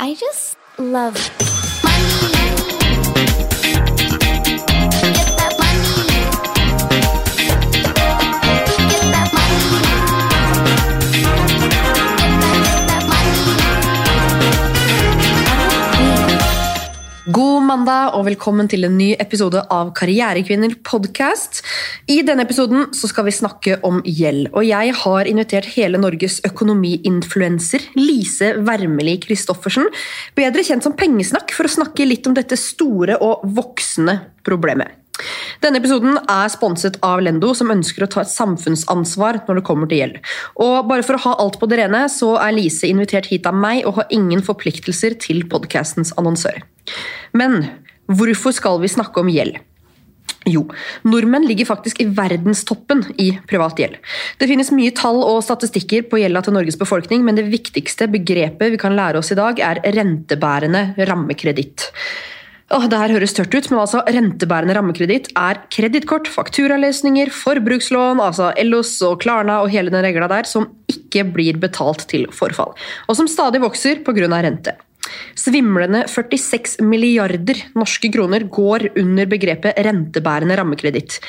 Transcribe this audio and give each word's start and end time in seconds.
I 0.00 0.14
just 0.14 0.56
love 0.76 1.16
mandag 17.74 18.14
og 18.14 18.26
velkommen 18.28 18.68
til 18.70 18.86
en 18.86 18.94
ny 18.94 19.08
episode 19.18 19.58
av 19.72 19.88
Karrierekvinner 19.98 20.76
podcast. 20.86 21.58
I 22.06 22.20
denne 22.26 22.44
episoden 22.46 22.92
skal 22.94 23.26
vi 23.26 23.34
snakke 23.34 23.78
om 23.86 23.98
gjeld, 24.06 24.52
og 24.52 24.62
jeg 24.68 24.94
har 25.00 25.30
invitert 25.30 25.72
hele 25.74 25.98
Norges 25.98 26.38
økonomiinfluenser 26.46 27.88
Lise 27.98 28.52
Wermeli 28.62 29.16
Christoffersen, 29.24 29.90
bedre 30.38 30.62
kjent 30.66 30.86
som 30.86 30.94
Pengesnakk, 30.94 31.50
for 31.56 31.66
å 31.66 31.74
snakke 31.80 32.06
litt 32.06 32.28
om 32.30 32.36
dette 32.38 32.58
store 32.60 33.18
og 33.24 33.42
voksende 33.56 34.20
problemet. 34.46 35.03
Denne 35.62 35.78
episoden 35.78 36.18
er 36.18 36.50
sponset 36.52 36.96
av 37.06 37.22
Lendo, 37.22 37.52
som 37.56 37.70
ønsker 37.72 38.04
å 38.04 38.10
ta 38.10 38.24
et 38.24 38.32
samfunnsansvar 38.32 39.44
når 39.46 39.60
det 39.60 39.66
kommer 39.66 39.90
til 39.90 40.02
gjeld. 40.02 40.18
Og 40.60 40.88
bare 40.90 41.06
for 41.06 41.16
å 41.16 41.24
ha 41.28 41.36
alt 41.44 41.60
på 41.60 41.68
det 41.70 41.78
rene, 41.80 42.04
så 42.12 42.34
er 42.42 42.56
Lise 42.56 42.90
invitert 42.90 43.30
hit 43.30 43.46
av 43.48 43.56
meg 43.56 43.84
og 43.86 44.00
har 44.00 44.10
ingen 44.14 44.42
forpliktelser 44.44 45.16
til 45.22 45.44
podcastens 45.50 46.12
annonsør. 46.20 46.58
Men 47.32 47.62
hvorfor 48.10 48.54
skal 48.56 48.82
vi 48.82 48.92
snakke 48.92 49.22
om 49.22 49.30
gjeld? 49.32 49.60
Jo, 50.44 50.66
nordmenn 51.08 51.46
ligger 51.48 51.70
faktisk 51.70 52.02
i 52.04 52.08
verdenstoppen 52.12 53.00
i 53.20 53.30
privat 53.48 53.78
gjeld. 53.80 53.96
Det 54.36 54.48
finnes 54.50 54.68
mye 54.76 54.92
tall 54.96 55.22
og 55.24 55.40
statistikker 55.46 56.04
på 56.10 56.20
gjelda 56.20 56.42
til 56.44 56.56
Norges 56.58 56.76
befolkning, 56.80 57.24
men 57.24 57.38
det 57.38 57.46
viktigste 57.48 58.10
begrepet 58.12 58.74
vi 58.74 58.80
kan 58.80 58.96
lære 58.98 59.22
oss 59.22 59.32
i 59.32 59.38
dag, 59.40 59.62
er 59.64 59.80
rentebærende 59.96 60.90
rammekreditt. 61.08 61.88
Åh, 62.74 62.88
det 62.90 62.98
her 62.98 63.12
høres 63.14 63.34
tørt 63.36 63.52
ut, 63.54 63.68
men 63.70 63.78
altså 63.84 64.00
rentebærende 64.02 64.74
rammekreditt 64.74 65.28
er 65.38 65.60
kredittkort, 65.70 66.26
fakturaløsninger, 66.26 67.30
forbrukslån, 67.30 68.18
altså 68.24 68.48
Ellos 68.58 68.96
og 69.06 69.20
Klarna 69.22 69.60
og 69.62 69.70
hele 69.70 69.92
den 69.94 70.02
regla 70.02 70.26
der, 70.32 70.48
som 70.50 70.66
ikke 70.90 71.22
blir 71.36 71.60
betalt 71.62 72.02
til 72.10 72.26
forfall, 72.34 72.74
og 73.06 73.18
som 73.20 73.30
stadig 73.30 73.62
vokser 73.62 74.02
pga. 74.02 74.26
rente. 74.42 74.74
Svimlende 75.38 76.02
46 76.10 76.80
milliarder 76.82 77.62
norske 77.78 78.10
kroner 78.10 78.48
går 78.50 78.88
under 78.98 79.30
begrepet 79.30 79.78
rentebærende 79.78 80.58
rammekreditt. 80.58 81.20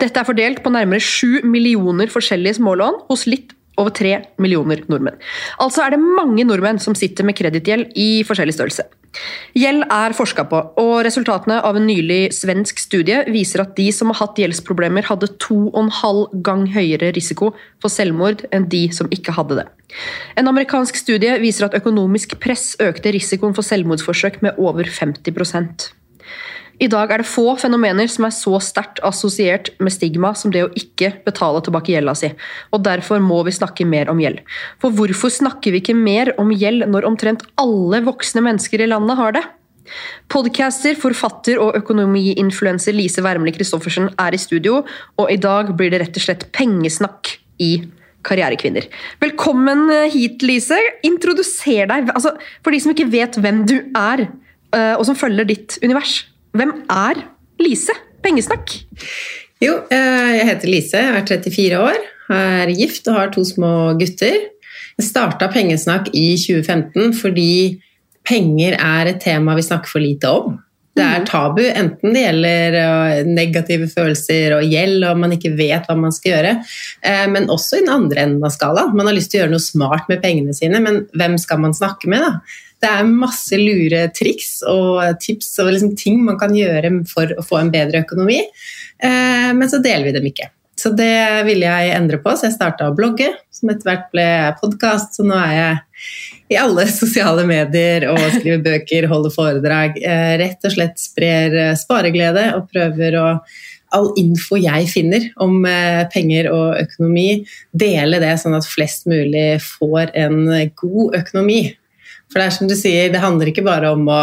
Dette 0.00 0.16
er 0.16 0.24
fordelt 0.24 0.62
på 0.64 0.72
nærmere 0.72 1.02
7 1.04 1.44
millioner 1.44 2.08
forskjellige 2.08 2.56
smålån 2.56 3.02
hos 3.10 3.26
litt 3.28 3.52
over 3.80 3.94
3 3.96 4.16
millioner 4.42 4.84
nordmenn. 4.90 5.18
Altså 5.62 5.84
er 5.84 5.94
det 5.94 6.02
mange 6.02 6.44
nordmenn 6.46 6.80
som 6.82 6.96
sitter 6.98 7.26
med 7.26 7.38
kredittgjeld 7.38 7.94
i 7.98 8.22
forskjellig 8.28 8.56
størrelse. 8.56 8.86
Gjeld 9.58 9.82
er 9.90 10.14
forska 10.14 10.44
på, 10.46 10.60
og 10.78 10.92
resultatene 11.02 11.58
av 11.66 11.78
en 11.78 11.88
nylig 11.88 12.30
svensk 12.36 12.78
studie 12.78 13.24
viser 13.32 13.64
at 13.64 13.74
de 13.78 13.88
som 13.94 14.12
har 14.12 14.20
hatt 14.20 14.38
gjeldsproblemer, 14.38 15.08
hadde 15.08 15.32
to 15.42 15.58
og 15.72 15.80
en 15.82 15.94
halv 16.00 16.36
gang 16.46 16.66
høyere 16.70 17.10
risiko 17.16 17.50
for 17.82 17.90
selvmord 17.90 18.44
enn 18.54 18.68
de 18.70 18.86
som 18.94 19.10
ikke 19.10 19.34
hadde 19.34 19.62
det. 19.62 19.66
En 20.38 20.46
amerikansk 20.46 21.00
studie 21.00 21.40
viser 21.42 21.66
at 21.66 21.74
økonomisk 21.80 22.36
press 22.42 22.76
økte 22.78 23.10
risikoen 23.16 23.56
for 23.56 23.66
selvmordsforsøk 23.66 24.38
med 24.46 24.60
over 24.62 24.86
50 24.86 25.98
i 26.80 26.88
dag 26.88 27.10
er 27.12 27.20
det 27.20 27.28
få 27.28 27.52
fenomener 27.60 28.08
som 28.08 28.24
er 28.24 28.32
så 28.32 28.56
sterkt 28.64 29.02
assosiert 29.04 29.68
med 29.82 29.92
stigma 29.92 30.32
som 30.38 30.52
det 30.54 30.62
å 30.64 30.72
ikke 30.78 31.12
betale 31.26 31.60
tilbake 31.64 31.92
gjelda 31.92 32.14
si, 32.16 32.30
og 32.72 32.84
derfor 32.86 33.20
må 33.20 33.42
vi 33.44 33.52
snakke 33.52 33.84
mer 33.88 34.08
om 34.12 34.20
gjeld. 34.22 34.40
For 34.80 34.94
hvorfor 34.96 35.32
snakker 35.34 35.74
vi 35.74 35.82
ikke 35.82 35.96
mer 35.98 36.32
om 36.40 36.52
gjeld 36.54 36.88
når 36.88 37.08
omtrent 37.08 37.44
alle 37.60 38.00
voksne 38.06 38.44
mennesker 38.46 38.80
i 38.80 38.88
landet 38.88 39.20
har 39.20 39.36
det? 39.36 39.44
Podcaster, 40.30 40.96
forfatter 40.96 41.60
og 41.60 41.76
økonomiinfluenser 41.80 42.94
Lise 42.96 43.24
Wermelie 43.26 43.56
Christoffersen 43.58 44.08
er 44.22 44.36
i 44.36 44.40
studio, 44.40 44.84
og 45.20 45.32
i 45.32 45.38
dag 45.40 45.74
blir 45.76 45.92
det 45.92 46.04
rett 46.04 46.16
og 46.20 46.24
slett 46.24 46.48
pengesnakk 46.56 47.34
i 47.60 47.72
Karrierekvinner. 48.24 48.86
Velkommen 49.20 49.88
hit, 50.12 50.44
Lise. 50.44 50.78
Introduser 51.08 51.88
deg, 51.90 52.12
altså, 52.14 52.36
for 52.64 52.72
de 52.72 52.80
som 52.80 52.92
ikke 52.94 53.08
vet 53.12 53.36
hvem 53.40 53.64
du 53.68 53.78
er, 53.96 54.28
eh, 54.76 54.94
og 54.94 55.04
som 55.08 55.18
følger 55.18 55.48
ditt 55.48 55.80
univers. 55.84 56.22
Hvem 56.56 56.72
er 56.90 57.20
Lise 57.62 57.94
Pengesnakk? 58.24 58.72
Jo, 59.62 59.76
eh, 59.92 60.30
jeg 60.38 60.46
heter 60.48 60.72
Lise, 60.72 61.02
jeg 61.02 61.18
er 61.20 61.26
34 61.28 61.78
år, 61.78 62.00
er 62.34 62.72
gift 62.74 63.06
og 63.10 63.18
har 63.18 63.30
to 63.34 63.44
små 63.46 63.92
gutter. 64.00 64.38
Jeg 64.98 65.06
starta 65.06 65.50
Pengesnakk 65.52 66.10
i 66.16 66.32
2015 66.40 67.14
fordi 67.20 67.52
penger 68.26 68.74
er 68.76 69.12
et 69.12 69.20
tema 69.22 69.54
vi 69.56 69.64
snakker 69.64 69.92
for 69.92 70.02
lite 70.02 70.30
om. 70.30 70.58
Det 70.98 71.04
er 71.06 71.22
tabu, 71.24 71.62
enten 71.62 72.16
det 72.16 72.24
gjelder 72.24 72.76
eh, 72.80 73.20
negative 73.28 73.86
følelser 73.92 74.56
og 74.56 74.66
gjeld 74.66 75.06
og 75.06 75.20
man 75.22 75.36
ikke 75.36 75.52
vet 75.54 75.86
hva 75.86 75.94
man 75.96 76.12
skal 76.12 76.34
gjøre, 76.34 76.56
eh, 77.06 77.28
men 77.30 77.46
også 77.52 77.78
i 77.78 77.84
den 77.84 77.92
andre 77.94 78.24
enden 78.26 78.44
av 78.44 78.50
skalaen. 78.56 78.96
Man 78.98 79.06
har 79.06 79.14
lyst 79.14 79.30
til 79.30 79.38
å 79.38 79.44
gjøre 79.44 79.54
noe 79.54 79.64
smart 79.64 80.10
med 80.10 80.18
pengene 80.24 80.56
sine, 80.56 80.82
men 80.82 81.04
hvem 81.14 81.38
skal 81.38 81.62
man 81.62 81.76
snakke 81.78 82.10
med? 82.10 82.26
da? 82.26 82.58
Det 82.80 82.88
er 82.88 83.08
masse 83.08 83.58
lure 83.60 84.06
triks 84.16 84.60
og 84.68 85.02
tips 85.20 85.52
og 85.60 85.74
liksom 85.74 85.92
ting 86.00 86.22
man 86.24 86.38
kan 86.40 86.54
gjøre 86.56 86.92
for 87.10 87.34
å 87.36 87.44
få 87.44 87.60
en 87.60 87.72
bedre 87.72 88.04
økonomi, 88.06 88.40
eh, 88.40 89.50
men 89.56 89.68
så 89.68 89.82
deler 89.84 90.08
vi 90.08 90.16
dem 90.16 90.30
ikke. 90.30 90.48
Så 90.80 90.94
det 90.96 91.44
ville 91.44 91.68
jeg 91.68 91.92
endre 91.92 92.16
på, 92.22 92.32
så 92.32 92.46
jeg 92.48 92.54
starta 92.54 92.86
å 92.88 92.94
blogge, 92.96 93.28
som 93.52 93.68
etter 93.68 93.84
hvert 93.84 94.06
ble 94.14 94.28
podkast. 94.62 95.18
Så 95.18 95.26
nå 95.28 95.36
er 95.36 95.52
jeg 95.52 96.54
i 96.54 96.60
alle 96.60 96.86
sosiale 97.02 97.44
medier 97.48 98.06
og 98.08 98.20
skriver 98.38 98.62
bøker, 98.64 99.08
holder 99.10 99.34
foredrag. 99.34 99.98
Eh, 100.00 100.36
rett 100.40 100.64
og 100.64 100.72
slett 100.72 100.96
sprer 101.02 101.58
eh, 101.66 101.74
spareglede 101.76 102.54
og 102.56 102.70
prøver 102.72 103.18
å 103.20 103.26
all 103.90 104.12
info 104.22 104.54
jeg 104.54 104.86
finner 104.86 105.24
om 105.42 105.64
penger 106.14 106.46
og 106.54 106.76
økonomi, 106.78 107.40
dele 107.74 108.20
det 108.22 108.36
sånn 108.38 108.54
at 108.54 108.68
flest 108.70 109.08
mulig 109.10 109.56
får 109.64 110.12
en 110.14 110.44
god 110.78 111.16
økonomi. 111.18 111.64
For 112.30 112.40
det 112.40 112.46
er 112.46 112.54
som 112.54 112.70
du 112.70 112.76
sier, 112.78 113.10
det 113.12 113.22
handler 113.22 113.50
ikke 113.50 113.66
bare 113.66 113.90
om 113.94 114.06
å 114.10 114.22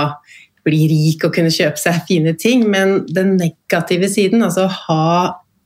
bli 0.67 0.85
rik 0.91 1.25
og 1.27 1.35
kunne 1.35 1.51
kjøpe 1.53 1.79
seg 1.79 2.01
fine 2.07 2.33
ting, 2.39 2.65
men 2.71 3.01
den 3.07 3.35
negative 3.39 4.09
siden, 4.11 4.43
altså 4.43 4.65
å 4.67 4.73
ha 4.87 5.11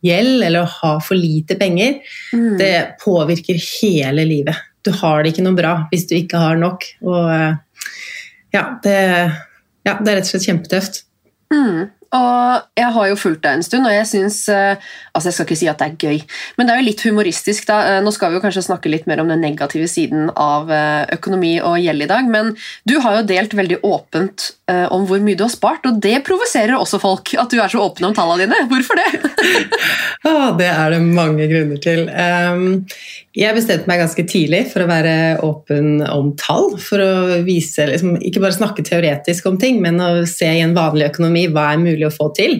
gjeld 0.06 0.44
eller 0.46 0.66
å 0.66 0.74
ha 0.80 0.92
for 1.04 1.18
lite 1.18 1.58
penger, 1.60 2.00
mm. 2.34 2.58
det 2.62 2.74
påvirker 3.02 3.60
hele 3.62 4.26
livet. 4.28 4.58
Du 4.82 4.92
har 4.98 5.22
det 5.22 5.34
ikke 5.34 5.46
noe 5.46 5.58
bra 5.58 5.76
hvis 5.92 6.08
du 6.10 6.16
ikke 6.18 6.42
har 6.42 6.58
nok. 6.58 6.86
Og 7.06 7.30
ja, 8.54 8.64
det, 8.84 8.98
ja, 9.86 9.94
det 10.02 10.10
er 10.10 10.18
rett 10.18 10.26
og 10.26 10.32
slett 10.34 10.48
kjempetøft. 10.50 11.04
Mm. 11.54 11.92
Og 12.12 12.66
jeg 12.76 12.92
har 12.92 13.08
jo 13.08 13.20
fulgt 13.20 13.44
deg 13.46 13.56
en 13.56 13.64
stund, 13.64 13.88
og 13.88 13.94
jeg 13.96 14.08
syns 14.10 14.42
eh, 14.52 14.90
Altså, 15.16 15.30
jeg 15.30 15.36
skal 15.36 15.48
ikke 15.48 15.60
si 15.60 15.70
at 15.72 15.80
det 15.80 15.88
er 15.88 16.10
gøy, 16.10 16.20
men 16.58 16.68
det 16.68 16.74
er 16.74 16.82
jo 16.82 16.88
litt 16.88 17.04
humoristisk, 17.04 17.66
da. 17.68 17.78
Eh, 17.88 18.00
nå 18.04 18.12
skal 18.16 18.32
vi 18.32 18.40
jo 18.40 18.44
kanskje 18.44 18.64
snakke 18.64 18.92
litt 18.92 19.08
mer 19.08 19.22
om 19.24 19.32
den 19.32 19.44
negative 19.44 19.88
siden 19.92 20.30
av 20.40 20.72
eh, 20.72 21.04
økonomi 21.18 21.54
og 21.60 21.80
gjeld 21.84 22.06
i 22.06 22.10
dag, 22.12 22.28
men 22.32 22.54
du 22.88 22.98
har 23.04 23.20
jo 23.20 23.28
delt 23.32 23.56
veldig 23.58 23.82
åpent 23.88 24.52
om 24.72 25.04
hvor 25.04 25.20
mye 25.20 25.36
du 25.36 25.42
har 25.44 25.52
spart, 25.52 25.84
og 25.84 25.98
det 26.00 26.22
provoserer 26.24 26.78
også 26.78 26.96
folk 27.02 27.34
at 27.36 27.52
du 27.52 27.58
er 27.60 27.68
så 27.68 27.82
åpen 27.84 28.06
om 28.08 28.14
tallene 28.16 28.46
dine. 28.46 28.70
Hvorfor 28.72 28.96
det? 28.96 29.10
ah, 30.30 30.54
det 30.56 30.70
er 30.72 30.94
det 30.94 31.02
mange 31.04 31.50
grunner 31.52 31.82
til. 31.84 32.06
Jeg 33.38 33.56
bestemte 33.56 33.88
meg 33.88 34.02
ganske 34.02 34.26
tidlig 34.28 34.66
for 34.74 34.84
å 34.84 34.90
være 34.90 35.14
åpen 35.48 36.02
om 36.04 36.34
tall, 36.40 36.74
for 36.84 37.00
å 37.00 37.40
vise 37.48 37.86
liksom, 37.88 38.18
Ikke 38.28 38.44
bare 38.44 38.58
snakke 38.58 38.84
teoretisk 38.84 39.48
om 39.48 39.60
ting, 39.62 39.80
men 39.84 40.02
å 40.04 40.12
se 40.28 40.50
i 40.52 40.64
en 40.64 40.76
vanlig 40.76 41.08
økonomi 41.14 41.46
hva 41.52 41.70
er 41.72 41.84
mulig 41.84 42.10
å 42.10 42.14
få 42.14 42.32
til. 42.36 42.60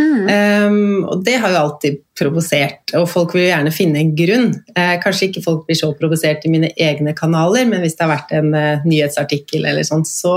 Mm. 0.00 0.28
Um, 0.28 1.02
og 1.04 1.24
det 1.26 1.36
har 1.42 1.52
jo 1.52 1.60
alltid 1.60 1.98
provosert, 2.20 2.92
og 2.96 3.06
folk 3.08 3.32
vil 3.34 3.46
jo 3.46 3.50
gjerne 3.50 3.72
finne 3.72 4.00
en 4.00 4.12
grunn. 4.16 4.48
Uh, 4.72 4.96
kanskje 5.02 5.28
ikke 5.28 5.42
folk 5.44 5.66
blir 5.68 5.78
så 5.78 5.90
provosert 5.96 6.44
i 6.44 6.52
mine 6.52 6.70
egne 6.80 7.12
kanaler, 7.16 7.66
men 7.68 7.82
hvis 7.84 7.96
det 7.98 8.04
har 8.06 8.12
vært 8.12 8.32
en 8.38 8.50
uh, 8.54 8.86
nyhetsartikkel 8.88 9.66
eller 9.68 9.86
sånn, 9.86 10.06
så 10.08 10.34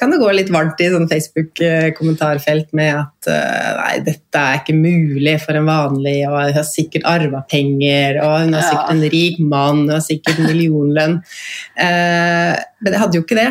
kan 0.00 0.14
det 0.14 0.20
gå 0.22 0.30
litt 0.34 0.52
varmt 0.54 0.82
i 0.82 0.90
sånn 0.92 1.08
Facebook-kommentarfelt 1.10 2.70
med 2.78 2.92
at 3.00 3.30
uh, 3.30 3.70
nei, 3.80 3.98
dette 4.06 4.44
er 4.44 4.62
ikke 4.62 4.78
mulig 4.78 5.36
for 5.42 5.58
en 5.58 5.70
vanlig, 5.70 6.16
og 6.30 6.38
hun 6.38 6.58
har 6.60 6.68
sikkert 6.70 7.08
arva 7.10 7.42
penger, 7.50 8.20
og 8.22 8.36
hun 8.46 8.58
har 8.58 8.66
sikkert 8.68 8.94
en 8.94 9.06
rik 9.16 9.42
mann, 9.42 9.84
og 9.88 9.96
har 9.98 10.06
sikkert 10.06 10.42
millionlønn. 10.44 11.20
men 11.74 12.92
jeg 12.92 13.00
hadde 13.00 13.18
jo 13.18 13.22
ikke 13.24 13.38
det. 13.38 13.50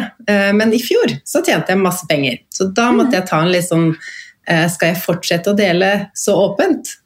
men 0.56 0.74
i 0.76 0.82
fjor 0.82 1.12
så 1.28 1.42
tjente 1.44 1.74
jeg 1.74 1.82
masse 1.82 2.08
penger, 2.10 2.40
så 2.54 2.68
da 2.76 2.92
måtte 2.96 3.18
jeg 3.18 3.28
ta 3.30 3.42
en 3.44 3.52
litt 3.52 3.68
sånn 3.68 3.92
Eh, 3.94 4.33
skal 4.44 4.92
jeg 4.92 5.04
fortsette 5.04 5.54
å 5.54 5.58
dele 5.58 5.94
så 6.18 6.36
åpent? 6.50 6.98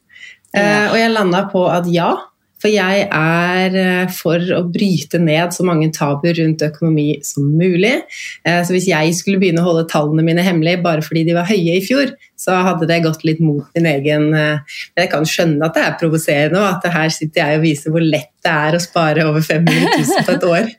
Eh, 0.56 0.64
ja. 0.64 0.88
Og 0.90 0.98
jeg 0.98 1.14
landa 1.14 1.44
på 1.52 1.62
at 1.70 1.88
ja, 1.92 2.10
for 2.58 2.72
jeg 2.72 3.04
er 3.14 3.76
eh, 3.78 4.08
for 4.10 4.42
å 4.56 4.64
bryte 4.66 5.20
ned 5.22 5.54
så 5.54 5.66
mange 5.66 5.90
tabuer 5.94 6.34
rundt 6.40 6.64
økonomi 6.66 7.20
som 7.26 7.46
mulig. 7.58 8.00
Så 8.42 8.74
hvis 8.74 8.88
jeg 8.90 9.14
skulle 9.14 9.38
begynne 9.42 9.62
å 9.62 9.68
holde 9.68 9.86
tallene 9.92 10.24
mine 10.26 10.42
hemmelig 10.42 10.80
bare 10.82 11.04
fordi 11.04 11.22
de 11.28 11.36
var 11.36 11.46
høye 11.46 11.76
i 11.78 11.84
fjor, 11.84 12.10
så 12.38 12.56
hadde 12.66 12.88
det 12.90 13.02
gått 13.04 13.22
litt 13.28 13.42
mot 13.42 13.66
min 13.76 13.86
egen 13.90 14.30
Men 14.32 15.02
jeg 15.02 15.12
kan 15.12 15.26
skjønne 15.28 15.68
at 15.68 15.76
det 15.76 15.84
er 15.84 15.98
provoserende, 16.00 16.62
og 16.64 16.78
at 16.78 16.90
her 16.94 17.14
sitter 17.14 17.44
jeg 17.44 17.60
og 17.60 17.66
viser 17.66 17.94
hvor 17.94 18.04
lett 18.04 18.32
det 18.44 18.52
er 18.52 18.76
å 18.76 18.80
spare 18.82 19.24
over 19.28 19.42
500 19.44 19.98
000 19.98 20.26
på 20.26 20.36
et 20.36 20.48
år. 20.52 20.72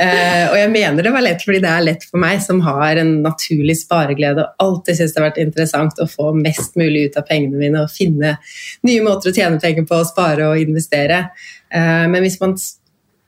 Eh, 0.00 0.46
og 0.48 0.54
jeg 0.56 0.70
mener 0.72 1.04
det 1.04 1.10
var 1.12 1.20
lett 1.20 1.42
fordi 1.44 1.58
det 1.60 1.68
er 1.68 1.82
lett 1.84 2.04
for 2.08 2.16
meg, 2.22 2.38
som 2.40 2.62
har 2.64 2.96
en 2.96 3.10
naturlig 3.20 3.74
spareglede 3.82 4.46
og 4.46 4.62
alltid 4.64 4.96
syns 4.96 5.12
det 5.12 5.20
har 5.20 5.26
vært 5.26 5.40
interessant 5.42 6.00
å 6.00 6.06
få 6.08 6.30
mest 6.38 6.78
mulig 6.80 7.02
ut 7.10 7.18
av 7.20 7.26
pengene 7.28 7.60
mine 7.60 7.82
og 7.84 7.92
finne 7.92 8.30
nye 8.88 9.02
måter 9.04 9.28
å 9.28 9.36
tjene 9.36 9.60
penger 9.60 9.84
på, 9.90 9.98
spare 10.08 10.48
og 10.48 10.62
investere. 10.62 11.18
Eh, 11.68 12.06
men 12.08 12.24
hvis 12.24 12.38
man 12.40 12.56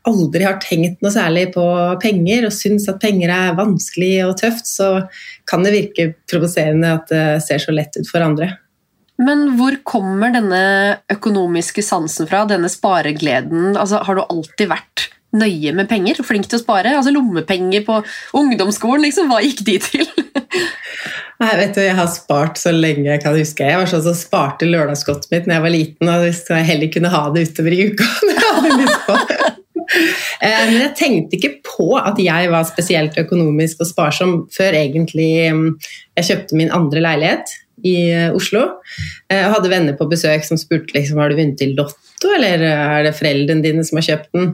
aldri 0.09 0.47
har 0.49 0.57
tenkt 0.65 1.05
noe 1.05 1.13
særlig 1.13 1.51
på 1.53 1.67
penger 2.03 2.49
og 2.49 2.57
syns 2.57 2.89
at 2.89 3.03
penger 3.03 3.35
er 3.37 3.59
vanskelig 3.61 4.15
og 4.31 4.39
tøft, 4.41 4.65
så 4.65 4.91
kan 5.45 5.69
det 5.69 5.77
virke 5.77 6.09
provoserende 6.31 6.97
at 6.97 7.13
det 7.13 7.27
ser 7.45 7.61
så 7.61 7.77
lett 7.77 8.01
ut 8.01 8.09
for 8.09 8.25
andre. 8.25 8.49
Men 9.21 9.53
hvor 9.59 9.77
kommer 9.87 10.33
denne 10.35 10.63
økonomiske 11.13 11.85
sansen 11.85 12.29
fra, 12.31 12.45
denne 12.49 12.71
sparegleden? 12.73 13.75
Altså, 13.77 14.01
har 14.07 14.19
du 14.19 14.25
alltid 14.25 14.71
vært 14.73 15.09
nøye 15.37 15.73
med 15.77 15.89
penger? 15.91 16.23
Flink 16.27 16.49
til 16.49 16.59
å 16.59 16.63
spare? 16.63 16.95
Altså 16.97 17.13
Lommepenger 17.15 17.85
på 17.87 18.01
ungdomsskolen, 18.39 19.05
liksom, 19.07 19.31
hva 19.33 19.43
gikk 19.45 19.65
de 19.69 19.79
til? 19.85 20.09
Nei, 21.43 21.55
vet 21.59 21.75
du, 21.75 21.83
Jeg 21.83 21.97
har 21.99 22.11
spart 22.13 22.61
så 22.61 22.71
lenge 22.75 23.09
jeg 23.09 23.23
kan 23.23 23.37
huske. 23.37 23.67
Jeg 23.67 23.81
var 23.81 23.91
sånn 23.91 24.05
som 24.05 24.17
sparte 24.17 24.69
lørdagsgodtet 24.69 25.33
mitt 25.33 25.49
da 25.49 25.59
jeg 25.59 25.67
var 25.67 25.75
liten, 25.75 26.13
og 26.13 26.27
hvis 26.27 26.45
jeg 26.49 26.69
heller 26.69 26.93
kunne 26.95 27.13
ha 27.13 27.25
det 27.35 27.49
utover 27.51 27.77
i 27.77 27.89
uka. 27.91 28.07
Eh, 30.43 30.63
Men 30.67 30.79
jeg 30.81 30.95
tenkte 30.99 31.37
ikke 31.37 31.53
på 31.67 31.89
at 32.01 32.19
jeg 32.23 32.51
var 32.53 32.65
spesielt 32.69 33.19
økonomisk 33.21 33.83
og 33.85 33.91
sparsom 33.91 34.33
før 34.55 34.77
egentlig 34.79 35.29
jeg 35.37 36.27
kjøpte 36.29 36.59
min 36.59 36.73
andre 36.75 37.03
leilighet 37.05 37.53
i 37.89 37.97
eh, 38.13 38.31
Oslo. 38.37 38.63
Jeg 39.33 39.51
hadde 39.55 39.71
venner 39.73 39.97
på 39.99 40.09
besøk 40.11 40.45
som 40.47 40.61
spurte 40.61 40.95
liksom, 40.97 41.19
har 41.23 41.33
du 41.33 41.39
vunnet 41.41 41.63
i 41.65 41.73
Lotto, 41.75 42.31
eller 42.37 42.63
er 42.69 43.07
det 43.09 43.15
foreldrene 43.19 43.65
dine 43.65 43.85
som 43.87 43.99
har 44.01 44.07
kjøpt 44.11 44.33
den. 44.37 44.53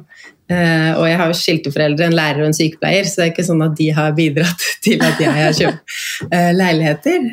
Eh, 0.49 0.93
Og 0.97 1.05
jeg 1.11 1.19
har 1.21 1.29
jo 1.29 1.37
skilte 1.37 1.73
foreldre, 1.75 2.07
en 2.09 2.17
lærer 2.17 2.41
og 2.41 2.49
en 2.49 2.57
sykepleier, 2.57 3.05
så 3.05 3.21
det 3.21 3.27
er 3.27 3.33
ikke 3.35 3.49
sånn 3.51 3.67
at 3.67 3.75
de 3.77 3.91
har 3.99 4.15
bidratt 4.17 4.65
til 4.87 5.03
at 5.05 5.21
jeg 5.21 5.35
har 5.37 5.59
kjøpt 5.59 5.99
eh, 6.33 6.53
leiligheter. 6.57 7.29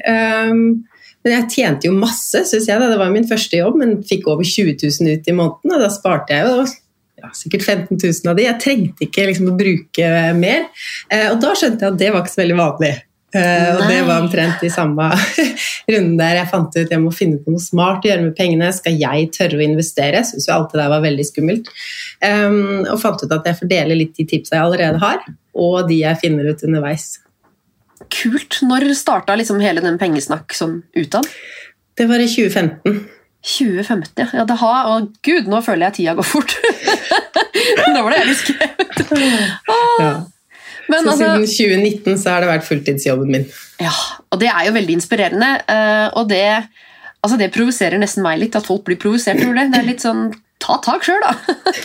Um, 0.51 0.65
Men 1.25 1.39
jeg 1.39 1.47
tjente 1.55 1.87
jo 1.87 1.93
masse, 1.97 2.43
syns 2.45 2.67
jeg. 2.69 2.77
da. 2.77 2.85
Det 2.91 2.99
var 3.01 3.09
min 3.09 3.25
første 3.25 3.57
jobb, 3.57 3.79
men 3.81 3.95
fikk 4.05 4.27
over 4.29 4.45
20 4.45 4.75
000 4.83 5.15
ut 5.15 5.29
i 5.31 5.33
måneden. 5.33 5.71
Og 5.73 5.79
da 5.81 5.87
sparte 5.89 6.35
jeg 6.37 6.45
jo 6.45 6.59
ja, 7.23 7.31
sikkert 7.33 7.63
15 7.65 7.97
000 7.97 8.29
av 8.29 8.35
de. 8.37 8.43
Jeg 8.45 8.59
trengte 8.61 9.07
ikke 9.07 9.25
liksom, 9.31 9.47
å 9.49 9.55
bruke 9.57 10.11
mer. 10.37 10.67
Eh, 11.09 11.31
og 11.31 11.39
da 11.41 11.55
skjønte 11.57 11.81
jeg 11.87 11.95
at 11.95 11.97
det 12.03 12.11
var 12.13 12.21
ikke 12.21 12.33
så 12.35 12.41
veldig 12.43 12.57
vanlig. 12.59 12.91
Eh, 13.35 13.71
og 13.75 13.81
det 13.89 13.97
var 14.07 14.21
omtrent 14.23 14.61
i 14.63 14.69
samme 14.71 15.09
runden 15.91 16.13
der 16.19 16.37
jeg 16.39 16.47
fant 16.51 16.75
ut 16.77 16.93
jeg 16.93 17.01
må 17.03 17.11
finne 17.11 17.41
på 17.41 17.51
noe 17.51 17.63
smart 17.63 18.05
å 18.05 18.11
gjøre 18.11 18.27
med 18.27 18.37
pengene. 18.37 18.69
Skal 18.75 18.95
jeg 18.99 19.31
tørre 19.35 19.59
å 19.59 19.65
investere? 19.65 20.23
Syns 20.27 20.47
jo 20.47 20.55
alt 20.55 20.71
det 20.71 20.79
der 20.79 20.93
var 20.93 21.03
veldig 21.03 21.25
skummelt. 21.27 21.71
Um, 22.21 22.85
og 22.85 23.01
fant 23.01 23.25
ut 23.25 23.35
at 23.35 23.49
jeg 23.49 23.59
får 23.59 23.71
dele 23.71 23.99
litt 23.99 24.15
de 24.15 24.27
tipsa 24.29 24.57
jeg 24.57 24.67
allerede 24.69 25.01
har, 25.03 25.25
og 25.57 25.89
de 25.89 25.99
jeg 26.03 26.21
finner 26.21 26.47
ut 26.47 26.63
underveis. 26.67 27.09
Kult. 28.13 28.61
Når 28.63 28.87
starta 28.95 29.35
liksom 29.39 29.59
hele 29.63 29.83
den 29.83 29.99
pengesnakk 29.99 30.55
sånn 30.55 30.79
utad? 30.95 31.27
Det 31.95 32.07
var 32.09 32.21
i 32.21 32.29
2015. 32.29 33.03
2015, 33.45 34.31
ja. 34.33 34.43
det 34.49 34.55
har, 34.57 34.87
å 34.89 34.95
gud, 35.25 35.49
nå 35.51 35.59
føler 35.61 35.85
jeg 35.87 35.99
tida 35.99 36.15
går 36.17 36.25
fort. 36.25 36.55
da 37.93 38.01
var 38.01 38.15
det 38.15 38.23
jeg 38.23 38.37
skrevet. 38.39 39.03
skrevet. 39.03 39.67
Ja. 40.01 40.13
Men 40.91 41.03
Så 41.03 41.13
altså, 41.15 41.29
siden 41.49 41.81
2019 41.83 42.17
så 42.21 42.29
har 42.35 42.41
det 42.45 42.49
vært 42.51 42.67
fulltidsjobben 42.67 43.31
min. 43.31 43.45
ja, 43.81 43.93
og 44.31 44.39
det 44.39 44.49
er 44.51 44.65
jo 44.67 44.73
veldig 44.75 44.95
inspirerende. 44.99 45.51
eh, 45.67 46.07
Og 46.15 46.27
det, 46.29 46.43
altså 47.25 47.37
det 47.41 47.51
provoserer 47.55 47.97
nesten 48.01 48.23
meg 48.23 48.39
litt, 48.39 48.55
at 48.55 48.65
folk 48.67 48.83
blir 48.85 48.97
provosert 49.01 49.41
over 49.43 49.55
det. 49.57 49.71
Det 49.73 49.79
er 49.81 49.87
litt 49.93 50.05
sånn 50.05 50.27
Ta 50.65 50.77
tak 50.81 51.03
sjøl, 51.03 51.19
da! 51.21 51.33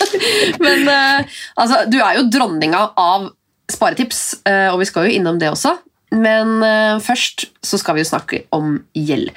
Men 0.64 0.86
eh, 0.88 1.24
altså, 1.58 1.82
du 1.90 1.98
er 2.00 2.20
jo 2.20 2.28
dronninga 2.30 2.84
av 2.96 3.30
sparetips, 3.70 4.20
eh, 4.46 4.68
og 4.70 4.78
vi 4.80 4.86
skal 4.88 5.08
jo 5.08 5.16
innom 5.18 5.40
det 5.42 5.50
også. 5.50 5.74
Men 6.10 6.56
først 7.04 7.44
så 7.62 7.78
skal 7.78 7.94
vi 7.94 8.02
jo 8.02 8.08
snakke 8.08 8.38
om 8.56 8.72
gjeld. 8.98 9.28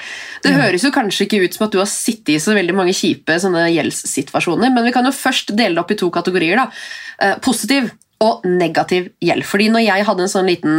Det 0.42 0.56
høres 0.56 0.82
jo 0.82 0.90
kanskje 0.96 1.28
ikke 1.28 1.44
ut 1.44 1.54
som 1.54 1.68
at 1.68 1.76
du 1.76 1.78
har 1.78 1.90
sittet 1.92 2.32
i 2.34 2.40
så 2.42 2.56
veldig 2.58 2.74
mange 2.74 2.96
kjipe 2.98 3.36
sånne 3.44 3.68
gjeldssituasjoner, 3.76 4.72
men 4.74 4.88
vi 4.88 4.94
kan 4.96 5.06
jo 5.06 5.12
først 5.14 5.54
dele 5.54 5.76
det 5.78 5.84
opp 5.84 5.94
i 5.94 5.98
to 6.02 6.10
kategorier. 6.10 6.58
da. 6.64 7.36
Positiv 7.46 7.92
og 8.22 8.46
negativ 8.46 9.10
gjeld. 9.24 9.46
Fordi 9.48 9.72
når 9.74 9.88
jeg 9.88 10.06
hadde 10.08 10.26
en 10.26 10.32
sånn 10.32 10.52
liten 10.52 10.78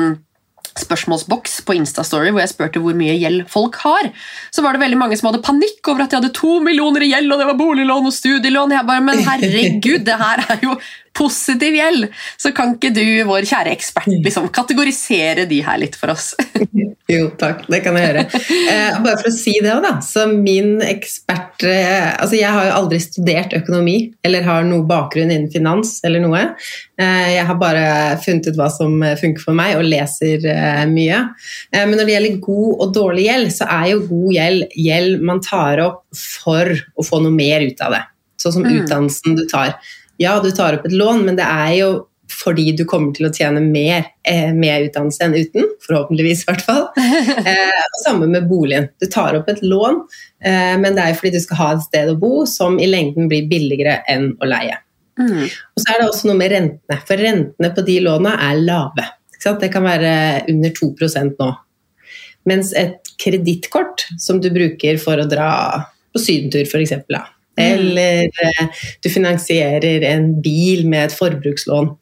spørsmålsboks 0.75 1.60
på 1.69 1.76
Instastory 1.78 2.32
hvor 2.32 2.42
jeg 2.42 2.50
spurte 2.50 2.81
hvor 2.82 2.96
mye 2.98 3.14
gjeld 3.14 3.44
folk 3.50 3.76
har, 3.84 4.08
så 4.54 4.64
var 4.64 4.75
det 4.75 4.82
veldig 4.82 4.98
mange 4.98 5.19
som 5.19 5.31
hadde 5.31 5.44
panikk 5.46 5.86
over 5.90 6.04
at 6.04 6.10
de 6.10 6.19
hadde 6.19 6.32
to 6.34 6.56
millioner 6.64 7.04
i 7.06 7.12
gjeld, 7.12 7.31
og 7.31 7.40
det 7.40 7.48
var 7.50 7.58
boliglån 7.60 8.10
og 8.10 8.16
studielån. 8.16 8.75
Jeg 8.75 8.88
bare, 8.88 9.04
Men 9.04 9.22
herregud, 9.26 10.04
det 10.06 10.19
her 10.19 10.44
er 10.48 10.64
jo 10.64 10.78
positiv 11.14 11.76
gjeld! 11.78 12.08
Så 12.40 12.50
kan 12.56 12.75
ikke 12.76 12.90
du, 12.94 13.05
vår 13.28 13.46
kjære 13.49 13.72
ekspert, 13.75 14.08
liksom 14.25 14.49
kategorisere 14.55 15.46
de 15.50 15.61
her 15.66 15.78
litt 15.82 15.96
for 16.00 16.14
oss? 16.16 16.32
Jo, 17.05 17.26
takk. 17.37 17.66
Det 17.69 17.82
kan 17.84 17.99
jeg 18.00 18.06
gjøre. 18.06 18.20
Eh, 18.72 18.94
bare 19.05 19.19
for 19.20 19.28
å 19.28 19.32
si 19.34 19.52
det 19.61 19.69
òg, 19.75 19.82
da. 19.84 19.90
Så 20.00 20.22
min 20.31 20.78
ekspert 20.81 21.61
eh, 21.69 22.06
Altså, 22.14 22.38
jeg 22.38 22.49
har 22.49 22.64
jo 22.64 22.72
aldri 22.78 22.96
studert 23.05 23.52
økonomi 23.58 23.96
eller 24.25 24.46
har 24.46 24.64
noe 24.64 24.87
bakgrunn 24.88 25.28
innen 25.28 25.50
finans 25.52 25.99
eller 26.08 26.22
noe. 26.25 26.40
Eh, 26.96 27.26
jeg 27.34 27.44
har 27.50 27.58
bare 27.60 27.82
funnet 28.25 28.49
ut 28.49 28.56
hva 28.56 28.70
som 28.72 28.96
funker 29.20 29.44
for 29.44 29.52
meg, 29.58 29.75
og 29.76 29.84
leser 29.84 30.49
eh, 30.49 30.81
mye. 30.88 31.20
Eh, 31.76 31.84
men 31.84 31.93
når 32.00 32.08
det 32.08 32.14
gjelder 32.17 32.40
god 32.49 32.72
og 32.87 32.94
dårlig 32.96 33.26
gjeld, 33.28 33.52
så 33.58 33.69
er 33.76 33.90
jo 33.93 34.00
god 34.08 34.31
gjeld 34.38 34.78
gjeld 34.88 35.28
man 35.28 35.44
tar 35.44 35.84
opp 35.84 36.00
for 36.40 36.72
å 36.72 37.05
få 37.05 37.20
noe 37.20 37.37
mer 37.37 37.69
ut 37.69 37.84
av 37.84 37.99
det. 37.99 38.02
Sånn 38.40 38.56
som 38.56 38.64
Mm. 38.64 38.78
utdannelsen 38.81 39.37
du 39.37 39.44
tar. 39.52 39.76
Ja, 40.20 40.38
du 40.43 40.50
tar 40.55 40.78
opp 40.78 40.87
et 40.87 40.94
lån, 40.94 41.25
men 41.26 41.38
det 41.38 41.46
er 41.46 41.72
jo 41.78 41.93
fordi 42.32 42.70
du 42.76 42.84
kommer 42.88 43.12
til 43.14 43.28
å 43.28 43.32
tjene 43.34 43.61
mer 43.62 44.06
eh, 44.26 44.50
med 44.55 44.88
utdannelse 44.88 45.26
enn 45.26 45.34
uten. 45.37 45.66
Forhåpentligvis, 45.84 46.44
i 46.44 46.50
hvert 46.50 46.64
fall. 46.66 46.87
Eh, 47.44 47.81
og 47.84 47.99
samme 48.00 48.26
med 48.31 48.46
boligen. 48.49 48.88
Du 49.00 49.06
tar 49.11 49.37
opp 49.37 49.49
et 49.52 49.61
lån, 49.62 50.00
eh, 50.44 50.75
men 50.81 50.96
det 50.96 51.02
er 51.05 51.16
fordi 51.19 51.34
du 51.37 51.43
skal 51.43 51.58
ha 51.61 51.66
et 51.75 51.84
sted 51.84 52.11
å 52.11 52.16
bo 52.20 52.46
som 52.49 52.78
i 52.81 52.88
lengden 52.88 53.28
blir 53.31 53.49
billigere 53.50 53.99
enn 54.11 54.31
å 54.40 54.49
leie. 54.49 54.78
Mm. 55.20 55.44
Og 55.44 55.82
så 55.82 55.93
er 55.93 56.00
det 56.00 56.08
også 56.08 56.31
noe 56.31 56.38
med 56.40 56.52
rentene, 56.55 56.99
for 57.06 57.20
rentene 57.20 57.70
på 57.76 57.84
de 57.87 57.99
låna 58.02 58.34
er 58.49 58.62
lave. 58.64 59.06
Ikke 59.34 59.46
sant? 59.46 59.60
Det 59.62 59.70
kan 59.75 59.87
være 59.87 60.14
under 60.50 60.75
2% 60.75 61.44
nå. 61.44 61.50
Mens 62.49 62.72
et 62.76 63.14
kredittkort 63.20 64.06
som 64.20 64.40
du 64.43 64.50
bruker 64.55 64.99
for 65.02 65.20
å 65.20 65.28
dra 65.28 65.50
på 66.14 66.22
sydentur, 66.22 66.64
f.eks.. 66.64 66.96
eller 67.60 68.24
eh, 68.46 68.82
du 69.04 69.10
finansierer 69.12 70.02
en 70.10 70.32
bil 70.42 70.86
med 70.90 71.08
et 71.10 71.14
forbrukslån, 71.18 71.92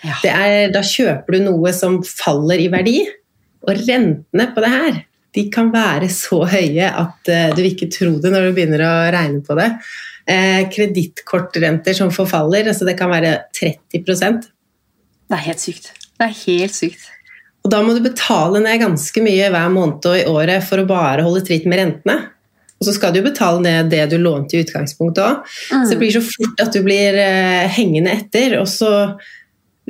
Ja. 0.00 0.14
det 0.22 0.30
er, 0.32 0.70
da 0.72 0.80
kjøper 0.80 1.36
du 1.36 1.42
noe 1.44 1.72
som 1.76 1.98
faller 2.06 2.58
i 2.62 2.70
verdi, 2.72 3.02
og 3.68 3.76
rentene 3.86 4.46
på 4.54 4.62
det 4.64 4.70
her 4.72 5.00
de 5.36 5.44
kan 5.52 5.68
være 5.70 6.08
så 6.10 6.40
høye 6.48 6.88
at 6.88 7.28
eh, 7.30 7.50
du 7.54 7.60
ikke 7.62 7.86
tro 7.92 8.16
det 8.18 8.32
når 8.32 8.48
du 8.48 8.54
begynner 8.56 8.82
å 8.82 8.94
regne 9.14 9.44
på 9.46 9.54
det. 9.58 9.68
Eh, 10.26 10.64
Kredittkortrenter 10.72 11.94
som 11.94 12.10
forfaller, 12.14 12.66
altså 12.72 12.88
det 12.88 12.96
kan 12.98 13.12
være 13.12 13.36
30% 13.54 14.48
Det 15.30 15.36
er 15.38 15.44
helt 15.46 15.62
sykt. 15.62 15.92
Det 16.18 16.26
er 16.26 16.34
helt 16.40 16.74
sykt. 16.74 17.04
Og 17.62 17.70
da 17.70 17.82
må 17.84 17.94
du 17.94 18.00
betale 18.02 18.58
ned 18.64 18.80
ganske 18.82 19.22
mye 19.22 19.50
hver 19.52 19.70
måned 19.70 20.06
og 20.08 20.16
i 20.18 20.26
året 20.32 20.64
for 20.66 20.82
å 20.82 20.88
bare 20.88 21.22
holde 21.26 21.44
tritt 21.46 21.68
med 21.68 21.78
rentene. 21.78 22.16
Og 22.80 22.88
så 22.88 22.94
skal 22.96 23.12
du 23.12 23.20
jo 23.20 23.26
betale 23.28 23.60
ned 23.60 23.90
det 23.92 24.06
du 24.08 24.16
lånte 24.18 24.56
i 24.56 24.62
utgangspunktet 24.64 25.20
òg. 25.20 25.42
Mm. 25.68 25.82
Så 25.84 25.90
det 25.92 25.98
blir 26.00 26.14
så 26.16 26.22
fort 26.24 26.62
at 26.64 26.72
du 26.72 26.80
blir 26.86 27.18
eh, 27.20 27.66
hengende 27.76 28.14
etter, 28.16 28.56
og 28.62 28.68
så 28.72 28.92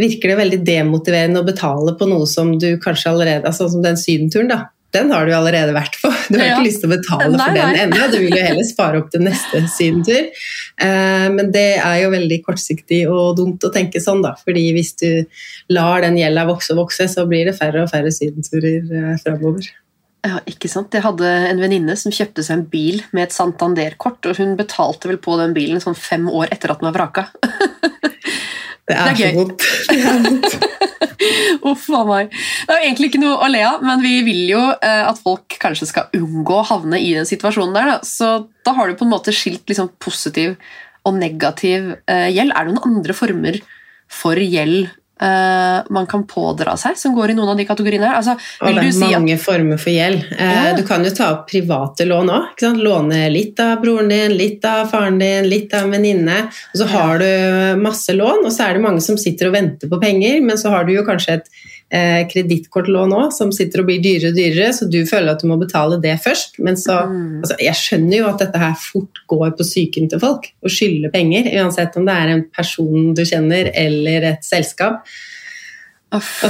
virker 0.00 0.32
det 0.32 0.40
veldig 0.40 0.59
demotiverende 0.66 1.42
å 1.42 1.47
betale 1.47 1.94
på 1.99 2.09
noe 2.11 2.26
som 2.26 2.50
du 2.59 2.73
kanskje 2.82 3.11
allerede 3.12 3.47
altså 3.47 3.68
Som 3.70 3.82
den 3.85 3.99
sydenturen, 4.00 4.49
da. 4.50 4.61
Den 4.90 5.12
har 5.14 5.23
du 5.23 5.30
allerede 5.37 5.70
vært 5.70 6.00
på. 6.02 6.11
Du 6.32 6.38
har 6.38 6.47
Ja. 6.49 6.54
ikke 6.56 6.66
lyst 6.66 6.80
til 6.82 6.90
å 6.90 6.97
betale 6.97 7.28
Nei, 7.30 7.44
for 7.44 7.54
den 7.54 7.76
ennå. 7.85 8.09
Du 8.11 8.16
vil 8.18 8.35
jo 8.35 8.42
heller 8.42 8.66
spare 8.66 8.99
opp 8.99 9.12
til 9.12 9.23
neste 9.23 9.61
sydentur. 9.78 10.32
Eh, 10.82 11.26
men 11.30 11.52
det 11.54 11.78
er 11.78 12.00
jo 12.02 12.11
veldig 12.11 12.40
kortsiktig 12.42 13.04
og 13.06 13.37
dumt 13.38 13.62
å 13.62 13.70
tenke 13.70 14.02
sånn, 14.02 14.25
da. 14.25 14.35
Fordi 14.42 14.64
hvis 14.75 14.97
du 14.99 15.23
lar 15.70 16.02
den 16.02 16.18
gjelda 16.18 16.42
vokse 16.49 16.75
og 16.75 16.82
vokse, 16.88 17.06
så 17.12 17.23
blir 17.30 17.47
det 17.47 17.54
færre 17.61 17.85
og 17.85 17.92
færre 17.92 18.11
sydenturer 18.11 18.82
eh, 18.82 19.14
framover. 19.23 19.70
Ja, 20.20 20.40
ikke 20.48 20.68
sant? 20.68 20.92
Jeg 20.92 21.04
hadde 21.04 21.28
en 21.48 21.60
venninne 21.62 21.94
som 21.96 22.12
kjøpte 22.12 22.44
seg 22.44 22.58
en 22.58 22.66
bil 22.68 23.00
med 23.16 23.28
et 23.28 23.34
Santander-kort, 23.34 24.20
og 24.28 24.36
hun 24.36 24.52
betalte 24.58 25.08
vel 25.08 25.20
på 25.22 25.38
den 25.40 25.54
bilen 25.56 25.80
sånn 25.80 25.96
fem 25.96 26.28
år 26.28 26.52
etter 26.52 26.74
at 26.74 26.82
den 26.82 26.90
var 26.90 26.98
vraka. 26.98 27.28
Det 28.90 28.96
er, 28.98 29.14
Det 29.14 29.22
er 29.22 29.30
gøy. 29.30 30.40
Så. 30.50 30.68
Uff 31.70 31.84
a 31.94 32.00
meg. 32.08 32.32
Det 32.66 32.74
er 32.74 32.86
egentlig 32.88 33.10
ikke 33.12 33.20
noe 33.22 33.36
å 33.44 33.48
le 33.52 33.60
av, 33.62 33.84
men 33.86 34.02
vi 34.02 34.16
vil 34.26 34.40
jo 34.50 34.62
eh, 34.72 35.02
at 35.06 35.20
folk 35.22 35.54
kanskje 35.62 35.86
skal 35.92 36.16
unngå 36.16 36.56
å 36.58 36.66
havne 36.66 36.98
i 36.98 37.12
den 37.14 37.28
situasjonen 37.28 37.76
der. 37.76 37.90
Da. 37.92 37.98
Så 38.06 38.30
da 38.66 38.74
har 38.74 38.90
du 38.90 38.96
på 38.98 39.06
en 39.06 39.12
måte 39.12 39.34
skilt 39.36 39.62
liksom 39.70 39.92
positiv 40.02 40.56
og 41.06 41.20
negativ 41.20 41.92
eh, 42.10 42.28
gjeld. 42.34 42.50
Er 42.50 42.66
det 42.66 42.74
noen 42.74 42.96
andre 42.96 43.14
former 43.14 43.60
for 44.10 44.40
gjeld 44.42 44.90
eh, 45.20 45.78
man 45.90 46.08
kan 46.10 46.24
pådra 46.28 46.76
seg, 46.80 46.98
som 46.98 47.14
går 47.16 47.32
i 47.32 47.36
noen 47.38 47.52
av 47.52 47.60
de 47.60 47.66
kategoriene 47.68 48.08
her? 48.08 48.18
Altså, 48.20 48.36
Og 48.60 48.70
det 48.74 48.84
du 48.84 48.88
er 48.88 48.96
si 48.96 49.06
at 49.06 49.16
mange 49.16 49.38
former 49.40 49.80
for 49.80 49.94
gjeld. 49.94 50.24
Uh, 50.32 50.46
Ja. 50.50 50.76
Du 50.76 50.82
kan 50.86 51.04
jo 51.04 51.10
ta 51.14 51.30
opp 51.34 51.48
private 51.50 52.06
lån 52.08 52.30
òg. 52.34 52.64
Låne 52.80 53.22
litt 53.32 53.60
av 53.62 53.80
broren 53.82 54.10
din, 54.12 54.36
litt 54.36 54.64
av 54.64 54.88
faren 54.92 55.18
din, 55.20 55.48
litt 55.50 55.74
av 55.74 55.86
en 55.86 55.96
venninne. 55.96 56.38
Og 56.72 56.80
så 56.82 56.88
har 56.90 57.20
du 57.22 57.80
masse 57.80 58.14
lån, 58.16 58.44
og 58.46 58.54
så 58.54 58.68
er 58.68 58.78
det 58.78 58.84
mange 58.84 59.04
som 59.04 59.18
sitter 59.20 59.50
og 59.50 59.56
venter 59.58 59.90
på 59.90 60.00
penger, 60.02 60.40
men 60.44 60.58
så 60.60 60.72
har 60.74 60.86
du 60.86 60.94
jo 60.94 61.06
kanskje 61.06 61.40
et 61.40 61.52
eh, 61.90 62.23
kredittkortlån 62.30 63.12
òg 63.16 63.32
som 63.35 63.52
sitter 63.52 63.82
og 63.82 63.88
blir 63.90 64.00
dyrere 64.02 64.30
og 64.30 64.38
dyrere, 64.38 64.73
så 64.76 64.88
du 64.90 65.00
føler 65.09 65.32
at 65.35 65.42
du 65.42 65.49
må 65.50 65.59
betale 65.61 66.00
det 66.02 66.16
først. 66.25 66.59
Men 66.59 66.76
så 66.76 67.00
Mm. 67.06 67.40
altså, 67.42 67.56
Jeg 67.61 67.75
skjønner 67.75 68.16
jo 68.16 68.28
at 68.28 68.38
dette 68.38 68.59
her 68.59 68.75
fort 68.75 69.23
går 69.28 69.50
på 69.59 69.64
psyken 69.66 70.09
til 70.11 70.20
folk, 70.20 70.52
å 70.64 70.68
skylde 70.68 71.11
penger, 71.12 71.50
uansett 71.61 71.97
om 71.97 72.06
det 72.06 72.14
er 72.14 72.28
en 72.28 72.44
person 72.56 73.14
du 73.14 73.23
kjenner 73.23 73.70
eller 73.75 74.23
et 74.32 74.44
selskap. 74.44 75.04
Uff. 76.12 76.44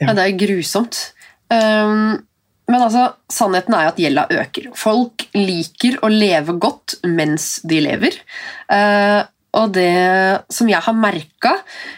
Ja. 0.00 0.08
Ja, 0.08 0.14
det 0.14 0.24
er 0.24 0.38
grusomt. 0.46 1.12
Um, 1.50 2.24
men 2.66 2.80
altså, 2.80 3.12
sannheten 3.30 3.74
er 3.76 3.84
jo 3.84 3.92
at 3.92 4.00
gjelda 4.00 4.24
øker. 4.40 4.70
Folk 4.76 5.26
liker 5.36 5.98
å 6.02 6.08
leve 6.08 6.56
godt 6.58 6.96
mens 7.04 7.60
de 7.62 7.80
lever. 7.84 8.16
Eh, 8.72 9.20
og 9.54 9.74
det 9.76 10.44
som 10.52 10.68
jeg 10.70 10.82
har 10.84 10.96
merka, 10.98 11.56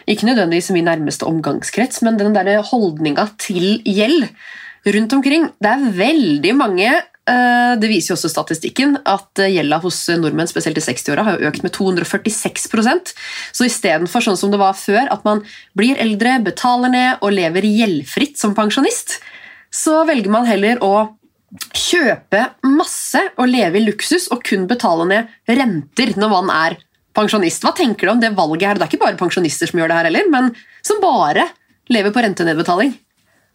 ikke 0.09 0.29
nødvendigvis 0.29 0.71
i 0.71 0.77
min 0.77 0.87
nærmeste 0.89 1.27
omgangskrets, 1.27 2.03
men 2.05 2.19
den 2.19 2.35
der 2.35 2.61
holdninga 2.65 3.29
til 3.41 3.81
gjeld 3.85 4.29
rundt 4.87 5.13
omkring 5.13 5.49
Det 5.59 5.69
er 5.69 5.85
veldig 5.97 6.53
mange 6.55 6.87
eh, 6.87 7.73
Det 7.79 7.89
viser 7.89 8.13
jo 8.13 8.15
også 8.17 8.29
statistikken 8.31 8.95
at 9.03 9.41
eh, 9.43 9.51
gjelda 9.57 9.81
hos 9.83 9.99
nordmenn, 10.15 10.47
spesielt 10.47 10.79
i 10.79 10.85
60-åra, 10.85 11.25
har 11.27 11.43
økt 11.49 11.65
med 11.65 11.73
246% 11.75 13.13
Så 13.51 13.67
istedenfor 13.67 14.23
sånn 14.23 14.39
som 14.39 14.53
det 14.53 14.61
var 14.61 14.77
før, 14.79 15.09
at 15.11 15.27
man 15.27 15.43
blir 15.77 15.99
eldre, 15.99 16.37
betaler 16.45 16.93
ned 16.93 17.25
og 17.25 17.35
lever 17.35 17.67
gjeldfritt 17.67 18.39
som 18.39 18.55
pensjonist, 18.57 19.19
så 19.73 20.05
velger 20.07 20.31
man 20.31 20.47
heller 20.47 20.79
å 20.85 21.09
kjøpe 21.75 22.41
masse 22.67 23.21
og 23.39 23.47
leve 23.49 23.79
i 23.79 23.85
luksus 23.85 24.27
og 24.35 24.43
kun 24.47 24.65
betale 24.69 25.05
ned 25.07 25.37
renter 25.47 26.13
når 26.19 26.31
man 26.33 26.51
er 26.53 26.75
pensjonist. 27.17 27.65
Hva 27.65 27.73
tenker 27.77 28.07
du 28.07 28.13
om 28.13 28.21
det 28.23 28.35
valget 28.37 28.69
her? 28.69 28.77
Det 28.79 28.85
er 28.87 28.93
ikke 28.93 29.03
bare 29.07 29.19
pensjonister 29.19 29.69
som 29.71 29.81
gjør 29.81 29.91
det 29.91 29.99
her 29.99 30.09
heller, 30.11 30.31
men 30.33 30.53
som 30.85 31.01
bare 31.03 31.49
lever 31.91 32.13
på 32.15 32.23
rentenedbetaling. 32.23 32.93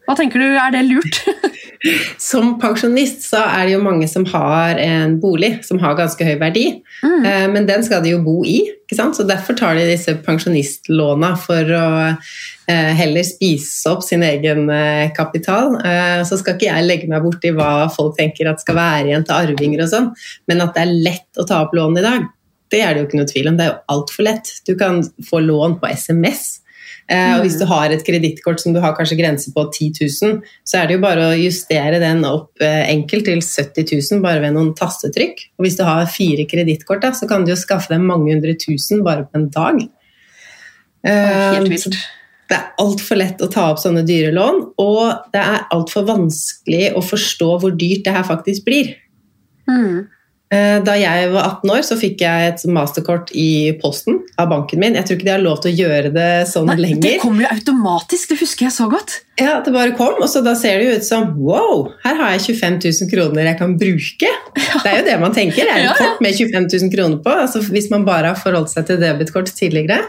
Hva 0.03 0.17
tenker 0.19 0.41
du, 0.41 0.49
er 0.59 0.73
det 0.75 0.81
lurt? 0.89 1.21
Som 2.19 2.53
pensjonist 2.59 3.25
så 3.27 3.41
er 3.43 3.65
det 3.67 3.73
jo 3.73 3.81
mange 3.83 4.07
som 4.07 4.23
har 4.31 4.77
en 4.79 5.17
bolig 5.19 5.49
som 5.67 5.79
har 5.83 5.95
ganske 5.99 6.23
høy 6.27 6.37
verdi, 6.39 6.81
Mm. 7.03 7.25
eh, 7.27 7.45
men 7.51 7.65
den 7.67 7.83
skal 7.83 7.99
de 8.03 8.13
jo 8.13 8.21
bo 8.23 8.37
i, 8.47 8.61
ikke 8.85 8.95
sant? 8.95 9.17
så 9.17 9.25
derfor 9.27 9.57
tar 9.59 9.75
de 9.75 9.83
disse 9.89 10.13
pensjonistlåna 10.23 11.33
for 11.39 11.71
å 11.75 11.87
eh, 12.13 12.91
heller 12.95 13.25
spise 13.27 13.91
opp 13.91 14.03
sin 14.07 14.23
egen 14.23 14.69
eh, 14.71 15.09
kapital. 15.15 15.75
Så 16.23 16.39
skal 16.39 16.55
ikke 16.55 16.69
jeg 16.69 16.87
legge 16.87 17.09
meg 17.11 17.23
borti 17.25 17.51
hva 17.55 17.89
folk 17.91 18.15
tenker 18.19 18.47
at 18.51 18.63
skal 18.63 18.79
være 18.79 19.09
igjen 19.11 19.27
til 19.27 19.35
arvinger 19.35 19.83
og 19.83 19.91
sånn, 19.91 20.07
men 20.47 20.63
at 20.63 20.71
det 20.77 20.85
er 20.85 20.95
lett 21.09 21.43
å 21.43 21.47
ta 21.49 21.59
opp 21.65 21.75
lån 21.75 21.99
i 21.99 22.05
dag, 22.05 22.29
det 22.73 22.81
er 22.81 22.93
det 22.93 23.03
jo 23.03 23.07
ikke 23.07 23.21
noe 23.21 23.29
tvil 23.29 23.49
om. 23.51 23.57
Det 23.59 23.65
er 23.67 23.71
jo 23.71 23.79
altfor 23.95 24.27
lett. 24.27 24.51
Du 24.67 24.73
kan 24.79 24.99
få 25.29 25.41
lån 25.45 25.79
på 25.81 25.93
SMS. 25.93 26.59
Mm. 27.11 27.33
og 27.35 27.41
hvis 27.43 27.57
du 27.59 27.65
har 27.67 27.91
et 27.91 28.03
kredittkort 28.07 28.61
som 28.63 28.71
du 28.71 28.77
har 28.79 28.93
kanskje 28.95 29.17
grense 29.19 29.51
på 29.51 29.65
10 29.75 29.89
000, 30.23 30.37
så 30.63 30.77
er 30.79 30.87
det 30.87 30.95
jo 30.95 31.01
bare 31.03 31.25
å 31.33 31.35
justere 31.35 31.99
den 31.99 32.23
opp 32.23 32.63
eh, 32.63 32.85
enkelt 32.93 33.27
til 33.27 33.41
70 33.43 33.89
000 33.91 34.21
bare 34.23 34.39
ved 34.39 34.55
noen 34.55 34.71
tastetrykk. 34.77 35.43
Og 35.59 35.65
hvis 35.67 35.75
du 35.75 35.83
har 35.83 36.07
fire 36.07 36.45
kredittkort, 36.47 37.03
så 37.19 37.27
kan 37.27 37.43
du 37.43 37.51
jo 37.51 37.59
skaffe 37.59 37.91
deg 37.91 38.05
mange 38.07 38.31
hundre 38.31 38.55
tusen 38.55 39.03
bare 39.03 39.27
på 39.27 39.41
en 39.41 39.49
dag. 39.53 39.83
Helt 41.03 41.67
Eh, 41.67 41.69
vilt. 41.73 41.97
det 42.47 42.55
er 42.55 42.71
altfor 42.79 43.19
lett 43.19 43.41
å 43.43 43.51
ta 43.51 43.67
opp 43.73 43.83
sånne 43.83 44.05
dyre 44.07 44.31
lån, 44.31 44.61
og 44.79 45.29
det 45.35 45.43
er 45.43 45.65
altfor 45.75 46.07
vanskelig 46.07 46.93
å 46.95 47.03
forstå 47.03 47.49
hvor 47.59 47.75
dyrt 47.75 48.05
det 48.07 48.13
her 48.15 48.23
faktisk 48.23 48.63
blir. 48.63 48.93
Mm. 49.67 50.07
Eh, 50.53 50.77
Da 50.85 50.93
jeg 50.99 51.29
var 51.33 51.47
18 51.63 51.71
år, 51.73 51.81
så 51.87 51.95
fikk 51.97 52.21
jeg 52.21 52.47
et 52.51 52.63
masterkort 52.69 53.31
i 53.33 53.73
posten 53.81 54.19
av 54.37 54.49
banken 54.51 54.79
min. 54.83 54.93
Jeg 54.99 55.07
tror 55.07 55.17
ikke 55.17 55.27
de 55.29 55.33
har 55.33 55.41
lov 55.43 55.61
til 55.63 55.71
å 55.73 55.77
gjøre 55.81 56.11
det 56.13 56.27
sånn 56.51 56.67
Nei, 56.69 56.93
det 57.01 57.15
kom 57.17 57.31
kommer 57.33 57.47
jo 57.47 57.51
automatisk, 57.55 58.29
det 58.33 58.39
husker 58.43 58.67
jeg 58.67 58.75
så 58.75 58.87
godt. 58.91 59.15
Ja, 59.41 59.55
Det 59.65 59.73
bare 59.73 59.95
kom, 59.97 60.19
og 60.21 60.29
så 60.29 60.43
da 60.45 60.53
ser 60.59 60.77
det 60.79 60.85
jo 60.91 60.95
ut 60.99 61.07
som 61.07 61.31
wow, 61.41 61.87
her 62.03 62.15
har 62.21 62.35
jeg 62.35 62.45
25 62.53 62.79
000 62.83 63.09
kroner 63.13 63.49
jeg 63.49 63.57
kan 63.63 63.77
bruke. 63.81 64.29
Det 64.53 64.89
er 64.91 64.99
jo 64.99 65.05
det 65.09 65.19
man 65.23 65.33
tenker. 65.33 65.63
Det 65.65 65.73
er 65.73 65.83
Ja, 65.87 65.91
et 65.93 65.99
ja. 65.99 66.09
kort 66.11 66.21
med 66.21 66.35
25 66.37 66.67
000 66.69 66.93
kroner 66.93 67.17
på, 67.25 67.37
altså 67.47 67.63
hvis 67.73 67.89
man 67.89 68.05
bare 68.05 68.33
har 68.35 68.39
forholdt 68.43 68.69
seg 68.75 68.85
til 68.91 69.01
debitkort 69.01 69.49
tidligere. 69.57 70.03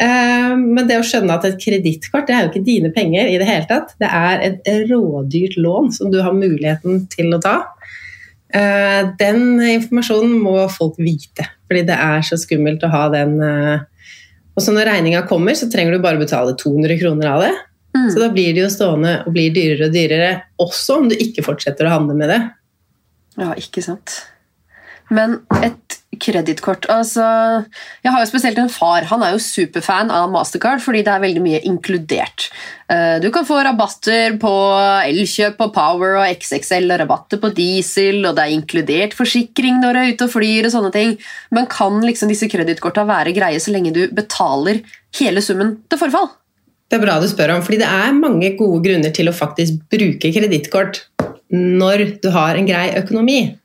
Eh, 0.00 0.54
Men 0.56 0.86
det 0.88 0.96
å 1.00 1.04
skjønne 1.04 1.34
at 1.36 1.44
et 1.44 1.58
kredittkort 1.60 2.26
det 2.30 2.36
er 2.36 2.46
jo 2.46 2.52
ikke 2.54 2.64
dine 2.64 2.90
penger 2.94 3.28
i 3.28 3.36
det 3.40 3.48
hele 3.48 3.66
tatt. 3.68 3.92
Det 4.00 4.08
er 4.08 4.40
et 4.46 4.70
rådyrt 4.88 5.58
lån 5.60 5.92
som 5.92 6.10
du 6.12 6.22
har 6.24 6.32
muligheten 6.32 7.04
til 7.12 7.34
å 7.36 7.40
ta. 7.42 7.58
Eh, 8.54 9.02
Den 9.18 9.60
informasjonen 9.62 10.34
må 10.42 10.56
folk 10.72 10.98
vite, 10.98 11.46
fordi 11.68 11.84
det 11.88 11.96
er 11.96 12.24
så 12.26 12.38
skummelt 12.40 12.82
å 12.82 12.90
ha 12.90 13.04
den 13.12 13.36
eh, 13.46 13.84
Og 14.56 14.64
så 14.64 14.74
når 14.74 14.90
regninga 14.90 15.22
kommer, 15.30 15.54
så 15.54 15.70
trenger 15.70 15.94
du 15.94 16.02
bare 16.02 16.20
betale 16.20 16.56
200 16.58 16.98
kroner 17.00 17.30
av 17.30 17.44
det. 17.46 17.52
Mm. 17.96 18.08
Så 18.10 18.20
da 18.22 18.28
blir 18.34 18.52
det 18.54 18.64
jo 18.64 18.72
stående 18.72 19.14
og 19.24 19.32
blir 19.34 19.54
dyrere 19.54 19.88
og 19.88 19.94
dyrere, 19.94 20.32
også 20.62 20.98
om 21.00 21.08
du 21.10 21.16
ikke 21.16 21.44
fortsetter 21.46 21.86
å 21.86 21.94
handle 21.94 22.18
med 22.18 22.30
det. 22.30 22.40
Ja, 23.38 23.54
ikke 23.58 23.82
sant. 23.82 24.18
Men 25.10 25.40
et 25.62 25.99
kredittkort 26.20 26.86
altså, 26.92 27.24
Jeg 28.04 28.12
har 28.12 28.22
jo 28.22 28.28
spesielt 28.30 28.58
en 28.60 28.72
far. 28.72 29.06
Han 29.10 29.22
er 29.24 29.34
jo 29.34 29.42
superfan 29.42 30.12
av 30.14 30.30
Mastercard 30.32 30.82
fordi 30.84 31.02
det 31.06 31.12
er 31.14 31.22
veldig 31.24 31.42
mye 31.44 31.60
inkludert. 31.68 32.48
Eh, 32.90 33.18
Du 33.22 33.30
kan 33.34 33.46
få 33.48 33.60
rabatter 33.64 34.36
på 34.42 34.52
Elkjøp 35.08 35.60
og 35.66 35.72
Power 35.74 36.18
og 36.20 36.26
XXL, 36.28 36.90
og 36.90 37.00
rabatter 37.04 37.40
på 37.42 37.52
diesel, 37.56 38.24
og 38.24 38.36
det 38.36 38.46
er 38.46 38.56
inkludert 38.56 39.16
forsikring 39.16 39.80
når 39.82 39.92
du 39.92 40.00
er 40.00 40.12
ute 40.14 40.28
og 40.28 40.34
flyr. 40.34 40.68
og 40.68 40.74
sånne 40.74 40.92
ting. 40.92 41.16
Men 41.50 41.70
kan 41.70 42.00
liksom 42.04 42.28
disse 42.28 42.48
kredittkorta 42.50 43.06
være 43.08 43.34
greie 43.36 43.60
så 43.60 43.72
lenge 43.74 43.94
du 43.94 44.06
betaler 44.12 44.82
hele 45.18 45.42
summen 45.42 45.78
til 45.88 45.98
forfall? 45.98 46.30
Det 46.90 46.98
er 46.98 47.04
bra 47.04 47.20
du 47.22 47.28
spør 47.30 47.54
om, 47.54 47.62
fordi 47.62 47.78
det 47.84 47.86
er 47.86 48.16
mange 48.18 48.56
gode 48.58 48.82
grunner 48.82 49.12
til 49.14 49.30
å 49.30 49.34
faktisk 49.36 49.78
bruke 49.92 50.32
kredittkort 50.34 51.04
når 51.50 52.20
du 52.22 52.30
har 52.34 52.58
en 52.58 52.66
grei 52.66 52.88
økonomi. 52.98 53.56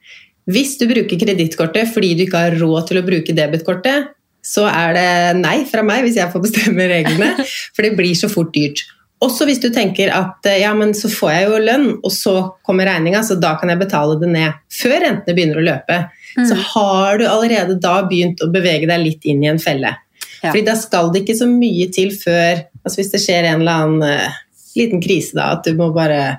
Hvis 0.49 0.75
du 0.77 0.85
bruker 0.89 1.19
kredittkortet 1.21 1.89
fordi 1.93 2.13
du 2.17 2.25
ikke 2.25 2.43
har 2.47 2.59
råd 2.59 2.89
til 2.89 3.01
å 3.01 3.05
bruke 3.05 3.35
debetkortet, 3.37 4.11
så 4.45 4.67
er 4.69 4.93
det 4.93 5.07
nei 5.39 5.63
fra 5.65 5.81
meg 5.85 6.03
hvis 6.05 6.19
jeg 6.19 6.29
får 6.33 6.43
bestemme 6.43 6.85
reglene, 6.91 7.31
for 7.73 7.85
det 7.85 7.95
blir 7.97 8.13
så 8.17 8.29
fort 8.31 8.53
dyrt. 8.53 8.83
Også 9.25 9.47
hvis 9.47 9.61
du 9.63 9.69
tenker 9.73 10.11
at 10.13 10.45
ja, 10.59 10.73
men 10.77 10.91
så 10.97 11.09
får 11.09 11.31
jeg 11.31 11.47
jo 11.47 11.61
lønn, 11.63 11.87
og 12.03 12.11
så 12.13 12.35
kommer 12.67 12.85
regninga, 12.89 13.23
så 13.25 13.39
da 13.41 13.55
kan 13.57 13.71
jeg 13.71 13.81
betale 13.81 14.19
det 14.21 14.29
ned 14.29 14.59
før 14.75 14.99
rentene 15.01 15.37
begynner 15.37 15.61
å 15.61 15.65
løpe. 15.65 15.99
Så 16.35 16.57
har 16.73 17.21
du 17.21 17.23
allerede 17.29 17.77
da 17.79 18.01
begynt 18.09 18.43
å 18.43 18.49
bevege 18.51 18.89
deg 18.89 19.01
litt 19.01 19.27
inn 19.29 19.43
i 19.45 19.49
en 19.49 19.61
felle. 19.61 19.93
Ja. 20.41 20.51
Fordi 20.51 20.65
da 20.67 20.75
skal 20.77 21.13
det 21.13 21.23
ikke 21.23 21.37
så 21.39 21.47
mye 21.49 21.87
til 21.95 22.11
før 22.13 22.59
altså 22.85 22.99
Hvis 22.99 23.13
det 23.15 23.21
skjer 23.23 23.47
en 23.49 23.63
eller 23.63 23.79
annen 23.81 24.03
uh, 24.05 24.41
liten 24.77 25.01
krise, 25.01 25.33
da, 25.33 25.55
at 25.55 25.65
du 25.65 25.73
må 25.79 25.87
bare 25.95 26.37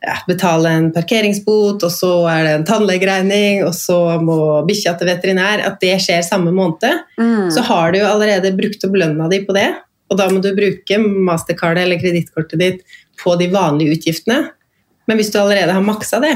ja, 0.00 0.16
betale 0.28 0.70
en 0.72 0.88
parkeringsbot, 0.94 1.82
og 1.84 1.92
så 1.92 2.10
er 2.32 2.46
det 2.46 2.52
en 2.56 2.66
tannlegeregning, 2.68 3.64
og 3.66 3.74
så 3.76 3.98
må 4.24 4.38
bikkja 4.68 4.94
til 4.98 5.10
veterinær 5.10 5.60
At 5.66 5.80
det 5.82 5.98
skjer 6.00 6.22
samme 6.26 6.52
måned, 6.56 7.04
Mm. 7.20 7.50
så 7.52 7.60
har 7.68 7.92
du 7.92 7.98
jo 8.00 8.06
allerede 8.08 8.54
brukt 8.56 8.84
opp 8.84 8.96
lønna 8.96 9.28
di 9.28 9.42
på 9.44 9.52
det. 9.56 9.68
Og 10.10 10.16
da 10.18 10.28
må 10.32 10.40
du 10.42 10.50
bruke 10.56 10.98
mastercardet 10.98 11.84
eller 11.84 12.00
kredittkortet 12.00 12.58
ditt 12.58 12.80
på 13.22 13.36
de 13.38 13.46
vanlige 13.52 13.98
utgiftene. 13.98 14.50
Men 15.06 15.18
hvis 15.20 15.30
du 15.30 15.38
allerede 15.38 15.72
har 15.72 15.84
maksa 15.84 16.20
det, 16.22 16.32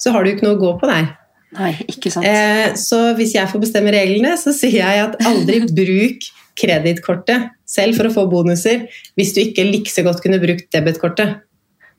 så 0.00 0.10
har 0.10 0.24
du 0.24 0.30
jo 0.30 0.36
ikke 0.36 0.48
noe 0.48 0.56
å 0.56 0.62
gå 0.62 0.72
på 0.80 0.88
der. 0.90 1.12
Nei, 1.58 1.74
ikke 1.86 2.10
sant. 2.10 2.24
Eh, 2.26 2.72
så 2.80 3.12
hvis 3.18 3.34
jeg 3.36 3.50
får 3.50 3.60
bestemme 3.60 3.92
reglene, 3.92 4.32
så 4.40 4.54
sier 4.56 4.80
jeg 4.80 5.04
at 5.04 5.18
aldri 5.28 5.60
bruk 5.82 6.26
kredittkortet 6.58 7.50
selv 7.68 7.96
for 7.96 8.08
å 8.08 8.12
få 8.14 8.26
bonuser 8.30 8.86
hvis 9.18 9.32
du 9.36 9.42
ikke 9.44 9.64
like 9.68 10.04
godt 10.06 10.22
kunne 10.24 10.40
brukt 10.42 10.68
debitkortet. 10.74 11.42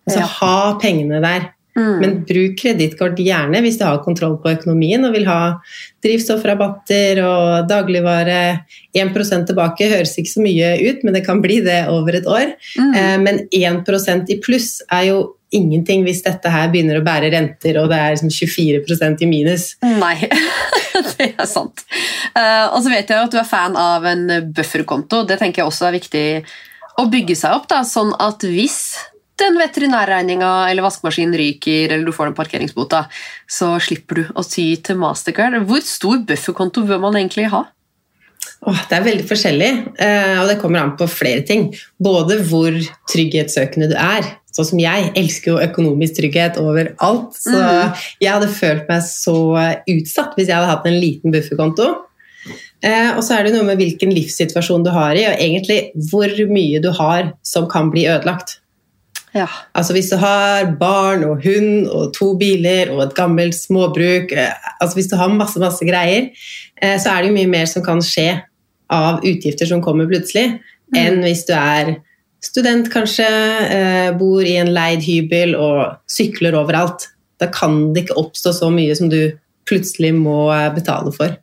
Altså 0.07 0.19
Ja. 0.19 0.29
ha 0.39 0.79
pengene 0.81 1.21
der. 1.23 1.51
Mm. 1.75 1.99
Men 1.99 2.11
bruk 2.27 2.59
kredittkort 2.61 3.17
gjerne 3.17 3.57
hvis 3.65 3.79
du 3.79 3.83
har 3.87 4.03
kontroll 4.05 4.35
på 4.37 4.51
økonomien 4.51 5.01
og 5.07 5.15
vil 5.15 5.25
ha 5.25 5.55
drivstoffrabatter 6.05 7.21
og 7.25 7.67
dagligvare. 7.69 8.65
1% 8.93 9.47
tilbake 9.49 9.87
høres 9.89 10.13
ikke 10.19 10.33
så 10.35 10.43
mye 10.43 10.73
ut, 10.83 11.03
men 11.03 11.15
det 11.17 11.23
kan 11.25 11.41
bli 11.41 11.61
det 11.65 11.79
over 11.89 12.19
et 12.19 12.27
år. 12.29 12.53
Mm. 12.77 12.91
Eh, 12.95 13.17
Men 13.23 13.47
1% 13.49 14.29
i 14.29 14.37
pluss 14.43 14.81
er 14.91 15.07
jo 15.09 15.35
ingenting 15.53 16.03
hvis 16.05 16.23
dette 16.25 16.49
her 16.49 16.69
begynner 16.73 16.99
å 16.99 17.05
bære 17.05 17.31
renter 17.33 17.77
og 17.81 17.89
det 17.91 17.97
er 18.01 18.15
liksom 18.15 18.29
24% 18.33 19.21
i 19.21 19.29
minus. 19.29 19.65
Nei, 19.81 20.15
det 21.17 21.31
er 21.37 21.49
sant. 21.49 21.85
Uh, 22.33 22.73
og 22.73 22.81
så 22.83 22.89
vet 22.89 23.09
jeg 23.09 23.17
jo 23.17 23.25
at 23.27 23.33
du 23.33 23.39
er 23.41 23.49
fan 23.49 23.77
av 23.77 24.05
en 24.09 24.27
bufferkonto. 24.53 25.23
Det 25.29 25.39
tenker 25.41 25.61
jeg 25.61 25.69
også 25.69 25.89
er 25.89 25.97
viktig 25.97 26.27
å 27.01 27.07
bygge 27.09 27.37
seg 27.37 27.57
opp, 27.57 27.67
da, 27.69 27.81
sånn 27.85 28.13
at 28.21 28.45
hvis 28.45 28.95
den 29.43 29.59
veterinærregninga 29.61 30.51
eller 30.71 30.85
vaskemaskinen 30.85 31.35
ryker, 31.39 31.91
eller 31.91 32.07
du 32.07 32.15
får 32.15 32.31
den 32.31 32.37
parkeringsbota, 32.39 33.05
så 33.49 33.75
slipper 33.83 34.21
du 34.21 34.23
å 34.33 34.43
ty 34.47 34.69
til 34.81 34.99
Mastercard. 35.01 35.59
Hvor 35.69 35.83
stor 35.85 36.23
bufferkonto 36.29 36.85
bør 36.87 37.01
man 37.03 37.19
egentlig 37.19 37.49
ha? 37.53 37.65
Åh, 38.63 38.79
det 38.87 38.95
er 38.95 39.03
veldig 39.03 39.25
forskjellig, 39.27 39.71
eh, 39.99 40.37
og 40.39 40.47
det 40.47 40.59
kommer 40.61 40.79
an 40.79 40.95
på 40.99 41.07
flere 41.11 41.43
ting. 41.47 41.67
Både 41.99 42.37
hvor 42.47 42.71
trygghetssøkende 43.11 43.89
du 43.91 43.97
er. 43.99 44.23
Sånn 44.53 44.67
som 44.69 44.79
jeg 44.79 45.11
elsker 45.19 45.51
jo 45.51 45.59
økonomisk 45.63 46.19
trygghet 46.19 46.59
overalt. 46.61 47.33
Så 47.35 47.51
Mhm. 47.51 47.95
jeg 48.21 48.31
hadde 48.31 48.47
følt 48.47 48.87
meg 48.87 49.01
så 49.01 49.35
utsatt 49.89 50.35
hvis 50.37 50.47
jeg 50.47 50.55
hadde 50.55 50.71
hatt 50.71 50.85
en 50.87 50.99
liten 51.01 51.31
bufferkonto. 51.33 52.05
Eh, 52.83 53.15
og 53.15 53.23
så 53.23 53.39
er 53.39 53.43
det 53.43 53.53
noe 53.53 53.63
med 53.63 53.79
hvilken 53.79 54.11
livssituasjon 54.13 54.83
du 54.83 54.91
har 54.91 55.15
i, 55.15 55.25
og 55.25 55.39
egentlig 55.39 55.91
hvor 56.11 56.27
mye 56.49 56.81
du 56.83 56.91
har 56.91 57.33
som 57.41 57.67
kan 57.67 57.89
bli 57.91 58.03
ødelagt. 58.05 58.59
Ja. 59.33 59.47
Altså 59.73 59.95
Hvis 59.95 60.11
du 60.11 60.17
har 60.21 60.67
barn 60.79 61.23
og 61.25 61.41
hund 61.43 61.87
og 61.89 62.13
to 62.13 62.33
biler 62.37 62.91
og 62.93 63.01
et 63.07 63.15
gammelt 63.17 63.57
småbruk 63.57 64.31
eh, 64.31 64.53
altså 64.79 64.99
Hvis 64.99 65.09
du 65.09 65.17
har 65.17 65.33
masse 65.33 65.59
masse 65.61 65.85
greier, 65.85 66.29
eh, 66.81 66.97
så 67.01 67.13
er 67.13 67.21
det 67.21 67.31
jo 67.31 67.37
mye 67.39 67.49
mer 67.49 67.69
som 67.69 67.85
kan 67.85 68.01
skje 68.05 68.29
av 68.93 69.23
utgifter 69.25 69.65
som 69.65 69.81
kommer 69.81 70.05
plutselig, 70.05 70.59
enn 70.93 71.23
hvis 71.23 71.47
du 71.47 71.53
er 71.57 71.95
student 72.43 72.91
kanskje, 72.93 73.25
eh, 73.25 74.09
bor 74.19 74.43
i 74.45 74.57
en 74.61 74.69
leid 74.75 75.01
hybel 75.01 75.55
og 75.57 75.95
sykler 76.11 76.53
overalt. 76.59 77.07
Da 77.41 77.47
kan 77.49 77.87
det 77.95 78.03
ikke 78.03 78.19
oppstå 78.21 78.53
så 78.53 78.69
mye 78.69 78.93
som 78.99 79.09
du 79.09 79.31
plutselig 79.65 80.11
må 80.13 80.51
betale 80.75 81.09
for. 81.15 81.33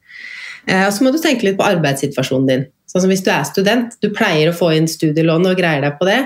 Og 0.70 0.92
så 0.92 1.02
må 1.02 1.10
du 1.10 1.18
tenke 1.18 1.48
litt 1.48 1.56
på 1.58 1.66
arbeidssituasjonen 1.66 2.46
din. 2.46 2.66
Sånn 2.86 3.02
som 3.02 3.10
Hvis 3.10 3.24
du 3.26 3.32
er 3.32 3.48
student, 3.48 3.96
du 4.04 4.12
pleier 4.14 4.52
å 4.52 4.54
få 4.54 4.70
inn 4.76 4.86
studielån 4.86 5.48
og 5.50 5.58
greier 5.58 5.82
deg 5.88 5.98
på 5.98 6.06
det. 6.06 6.20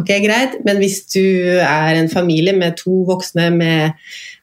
Ok, 0.00 0.10
greit, 0.24 0.58
Men 0.64 0.80
hvis 0.82 1.04
du 1.12 1.22
er 1.62 1.94
en 1.96 2.08
familie 2.10 2.52
med 2.56 2.76
to 2.80 3.04
voksne 3.08 3.50
med 3.54 3.92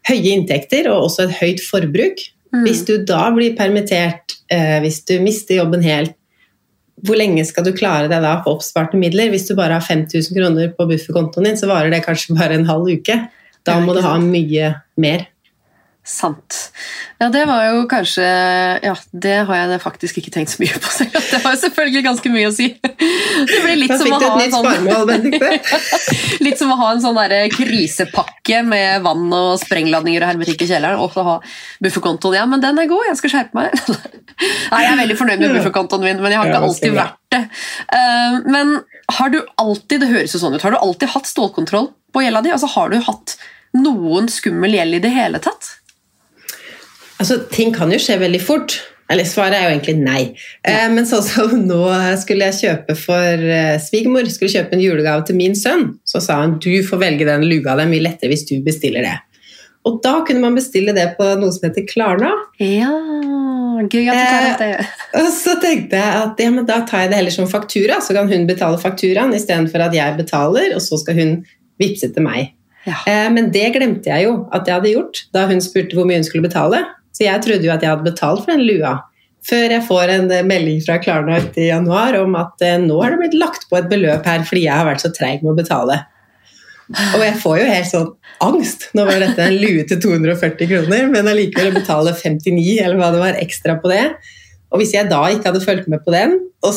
høye 0.07 0.31
inntekter 0.37 0.87
og 0.89 1.09
også 1.09 1.27
et 1.27 1.39
høyt 1.41 1.65
forbruk, 1.65 2.23
Mm. 2.51 2.65
hvis 2.65 2.81
du 2.83 2.97
da 3.07 3.29
blir 3.31 3.55
permittert, 3.55 4.33
eh, 4.51 4.81
hvis 4.83 5.05
du 5.07 5.21
mister 5.23 5.55
jobben 5.55 5.81
helt, 5.83 6.11
hvor 7.01 7.15
lenge 7.15 7.45
skal 7.47 7.63
du 7.63 7.71
klare 7.71 8.09
deg 8.09 8.21
da 8.21 8.41
på 8.43 8.51
oppsparte 8.51 8.99
midler? 8.99 9.29
Hvis 9.31 9.47
du 9.47 9.55
bare 9.55 9.79
har 9.79 9.81
5000 9.81 10.35
kroner 10.35 10.67
på 10.75 10.85
bufferkontoen 10.89 11.45
din, 11.47 11.55
så 11.55 11.69
varer 11.71 11.89
det 11.89 12.03
kanskje 12.03 12.35
bare 12.35 12.53
en 12.59 12.65
halv 12.67 12.91
uke. 12.91 13.15
Da 13.63 13.79
må 13.79 13.95
du 13.95 14.01
ha 14.01 14.17
mye 14.19 14.75
mer. 14.97 15.27
Sant. 16.03 16.71
Ja, 17.21 17.27
det 17.29 17.43
var 17.45 17.61
jo 17.69 17.83
kanskje 17.85 18.23
Ja, 18.81 18.95
det 19.13 19.35
har 19.45 19.59
jeg 19.59 19.81
faktisk 19.83 20.17
ikke 20.17 20.31
tenkt 20.33 20.49
så 20.49 20.57
mye 20.63 20.79
på 20.81 20.89
selv. 20.97 21.13
Det 21.13 21.39
var 21.43 21.53
jo 21.53 21.59
selvfølgelig 21.61 22.01
ganske 22.07 22.31
mye 22.33 22.47
å 22.49 22.53
si. 22.55 22.67
Det 22.81 23.59
blir 23.61 23.77
litt 23.83 23.93
som 23.93 24.09
å 24.15 24.19
ha 24.23 24.31
en 24.41 24.55
sånn. 24.55 25.27
Litt 26.45 26.57
som 26.57 26.71
å 26.73 26.77
ha 26.79 26.87
en 26.95 27.03
sånn 27.03 27.19
der 27.19 27.51
krisepakke 27.53 28.63
med 28.65 29.03
vann 29.05 29.27
og 29.37 29.59
sprengladninger 29.61 30.23
og 30.25 30.31
hermetikk 30.31 30.63
i 30.65 30.69
kjelleren, 30.71 30.97
og 31.03 31.13
så 31.13 31.25
ha 31.27 31.35
bufferkontoen. 31.85 32.39
Ja, 32.39 32.47
men 32.49 32.63
den 32.63 32.81
er 32.81 32.89
god, 32.89 33.05
jeg 33.11 33.19
skal 33.21 33.33
skjerpe 33.35 33.59
meg. 33.59 33.77
Nei, 34.73 34.81
jeg 34.81 34.91
er 34.95 34.99
veldig 35.03 35.17
fornøyd 35.21 35.43
med 35.45 35.53
bufferkontoen 35.59 36.05
min, 36.07 36.21
men 36.23 36.33
jeg 36.33 36.41
har 36.41 36.49
ikke 36.49 36.63
alltid 36.65 36.97
vært 36.97 37.19
det. 37.35 37.43
Eh, 37.93 38.39
Men 38.57 38.73
har 39.19 39.33
du 39.33 39.41
alltid, 39.61 40.01
det 40.01 40.09
høres 40.15 40.33
jo 40.33 40.41
sånn 40.41 40.57
ut, 40.57 40.65
har 40.65 40.73
du 40.73 40.79
alltid 40.81 41.13
hatt 41.13 41.29
stålkontroll 41.29 41.91
på 42.11 42.25
gjelda 42.25 42.41
di? 42.47 42.55
Altså, 42.57 42.71
har 42.73 42.89
du 42.89 42.97
hatt 43.05 43.37
noen 43.77 44.25
skummel 44.31 44.73
gjeld 44.79 44.97
i 44.97 45.03
det 45.05 45.13
hele 45.13 45.39
tatt? 45.43 45.75
Altså, 47.21 47.37
ting 47.53 47.73
kan 47.75 47.91
jo 47.93 47.99
skje 48.01 48.17
veldig 48.21 48.41
fort. 48.41 48.79
Eller 49.11 49.27
svaret 49.27 49.57
er 49.57 49.65
jo 49.65 49.73
egentlig 49.73 49.97
nei. 49.99 50.21
Eh, 50.67 50.85
men 50.93 51.07
sånn 51.07 51.23
som 51.25 51.55
nå 51.67 51.81
skulle 52.21 52.47
jeg 52.47 52.59
kjøpe 52.61 52.95
for 52.95 53.43
eh, 53.43 53.75
svigermor, 53.83 54.29
skulle 54.31 54.53
kjøpe 54.53 54.77
en 54.77 54.83
julegave 54.83 55.25
til 55.27 55.35
min 55.35 55.57
sønn, 55.57 55.89
så 56.07 56.21
sa 56.23 56.39
han 56.45 56.55
du 56.63 56.71
får 56.87 57.01
velge 57.01 57.27
den 57.27 57.43
luga, 57.49 57.75
det 57.75 57.85
er 57.85 57.91
mye 57.91 58.05
lettere 58.05 58.31
hvis 58.31 58.47
du 58.47 58.55
bestiller 58.63 59.03
det. 59.07 59.17
Og 59.87 59.97
da 60.05 60.19
kunne 60.23 60.43
man 60.43 60.55
bestille 60.55 60.93
det 60.95 61.07
på 61.17 61.25
noe 61.41 61.51
som 61.51 61.65
heter 61.65 61.83
Klarna. 61.89 62.29
Ja, 62.61 62.93
gøy 63.89 64.11
at 64.13 64.15
du 64.15 64.23
tar 64.23 64.47
opp 64.51 64.61
det. 64.61 64.71
Og 65.19 65.29
så 65.33 65.57
tenkte 65.59 65.97
jeg 65.97 66.21
at 66.21 66.41
ja, 66.45 66.53
men 66.53 66.69
da 66.69 66.79
tar 66.87 67.03
jeg 67.03 67.11
det 67.11 67.19
heller 67.19 67.35
som 67.35 67.49
faktura, 67.49 67.97
så 68.05 68.15
kan 68.15 68.29
hun 68.31 68.47
betale 68.47 68.79
fakturaen 68.79 69.33
istedenfor 69.35 69.87
at 69.89 69.97
jeg 69.97 70.19
betaler, 70.21 70.77
og 70.77 70.85
så 70.85 71.01
skal 71.01 71.17
hun 71.17 71.35
vippse 71.81 72.11
til 72.13 72.27
meg. 72.29 72.53
Ja. 72.85 73.01
Eh, 73.09 73.27
men 73.33 73.49
det 73.53 73.67
glemte 73.75 74.13
jeg 74.13 74.29
jo 74.29 74.37
at 74.53 74.69
jeg 74.69 74.77
hadde 74.77 74.93
gjort 74.95 75.25
da 75.35 75.45
hun 75.49 75.59
spurte 75.61 75.97
hvor 75.97 76.07
mye 76.07 76.21
hun 76.21 76.29
skulle 76.29 76.45
betale. 76.45 76.85
Så 77.21 77.27
jeg 77.27 77.41
trodde 77.45 77.67
jo 77.67 77.73
at 77.73 77.83
jeg 77.85 77.91
hadde 77.91 78.07
betalt 78.07 78.41
for 78.41 78.49
den 78.55 78.63
lua. 78.65 78.95
Før 79.45 79.73
jeg 79.75 79.85
får 79.85 80.13
en 80.13 80.31
eh, 80.33 80.45
melding 80.45 80.79
fra 80.81 80.95
Klarna 81.01 81.37
i 81.37 81.67
januar 81.67 82.17
om 82.17 82.33
at 82.39 82.63
eh, 82.65 82.79
nå 82.81 82.97
har 82.97 83.13
det 83.13 83.19
blitt 83.21 83.37
lagt 83.37 83.67
på 83.69 83.77
et 83.77 83.89
beløp 83.91 84.25
her 84.25 84.41
fordi 84.47 84.63
jeg 84.65 84.73
har 84.73 84.87
vært 84.89 85.03
så 85.05 85.11
treig 85.13 85.43
med 85.45 85.53
å 85.53 85.59
betale. 85.59 85.99
Og 86.91 87.21
jeg 87.21 87.37
får 87.43 87.59
jo 87.61 87.69
helt 87.69 87.89
sånn 87.91 88.09
angst. 88.41 88.87
Nå 88.97 89.05
var 89.05 89.21
dette 89.21 89.45
en 89.45 89.57
lue 89.61 89.85
til 89.87 90.01
240 90.01 90.69
kroner, 90.73 91.05
men 91.13 91.29
allikevel 91.29 91.69
å 91.69 91.77
betale 91.77 92.13
59 92.17 92.81
eller 92.81 92.97
hva 92.97 93.11
det 93.13 93.21
var 93.21 93.39
ekstra 93.41 93.77
på 93.81 93.93
det. 93.93 94.03
Og 94.73 94.81
hvis 94.81 94.95
jeg 94.97 95.09
da 95.13 95.21
ikke 95.29 95.51
hadde 95.51 95.63
fulgt 95.63 95.89
med 95.93 96.01
på 96.05 96.13
den 96.15 96.37
og 96.65 96.73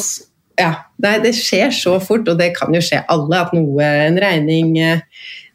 ja, 0.54 0.70
nei, 1.02 1.16
Det 1.18 1.32
skjer 1.34 1.72
så 1.74 1.96
fort, 1.98 2.28
og 2.30 2.38
det 2.38 2.52
kan 2.54 2.70
jo 2.70 2.82
skje 2.84 3.00
alle, 3.10 3.40
at 3.40 3.50
noe, 3.56 3.82
en 3.82 4.20
regning 4.22 4.76
eh, 4.78 5.00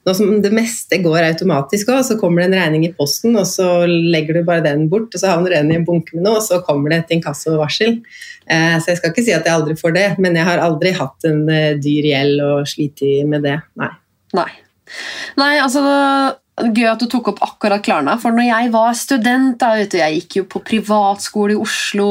Nå 0.10 0.16
som 0.18 0.40
det 0.42 0.50
meste 0.56 0.98
går 1.04 1.22
automatisk 1.28 1.92
òg, 1.94 2.02
så 2.08 2.16
kommer 2.18 2.42
det 2.42 2.50
en 2.50 2.58
regning 2.58 2.88
i 2.88 2.94
posten, 2.98 3.36
og 3.38 3.46
så 3.46 3.86
legger 3.86 4.40
du 4.40 4.48
bare 4.48 4.66
den 4.66 4.88
bort, 4.90 5.14
og 5.14 5.22
så 5.22 5.36
havner 5.36 5.54
den 5.54 5.70
i 5.70 5.78
en 5.78 5.86
bunke 5.86 6.16
med 6.16 6.26
noe, 6.26 6.40
og 6.40 6.46
så 6.48 6.58
kommer 6.66 6.90
det 6.90 7.04
et 7.04 7.14
inkassovarsel. 7.20 8.00
Eh, 8.50 8.78
så 8.82 8.90
jeg 8.90 9.02
skal 9.02 9.14
ikke 9.14 9.26
si 9.28 9.36
at 9.36 9.46
jeg 9.46 9.54
aldri 9.54 9.78
får 9.78 9.94
det, 10.00 10.08
men 10.18 10.40
jeg 10.40 10.48
har 10.50 10.64
aldri 10.66 10.96
hatt 10.98 11.30
en 11.30 11.44
eh, 11.54 11.76
dyr 11.78 12.10
gjeld 12.10 12.42
og 12.48 12.66
slitt 12.72 13.06
med 13.30 13.46
det. 13.46 13.60
Nei. 13.78 13.92
Nei. 14.40 14.50
Nei, 15.38 15.54
altså 15.62 15.84
Gøy 16.60 16.88
at 16.90 17.00
du 17.02 17.08
tok 17.12 17.32
opp 17.32 17.42
akkurat 17.46 17.84
Klarna, 17.86 18.18
for 18.20 18.36
når 18.36 18.48
jeg 18.50 18.72
var 18.74 18.96
student 18.98 19.60
da, 19.62 19.72
vet 19.80 19.94
du, 19.94 20.00
Jeg 20.02 20.18
gikk 20.20 20.38
jo 20.40 20.44
på 20.52 20.62
privatskole 20.66 21.56
i 21.56 21.60
Oslo 21.60 22.10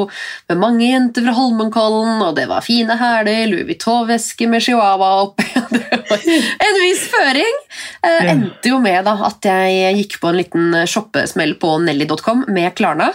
med 0.48 0.60
mange 0.60 0.88
jenter 0.88 1.26
fra 1.26 1.34
Holmenkollen, 1.36 2.22
og 2.24 2.34
det 2.38 2.46
var 2.50 2.64
fine 2.64 2.96
hæler, 2.98 3.44
Louis 3.50 3.66
Vuitton-veske 3.68 4.48
med 4.50 4.64
chihuahua 4.64 5.10
oppi 5.26 5.46
En 6.68 6.80
viss 6.80 7.04
føring. 7.12 7.60
Eh, 8.06 8.30
Endte 8.32 8.72
jo 8.72 8.80
med 8.82 9.04
da, 9.06 9.14
at 9.28 9.44
jeg 9.44 9.98
gikk 10.00 10.18
på 10.22 10.32
en 10.32 10.40
liten 10.40 10.80
shoppesmell 10.88 11.56
på 11.60 11.74
Nelly.com 11.84 12.46
med 12.48 12.72
Klarna, 12.78 13.10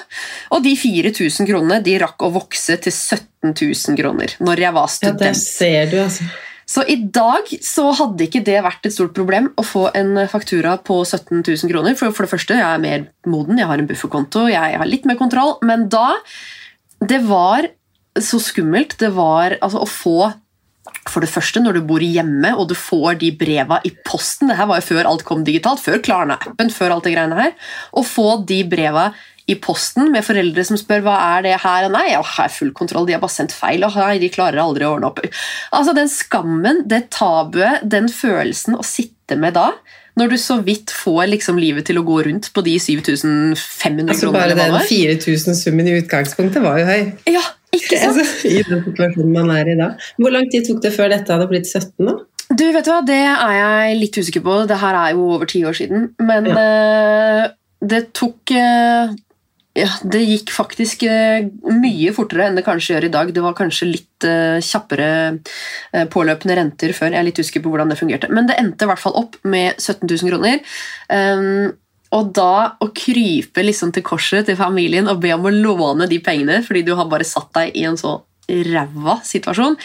og 0.54 0.64
de 0.66 0.76
4000 0.78 1.50
kronene 1.50 1.82
de 1.84 1.98
rakk 2.04 2.28
å 2.28 2.34
vokse 2.38 2.78
til 2.84 2.94
17 2.94 3.54
000 3.58 4.00
kroner 4.00 4.38
når 4.44 4.68
jeg 4.68 4.76
var 4.78 4.92
student. 4.92 5.22
Ja, 5.22 5.32
det 5.32 5.34
der 5.34 5.40
ser 5.42 5.92
du, 5.92 6.02
altså. 6.06 6.30
Så 6.70 6.86
i 6.88 6.96
dag 6.96 7.50
så 7.64 7.90
hadde 7.98 8.28
ikke 8.28 8.44
det 8.46 8.60
vært 8.66 8.88
et 8.88 8.96
stort 8.96 9.14
problem 9.16 9.52
å 9.60 9.66
få 9.68 9.88
en 9.98 10.16
faktura 10.32 10.78
på 10.86 11.02
17 11.04 11.42
000 11.42 11.72
kroner. 11.72 11.98
For, 12.00 12.16
for 12.16 12.26
det 12.26 12.34
første, 12.34 12.60
jeg 12.60 12.68
er 12.68 12.84
mer 12.84 13.08
moden, 13.30 13.60
jeg 13.60 13.70
har 13.70 13.82
en 13.82 13.90
bufferkonto, 13.90 14.48
jeg 14.52 14.80
har 14.80 14.90
litt 14.90 15.08
mer 15.10 15.20
kontroll. 15.20 15.58
Men 15.66 15.90
da 15.92 16.20
Det 17.04 17.20
var 17.28 17.68
så 18.16 18.40
skummelt. 18.40 18.96
Det 19.00 19.10
var 19.12 19.58
altså 19.60 19.84
å 19.84 19.90
få 19.90 20.18
for 21.10 21.24
det 21.24 21.32
første, 21.32 21.60
når 21.60 21.78
du 21.78 21.88
bor 21.88 22.04
hjemme 22.04 22.54
og 22.60 22.70
du 22.70 22.76
får 22.78 23.18
de 23.22 23.32
breva 23.36 23.80
i 23.88 23.92
posten 24.08 24.50
Det 24.52 24.56
her 24.60 24.68
var 24.70 24.80
jo 24.80 24.88
før 24.88 25.10
alt 25.10 25.24
kom 25.28 25.44
digitalt, 25.44 25.82
før 25.84 26.00
Klarna-appen, 26.04 26.72
før 26.72 26.96
alt 26.96 27.08
det 27.08 27.14
greiene 27.16 27.40
her. 27.40 27.54
Å 27.92 28.04
få 28.08 28.28
de 28.48 28.62
breva 28.68 29.10
i 29.52 29.56
posten 29.60 30.12
med 30.14 30.24
foreldre 30.24 30.64
som 30.68 30.78
spør 30.80 31.02
hva 31.06 31.16
er 31.36 31.44
det 31.48 31.56
her 31.64 31.90
Nei, 31.92 32.06
jeg 32.14 32.24
har 32.36 32.54
full 32.54 32.72
kontroll, 32.76 33.08
de 33.08 33.16
har 33.16 33.24
bare 33.24 33.34
sendt 33.34 33.56
feil. 33.56 33.84
og 33.84 33.96
nei, 34.00 34.18
de 34.22 34.30
klarer 34.32 34.62
aldri 34.64 34.88
å 34.88 34.94
ordne 34.96 35.10
opp. 35.10 35.20
Altså 35.76 35.96
Den 35.98 36.08
skammen, 36.12 36.84
det 36.88 37.10
tabuet, 37.16 37.84
den 37.84 38.08
følelsen 38.12 38.78
å 38.80 38.86
sitte 38.88 39.36
med 39.40 39.58
da, 39.58 39.70
når 40.20 40.30
du 40.30 40.38
så 40.38 40.60
vidt 40.62 40.94
får 40.94 41.26
liksom 41.32 41.58
livet 41.58 41.88
til 41.90 41.98
å 42.00 42.06
gå 42.06 42.20
rundt 42.28 42.52
på 42.54 42.62
de 42.66 42.76
7500 42.80 44.14
altså 44.14 44.30
kronene 44.30 44.56
bare 44.60 44.78
den 44.78 44.88
4000-summen 44.92 45.90
i 45.90 45.96
utgangspunktet 46.04 46.62
var 46.64 46.80
jo 46.80 46.86
høy. 46.86 47.08
Ja, 47.34 47.42
ikke 47.74 47.98
sant? 48.02 48.22
Altså, 48.22 48.52
I 48.52 48.62
den 48.68 48.84
situasjonen 48.86 49.34
man 49.34 49.50
er 49.56 49.74
i 49.74 49.80
da. 49.80 49.90
Hvor 50.22 50.36
lang 50.36 50.46
tid 50.54 50.68
tok 50.70 50.84
det 50.86 50.94
før 50.96 51.10
dette 51.16 51.34
hadde 51.34 51.50
blitt 51.50 51.68
17? 51.72 51.90
da? 52.06 52.16
Du, 52.54 52.66
vet 52.76 52.86
du 52.86 52.92
hva, 52.92 53.02
Det 53.08 53.18
er 53.18 53.54
jeg 53.58 53.98
litt 53.98 54.18
usikker 54.22 54.44
på. 54.46 54.60
Det 54.70 54.78
her 54.78 55.00
er 55.00 55.16
jo 55.18 55.28
over 55.40 55.50
ti 55.50 55.64
år 55.66 55.74
siden. 55.78 56.12
Men 56.22 56.50
eh, 56.54 57.48
det 57.82 58.04
tok 58.14 58.54
eh, 58.54 59.14
Ja, 59.74 59.90
det 60.06 60.20
gikk 60.22 60.52
faktisk 60.54 61.02
eh, 61.10 61.48
mye 61.66 62.12
fortere 62.14 62.46
enn 62.46 62.58
det 62.60 62.66
kanskje 62.66 62.94
gjør 62.94 63.08
i 63.08 63.14
dag. 63.16 63.32
Det 63.34 63.42
var 63.42 63.56
kanskje 63.58 63.88
litt 63.90 64.28
eh, 64.30 64.60
kjappere 64.62 65.08
eh, 65.34 66.04
påløpende 66.14 66.58
renter 66.60 66.94
før. 66.94 67.10
Jeg 67.10 67.22
er 67.24 67.26
litt 67.26 67.42
usikker 67.42 67.64
på 67.64 67.72
hvordan 67.74 67.90
det 67.90 67.98
fungerte. 67.98 68.30
Men 68.30 68.46
det 68.50 68.60
endte 68.62 68.86
i 68.86 68.92
hvert 68.92 69.02
fall 69.02 69.18
opp 69.18 69.40
med 69.42 69.74
17 69.82 70.06
000 70.06 70.30
kroner. 70.30 70.62
Um, 71.10 71.74
og 72.14 72.30
da 72.38 72.76
å 72.86 72.92
krype 72.94 73.66
liksom 73.66 73.96
til 73.96 74.06
korset 74.06 74.46
til 74.46 74.60
familien 74.60 75.10
og 75.10 75.24
be 75.24 75.34
om 75.34 75.50
å 75.50 75.56
låne 75.56 76.06
de 76.12 76.20
pengene 76.22 76.60
fordi 76.62 76.84
du 76.86 76.94
har 77.00 77.10
bare 77.10 77.26
satt 77.26 77.50
deg 77.58 77.74
i 77.74 77.88
en 77.90 77.98
så 77.98 78.20
ræva 78.46 79.18
situasjon, 79.26 79.80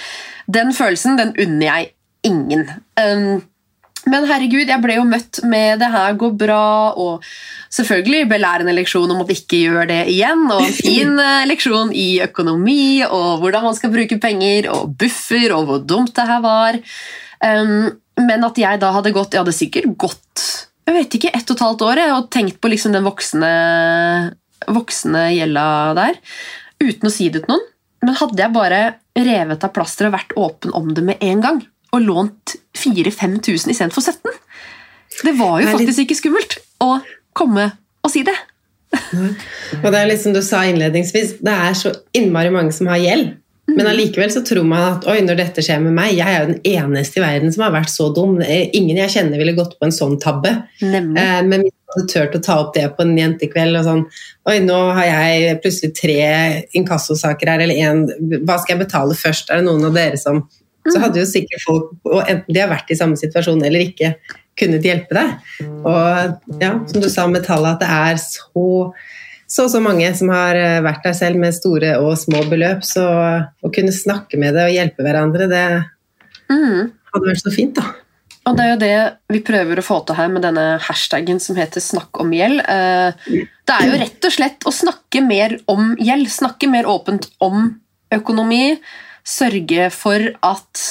den 0.51 0.75
følelsen 0.77 1.17
den 1.17 1.33
unner 1.39 1.71
jeg 1.71 1.93
ingen. 2.29 2.67
Um, 2.99 3.41
men 4.11 4.27
herregud, 4.29 4.69
jeg 4.69 4.83
ble 4.83 4.99
jo 4.99 5.07
møtt 5.09 5.43
med 5.45 5.81
'det 5.81 5.91
her 5.93 6.17
går 6.21 6.33
bra', 6.41 6.97
og 6.97 7.25
selvfølgelig 7.71 8.29
belærende 8.31 8.75
leksjon 8.77 9.11
om 9.11 9.23
at 9.23 9.33
ikke 9.35 9.63
gjør 9.67 9.89
det 9.89 10.03
igjen, 10.15 10.47
og 10.51 10.63
en 10.65 10.77
fin 10.77 11.19
eh, 11.29 11.47
leksjon 11.51 11.93
i 11.93 12.21
økonomi 12.25 13.05
og 13.05 13.43
hvordan 13.43 13.69
man 13.69 13.77
skal 13.77 13.93
bruke 13.93 14.21
penger, 14.21 14.71
og 14.73 14.97
buffer, 14.99 15.53
og 15.53 15.67
hvor 15.69 15.85
dumt 15.85 16.15
det 16.17 16.27
her 16.27 16.41
var. 16.41 16.81
Um, 17.39 17.93
men 18.19 18.43
at 18.43 18.57
jeg 18.59 18.81
da 18.83 18.89
hadde 18.91 19.13
gått 19.15 19.31
Jeg 19.31 19.45
hadde 19.45 19.55
sikkert 19.55 19.93
gått 19.95 20.43
jeg 20.89 20.97
vet 20.97 21.17
ikke, 21.19 21.33
ett 21.37 21.51
og 21.53 21.57
et 21.57 21.65
halvt 21.67 21.83
år 21.85 21.99
og 22.15 22.29
tenkt 22.33 22.61
på 22.63 22.71
liksom 22.73 22.95
den 22.97 23.05
voksne, 23.05 23.49
voksne 24.73 25.27
gjelda 25.37 25.65
der, 25.99 26.17
uten 26.81 27.11
å 27.11 27.13
si 27.13 27.29
det 27.29 27.43
til 27.45 27.53
noen. 27.53 27.67
Men 28.07 28.17
hadde 28.17 28.41
jeg 28.41 28.55
bare 28.55 28.81
revet 29.19 29.67
av 29.67 29.75
plasteret 29.75 30.09
og 30.09 30.17
vært 30.17 30.33
åpen 30.41 30.73
om 30.79 30.89
det 30.97 31.05
med 31.05 31.21
en 31.29 31.45
gang, 31.45 31.61
og 31.93 32.05
lånt 32.07 32.57
4000-5000 32.79 33.75
istedenfor 33.75 34.05
17 34.05 35.25
Det 35.25 35.35
var 35.39 35.59
jo 35.63 35.73
faktisk 35.73 36.05
ikke 36.05 36.19
skummelt 36.19 36.59
å 36.85 36.99
komme 37.37 37.71
og 38.05 38.13
si 38.13 38.23
det. 38.27 38.37
Og 39.83 39.91
det 39.93 39.99
er 39.99 40.09
litt 40.09 40.23
som 40.23 40.33
du 40.33 40.41
sa 40.45 40.63
innledningsvis, 40.69 41.39
det 41.45 41.55
er 41.55 41.77
så 41.77 41.93
innmari 42.17 42.53
mange 42.55 42.73
som 42.77 42.89
har 42.91 43.01
gjeld. 43.03 43.35
Men 43.69 43.87
allikevel 43.91 44.31
så 44.33 44.41
tror 44.49 44.65
man 44.65 44.85
at 44.95 45.07
oi, 45.13 45.19
når 45.25 45.37
dette 45.43 45.63
skjer 45.65 45.83
med 45.85 45.93
meg, 45.93 46.15
jeg 46.17 46.25
er 46.25 46.39
jo 46.41 46.53
den 46.55 46.63
eneste 46.71 47.21
i 47.21 47.25
verden 47.25 47.53
som 47.53 47.67
har 47.67 47.75
vært 47.75 47.93
så 47.93 48.07
dum. 48.17 48.39
Ingen 48.41 48.97
jeg 49.03 49.13
kjenner 49.13 49.41
ville 49.41 49.53
gått 49.59 49.75
på 49.77 49.85
en 49.85 49.93
sånn 49.93 50.17
tabbe. 50.23 50.55
Nemlig. 50.81 51.21
Eh, 51.21 51.43
Men 51.45 51.67
hvis 51.67 51.75
jeg 51.75 51.93
hadde 51.93 52.13
turt 52.15 52.39
å 52.39 52.43
ta 52.47 52.57
opp 52.63 52.73
det 52.79 52.87
på 52.97 53.05
en 53.05 53.13
jentekveld 53.19 53.81
og 53.81 53.85
sånn 53.85 54.07
Oi, 54.49 54.57
nå 54.65 54.79
har 54.97 55.05
jeg 55.11 55.59
plutselig 55.61 55.93
tre 55.99 56.17
inkassosaker 56.81 57.53
her, 57.53 57.65
eller 57.67 57.77
én 57.77 58.07
Hva 58.49 58.57
skal 58.57 58.75
jeg 58.77 58.87
betale 58.87 59.17
først? 59.19 59.53
Er 59.53 59.61
det 59.61 59.69
noen 59.69 59.85
av 59.91 60.01
dere 60.01 60.21
som 60.21 60.47
Så 60.93 61.01
hadde 61.03 61.21
jo 61.21 61.29
sikkert 61.29 61.65
folk, 61.67 61.93
og 62.05 62.21
enten 62.25 62.55
de 62.55 62.61
har 62.61 62.71
vært 62.73 62.91
i 62.91 62.99
samme 62.99 63.17
situasjon 63.21 63.65
eller 63.65 63.81
ikke, 63.81 64.15
kunnet 64.59 64.83
hjelpe 64.83 65.15
deg. 65.15 65.35
Og 65.87 66.61
ja, 66.61 66.73
som 66.91 67.01
du 67.01 67.09
sa 67.09 67.27
med 67.31 67.45
tallet, 67.47 67.77
at 67.77 67.81
det 67.85 67.89
er 67.89 68.21
så 68.23 68.93
så 69.49 69.65
så 69.73 69.81
mange 69.81 70.11
som 70.15 70.29
har 70.29 70.59
eh, 70.61 70.83
vært 70.85 71.07
der 71.07 71.15
selv 71.17 71.39
med 71.41 71.55
store 71.57 71.95
og 72.05 72.19
små 72.21 72.43
beløp, 72.51 72.83
så 72.85 73.07
å 73.65 73.71
kunne 73.73 73.95
snakke 73.97 74.37
med 74.37 74.53
det 74.53 74.67
og 74.67 74.75
hjelpe 74.75 75.07
hverandre, 75.07 75.49
det 75.49 75.63
Mm. 76.51 76.93
hadde 77.13 77.29
vært 77.29 77.43
så 77.45 77.53
fint, 77.53 77.75
da. 77.77 77.83
Og 78.49 78.57
det 78.57 78.65
er 78.65 78.71
jo 78.71 78.81
det 78.81 78.99
vi 79.35 79.41
prøver 79.45 79.81
å 79.81 79.85
få 79.85 79.99
til 80.07 80.17
her 80.17 80.29
med 80.33 80.43
denne 80.47 80.79
hashtaggen 80.81 81.41
som 81.41 81.57
heter 81.57 81.81
'snakk 81.81 82.21
om 82.21 82.31
gjeld'. 82.31 82.61
Eh, 82.61 83.13
Det 83.69 83.75
er 83.77 83.87
jo 83.87 83.99
rett 84.01 84.25
og 84.25 84.33
slett 84.33 84.61
å 84.65 84.73
snakke 84.73 85.21
mer 85.27 85.59
om 85.69 85.95
gjeld. 85.97 86.27
Snakke 86.29 86.69
mer 86.71 86.85
åpent 86.85 87.29
om 87.41 87.79
økonomi. 88.11 88.79
Sørge 89.29 89.91
for 89.95 90.31
at 90.47 90.85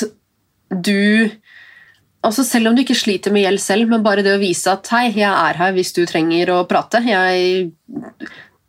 du 0.69 1.29
Altså 2.25 2.43
Selv 2.43 2.67
om 2.67 2.75
du 2.75 2.81
ikke 2.81 2.97
sliter 2.97 3.31
med 3.31 3.45
gjeld 3.45 3.61
selv, 3.61 3.87
men 3.87 4.03
bare 4.03 4.23
det 4.25 4.33
å 4.35 4.41
vise 4.41 4.67
at 4.67 4.89
'hei, 4.91 5.13
jeg 5.15 5.29
er 5.29 5.59
her 5.61 5.71
hvis 5.71 5.93
du 5.95 6.01
trenger 6.09 6.49
å 6.51 6.65
prate'. 6.67 6.99
Jeg 7.05 7.69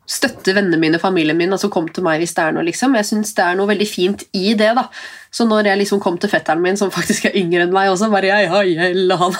støtter 0.09 0.57
vennene 0.57 0.79
mine, 0.81 1.01
familien 1.01 1.37
min, 1.37 1.51
altså 1.53 1.71
kom 1.73 1.89
til 1.93 2.05
meg 2.07 2.21
hvis 2.23 2.35
det 2.37 2.45
er 2.45 2.55
noe. 2.55 2.65
liksom. 2.69 2.95
Jeg 2.97 3.09
syns 3.09 3.35
det 3.37 3.45
er 3.45 3.57
noe 3.59 3.69
veldig 3.69 3.89
fint 3.89 4.23
i 4.37 4.55
det. 4.55 4.71
da. 4.77 4.87
Så 5.31 5.49
når 5.49 5.69
jeg 5.69 5.81
liksom 5.83 6.01
kom 6.01 6.19
til 6.21 6.31
fetteren 6.31 6.63
min, 6.63 6.77
som 6.81 6.93
faktisk 6.93 7.29
er 7.29 7.37
yngre 7.41 7.67
enn 7.67 7.75
meg 7.75 7.91
også, 7.91 8.11
bare 8.13 8.31
'jeg 8.31 8.49
har 8.49 8.65
gjeld', 8.65 9.13
og 9.13 9.19
han, 9.19 9.35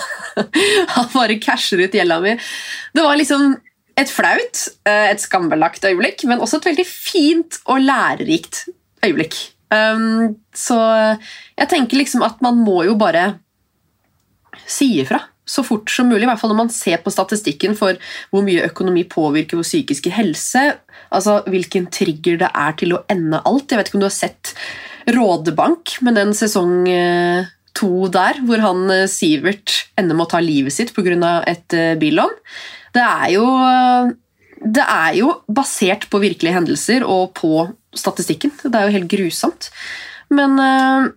han 0.95 1.07
bare 1.13 1.39
casher 1.39 1.81
ut 1.85 1.95
gjelda 1.95 2.19
mi. 2.21 2.35
Det 2.93 3.03
var 3.05 3.15
liksom 3.15 3.55
et 3.97 4.09
flaut, 4.09 4.67
eh, 4.85 5.11
et 5.11 5.21
skambelagt 5.21 5.83
øyeblikk, 5.83 6.25
men 6.25 6.39
også 6.39 6.57
et 6.57 6.69
veldig 6.71 6.85
fint 6.85 7.59
og 7.65 7.81
lærerikt 7.81 8.67
øyeblikk. 9.05 9.58
Um, 9.69 10.39
så 10.55 10.77
jeg 10.79 11.69
tenker 11.69 11.99
liksom 11.99 12.23
at 12.25 12.39
man 12.41 12.57
må 12.65 12.81
jo 12.87 12.95
bare 12.97 13.35
si 14.69 14.95
ifra 15.03 15.21
så 15.49 15.63
fort 15.65 15.89
som 15.91 16.09
mulig, 16.09 16.23
i 16.23 16.29
hvert 16.29 16.39
fall 16.41 16.51
når 16.53 16.61
man 16.61 16.73
ser 16.73 16.99
på 17.01 17.13
statistikken 17.13 17.75
for 17.77 17.97
hvor 18.29 18.45
mye 18.45 18.67
økonomi 18.67 19.05
påvirker 19.09 19.57
vår 19.57 19.65
psykiske 19.65 20.11
helse, 20.13 20.65
altså 21.09 21.39
hvilken 21.49 21.87
trigger 21.93 22.37
det 22.43 22.51
er 22.53 22.75
til 22.79 22.93
å 22.95 23.03
ende 23.09 23.41
alt. 23.49 23.71
Jeg 23.71 23.81
vet 23.81 23.89
ikke 23.89 23.99
om 23.99 24.05
du 24.05 24.09
har 24.09 24.17
sett 24.19 24.53
Rådebank 25.09 25.95
med 26.05 26.19
den 26.19 26.35
sesong 26.37 26.83
eh, 26.91 27.49
to 27.77 28.09
der, 28.13 28.43
hvor 28.45 28.61
han 28.61 28.85
eh, 28.93 29.07
Sivert 29.09 29.87
ender 29.97 30.17
med 30.17 30.27
å 30.27 30.31
ta 30.35 30.43
livet 30.43 30.75
sitt 30.75 30.93
pga. 30.93 31.41
et 31.49 31.73
eh, 31.73 31.95
billån. 31.97 32.35
Det 32.93 33.05
er 33.05 33.29
jo 33.33 33.45
det 34.59 34.83
er 34.83 35.13
jo 35.15 35.31
basert 35.47 36.09
på 36.11 36.19
virkelige 36.19 36.57
hendelser 36.57 37.05
og 37.07 37.31
på 37.37 37.69
statistikken. 37.95 38.51
Det 38.63 38.75
er 38.75 38.87
jo 38.87 38.97
helt 38.97 39.11
grusomt. 39.11 39.69
Men 40.33 40.59
eh, 40.61 41.09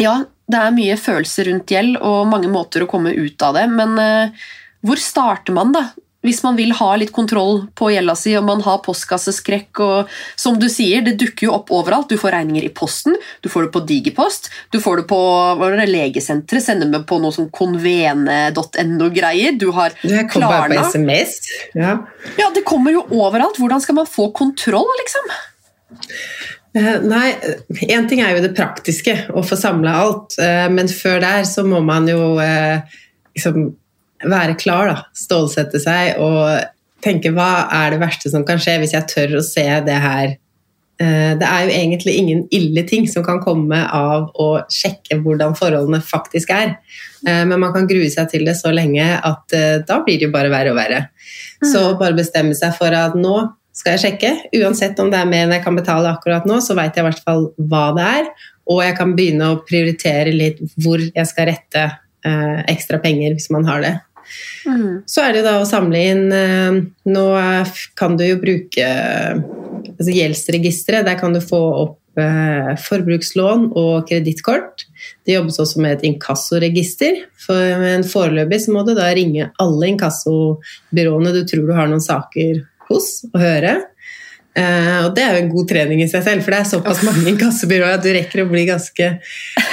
ja, 0.00 0.14
det 0.50 0.60
er 0.60 0.76
mye 0.76 0.96
følelser 1.00 1.50
rundt 1.50 1.70
gjeld 1.70 1.98
og 2.00 2.28
mange 2.30 2.50
måter 2.52 2.84
å 2.84 2.90
komme 2.90 3.14
ut 3.14 3.42
av 3.46 3.54
det. 3.58 3.66
Men 3.72 3.98
eh, 4.00 4.46
hvor 4.86 4.98
starter 5.00 5.52
man, 5.56 5.72
da? 5.76 5.82
Hvis 6.20 6.42
man 6.44 6.52
vil 6.52 6.74
ha 6.76 6.90
litt 7.00 7.14
kontroll 7.16 7.62
på 7.78 7.86
gjelda 7.94 8.12
si 8.18 8.34
og 8.36 8.44
man 8.44 8.60
har 8.66 8.82
postkasseskrekk 8.84 9.80
og 9.80 10.08
Som 10.36 10.58
du 10.60 10.68
sier, 10.68 11.00
det 11.04 11.18
dukker 11.20 11.46
jo 11.46 11.52
opp 11.56 11.70
overalt. 11.72 12.08
Du 12.12 12.18
får 12.20 12.32
regninger 12.36 12.64
i 12.66 12.72
posten, 12.76 13.16
du 13.40 13.48
får 13.48 13.62
det 13.66 13.72
på 13.72 13.80
Digipost, 13.88 14.50
du 14.72 14.78
får 14.84 14.96
det 15.00 15.06
på 15.08 15.20
det, 15.62 15.88
legesenteret, 15.88 16.62
sender 16.64 16.88
med 16.92 17.06
på 17.08 17.18
noe 17.22 17.32
som 17.32 17.48
konvene.no-greier. 17.48 19.52
Du 19.56 19.70
har 19.76 19.90
Det 20.02 20.28
kommer 20.32 20.48
bare 20.52 20.68
på 20.76 20.82
SMS. 20.92 21.30
Ja. 21.72 21.92
Ja, 22.36 22.50
det 22.52 22.64
kommer 22.68 22.92
jo 22.92 23.06
overalt. 23.08 23.56
Hvordan 23.60 23.80
skal 23.80 23.94
man 24.02 24.08
få 24.08 24.30
kontroll, 24.36 24.92
liksom? 25.00 25.24
Eh, 26.76 26.96
Nei, 27.02 27.28
én 27.90 28.08
ting 28.08 28.20
er 28.22 28.36
jo 28.36 28.42
det 28.44 28.54
praktiske, 28.56 29.16
å 29.34 29.42
få 29.42 29.58
samla 29.58 29.94
alt. 30.04 30.36
eh, 30.38 30.68
Men 30.70 30.88
før 30.88 31.20
der 31.20 31.46
så 31.48 31.64
må 31.66 31.80
man 31.82 32.06
jo 32.08 32.38
eh, 32.38 32.80
liksom 33.34 33.72
være 34.22 34.54
klar, 34.60 34.92
da. 34.92 35.02
Stålsette 35.16 35.80
seg 35.80 36.20
og 36.20 36.60
tenke 37.02 37.32
hva 37.32 37.66
er 37.72 37.94
det 37.94 38.00
verste 38.02 38.30
som 38.30 38.44
kan 38.44 38.60
skje 38.60 38.78
hvis 38.82 38.92
jeg 38.92 39.08
tør 39.08 39.38
å 39.38 39.42
se 39.44 39.64
det 39.86 39.98
her. 40.04 40.36
Det 41.00 41.46
er 41.48 41.62
jo 41.64 41.70
egentlig 41.72 42.12
ingen 42.20 42.42
ille 42.52 42.82
ting 42.84 43.06
som 43.08 43.24
kan 43.24 43.38
komme 43.40 43.78
av 43.88 44.26
å 44.36 44.48
sjekke 44.68 45.16
hvordan 45.24 45.54
forholdene 45.56 46.02
faktisk 46.04 46.50
er. 46.52 46.74
Men 47.24 47.54
man 47.62 47.72
kan 47.72 47.86
grue 47.88 48.10
seg 48.12 48.28
til 48.28 48.44
det 48.44 48.52
så 48.58 48.68
lenge 48.68 49.06
at 49.16 49.56
da 49.88 49.96
blir 50.04 50.20
det 50.20 50.28
jo 50.28 50.34
bare 50.34 50.52
verre 50.52 50.74
og 50.74 50.76
verre. 50.76 51.00
Så 51.64 51.94
bare 51.96 52.18
bestemme 52.18 52.52
seg 52.58 52.76
for 52.76 52.92
at 52.92 53.16
nå 53.16 53.32
skal 53.80 53.96
jeg 53.96 54.02
sjekke. 54.04 54.32
Uansett 54.60 55.00
om 55.00 55.10
det 55.12 55.20
er 55.20 55.28
mer 55.28 55.46
enn 55.46 55.56
jeg 55.56 55.64
kan 55.64 55.78
betale 55.78 56.12
akkurat 56.12 56.46
nå, 56.48 56.60
så 56.64 56.76
vet 56.78 56.96
jeg 56.96 57.04
i 57.04 57.08
hvert 57.08 57.24
fall 57.24 57.48
hva 57.70 57.86
det 57.96 58.06
er. 58.20 58.30
Og 58.70 58.82
jeg 58.84 58.96
kan 58.98 59.16
begynne 59.16 59.50
å 59.50 59.60
prioritere 59.66 60.34
litt 60.34 60.60
hvor 60.80 61.00
jeg 61.02 61.26
skal 61.28 61.50
rette 61.50 61.86
eh, 61.88 62.60
ekstra 62.70 63.00
penger 63.02 63.34
hvis 63.36 63.50
man 63.54 63.66
har 63.68 63.82
det. 63.84 63.96
Så 65.10 65.24
er 65.24 65.34
det 65.34 65.46
da 65.46 65.56
å 65.58 65.66
samle 65.66 66.00
inn 66.06 66.28
eh, 66.30 66.76
Nå 67.10 67.24
kan 67.98 68.18
du 68.18 68.22
jo 68.28 68.36
bruke 68.42 68.90
altså 69.96 70.12
gjeldsregisteret. 70.14 71.08
Der 71.08 71.18
kan 71.18 71.34
du 71.34 71.40
få 71.42 71.58
opp 71.80 72.20
eh, 72.20 72.72
forbrukslån 72.84 73.70
og 73.80 74.06
kredittkort. 74.10 74.86
Det 75.26 75.34
jobbes 75.38 75.58
også 75.64 75.82
med 75.82 75.96
et 75.96 76.06
inkassoregister. 76.12 77.24
For 77.40 77.80
men 77.80 78.06
foreløpig 78.06 78.60
så 78.66 78.76
må 78.76 78.84
du 78.86 78.92
da 78.98 79.08
ringe 79.16 79.50
alle 79.62 79.94
inkassobyråene 79.94 81.34
du 81.34 81.42
tror 81.48 81.66
du 81.66 81.74
har 81.74 81.90
noen 81.90 82.04
saker 82.04 82.62
hos, 82.90 83.08
og 83.32 83.40
høre. 83.42 83.78
Uh, 84.50 85.06
og 85.06 85.12
det 85.14 85.22
er 85.22 85.36
jo 85.36 85.42
en 85.44 85.52
god 85.52 85.68
trening 85.70 86.00
i 86.02 86.08
seg 86.10 86.24
selv, 86.26 86.42
for 86.42 86.52
det 86.52 86.58
er 86.60 86.70
såpass 86.72 87.04
mange 87.06 87.22
inkassobyråer 87.30 88.00
at 88.00 88.02
du 88.02 88.10
rekker 88.12 88.42
å 88.42 88.48
bli 88.50 88.64
ganske 88.66 89.12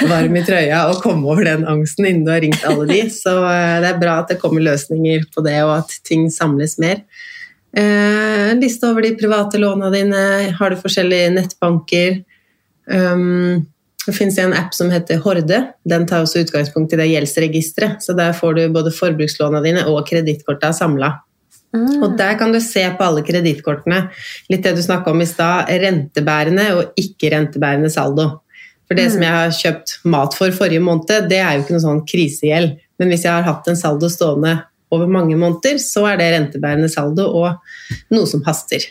varm 0.06 0.36
i 0.38 0.44
trøya 0.46 0.84
og 0.92 1.00
komme 1.02 1.26
over 1.26 1.48
den 1.48 1.66
angsten 1.66 2.06
innen 2.06 2.22
du 2.22 2.30
har 2.30 2.44
ringt 2.44 2.62
alle 2.68 2.86
de. 2.86 3.00
Så 3.10 3.34
uh, 3.42 3.80
det 3.82 3.90
er 3.90 3.98
bra 3.98 4.20
at 4.22 4.30
det 4.30 4.38
kommer 4.42 4.62
løsninger 4.64 5.26
på 5.34 5.44
det, 5.46 5.58
og 5.66 5.80
at 5.80 5.98
ting 6.06 6.30
samles 6.32 6.78
mer. 6.82 7.02
Eh, 7.76 8.50
en 8.50 8.60
liste 8.60 8.88
over 8.88 9.02
de 9.02 9.16
private 9.16 9.58
låna 9.58 9.90
dine. 9.90 10.20
Har 10.58 10.70
du 10.70 10.80
forskjellige 10.80 11.32
nettbanker? 11.36 12.22
Um, 12.88 13.66
det 14.06 14.14
finnes 14.16 14.38
en 14.40 14.54
app 14.56 14.74
som 14.74 14.90
heter 14.90 15.20
Horde. 15.20 15.60
Den 15.84 16.06
tar 16.08 16.24
også 16.24 16.40
utgangspunkt 16.40 16.94
i 16.94 17.00
det 17.00 17.10
gjeldsregisteret. 17.10 18.00
Så 18.04 18.16
der 18.16 18.32
får 18.32 18.56
du 18.56 18.62
både 18.72 18.94
forbrukslåna 18.94 19.60
dine 19.64 19.84
og 19.90 20.06
kredittkorta 20.08 20.72
samla. 20.72 21.12
Og 21.76 22.16
der 22.16 22.38
kan 22.40 22.52
du 22.54 22.60
se 22.64 22.82
på 22.96 23.04
alle 23.04 23.22
kredittkortene, 23.26 24.06
litt 24.48 24.64
det 24.64 24.72
du 24.76 24.82
snakka 24.84 25.12
om 25.12 25.20
i 25.20 25.28
stad, 25.28 25.68
rentebærende 25.82 26.68
og 26.76 27.00
ikke-rentebærende 27.00 27.90
saldo. 27.92 28.30
For 28.88 28.96
det 28.96 29.10
som 29.12 29.24
jeg 29.24 29.34
har 29.34 29.52
kjøpt 29.52 29.98
mat 30.08 30.36
for 30.36 30.54
forrige 30.56 30.80
måned, 30.80 31.28
det 31.28 31.42
er 31.42 31.56
jo 31.56 31.64
ikke 31.64 31.76
noe 31.76 31.84
sånn 31.84 32.04
krisegjeld. 32.08 32.78
Men 32.98 33.12
hvis 33.12 33.26
jeg 33.26 33.34
har 33.34 33.44
hatt 33.44 33.68
en 33.68 33.76
saldo 33.76 34.08
stående 34.10 34.54
over 34.94 35.10
mange 35.12 35.36
måneder, 35.36 35.76
så 35.82 36.06
er 36.08 36.16
det 36.20 36.30
rentebærende 36.32 36.88
saldo 36.88 37.28
og 37.36 38.08
noe 38.14 38.30
som 38.30 38.40
haster. 38.46 38.86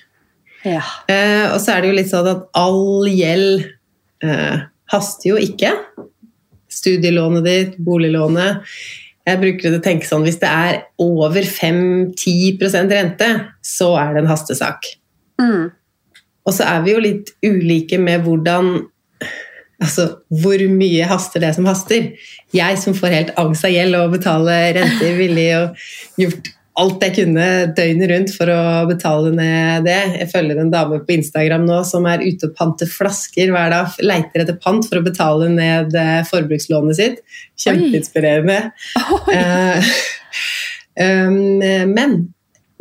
Ja. 0.62 0.84
Eh, 1.10 1.48
og 1.50 1.58
så 1.64 1.74
er 1.74 1.82
det 1.82 1.90
jo 1.90 1.98
litt 1.98 2.12
sånn 2.12 2.30
at 2.30 2.46
all 2.58 3.10
gjeld 3.10 3.66
eh, 4.22 4.68
haster 4.94 5.32
jo 5.32 5.42
ikke. 5.42 5.74
Studielånet 6.78 7.48
ditt, 7.48 7.76
boliglånet. 7.82 8.62
Jeg 9.28 9.42
bruker 9.42 9.76
å 9.76 9.84
tenke 9.84 10.08
sånn 10.08 10.24
hvis 10.24 10.40
det 10.40 10.50
er 10.50 10.78
over 11.04 11.44
5-10% 11.44 12.94
rente, 12.96 13.32
så 13.66 13.92
er 14.00 14.14
det 14.16 14.24
en 14.24 14.30
hastesak. 14.32 14.88
Mm. 15.42 15.68
Og 16.48 16.56
så 16.56 16.68
er 16.68 16.86
vi 16.86 16.94
jo 16.94 17.02
litt 17.04 17.34
ulike 17.46 18.00
med 18.02 18.24
hvordan 18.28 18.78
Altså, 19.78 20.08
hvor 20.42 20.58
mye 20.74 21.06
haster 21.06 21.44
det 21.44 21.52
som 21.54 21.68
haster? 21.70 22.08
Jeg 22.50 22.78
som 22.82 22.96
får 22.98 23.12
helt 23.14 23.36
angst 23.38 23.68
av 23.68 23.70
gjeld 23.70 23.94
og 24.00 24.16
betale 24.16 24.56
renter, 24.74 25.12
ville 25.20 25.44
jo 25.44 25.60
gjort 26.24 26.50
alt 26.78 27.02
jeg 27.02 27.16
kunne 27.16 27.46
døgnet 27.78 28.12
rundt 28.12 28.32
for 28.36 28.52
å 28.54 28.62
betale 28.90 29.32
ned 29.34 29.88
det. 29.88 29.98
Jeg 30.22 30.30
følger 30.30 30.62
en 30.62 30.72
dame 30.74 31.00
på 31.02 31.16
Instagram 31.16 31.66
nå 31.66 31.80
som 31.90 32.06
er 32.10 32.22
ute 32.22 32.50
og 32.50 32.56
panter 32.60 32.90
flasker 32.92 33.52
hver 33.54 33.74
dag. 33.74 33.98
Leiter 34.06 34.44
etter 34.44 34.60
pant 34.62 34.86
for 34.86 35.00
å 35.00 35.06
betale 35.06 35.50
ned 35.54 35.98
eh, 35.98 36.22
forbrukslånet 36.30 37.00
sitt. 37.00 37.22
Kjempeinspirerende. 37.66 38.60
Eh, 39.38 39.90
um, 41.02 41.36
men 41.92 42.14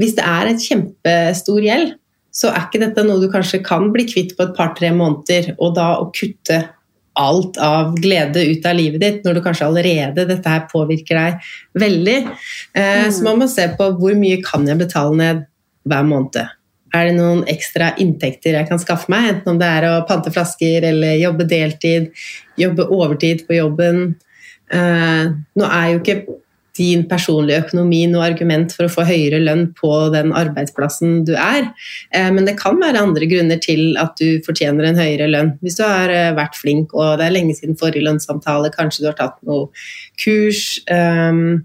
hvis 0.01 0.15
det 0.17 0.25
er 0.29 0.51
et 0.51 0.63
kjempestor 0.63 1.65
gjeld, 1.65 1.97
så 2.37 2.53
er 2.53 2.67
ikke 2.67 2.83
dette 2.83 3.05
noe 3.07 3.21
du 3.23 3.31
kanskje 3.33 3.63
kan 3.65 3.89
bli 3.95 4.05
kvitt 4.09 4.35
på 4.37 4.45
et 4.45 4.57
par-tre 4.57 4.91
måneder, 4.93 5.55
og 5.57 5.75
da 5.79 5.95
å 6.03 6.11
kutte 6.13 6.61
alt 7.17 7.59
av 7.63 7.95
glede 8.01 8.45
ut 8.51 8.67
av 8.69 8.77
livet 8.77 9.03
ditt, 9.03 9.25
når 9.25 9.39
du 9.39 9.43
kanskje 9.45 9.69
allerede 9.69 10.27
dette 10.29 10.53
her 10.53 10.67
påvirker 10.71 11.19
deg 11.19 11.49
veldig. 11.81 12.19
Eh, 12.77 13.09
Så 13.11 13.25
man 13.25 13.41
må 13.41 13.49
se 13.49 13.69
på 13.79 13.91
hvor 13.99 14.15
mye 14.19 14.43
kan 14.45 14.67
jeg 14.69 14.79
betale 14.79 15.17
ned 15.17 15.45
hver 15.87 16.07
måned. 16.07 16.55
Er 16.95 17.09
det 17.09 17.17
noen 17.17 17.43
ekstra 17.51 17.93
inntekter 18.01 18.57
jeg 18.57 18.69
kan 18.69 18.81
skaffe 18.81 19.11
meg, 19.13 19.29
enten 19.35 19.55
om 19.55 19.59
det 19.61 19.69
er 19.69 19.89
å 19.89 20.07
pante 20.09 20.33
flasker 20.33 20.87
eller 20.93 21.19
jobbe 21.21 21.49
deltid, 21.49 22.11
jobbe 22.57 22.87
overtid 22.95 23.47
på 23.49 23.59
jobben. 23.59 24.17
Eh, 24.73 25.25
nå 25.57 25.71
er 25.71 25.93
jo 25.93 26.01
ikke 26.03 26.21
din 26.79 27.05
personlige 27.11 27.65
økonomi 27.65 28.03
noe 28.11 28.27
argument 28.29 28.73
for 28.75 28.87
å 28.87 28.93
få 28.93 29.07
høyere 29.09 29.43
lønn 29.43 29.69
på 29.77 29.93
den 30.15 30.33
arbeidsplassen 30.37 31.23
du 31.29 31.35
er, 31.35 31.71
eh, 32.13 32.31
men 32.33 32.49
det 32.49 32.59
kan 32.61 32.79
være 32.81 33.03
andre 33.03 33.29
grunner 33.31 33.61
til 33.63 33.97
at 34.01 34.17
du 34.21 34.43
fortjener 34.47 34.91
en 34.91 35.01
høyere 35.01 35.31
lønn. 35.33 35.55
Hvis 35.65 35.79
du 35.81 35.85
har 35.87 36.13
eh, 36.13 36.35
vært 36.37 36.59
flink 36.59 36.95
og 36.97 37.19
det 37.21 37.29
er 37.29 37.37
lenge 37.39 37.57
siden 37.59 37.79
forrige 37.81 38.07
lønnssamtale, 38.07 38.73
kanskje 38.75 39.05
du 39.05 39.11
har 39.11 39.19
tatt 39.21 39.41
noe 39.49 39.71
kurs. 40.21 40.81
eh, 40.87 41.65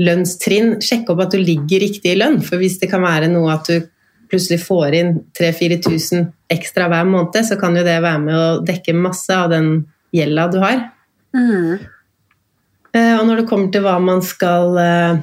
lønnstrinn, 0.00 0.78
sjekk 0.84 1.10
opp 1.12 1.26
at 1.26 1.34
du 1.34 1.40
ligger 1.42 1.82
riktig 1.82 2.14
i 2.14 2.18
lønn. 2.18 2.40
For 2.44 2.60
hvis 2.60 2.78
det 2.80 2.90
kan 2.92 3.04
være 3.04 3.30
noe 3.32 3.52
at 3.54 3.68
du 3.68 3.88
plutselig 4.32 4.62
får 4.64 4.96
inn 4.96 5.10
3000-4000 5.36 6.30
ekstra 6.52 6.88
hver 6.88 7.08
måned, 7.08 7.42
så 7.44 7.58
kan 7.60 7.76
jo 7.76 7.84
det 7.84 7.98
være 8.00 8.22
med 8.22 8.36
å 8.36 8.46
dekke 8.64 8.96
masse 8.96 9.36
av 9.36 9.52
den 9.52 9.74
gjelda 10.16 10.46
du 10.52 10.58
har. 10.62 10.86
Mm. 11.36 11.82
Eh, 12.96 13.14
Og 13.18 13.26
når 13.28 13.42
det 13.42 13.48
kommer 13.50 13.70
til 13.72 13.84
hva 13.84 13.98
man 14.02 14.24
skal 14.24 14.80
eh, 14.80 15.20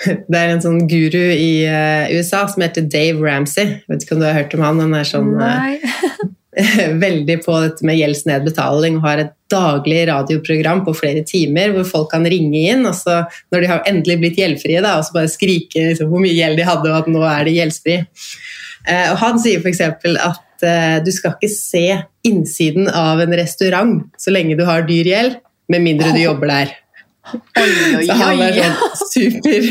Det 0.30 0.38
er 0.38 0.54
en 0.54 0.62
sånn 0.64 0.84
guru 0.88 1.22
i 1.34 1.64
eh, 1.68 2.10
USA 2.16 2.46
som 2.48 2.64
heter 2.64 2.86
Dave 2.88 3.20
Ramsey. 3.20 3.74
Jeg 3.80 3.88
vet 3.90 4.06
ikke 4.06 4.16
om 4.16 4.22
du 4.22 4.28
har 4.28 4.38
hørt 4.38 4.54
om 4.56 4.64
han? 4.64 4.84
Han 4.86 4.94
er 4.96 5.08
sånn 5.08 5.34
veldig 7.04 7.36
på 7.44 7.56
dette 7.62 7.86
med 7.86 7.98
gjeldsnedbetaling 8.00 8.96
og 8.98 9.04
har 9.06 9.20
et 9.22 9.34
daglig 9.52 10.00
radioprogram 10.08 10.82
på 10.86 10.94
flere 10.98 11.22
timer 11.26 11.74
hvor 11.74 11.86
folk 11.86 12.10
kan 12.14 12.26
ringe 12.26 12.64
inn 12.72 12.86
og 12.88 12.96
så 12.98 13.20
når 13.52 13.62
de 13.62 13.70
har 13.70 13.84
endelig 13.88 14.16
blitt 14.22 14.40
gjeldfrie, 14.40 14.82
da, 14.82 14.96
og 14.98 15.06
så 15.06 15.14
bare 15.14 15.30
skrike 15.30 15.90
liksom, 15.92 16.10
hvor 16.10 16.22
mye 16.22 16.34
gjeld 16.34 16.58
de 16.58 16.66
hadde, 16.66 16.90
og 16.90 16.98
at 17.04 17.10
nå 17.10 17.22
er 17.26 17.46
de 17.46 17.54
gjeldsfri. 17.54 17.96
Eh, 18.88 19.06
og 19.12 19.18
han 19.22 19.38
sier 19.42 19.62
f.eks. 19.62 19.82
at 19.84 20.66
eh, 20.66 20.96
du 21.04 21.12
skal 21.14 21.36
ikke 21.36 21.52
se 21.52 21.84
innsiden 22.26 22.90
av 22.90 23.22
en 23.22 23.36
restaurant 23.38 24.00
så 24.18 24.34
lenge 24.34 24.58
du 24.58 24.64
har 24.68 24.86
dyr 24.88 25.10
gjeld, 25.12 25.38
med 25.70 25.84
mindre 25.86 26.12
du 26.16 26.20
jobber 26.24 26.50
der. 26.50 26.76
Så 27.30 28.14
han 28.16 28.40
er 28.42 28.56
sånn 28.56 28.94
super, 29.12 29.66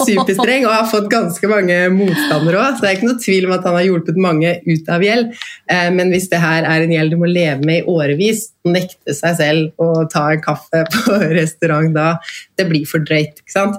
superstreng 0.00 0.64
og 0.66 0.72
har 0.72 0.86
fått 0.90 1.06
ganske 1.12 1.46
mange 1.50 1.76
motstandere 1.94 2.58
òg. 2.62 2.76
Så 2.78 2.82
det 2.82 2.88
er 2.90 2.96
ikke 2.96 3.08
noe 3.10 3.20
tvil 3.22 3.46
om 3.46 3.52
at 3.54 3.66
han 3.68 3.76
har 3.76 3.84
hjulpet 3.86 4.18
mange 4.24 4.54
ut 4.66 4.88
av 4.90 5.04
gjeld. 5.04 5.34
Eh, 5.70 5.90
Men 5.94 6.10
hvis 6.14 6.26
det 6.32 6.40
her 6.42 6.64
er 6.66 6.86
en 6.86 6.94
gjeld 6.96 7.14
du 7.14 7.18
må 7.20 7.28
leve 7.30 7.60
med 7.68 7.82
i 7.82 7.88
årevis, 7.92 8.48
nekte 8.66 9.14
seg 9.14 9.36
selv 9.38 9.84
å 9.84 10.06
ta 10.10 10.24
en 10.34 10.42
kaffe 10.42 10.80
på 10.94 11.18
restaurant 11.36 11.92
da, 11.94 12.14
det 12.58 12.66
blir 12.72 12.88
for 12.90 13.04
drøyt. 13.04 13.44
ikke 13.44 13.52
sant? 13.60 13.76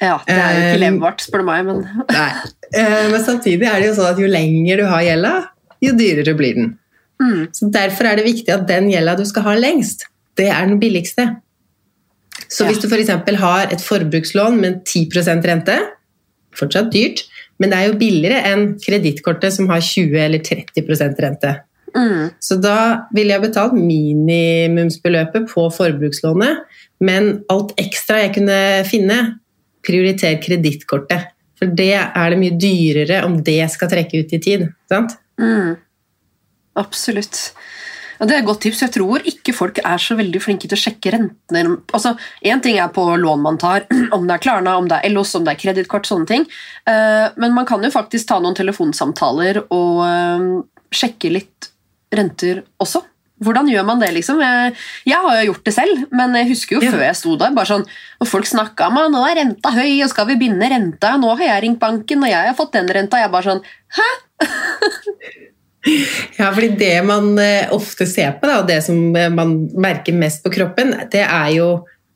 Ja, 0.00 0.16
det 0.26 0.34
er 0.34 0.56
jo 0.56 0.62
ikke 0.64 0.72
Um, 0.74 0.80
levbart, 0.82 1.22
spør 1.22 1.44
du 1.44 1.46
meg, 1.52 1.68
men 1.68 1.84
Nei. 2.16 2.30
Eh, 2.74 3.04
Men 3.12 3.22
samtidig 3.28 3.68
er 3.70 3.78
det 3.84 3.92
jo 3.92 3.98
sånn 4.00 4.10
at 4.16 4.18
jo 4.24 4.26
lenger 4.32 4.82
du 4.82 4.88
har 4.90 5.04
gjelda, 5.06 5.34
jo 5.84 5.92
dyrere 6.00 6.34
blir 6.34 6.58
den. 6.58 6.72
mm. 7.22 7.44
Så 7.54 7.68
Derfor 7.72 8.08
er 8.10 8.18
det 8.18 8.24
viktig 8.26 8.50
at 8.56 8.66
den 8.66 8.90
gjelda 8.90 9.14
du 9.20 9.24
skal 9.28 9.46
ha 9.46 9.54
lengst, 9.60 10.08
det 10.38 10.48
er 10.50 10.66
den 10.66 10.80
billigste. 10.80 11.28
Så 12.48 12.64
Ja. 12.64 12.70
hvis 12.70 12.78
du 12.82 12.88
f.eks. 12.88 13.36
har 13.38 13.72
et 13.72 13.80
forbrukslån 13.80 14.60
med 14.60 14.84
10% 14.84 15.44
rente, 15.46 15.78
fortsatt 16.54 16.92
dyrt, 16.92 17.24
men 17.58 17.70
det 17.70 17.78
er 17.78 17.86
jo 17.88 17.98
billigere 17.98 18.42
enn 18.50 18.78
kredittkortet 18.78 19.52
som 19.52 19.68
har 19.68 19.80
20 19.80 20.18
eller 20.18 20.38
30% 20.38 21.20
rente. 21.22 21.60
Mm. 21.94 22.30
Så 22.42 22.58
da 22.60 23.06
ville 23.14 23.34
jeg 23.36 23.44
betalt 23.44 23.74
minimumsbeløpet 23.78 25.46
på 25.52 25.68
forbrukslånet, 25.70 26.64
men 27.00 27.44
alt 27.52 27.74
ekstra 27.78 28.24
jeg 28.24 28.34
kunne 28.34 28.58
finne, 28.88 29.18
prioriter 29.86 30.40
kredittkortet. 30.42 31.30
For 31.58 31.70
det 31.70 31.92
er 31.94 32.30
det 32.30 32.38
mye 32.40 32.58
dyrere 32.58 33.22
om 33.24 33.38
det 33.46 33.60
skal 33.70 33.92
trekke 33.92 34.24
ut 34.24 34.32
i 34.34 34.40
tid. 34.42 34.66
Sant? 34.90 35.14
Mm. 35.38 35.76
Absolutt. 36.76 37.52
Ja, 38.20 38.26
det 38.26 38.34
er 38.36 38.42
et 38.42 38.46
godt 38.48 38.60
tips. 38.64 38.82
Jeg 38.84 38.92
tror 38.94 39.24
ikke 39.26 39.54
folk 39.56 39.78
er 39.84 39.98
så 40.02 40.16
veldig 40.18 40.40
flinke 40.42 40.68
til 40.70 40.76
å 40.78 40.82
sjekke 40.84 41.12
rentene. 41.16 41.76
Altså, 41.92 42.14
Én 42.46 42.62
ting 42.62 42.78
er 42.78 42.88
på 42.94 43.04
lån 43.18 43.42
man 43.42 43.58
tar, 43.58 43.86
om 44.16 44.26
det 44.28 44.36
er 44.36 44.44
Klarna, 44.44 44.76
om 44.78 44.86
det 44.90 45.00
er 45.02 45.10
LOS, 45.14 45.34
om 45.38 45.44
det 45.46 45.54
er 45.56 45.62
kredittkort, 45.64 46.06
sånne 46.06 46.26
ting. 46.30 46.46
Eh, 46.86 47.26
Men 47.36 47.54
man 47.56 47.66
kan 47.66 47.82
jo 47.82 47.90
faktisk 47.90 48.28
ta 48.30 48.38
noen 48.40 48.54
telefonsamtaler 48.58 49.64
og 49.70 50.04
eh, 50.06 50.46
sjekke 50.94 51.32
litt 51.34 51.70
renter 52.14 52.62
også. 52.80 53.02
Hvordan 53.44 53.66
gjør 53.68 53.82
man 53.84 53.98
det, 54.00 54.12
liksom? 54.14 54.38
Jeg, 54.40 54.76
jeg 55.10 55.18
har 55.20 55.40
jo 55.40 55.48
gjort 55.50 55.64
det 55.66 55.72
selv, 55.74 56.04
men 56.14 56.36
jeg 56.38 56.46
husker 56.52 56.76
jo 56.78 56.84
Ja. 56.86 56.92
før 56.94 57.02
jeg 57.02 57.16
sto 57.18 57.32
der, 57.36 57.50
bare 57.56 57.66
sånn, 57.66 57.82
og 58.22 58.28
folk 58.30 58.46
snakka 58.46 58.86
om 58.92 59.00
at 59.02 59.10
nå 59.12 59.24
er 59.26 59.40
renta 59.40 59.72
høy, 59.74 59.90
og 60.06 60.08
skal 60.12 60.28
vi 60.30 60.36
binde 60.38 60.68
renta? 60.70 61.16
Nå 61.18 61.32
har 61.34 61.42
jeg 61.48 61.64
ringt 61.66 61.80
banken, 61.82 62.22
og 62.22 62.30
jeg 62.30 62.46
har 62.46 62.54
fått 62.56 62.72
den 62.78 62.86
renta. 62.94 63.18
Jeg 63.20 63.32
bare 63.34 63.48
sånn 63.50 63.64
Ja, 66.38 66.48
fordi 66.54 66.72
det 66.80 66.94
man 67.06 67.34
eh, 67.38 67.68
ofte 67.74 68.06
ser 68.08 68.38
på, 68.40 68.48
da, 68.48 68.62
og 68.62 68.70
det 68.70 68.80
som 68.86 68.96
eh, 69.16 69.30
man 69.32 69.56
merker 69.76 70.16
mest 70.16 70.42
på 70.44 70.52
kroppen, 70.54 70.94
det 71.12 71.22
er 71.26 71.50
jo 71.58 71.68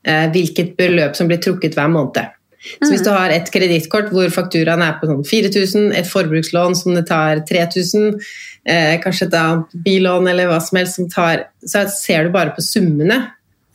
eh, 0.06 0.26
hvilket 0.32 0.72
beløp 0.78 1.16
som 1.18 1.28
blir 1.30 1.40
trukket 1.42 1.76
hver 1.78 1.90
måned. 1.92 2.34
Så 2.58 2.90
hvis 2.90 3.04
du 3.06 3.10
har 3.14 3.30
et 3.30 3.48
kredittkort 3.54 4.10
hvor 4.12 4.30
fakturaen 4.34 4.82
er 4.82 4.96
på 4.98 5.08
sånn 5.08 5.22
4000, 5.26 5.92
et 5.96 6.08
forbrukslån 6.10 6.74
som 6.76 6.96
det 6.96 7.04
tar 7.08 7.44
3000, 7.46 8.18
eh, 8.66 8.96
kanskje 9.02 9.28
et 9.28 9.38
annet 9.38 9.78
billån 9.84 10.26
eller 10.32 10.50
hva 10.50 10.58
som 10.62 10.80
helst 10.80 10.98
som 10.98 11.08
tar 11.12 11.46
Så 11.62 11.86
ser 11.94 12.26
du 12.26 12.34
bare 12.34 12.54
på 12.56 12.64
summene. 12.64 13.20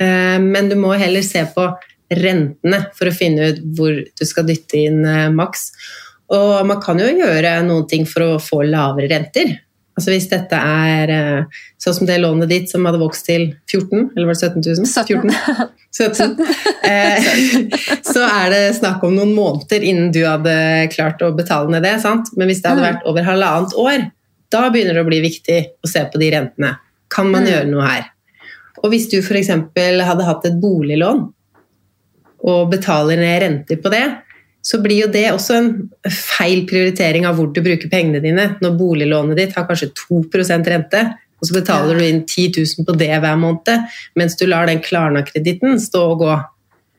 Eh, 0.01 0.39
men 0.39 0.69
du 0.69 0.75
må 0.75 0.93
heller 0.99 1.23
se 1.23 1.45
på 1.55 1.69
rentene 2.13 2.79
for 2.93 3.09
å 3.09 3.15
finne 3.15 3.53
ut 3.53 3.61
hvor 3.77 3.95
du 4.03 4.25
skal 4.27 4.47
dytte 4.49 4.83
inn 4.83 5.05
eh, 5.05 5.31
maks. 5.31 5.71
Og 6.33 6.65
man 6.67 6.81
kan 6.83 6.99
jo 6.99 7.07
gjøre 7.07 7.61
noen 7.63 7.87
ting 7.87 8.05
for 8.09 8.25
å 8.25 8.41
få 8.41 8.63
lavere 8.67 9.09
renter. 9.11 9.55
Altså 9.93 10.09
Hvis 10.09 10.25
dette 10.31 10.57
er 10.57 11.11
eh, 11.13 11.59
sånn 11.77 11.93
som 11.99 12.07
det 12.09 12.15
lånet 12.17 12.49
ditt 12.49 12.71
som 12.71 12.85
hadde 12.87 12.97
vokst 12.97 13.27
til 13.27 13.43
14 13.69 14.09
eller 14.15 14.25
var 14.25 14.33
det 14.33 14.49
17 14.49 14.63
000? 14.65 14.87
17. 14.89 15.29
17. 15.93 16.37
17. 16.81 18.01
så 18.13 18.23
er 18.25 18.49
det 18.53 18.61
snakk 18.79 19.03
om 19.05 19.13
noen 19.15 19.35
måneder 19.37 19.85
innen 19.85 20.09
du 20.15 20.23
hadde 20.25 20.55
klart 20.95 21.21
å 21.21 21.29
betale 21.37 21.69
ned 21.69 21.83
det. 21.85 21.99
sant? 22.01 22.31
Men 22.37 22.49
hvis 22.49 22.63
det 22.63 22.71
hadde 22.71 22.81
Mm. 22.81 22.89
vært 22.89 23.05
over 23.11 23.23
halvannet 23.27 23.73
år, 23.77 24.07
da 24.49 24.69
begynner 24.69 24.93
det 24.97 25.03
å 25.05 25.09
bli 25.11 25.21
viktig 25.21 25.59
å 25.85 25.89
se 25.89 26.01
på 26.09 26.19
de 26.19 26.31
rentene. 26.31 26.73
Kan 27.09 27.29
man 27.31 27.43
Mm. 27.45 27.51
gjøre 27.53 27.69
noe 27.69 27.85
her? 27.87 28.09
Og 28.83 28.89
hvis 28.91 29.09
du 29.11 29.19
f.eks. 29.21 29.47
hadde 29.47 30.25
hatt 30.25 30.45
et 30.45 30.59
boliglån 30.59 31.31
og 32.43 32.71
betaler 32.71 33.15
ned 33.17 33.41
renter 33.43 33.77
på 33.77 33.89
det, 33.93 34.03
så 34.63 34.79
blir 34.79 35.01
jo 35.03 35.09
det 35.11 35.25
også 35.33 35.55
en 35.57 35.71
feil 36.07 36.63
prioritering 36.69 37.27
av 37.27 37.35
hvor 37.35 37.49
du 37.51 37.59
bruker 37.63 37.91
pengene 37.91 38.21
dine. 38.23 38.45
Når 38.63 38.77
boliglånet 38.79 39.39
ditt 39.39 39.57
har 39.57 39.67
kanskje 39.67 39.91
2% 40.05 40.69
rente, 40.71 41.01
og 41.43 41.49
så 41.49 41.57
betaler 41.57 41.99
du 41.99 42.05
inn 42.05 42.21
10 42.23 42.53
000 42.55 42.87
på 42.87 42.95
det 42.95 43.11
hver 43.11 43.35
måned, 43.39 43.89
mens 44.15 44.37
du 44.39 44.45
lar 44.47 44.69
den 44.69 44.79
Klarna-kreditten 44.83 45.75
stå 45.83 46.05
og 46.13 46.23
gå. 46.23 46.37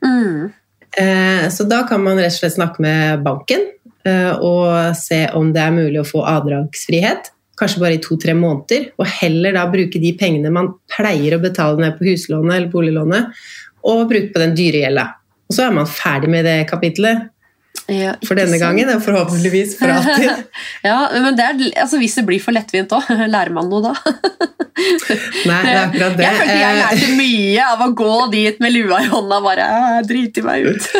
Mm. 0.05 0.53
Eh, 1.01 1.49
Så 1.49 1.65
da 1.65 1.87
kan 1.89 2.05
man 2.05 2.21
rett 2.21 2.37
og 2.37 2.43
slett 2.43 2.59
snakke 2.59 2.85
med 2.85 3.25
banken 3.25 3.65
eh, 4.05 4.33
og 4.37 4.93
se 5.01 5.25
om 5.33 5.49
det 5.57 5.65
er 5.65 5.73
mulig 5.73 6.03
å 6.03 6.09
få 6.09 6.21
avdragsfrihet. 6.29 7.33
Kanskje 7.57 7.81
bare 7.81 7.97
i 7.97 8.03
to-tre 8.05 8.35
måneder, 8.37 8.91
og 9.01 9.09
heller 9.23 9.57
da 9.57 9.65
bruke 9.73 10.01
de 10.03 10.13
pengene 10.21 10.53
man 10.53 10.75
pleier 10.91 11.39
å 11.39 11.43
betale 11.43 11.81
ned 11.81 11.97
på 11.97 12.11
huslånet 12.11 12.59
eller 12.59 12.73
boliglånet, 12.73 13.33
og 13.89 14.09
bruke 14.11 14.35
på 14.35 14.43
den 14.43 14.57
dyre 14.59 14.85
gjelda. 14.85 15.07
Og 15.49 15.57
så 15.57 15.65
er 15.65 15.77
man 15.77 15.89
ferdig 15.89 16.29
med 16.33 16.45
det 16.45 16.59
kapitlet 16.69 17.31
Ja, 17.91 18.15
for 18.25 18.39
denne 18.39 18.57
gangen, 18.57 18.89
og 18.95 19.03
forhåpentligvis 19.05 19.75
for 19.77 19.91
alltid. 19.93 20.47
ja, 20.87 20.99
men 21.21 21.35
det 21.37 21.45
er, 21.45 21.59
altså, 21.83 21.99
hvis 22.01 22.15
det 22.17 22.25
blir 22.25 22.41
for 22.41 22.57
lettvint 22.57 22.93
òg, 22.97 23.11
lærer 23.35 23.53
man 23.53 23.69
noe 23.69 23.83
da? 23.91 23.93
Nei, 25.49 25.59
det 25.63 25.75
er 25.75 25.81
akkurat 25.83 26.17
det. 26.19 26.25
Jeg 26.25 26.39
følte 26.39 26.55
jeg 26.55 26.71
Eh, 26.75 26.79
lærte 26.81 27.09
mye 27.19 27.67
av 27.75 27.83
å 27.85 27.89
gå 27.99 28.15
dit 28.33 28.63
med 28.65 28.73
lua 28.75 28.99
i 29.05 29.11
hånda 29.13 29.37
og 29.39 29.45
bare 29.47 29.67
«Ah, 29.69 29.99
drite 30.07 30.43
meg 30.47 30.71
ut. 30.71 30.89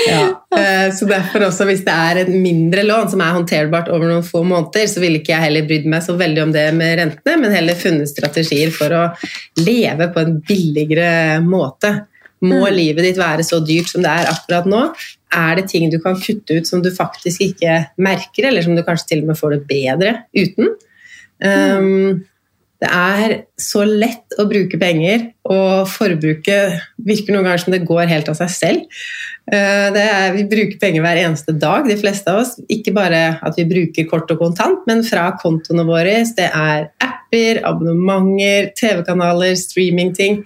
Ja, 0.00 0.20
eh, 0.56 0.86
så 0.96 1.04
derfor 1.04 1.42
også 1.44 1.66
Hvis 1.68 1.82
det 1.84 1.92
er 1.92 2.22
et 2.22 2.30
mindre 2.32 2.80
lån 2.86 3.10
som 3.12 3.20
er 3.20 3.34
håndterbart 3.34 3.90
over 3.92 4.08
noen 4.08 4.24
få 4.24 4.40
måneder, 4.48 4.86
så 4.88 5.02
ville 5.02 5.18
ikke 5.20 5.34
jeg 5.34 5.44
heller 5.44 5.66
brydd 5.68 5.88
meg 5.92 6.04
så 6.06 6.14
veldig 6.16 6.44
om 6.46 6.54
det 6.54 6.62
med 6.78 6.94
rentene, 7.02 7.34
men 7.42 7.52
heller 7.52 7.76
funnet 7.78 8.08
strategier 8.08 8.72
for 8.72 8.94
å 8.96 9.02
leve 9.60 10.08
på 10.14 10.22
en 10.22 10.38
billigere 10.46 11.10
måte. 11.44 11.92
Må 12.40 12.62
Mm. 12.64 12.72
livet 12.78 13.04
ditt 13.10 13.18
være 13.20 13.44
så 13.44 13.58
dyrt 13.60 13.90
som 13.92 14.00
det 14.06 14.08
er 14.22 14.30
akkurat 14.30 14.64
nå? 14.70 14.86
Er 15.32 15.56
det 15.56 15.68
ting 15.70 15.90
du 15.90 15.98
kan 16.02 16.18
kutte 16.18 16.58
ut 16.58 16.66
som 16.66 16.82
du 16.82 16.90
faktisk 16.90 17.40
ikke 17.40 17.76
merker, 17.98 18.48
eller 18.48 18.62
som 18.62 18.74
du 18.76 18.82
kanskje 18.82 19.12
til 19.12 19.22
og 19.22 19.30
med 19.30 19.38
får 19.38 19.56
det 19.56 19.62
bedre 19.70 20.16
uten? 20.36 20.74
Um, 21.44 22.26
Det 22.80 22.88
er 22.88 23.32
så 23.60 23.82
lett 23.84 24.38
å 24.40 24.46
bruke 24.48 24.78
penger, 24.80 25.26
og 25.44 25.84
forbruket 25.92 26.78
virker 27.04 27.34
noen 27.34 27.44
ganger 27.44 27.60
som 27.60 27.74
det 27.74 27.82
går 27.84 28.08
helt 28.08 28.30
av 28.32 28.38
seg 28.38 28.48
selv. 28.54 29.02
Det 29.50 30.00
er, 30.00 30.32
vi 30.32 30.46
bruker 30.48 30.78
penger 30.80 31.04
hver 31.04 31.20
eneste 31.20 31.52
dag, 31.60 31.84
de 31.84 31.98
fleste 32.00 32.32
av 32.32 32.40
oss. 32.40 32.54
Ikke 32.72 32.94
bare 32.96 33.36
at 33.44 33.58
vi 33.60 33.66
bruker 33.68 34.08
kort 34.08 34.32
og 34.32 34.40
kontant, 34.40 34.80
men 34.88 35.04
fra 35.04 35.26
kontoene 35.42 35.84
våre. 35.84 36.22
Det 36.24 36.48
er 36.48 36.88
apper, 37.04 37.60
abonnementer, 37.68 38.72
TV-kanaler, 38.80 39.60
streamingting. 39.60 40.40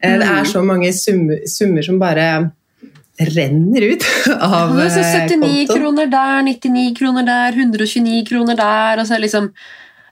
Eh, 0.00 0.16
Det 0.18 0.30
er 0.38 0.44
så 0.48 0.64
mange 0.64 0.88
summer, 0.96 1.44
summer 1.44 1.82
som 1.84 2.00
bare 2.00 2.50
renner 3.20 3.82
ut 3.92 4.04
av 4.40 4.74
Ja, 4.78 4.88
så 4.90 5.00
eh, 5.04 5.24
79 5.28 5.66
konto. 5.68 5.78
kroner 5.78 6.06
der, 6.12 6.42
99 6.48 6.94
kroner 6.98 7.26
der, 7.28 7.56
129 7.56 8.24
kroner 8.28 8.58
der. 8.58 8.98
Og 9.02 9.06
så 9.06 9.18
liksom, 9.22 9.50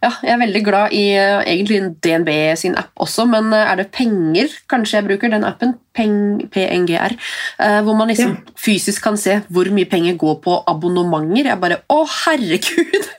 ja, 0.02 0.10
jeg 0.22 0.32
er 0.34 0.40
veldig 0.42 0.62
glad 0.66 0.94
i 0.98 1.02
eh, 1.18 1.40
egentlig 1.46 1.80
DNB 2.02 2.30
sin 2.58 2.74
app 2.78 2.90
også, 3.02 3.26
men 3.30 3.52
eh, 3.54 3.66
er 3.72 3.82
det 3.82 3.88
penger 3.94 4.54
kanskje 4.70 5.00
jeg 5.00 5.08
bruker 5.10 5.30
den 5.34 5.44
appen? 5.46 5.74
Peng, 5.94 6.16
PNGR. 6.54 7.14
eh, 7.60 7.80
hvor 7.84 7.94
man 7.98 8.08
liksom 8.08 8.38
fysisk 8.58 9.02
kan 9.04 9.18
se 9.20 9.40
hvor 9.52 9.68
mye 9.74 9.84
penger 9.90 10.16
går 10.16 10.38
på 10.44 10.56
abonnementer. 10.70 11.50
Jeg 11.52 11.60
bare 11.62 11.82
Å, 11.92 12.00
herregud! 12.24 13.10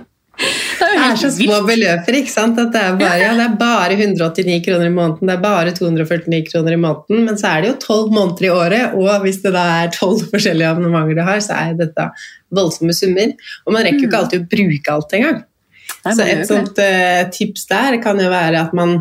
det 0.36 0.86
er 0.92 1.02
er 1.06 1.18
så 1.20 1.30
små 1.32 1.58
beløper, 1.66 2.18
ikke 2.20 2.32
sant? 2.32 2.58
At 2.60 2.72
det 2.74 2.80
er, 2.82 2.96
bare, 3.00 3.18
ja, 3.20 3.32
det 3.38 3.44
er 3.46 3.56
bare 3.60 3.96
189 3.96 4.60
kroner 4.66 4.88
i 4.88 4.92
måneden, 4.92 5.30
det 5.30 5.34
er 5.36 5.42
bare 5.42 5.72
249 5.76 6.42
kroner 6.50 6.76
i 6.76 6.80
måneden, 6.80 7.24
men 7.28 7.40
så 7.40 7.54
er 7.54 7.64
det 7.64 7.70
jo 7.70 7.76
12 7.86 8.14
måneder 8.14 8.48
i 8.48 8.52
året, 8.52 8.96
og 8.98 9.24
hvis 9.24 9.40
det 9.44 9.54
da 9.56 9.64
er 9.80 9.92
12 9.94 10.28
forskjellige 10.34 10.70
abonnementer 10.74 11.18
du 11.18 11.24
har, 11.26 11.42
så 11.44 11.58
er 11.58 11.76
dette 11.80 12.08
voldsomme 12.56 12.96
summer. 12.96 13.34
Og 13.64 13.76
man 13.76 13.86
rekker 13.86 14.04
jo 14.04 14.10
ikke 14.10 14.22
alltid 14.22 14.44
å 14.44 14.48
bruke 14.56 14.96
alt 14.96 15.18
engang. 15.18 15.44
Så 16.06 16.26
et 16.26 16.46
sånt 16.46 16.78
uh, 16.78 17.22
tips 17.34 17.66
der 17.70 17.98
kan 18.02 18.20
jo 18.20 18.28
være 18.30 18.60
at 18.66 18.74
man 18.76 18.92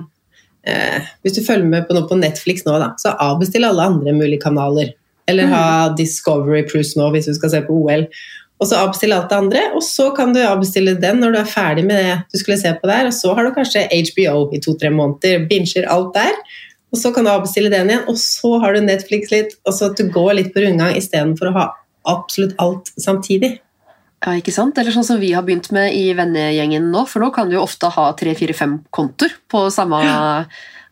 uh, 0.66 1.10
Hvis 1.22 1.36
du 1.38 1.44
følger 1.46 1.68
med 1.70 1.86
på 1.88 1.94
noe 1.98 2.08
på 2.10 2.18
Netflix 2.18 2.66
nå, 2.66 2.78
da, 2.82 2.94
så 3.02 3.14
avbestill 3.22 3.68
alle 3.68 3.90
andre 3.92 4.14
mulige 4.16 4.46
kanaler. 4.46 4.94
Eller 5.30 5.50
ha 5.50 5.66
Discovery 5.98 6.64
Cruise 6.70 6.98
nå 7.00 7.10
hvis 7.14 7.30
du 7.30 7.34
skal 7.38 7.52
se 7.54 7.62
på 7.66 7.78
OL. 7.82 8.06
Og 8.56 8.70
så 8.70 8.78
avbestille 8.80 9.16
alt 9.18 9.28
det 9.32 9.38
andre, 9.38 9.62
og 9.76 9.84
så 9.84 10.10
kan 10.16 10.32
du 10.32 10.40
avbestille 10.40 10.94
den 11.00 11.20
når 11.20 11.34
du 11.34 11.40
er 11.42 11.50
ferdig 11.50 11.84
med 11.88 12.00
det 12.00 12.14
du 12.32 12.40
skulle 12.40 12.60
se 12.62 12.72
på 12.80 12.88
der. 12.88 13.10
Og 13.10 13.16
så 13.18 13.34
har 13.36 13.44
du 13.44 13.52
kanskje 13.56 13.88
HBO 13.92 14.46
i 14.56 14.62
to-tre 14.64 14.92
måneder, 14.96 15.44
binger 15.50 15.90
alt 15.92 16.14
der. 16.16 16.38
Og 16.96 17.02
så 17.02 17.12
kan 17.12 17.28
du 17.28 17.34
avbestille 17.34 17.72
den 17.74 17.92
igjen, 17.92 18.06
og 18.08 18.16
så 18.22 18.54
har 18.64 18.76
du 18.76 18.86
Netflix 18.86 19.34
litt. 19.34 19.58
Og 19.68 19.76
så 19.76 19.92
at 19.92 20.00
du 20.00 20.08
går 20.08 20.38
litt 20.40 20.54
på 20.56 20.64
rundgang 20.64 20.96
istedenfor 20.96 21.52
å 21.52 21.58
ha 21.58 21.66
absolutt 22.08 22.56
alt 22.64 22.94
samtidig. 23.02 23.58
Ja, 24.24 24.34
ikke 24.40 24.54
sant? 24.56 24.78
Eller 24.80 24.96
sånn 24.96 25.06
som 25.06 25.20
vi 25.22 25.34
har 25.36 25.44
begynt 25.46 25.68
med 25.76 25.94
i 25.94 26.08
vennegjengen 26.18 26.88
nå, 26.94 27.04
for 27.10 27.22
nå 27.22 27.32
kan 27.36 27.50
du 27.50 27.58
jo 27.58 27.66
ofte 27.66 27.92
ha 27.94 28.08
tre, 28.18 28.34
fire, 28.38 28.56
fem 28.58 28.80
kontoer 28.96 29.36
på 29.52 29.68
samme 29.74 30.00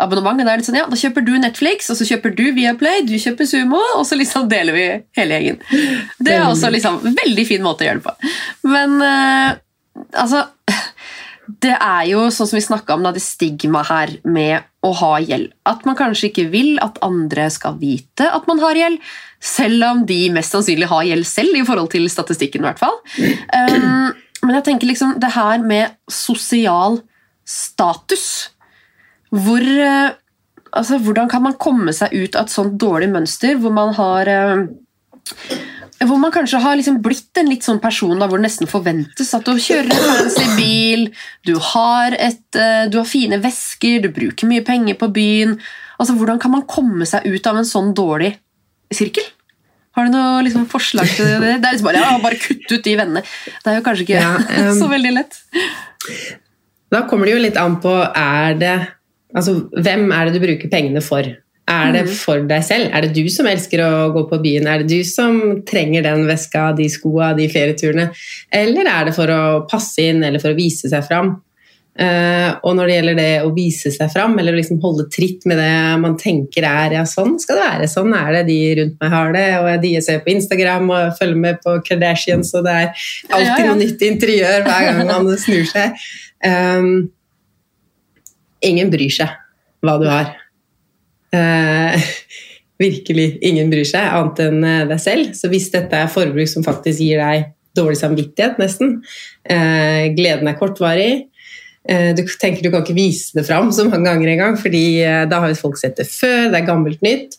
abonnement. 0.02 0.42
Da 0.44 0.54
er 0.54 0.62
det 0.62 0.68
sånn, 0.68 0.78
ja, 0.82 0.88
da 0.90 1.00
kjøper 1.00 1.26
du 1.26 1.34
Netflix, 1.42 1.90
og 1.90 1.98
så 2.00 2.08
kjøper 2.10 2.36
du 2.38 2.46
Viaplay, 2.56 3.06
du 3.08 3.16
kjøper 3.22 3.50
Sumo, 3.50 3.82
og 3.98 4.06
så 4.10 4.18
liksom 4.20 4.50
deler 4.52 4.78
vi 4.78 4.88
hele 5.18 5.40
gjengen. 5.40 5.62
Det 6.20 6.36
er 6.36 6.48
også 6.48 6.72
liksom 6.74 7.02
en 7.10 7.18
veldig 7.24 7.48
fin 7.50 7.64
måte 7.66 7.86
å 7.86 7.90
gjøre 7.90 8.04
det 8.04 8.10
på. 8.10 8.34
Men 8.74 9.00
eh, 9.08 9.50
altså 10.20 10.46
Det 11.64 11.74
er 11.76 12.06
jo 12.08 12.28
sånn 12.32 12.48
som 12.50 12.56
vi 12.56 12.64
snakka 12.64 12.96
om, 12.96 13.04
da, 13.06 13.12
det 13.14 13.22
stigma 13.22 13.82
her 13.88 14.14
med 14.24 14.64
å 14.84 14.94
ha 15.00 15.18
gjeld. 15.24 15.52
At 15.68 15.84
man 15.88 15.98
kanskje 16.00 16.30
ikke 16.30 16.48
vil 16.54 16.78
at 16.84 17.02
andre 17.04 17.50
skal 17.52 17.76
vite 17.82 18.30
at 18.32 18.48
man 18.50 18.62
har 18.64 18.80
gjeld, 18.80 19.02
selv 19.43 19.84
om 19.89 20.03
de 20.08 20.19
mest 20.32 20.56
sannsynlig 20.56 20.88
har 20.88 21.03
gjeld 21.08 21.27
selv, 21.27 21.58
i 21.60 21.65
forhold 21.67 21.91
til 21.91 22.08
statistikken 22.12 22.63
i 22.63 22.69
hvert 22.69 22.79
fall. 22.79 22.95
Um, 23.51 24.13
men 24.43 24.58
jeg 24.58 24.65
tenker 24.67 24.89
liksom 24.89 25.17
det 25.23 25.34
her 25.36 25.63
med 25.63 25.95
sosial 26.12 27.01
status 27.47 28.27
hvor, 29.34 29.60
eh, 29.60 30.13
altså, 30.71 30.99
Hvordan 31.01 31.29
kan 31.32 31.43
man 31.43 31.58
komme 31.60 31.93
seg 31.95 32.13
ut 32.13 32.36
av 32.38 32.45
et 32.45 32.53
sånt 32.53 32.75
dårlig 32.79 33.10
mønster 33.12 33.58
hvor 33.60 33.73
man 33.73 33.93
har 33.97 34.29
eh, 34.29 34.65
hvor 36.03 36.19
man 36.19 36.34
kanskje 36.36 36.60
har 36.60 36.75
liksom 36.75 36.99
blitt 37.03 37.39
en 37.39 37.49
litt 37.49 37.63
sånn 37.65 37.79
person 37.84 38.19
da, 38.19 38.27
hvor 38.27 38.39
det 38.39 38.49
nesten 38.49 38.69
forventes 38.69 39.32
at 39.36 39.47
du 39.47 39.60
kjører 39.62 39.93
fancy 39.93 40.47
bil, 40.58 41.06
du 41.47 41.53
har, 41.71 42.15
et, 42.19 42.43
eh, 42.60 42.86
du 42.91 42.97
har 42.99 43.08
fine 43.08 43.39
vesker, 43.43 44.01
du 44.03 44.10
bruker 44.12 44.49
mye 44.49 44.65
penger 44.67 44.97
på 44.99 45.08
byen. 45.15 45.56
Altså, 45.95 46.17
Hvordan 46.19 46.41
kan 46.43 46.51
man 46.51 46.65
komme 46.67 47.08
seg 47.08 47.23
ut 47.23 47.47
av 47.47 47.62
en 47.62 47.69
sånn 47.69 47.93
dårlig 47.95 48.34
sirkel? 48.91 49.23
Har 49.93 50.08
du 50.08 50.15
noe 50.15 50.41
liksom, 50.45 50.65
forslag 50.69 51.10
til 51.13 51.27
det? 51.27 51.58
Det 51.62 51.67
er 51.69 51.75
liksom 51.75 51.89
bare, 51.91 52.01
ja, 52.01 52.15
bare 52.23 52.39
kutt 52.41 52.65
ut 52.71 52.82
de 52.86 52.95
vennene. 52.97 53.21
Det 53.62 53.69
er 53.71 53.77
jo 53.77 53.86
kanskje 53.86 54.08
ikke 54.08 54.17
Ja, 54.17 54.34
um, 54.71 54.73
så 54.79 54.89
veldig 54.89 55.13
lett. 55.19 55.38
Da 56.93 57.06
kommer 57.10 57.29
det 57.29 57.36
jo 57.36 57.43
litt 57.43 57.60
an 57.62 57.77
på 57.84 57.93
er 58.10 58.58
det, 58.58 58.73
altså, 59.34 59.60
hvem 59.73 60.10
er 60.13 60.27
det 60.27 60.36
du 60.36 60.43
bruker 60.45 60.71
pengene 60.71 61.03
for. 61.06 61.29
Er 61.73 61.93
det 61.95 62.08
for 62.12 62.43
deg 62.43 62.63
selv? 62.67 62.89
Er 62.91 63.06
det 63.06 63.13
du 63.15 63.29
som 63.32 63.47
elsker 63.47 63.79
å 63.86 63.91
gå 64.12 64.25
på 64.27 64.41
byen? 64.43 64.67
Er 64.67 64.82
det 64.82 64.91
du 64.91 65.08
som 65.08 65.62
trenger 65.67 66.03
den 66.03 66.25
veska, 66.27 66.71
de 66.75 66.89
skoa, 66.91 67.32
de 67.38 67.47
ferieturene? 67.51 68.10
Eller 68.51 68.89
er 68.91 69.08
det 69.08 69.15
for 69.15 69.32
å 69.32 69.43
passe 69.69 70.03
inn 70.03 70.25
eller 70.27 70.43
for 70.43 70.51
å 70.51 70.58
vise 70.58 70.91
seg 70.91 71.06
fram? 71.08 71.38
Eh, 71.93 72.49
og 72.65 72.73
når 72.73 72.89
det 72.89 72.93
gjelder 72.95 73.17
det 73.19 73.32
å 73.45 73.49
vise 73.53 73.91
seg 73.93 74.10
fram, 74.10 74.34
eller 74.41 74.56
liksom 74.58 74.79
holde 74.82 75.06
tritt 75.13 75.43
med 75.49 75.60
det 75.62 75.73
man 76.01 76.15
tenker 76.17 76.65
er 76.65 76.95
ja, 76.97 77.03
sånn 77.06 77.36
skal 77.41 77.60
det 77.60 77.65
være, 77.67 77.89
sånn 77.91 78.15
er 78.17 78.32
det, 78.34 78.43
de 78.47 78.56
rundt 78.79 78.95
meg 79.03 79.12
har 79.13 79.34
det, 79.36 79.45
og 79.60 79.67
de 79.84 79.91
jeg 79.93 80.06
ser 80.08 80.23
på 80.25 80.32
Instagram 80.34 80.89
og 80.89 81.19
følger 81.19 81.41
med 81.43 81.60
på 81.62 81.75
Kardashians, 81.86 82.49
og 82.58 82.65
det 82.65 82.73
er 82.79 82.88
alltid 83.29 83.51
Ja, 83.51 83.60
ja. 83.60 83.67
noe 83.67 83.79
nytt 83.84 84.06
interiør 84.08 84.65
hver 84.65 84.88
gang 84.88 85.03
man 85.12 85.29
snur 85.45 85.67
seg. 85.69 86.08
Um, 86.43 86.89
ingen 88.65 88.89
bryr 88.93 89.13
seg 89.13 89.38
hva 89.84 89.99
du 90.01 90.08
har. 90.10 90.34
Uh, 91.34 91.93
virkelig 92.82 93.36
ingen 93.45 93.69
bryr 93.69 93.86
seg, 93.86 94.08
annet 94.17 94.41
enn 94.47 94.65
eh, 94.65 94.86
deg 94.89 95.01
selv. 95.01 95.36
Så 95.38 95.51
hvis 95.51 95.69
dette 95.71 95.93
er 95.93 96.10
forbruk 96.12 96.49
som 96.49 96.65
faktisk 96.65 97.06
gir 97.06 97.21
deg 97.21 97.51
dårlig 97.77 97.99
samvittighet, 98.01 98.58
nesten, 98.62 98.97
uh, 99.45 100.01
gleden 100.17 100.49
er 100.49 100.58
kortvarig, 100.58 101.13
du 102.15 102.22
tenker 102.39 102.63
du 102.63 102.69
kan 102.72 102.84
ikke 102.86 102.96
vise 102.96 103.36
det 103.36 103.46
fram 103.48 103.72
så 103.76 103.84
mange 103.89 104.08
ganger 104.08 104.34
engang, 104.34 104.60
fordi 104.60 105.02
eh, 105.04 105.24
da 105.28 105.41
har 105.43 105.52
jo 105.52 105.60
folk 105.60 105.80
sett 105.80 105.98
det 106.00 106.08
før, 106.08 106.48
det 106.54 106.62
er 106.62 106.69
gammelt 106.69 107.04
nytt. 107.04 107.36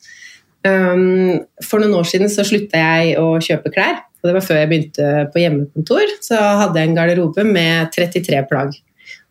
Um, 0.65 1.45
for 1.65 1.81
noen 1.81 1.93
år 1.99 2.07
siden 2.09 2.31
så 2.33 2.45
slutta 2.47 2.81
jeg 2.81 3.17
å 3.21 3.35
kjøpe 3.45 3.73
klær. 3.73 4.03
Og 4.23 4.31
det 4.31 4.35
var 4.39 4.45
før 4.47 4.61
jeg 4.63 4.71
begynte 4.71 5.09
på 5.35 5.43
hjemmekontor. 5.43 6.13
Så 6.25 6.39
hadde 6.41 6.81
jeg 6.81 6.89
en 6.89 6.97
garderobe 6.97 7.45
med 7.45 7.91
33 7.93 8.41
plagg. 8.49 8.77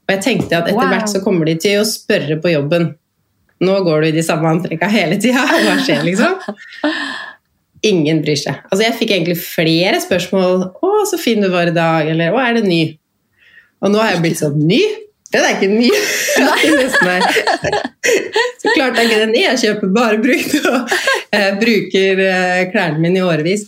Og 0.04 0.14
jeg 0.14 0.22
tenkte 0.22 0.60
at 0.60 0.68
etter 0.68 0.78
Wow. 0.78 0.92
hvert 0.92 1.10
så 1.10 1.22
kommer 1.24 1.50
de 1.50 1.56
til 1.58 1.80
å 1.82 1.88
spørre 1.88 2.38
på 2.44 2.52
jobben 2.54 2.92
Nå 3.64 3.78
går 3.86 4.02
du 4.02 4.08
i 4.10 4.16
de 4.18 4.24
samme 4.26 4.50
antrekka 4.50 4.90
hele 4.92 5.16
tida. 5.22 5.40
Hva 5.64 5.78
skjer, 5.80 6.02
liksom? 6.04 6.34
Ingen 7.88 8.20
bryr 8.26 8.36
seg. 8.36 8.58
Altså, 8.68 8.82
jeg 8.84 8.98
fikk 8.98 9.14
egentlig 9.16 9.38
flere 9.40 10.02
spørsmål. 10.04 10.66
'Å, 10.74 10.90
så 11.08 11.20
fin 11.22 11.40
du 11.40 11.48
var 11.54 11.72
i 11.72 11.76
dag.' 11.76 12.10
Eller 12.12 12.34
'Å, 12.34 12.42
er 12.44 12.58
det 12.58 12.66
ny?' 12.68 12.98
Og 13.84 13.92
nå 13.92 14.00
har 14.02 14.14
jeg 14.14 14.24
blitt 14.24 14.40
sånn 14.40 14.60
Ny? 14.64 14.82
Den 15.34 15.48
er 15.48 15.56
ikke 15.56 15.72
ny! 15.72 15.90
Så 18.62 18.74
klart 18.76 19.00
er 19.00 19.08
ikke 19.08 19.24
den 19.24 19.34
ny. 19.34 19.42
Jeg 19.42 19.62
kjøper 19.64 19.94
bare 19.96 20.20
brukt 20.22 20.54
og 20.60 20.94
eh, 21.34 21.50
bruker 21.60 22.22
eh, 22.22 22.60
klærne 22.72 23.02
mine 23.02 23.20
i 23.20 23.26
årevis. 23.26 23.66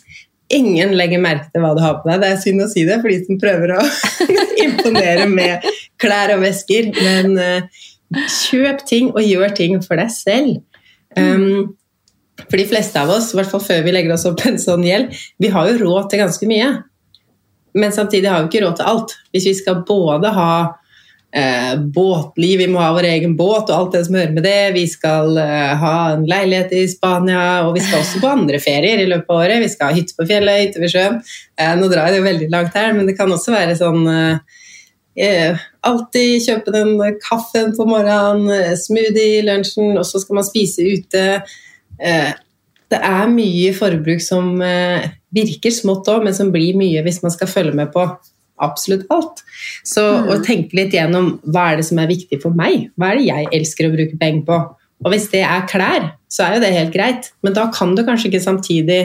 Ingen 0.54 0.94
legger 0.94 1.24
merke 1.24 1.50
til 1.50 1.64
hva 1.64 1.74
du 1.74 1.82
har 1.82 1.98
på 2.00 2.12
deg. 2.12 2.22
Det 2.22 2.30
er 2.30 2.44
synd 2.44 2.64
å 2.64 2.70
si 2.70 2.86
det 2.86 3.00
for 3.02 3.10
de 3.10 3.18
som 3.26 3.42
prøver 3.42 3.74
å 3.80 3.82
imponere 4.66 5.26
med 5.32 5.66
klær 6.02 6.36
og 6.36 6.46
vesker. 6.46 6.92
Men 7.00 7.34
eh, 7.42 7.84
kjøp 8.30 8.86
ting 8.88 9.10
og 9.16 9.24
gjør 9.26 9.58
ting 9.58 9.82
for 9.84 10.00
deg 10.00 10.14
selv. 10.14 10.62
Um, 11.18 11.74
for 12.44 12.60
de 12.60 12.68
fleste 12.70 13.00
av 13.00 13.10
oss, 13.16 13.32
i 13.32 13.40
hvert 13.40 13.50
fall 13.50 13.64
før 13.64 13.82
vi 13.86 13.94
legger 13.96 14.14
oss 14.16 14.28
opp 14.28 14.44
en 14.46 14.60
sånn 14.62 14.84
gjeld, 14.86 15.16
vi 15.42 15.50
har 15.54 15.72
jo 15.72 15.80
råd 15.82 16.12
til 16.12 16.22
ganske 16.22 16.50
mye. 16.50 16.70
Men 17.76 17.92
samtidig 17.92 18.32
har 18.32 18.44
vi 18.44 18.52
ikke 18.52 18.66
råd 18.66 18.80
til 18.80 18.90
alt. 18.92 19.16
Hvis 19.36 19.48
vi 19.50 19.54
skal 19.58 19.84
både 19.88 20.32
ha 20.36 20.52
eh, 21.36 21.80
båtliv, 21.80 22.60
vi 22.60 22.68
må 22.72 22.80
ha 22.80 22.92
vår 22.96 23.08
egen 23.10 23.36
båt 23.38 23.70
og 23.70 23.76
alt 23.76 23.96
det 23.98 24.04
som 24.08 24.18
hører 24.18 24.36
med 24.36 24.46
det, 24.48 24.60
vi 24.78 24.86
skal 24.90 25.36
eh, 25.42 25.74
ha 25.82 25.96
en 26.14 26.26
leilighet 26.30 26.72
i 26.76 26.86
Spania, 26.92 27.46
og 27.66 27.76
vi 27.76 27.84
skal 27.84 28.02
også 28.02 28.22
på 28.24 28.32
andre 28.32 28.62
ferier 28.64 29.04
i 29.04 29.10
løpet 29.12 29.32
av 29.32 29.42
året. 29.42 29.64
Vi 29.66 29.72
skal 29.74 29.92
ha 29.92 29.98
hytte 29.98 30.16
på 30.18 30.28
fjellet, 30.30 30.62
hytte 30.64 30.84
ved 30.84 30.94
sjøen. 30.94 31.20
Eh, 31.60 31.74
nå 31.80 31.90
drar 31.92 32.10
jeg 32.10 32.18
det 32.18 32.30
veldig 32.30 32.52
langt 32.54 32.80
her, 32.80 32.94
men 32.96 33.10
det 33.10 33.18
kan 33.20 33.32
også 33.36 33.56
være 33.56 33.76
sånn 33.80 34.08
eh, 34.12 34.62
eh, 35.28 35.66
Alltid 35.86 36.42
kjøpe 36.42 36.72
den 36.74 36.96
kaffen 37.22 37.76
på 37.78 37.86
morgenen, 37.86 38.48
eh, 38.56 38.72
smoothie 38.80 39.42
i 39.42 39.46
lunsjen, 39.46 39.92
og 40.00 40.08
så 40.08 40.24
skal 40.24 40.40
man 40.40 40.48
spise 40.48 40.88
ute. 40.88 41.26
Det 42.86 42.98
er 42.98 43.30
mye 43.32 43.70
forbruk 43.74 44.20
som 44.22 44.58
virker 45.36 45.74
smått 45.74 46.08
òg, 46.12 46.24
men 46.26 46.36
som 46.38 46.54
blir 46.54 46.78
mye 46.80 47.04
hvis 47.06 47.22
man 47.26 47.34
skal 47.34 47.52
følge 47.52 47.76
med 47.78 47.92
på 47.94 48.08
absolutt 48.64 49.06
alt. 49.14 49.44
Så 49.88 50.04
å 50.32 50.40
tenke 50.46 50.78
litt 50.78 50.96
gjennom 50.96 51.36
hva 51.44 51.72
er 51.72 51.82
det 51.82 51.88
som 51.90 52.00
er 52.02 52.12
viktig 52.12 52.40
for 52.44 52.56
meg? 52.56 52.90
Hva 52.96 53.12
er 53.12 53.20
det 53.20 53.30
jeg 53.30 53.52
elsker 53.60 53.90
å 53.90 53.94
bruke 53.96 54.20
penger 54.22 54.46
på? 54.48 54.60
Og 55.06 55.12
hvis 55.12 55.28
det 55.34 55.44
er 55.44 55.68
klær, 55.70 56.12
så 56.32 56.46
er 56.46 56.56
jo 56.56 56.64
det 56.64 56.76
helt 56.76 56.94
greit, 56.94 57.32
men 57.44 57.56
da 57.56 57.68
kan 57.74 57.94
du 57.96 58.04
kanskje 58.08 58.32
ikke 58.32 58.44
samtidig 58.44 59.00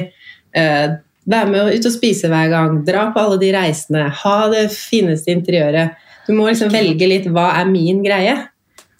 eh, 0.56 0.92
være 1.30 1.50
med 1.50 1.74
ut 1.74 1.88
og 1.88 1.94
spise 1.94 2.30
hver 2.30 2.52
gang, 2.52 2.78
dra 2.86 3.08
på 3.14 3.22
alle 3.22 3.40
de 3.42 3.50
reisene, 3.54 4.06
ha 4.22 4.36
det 4.52 4.68
fineste 4.74 5.34
interiøret. 5.34 5.98
Du 6.28 6.32
må 6.36 6.46
liksom 6.46 6.70
velge 6.72 7.08
litt 7.10 7.26
hva 7.30 7.50
er 7.58 7.68
min 7.70 8.04
greie. 8.06 8.38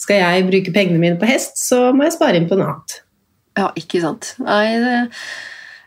skal 0.01 0.17
jeg 0.17 0.47
bruke 0.49 0.73
pengene 0.73 0.99
mine 0.99 1.19
på 1.21 1.29
hest, 1.29 1.59
så 1.61 1.93
må 1.93 2.07
jeg 2.07 2.17
spare 2.17 2.41
inn 2.41 2.49
på 2.51 2.57
noe 2.59 2.73
annet. 2.73 3.01
Ja, 3.59 3.67
ikke 3.77 4.01
sant. 4.01 4.35
Nei, 4.41 4.65
det 4.81 4.95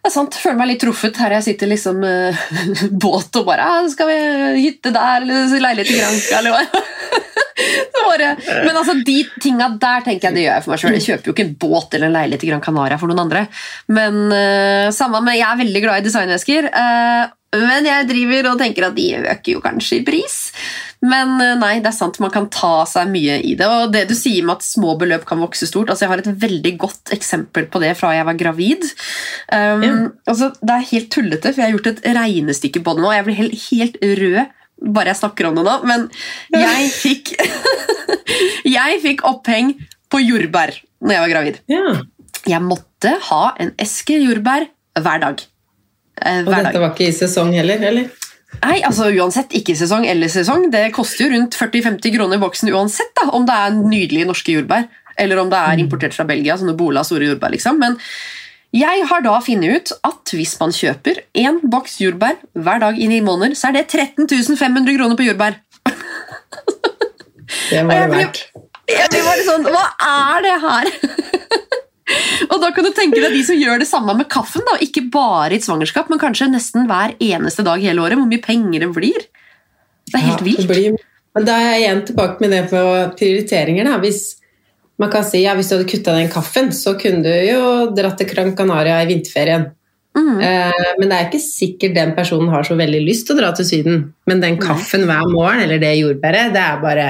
det 0.03 0.09
er 0.09 0.15
sant. 0.17 0.35
Føler 0.35 0.57
meg 0.59 0.67
litt 0.73 0.81
truffet 0.83 1.19
her 1.23 1.37
jeg 1.37 1.45
sitter 1.45 1.69
liksom 1.71 2.01
med 2.03 2.39
båt 3.05 3.39
og 3.39 3.45
bare 3.47 3.63
«Ah, 3.63 3.85
Skal 3.91 4.09
vi 4.09 4.17
hytte 4.65 4.91
der, 4.91 5.23
eller 5.23 5.63
leilighet 5.63 5.93
i 5.93 5.99
Granca, 6.01 6.41
eller 6.41 6.57
hva? 6.57 6.83
Bare, 8.03 8.33
men 8.65 8.75
altså, 8.75 8.95
de 9.05 9.15
tinga 9.41 9.69
der 9.79 10.03
tenker 10.03 10.27
jeg 10.27 10.35
det 10.35 10.41
gjør 10.43 10.57
jeg 10.57 10.63
for 10.65 10.73
meg 10.73 10.81
sjøl. 10.81 10.95
Jeg 10.97 11.05
kjøper 11.05 11.29
jo 11.29 11.33
ikke 11.35 11.45
en 11.45 11.53
båt 11.61 11.95
eller 11.95 12.09
en 12.09 12.15
leilighet 12.17 12.43
i 12.43 12.49
Gran 12.49 12.63
Canaria 12.65 12.97
for 12.99 13.09
noen 13.09 13.21
andre. 13.23 13.45
Men 13.95 14.19
uh, 14.33 14.89
samme 14.95 15.21
med, 15.23 15.37
jeg 15.37 15.47
er 15.47 15.61
veldig 15.61 15.83
glad 15.85 16.01
i 16.01 16.05
designvesker. 16.09 16.67
Uh, 16.73 17.23
men 17.53 17.85
jeg 17.85 18.07
driver 18.09 18.49
og 18.51 18.59
tenker 18.61 18.87
at 18.87 18.95
de 18.97 19.05
øker 19.21 19.51
jo 19.55 19.61
kanskje 19.63 19.99
i 19.99 20.05
pris. 20.07 20.37
Men 21.03 21.33
uh, 21.37 21.53
nei, 21.59 21.75
det 21.83 21.89
er 21.91 21.95
sant, 21.97 22.19
man 22.23 22.31
kan 22.33 22.47
ta 22.53 22.85
seg 22.89 23.09
mye 23.11 23.35
i 23.43 23.53
det. 23.59 23.67
Og 23.67 23.91
det 23.93 24.05
du 24.09 24.15
sier 24.17 24.45
med 24.47 24.57
at 24.57 24.65
små 24.65 24.95
beløp 24.99 25.25
kan 25.29 25.41
vokse 25.43 25.67
stort 25.67 25.91
altså 25.91 26.05
Jeg 26.05 26.11
har 26.13 26.23
et 26.23 26.31
veldig 26.45 26.73
godt 26.81 27.11
eksempel 27.15 27.67
på 27.69 27.81
det 27.83 27.91
fra 27.99 28.13
jeg 28.15 28.25
var 28.29 28.39
gravid. 28.39 28.87
Um, 29.51 29.83
Ja. 29.83 29.93
altså, 30.31 30.51
det 30.61 30.75
er 30.77 30.89
helt 30.93 31.09
tullete, 31.13 31.51
for 31.53 31.61
jeg 31.61 31.69
har 31.69 31.77
gjort 31.77 31.91
et 31.91 32.03
regnestykke 32.17 32.83
på 32.85 32.95
det 32.95 33.03
nå. 33.05 33.11
Jeg 33.17 33.27
blir 33.27 33.41
helt, 33.41 33.57
helt 33.69 33.97
rød 34.23 34.43
bare 34.83 35.13
jeg 35.13 35.19
snakker 35.21 35.47
om 35.47 35.55
det 35.59 35.63
nå. 35.67 35.75
Men 35.87 36.09
jeg 36.51 36.89
fikk 36.91 37.35
Jeg 38.77 38.99
fikk 39.03 39.23
oppheng 39.27 39.73
på 40.11 40.19
jordbær 40.23 40.73
når 41.03 41.15
jeg 41.15 41.23
var 41.23 41.31
gravid. 41.35 41.59
Ja, 41.71 41.83
Jeg 42.47 42.61
måtte 42.63 43.17
ha 43.29 43.43
en 43.59 43.71
eske 43.81 44.17
jordbær 44.19 44.65
hver 44.99 45.19
dag. 45.23 45.43
Eh, 46.21 46.43
Og 46.45 46.51
dette 46.53 46.79
var 46.79 46.91
ikke 46.93 47.07
i 47.09 47.15
sesong 47.15 47.53
heller, 47.55 47.81
eller? 47.89 48.09
Nei, 48.63 48.77
altså 48.85 49.07
Uansett, 49.09 49.49
ikke 49.57 49.73
sesong 49.75 50.05
eller 50.07 50.29
sesong. 50.29 50.67
Det 50.71 50.91
koster 50.93 51.25
jo 51.25 51.31
rundt 51.33 51.55
40-50 51.57 52.13
kroner 52.15 52.37
boksen 52.41 52.69
uansett 52.69 53.09
da, 53.17 53.29
om 53.33 53.47
det 53.49 53.55
er 53.57 53.73
nydelige 53.79 54.27
norske 54.29 54.53
jordbær, 54.53 54.85
eller 55.17 55.41
om 55.41 55.49
det 55.49 55.57
er 55.57 55.81
importert 55.81 56.13
fra 56.13 56.25
Belgia, 56.29 56.55
sånne 56.57 56.77
Bola 56.77 57.01
store 57.03 57.31
jordbær. 57.31 57.49
liksom. 57.55 57.79
Men 57.81 57.97
jeg 58.73 59.05
har 59.09 59.21
da 59.25 59.39
funnet 59.45 59.75
ut 59.75 59.91
at 60.05 60.31
hvis 60.37 60.53
man 60.61 60.71
kjøper 60.73 61.23
én 61.37 61.59
boks 61.69 61.97
jordbær 62.01 62.37
hver 62.53 62.79
dag 62.85 62.97
i 63.01 63.07
ni 63.09 63.19
måneder, 63.21 63.57
så 63.57 63.69
er 63.69 63.79
det 63.81 63.87
13 63.89 64.29
500 64.57 64.97
kroner 64.97 65.17
på 65.17 65.27
jordbær. 65.27 65.57
Det 67.69 67.83
var 67.85 67.93
det 68.07 68.09
verdt. 68.13 68.39
Jeg 68.89 69.09
blir 69.13 69.23
bare 69.25 69.43
sånn, 69.47 69.65
Hva 69.71 69.83
er 70.05 70.41
det 70.45 70.55
her? 70.63 70.89
Og 72.51 72.57
da 72.61 72.69
kan 72.75 72.83
du 72.85 72.91
tenke 72.95 73.21
deg 73.21 73.31
de 73.35 73.43
som 73.47 73.55
gjør 73.59 73.79
det 73.79 73.87
samme 73.87 74.15
med 74.17 74.27
kaffen. 74.31 74.61
da, 74.67 74.77
Ikke 74.83 75.05
bare 75.13 75.53
i 75.55 75.59
et 75.61 75.65
svangerskap, 75.65 76.09
men 76.11 76.19
kanskje 76.21 76.49
nesten 76.51 76.87
hver 76.89 77.15
eneste 77.23 77.63
dag 77.65 77.79
hele 77.81 78.03
året. 78.03 78.19
Hvor 78.19 78.27
mye 78.29 78.43
penger 78.43 78.79
det 78.85 78.91
blir. 78.95 79.25
Det 80.11 80.19
er 80.19 80.25
helt 80.27 80.41
Ja, 80.43 80.45
vilt. 80.51 80.67
blir- 80.69 80.97
Men 81.35 81.45
da 81.45 81.53
er 81.57 81.71
jeg 81.73 81.81
igjen 81.83 82.05
tilbake 82.05 82.41
med 82.41 82.51
det 82.51 82.69
på 82.69 82.81
prioriteringer. 83.17 83.85
Da. 83.85 83.97
Hvis 83.99 84.35
man 84.99 85.09
kan 85.09 85.23
si 85.23 85.41
ja, 85.41 85.55
hvis 85.55 85.69
du 85.69 85.77
hadde 85.77 85.89
kutta 85.89 86.13
den 86.15 86.29
kaffen, 86.29 86.67
så 86.69 86.93
kunne 86.99 87.23
du 87.23 87.29
jo 87.49 87.91
dratt 87.95 88.17
til 88.19 88.27
Gran 88.29 88.55
Canaria 88.55 88.99
i 89.01 89.07
vinterferien. 89.09 89.71
Mm. 90.15 90.41
Eh, 90.43 90.93
men 90.99 91.09
det 91.09 91.17
er 91.17 91.25
ikke 91.31 91.41
sikkert 91.41 91.95
den 91.95 92.11
personen 92.13 92.49
har 92.53 92.61
så 92.61 92.75
veldig 92.77 93.01
lyst 93.07 93.25
til 93.25 93.35
å 93.35 93.39
dra 93.39 93.51
til 93.57 93.65
Syden. 93.65 94.13
Men 94.27 94.41
den 94.41 94.57
kaffen 94.61 95.07
hver 95.09 95.25
morgen, 95.31 95.61
eller 95.61 95.79
det 95.79 95.97
jordbæret, 95.97 96.53
det 96.53 96.61
er 96.61 96.81
bare 96.83 97.07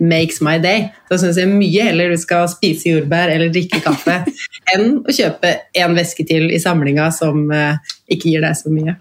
makes 0.00 0.40
my 0.44 0.58
day. 0.62 0.88
Da 1.10 1.18
syns 1.20 1.38
jeg 1.38 1.50
mye 1.50 1.88
heller 1.88 2.12
du 2.12 2.18
skal 2.20 2.48
spise 2.52 2.90
jordbær 2.90 3.32
eller 3.32 3.52
drikke 3.54 3.82
kaffe 3.84 4.20
enn 4.74 5.00
å 5.04 5.14
kjøpe 5.14 5.54
en 5.84 5.96
veske 5.98 6.26
til 6.28 6.50
i 6.50 6.60
samlinga 6.62 7.10
som 7.14 7.46
eh, 7.54 7.96
ikke 8.10 8.32
gir 8.32 8.44
deg 8.44 8.58
så 8.58 8.72
mye. 8.74 8.96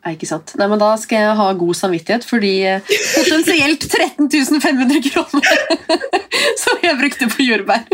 Nei, 0.00 0.14
ikke 0.16 0.28
sant. 0.30 0.54
Nei, 0.56 0.66
men 0.70 0.80
Da 0.80 0.94
skal 1.00 1.24
jeg 1.26 1.36
ha 1.36 1.46
god 1.60 1.76
samvittighet, 1.76 2.24
fordi 2.24 2.52
eh, 2.64 2.92
potensielt 3.18 3.84
13 3.84 4.60
500 4.62 5.02
kroner 5.10 5.50
som 6.62 6.80
jeg 6.84 6.96
brukte 7.00 7.28
på 7.28 7.44
jordbær. 7.44 7.84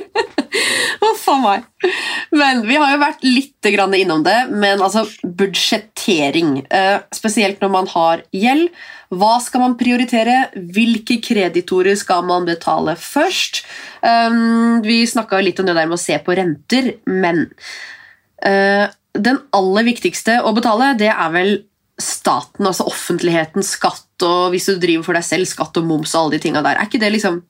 Huff 1.02 1.24
a 1.32 1.36
meg. 1.42 1.64
Men 2.30 2.62
vi 2.68 2.78
har 2.78 2.94
jo 2.94 3.00
vært 3.02 3.24
litt 3.26 3.70
innom 3.98 4.22
det, 4.24 4.36
men 4.54 4.80
altså 4.80 5.02
budsjettering. 5.22 6.61
eh, 6.70 7.00
Spesielt 7.14 7.61
når 7.61 7.72
man 7.74 7.90
har 7.90 8.22
gjeld. 8.32 8.70
Hva 9.11 9.36
skal 9.42 9.62
man 9.62 9.76
prioritere? 9.78 10.48
Hvilke 10.54 11.18
kreditorer 11.22 11.98
skal 11.98 12.24
man 12.26 12.46
betale 12.46 12.96
først? 12.98 13.64
Um, 14.02 14.82
vi 14.86 15.02
snakka 15.07 15.42
litt 15.42 15.61
om 15.62 15.66
det 15.66 15.76
der 15.76 15.86
med 15.86 15.98
å 15.98 16.02
se 16.02 16.18
på 16.22 16.34
renter, 16.38 16.94
men 17.07 17.48
eh, 18.42 18.86
den 19.16 19.38
aller 19.57 19.86
viktigste 19.86 20.40
å 20.44 20.54
betale, 20.57 20.94
det 20.98 21.11
er 21.12 21.30
vel 21.34 21.52
staten, 22.01 22.66
altså 22.68 22.86
offentligheten, 22.90 23.64
skatt 23.64 24.24
og 24.26 24.53
hvis 24.53 24.68
du 24.68 24.80
driver 24.80 25.07
for 25.07 25.16
deg 25.16 25.24
selv, 25.24 25.49
skatt 25.49 25.78
og 25.80 25.86
moms 25.88 26.14
og 26.14 26.26
alle 26.26 26.36
de 26.36 26.42
tinga 26.44 26.62
der. 26.64 26.76
Er 26.76 26.88
ikke 26.90 27.01
det 27.03 27.12
liksom 27.14 27.42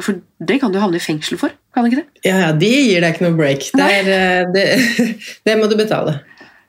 For 0.00 0.16
det 0.40 0.56
kan 0.62 0.72
du 0.72 0.78
havne 0.80 0.96
i 0.96 1.04
fengsel 1.04 1.36
for, 1.36 1.52
kan 1.74 1.84
det 1.84 1.92
ikke 1.92 2.02
det? 2.02 2.22
Ja, 2.24 2.38
ja, 2.46 2.52
de 2.56 2.70
gir 2.70 3.04
deg 3.04 3.12
ikke 3.12 3.26
noe 3.26 3.36
break. 3.36 3.66
Det, 3.76 3.88
er, 3.98 4.06
eh, 4.14 4.46
det, 4.54 4.64
det 5.46 5.58
må 5.60 5.68
du 5.68 5.76
betale. 5.76 6.22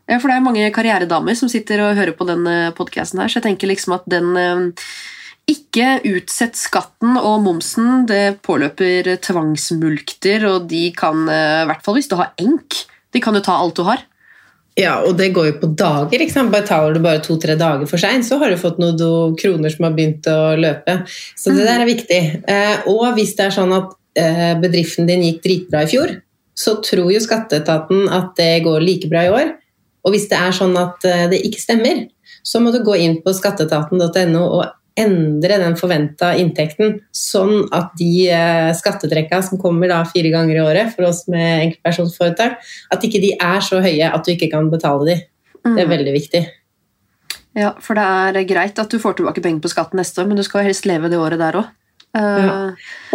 Ja, 0.10 0.18
for 0.20 0.28
det 0.28 0.36
er 0.36 0.44
mange 0.44 0.68
karrieredamer 0.76 1.38
som 1.40 1.48
sitter 1.48 1.86
og 1.86 1.96
hører 1.96 2.12
på 2.18 2.28
den 2.28 2.44
podkasten 2.76 3.22
her, 3.24 3.32
så 3.32 3.40
jeg 3.40 3.46
tenker 3.48 3.72
liksom 3.72 3.96
at 3.96 4.10
den 4.12 4.36
eh, 4.36 4.90
ikke 5.50 6.02
utsett 6.12 6.58
skatten 6.60 7.18
og 7.20 7.42
momsen. 7.46 8.06
Det 8.10 8.42
påløper 8.46 9.16
tvangsmulkter, 9.24 10.46
og 10.50 10.70
de 10.72 10.90
kan, 10.98 11.28
eh, 11.30 11.64
i 11.64 11.68
hvert 11.70 11.84
fall 11.86 11.98
hvis 11.98 12.10
du 12.12 12.18
har 12.20 12.34
enk, 12.42 12.84
de 13.12 13.22
kan 13.24 13.36
jo 13.36 13.44
ta 13.44 13.58
alt 13.58 13.76
du 13.76 13.84
har. 13.88 14.04
Ja, 14.80 15.02
og 15.04 15.18
det 15.20 15.34
går 15.36 15.50
jo 15.50 15.56
på 15.60 15.70
dager. 15.76 16.22
ikke 16.22 16.34
sant? 16.34 16.52
Betaler 16.54 16.96
du 16.96 17.02
bare 17.04 17.22
to-tre 17.24 17.58
dager 17.60 17.90
for 17.90 18.00
seint, 18.00 18.24
så 18.28 18.38
har 18.40 18.52
du 18.52 18.60
fått 18.60 18.80
noen 18.80 19.36
kroner 19.40 19.74
som 19.74 19.88
har 19.88 19.96
begynt 19.98 20.28
å 20.32 20.56
løpe. 20.56 21.02
Så 21.36 21.52
det 21.56 21.66
der 21.68 21.84
er 21.84 21.90
viktig. 21.90 22.22
Eh, 22.48 22.88
og 22.88 23.18
hvis 23.18 23.36
det 23.36 23.50
er 23.50 23.58
sånn 23.58 23.74
at 23.76 23.92
eh, 24.20 24.54
bedriften 24.62 25.10
din 25.10 25.26
gikk 25.28 25.42
dritbra 25.44 25.84
i 25.84 25.92
fjor, 25.92 26.16
så 26.56 26.78
tror 26.84 27.12
jo 27.12 27.24
skatteetaten 27.24 28.08
at 28.12 28.32
det 28.40 28.64
går 28.64 28.84
like 28.86 29.12
bra 29.12 29.26
i 29.28 29.34
år. 29.42 29.54
Og 30.08 30.16
hvis 30.16 30.30
det 30.32 30.40
er 30.40 30.56
sånn 30.56 30.78
at 30.80 31.04
eh, 31.08 31.28
det 31.34 31.44
ikke 31.48 31.62
stemmer, 31.62 32.06
så 32.42 32.64
må 32.64 32.72
du 32.72 32.80
gå 32.86 32.96
inn 32.98 33.20
på 33.26 33.34
skatteetaten.no 33.36 34.46
og 34.46 34.64
endre 35.00 35.58
den 35.62 35.76
forventa 35.80 36.34
inntekten, 36.40 36.98
sånn 37.16 37.68
at 37.76 37.94
de 38.00 38.28
eh, 38.28 38.72
skattetrekka 38.76 39.40
som 39.46 39.62
kommer 39.62 39.92
da 39.92 40.02
fire 40.10 40.34
ganger 40.34 40.58
i 40.58 40.64
året 40.64 40.96
for 40.96 41.08
oss 41.08 41.24
med 41.32 41.68
enkeltpersonforetak, 41.68 42.58
at 42.92 43.06
ikke 43.08 43.22
de 43.24 43.36
er 43.38 43.62
så 43.64 43.80
høye 43.84 44.10
at 44.12 44.26
du 44.26 44.34
ikke 44.34 44.52
kan 44.52 44.68
betale 44.74 45.08
de. 45.08 45.20
Det 45.62 45.84
er 45.84 45.92
veldig 45.92 46.16
viktig. 46.16 46.42
Ja, 47.58 47.74
for 47.84 48.00
det 48.00 48.04
er 48.42 48.48
greit 48.48 48.80
at 48.80 48.92
du 48.92 49.00
får 49.00 49.20
tilbake 49.20 49.44
penger 49.44 49.64
på 49.64 49.72
skatten 49.72 50.00
neste 50.00 50.24
år, 50.24 50.30
men 50.30 50.40
du 50.40 50.44
skal 50.48 50.66
helst 50.66 50.88
leve 50.90 51.12
det 51.12 51.20
året 51.20 51.42
der 51.42 51.60
òg. 51.60 51.70
Ja. 52.12 52.56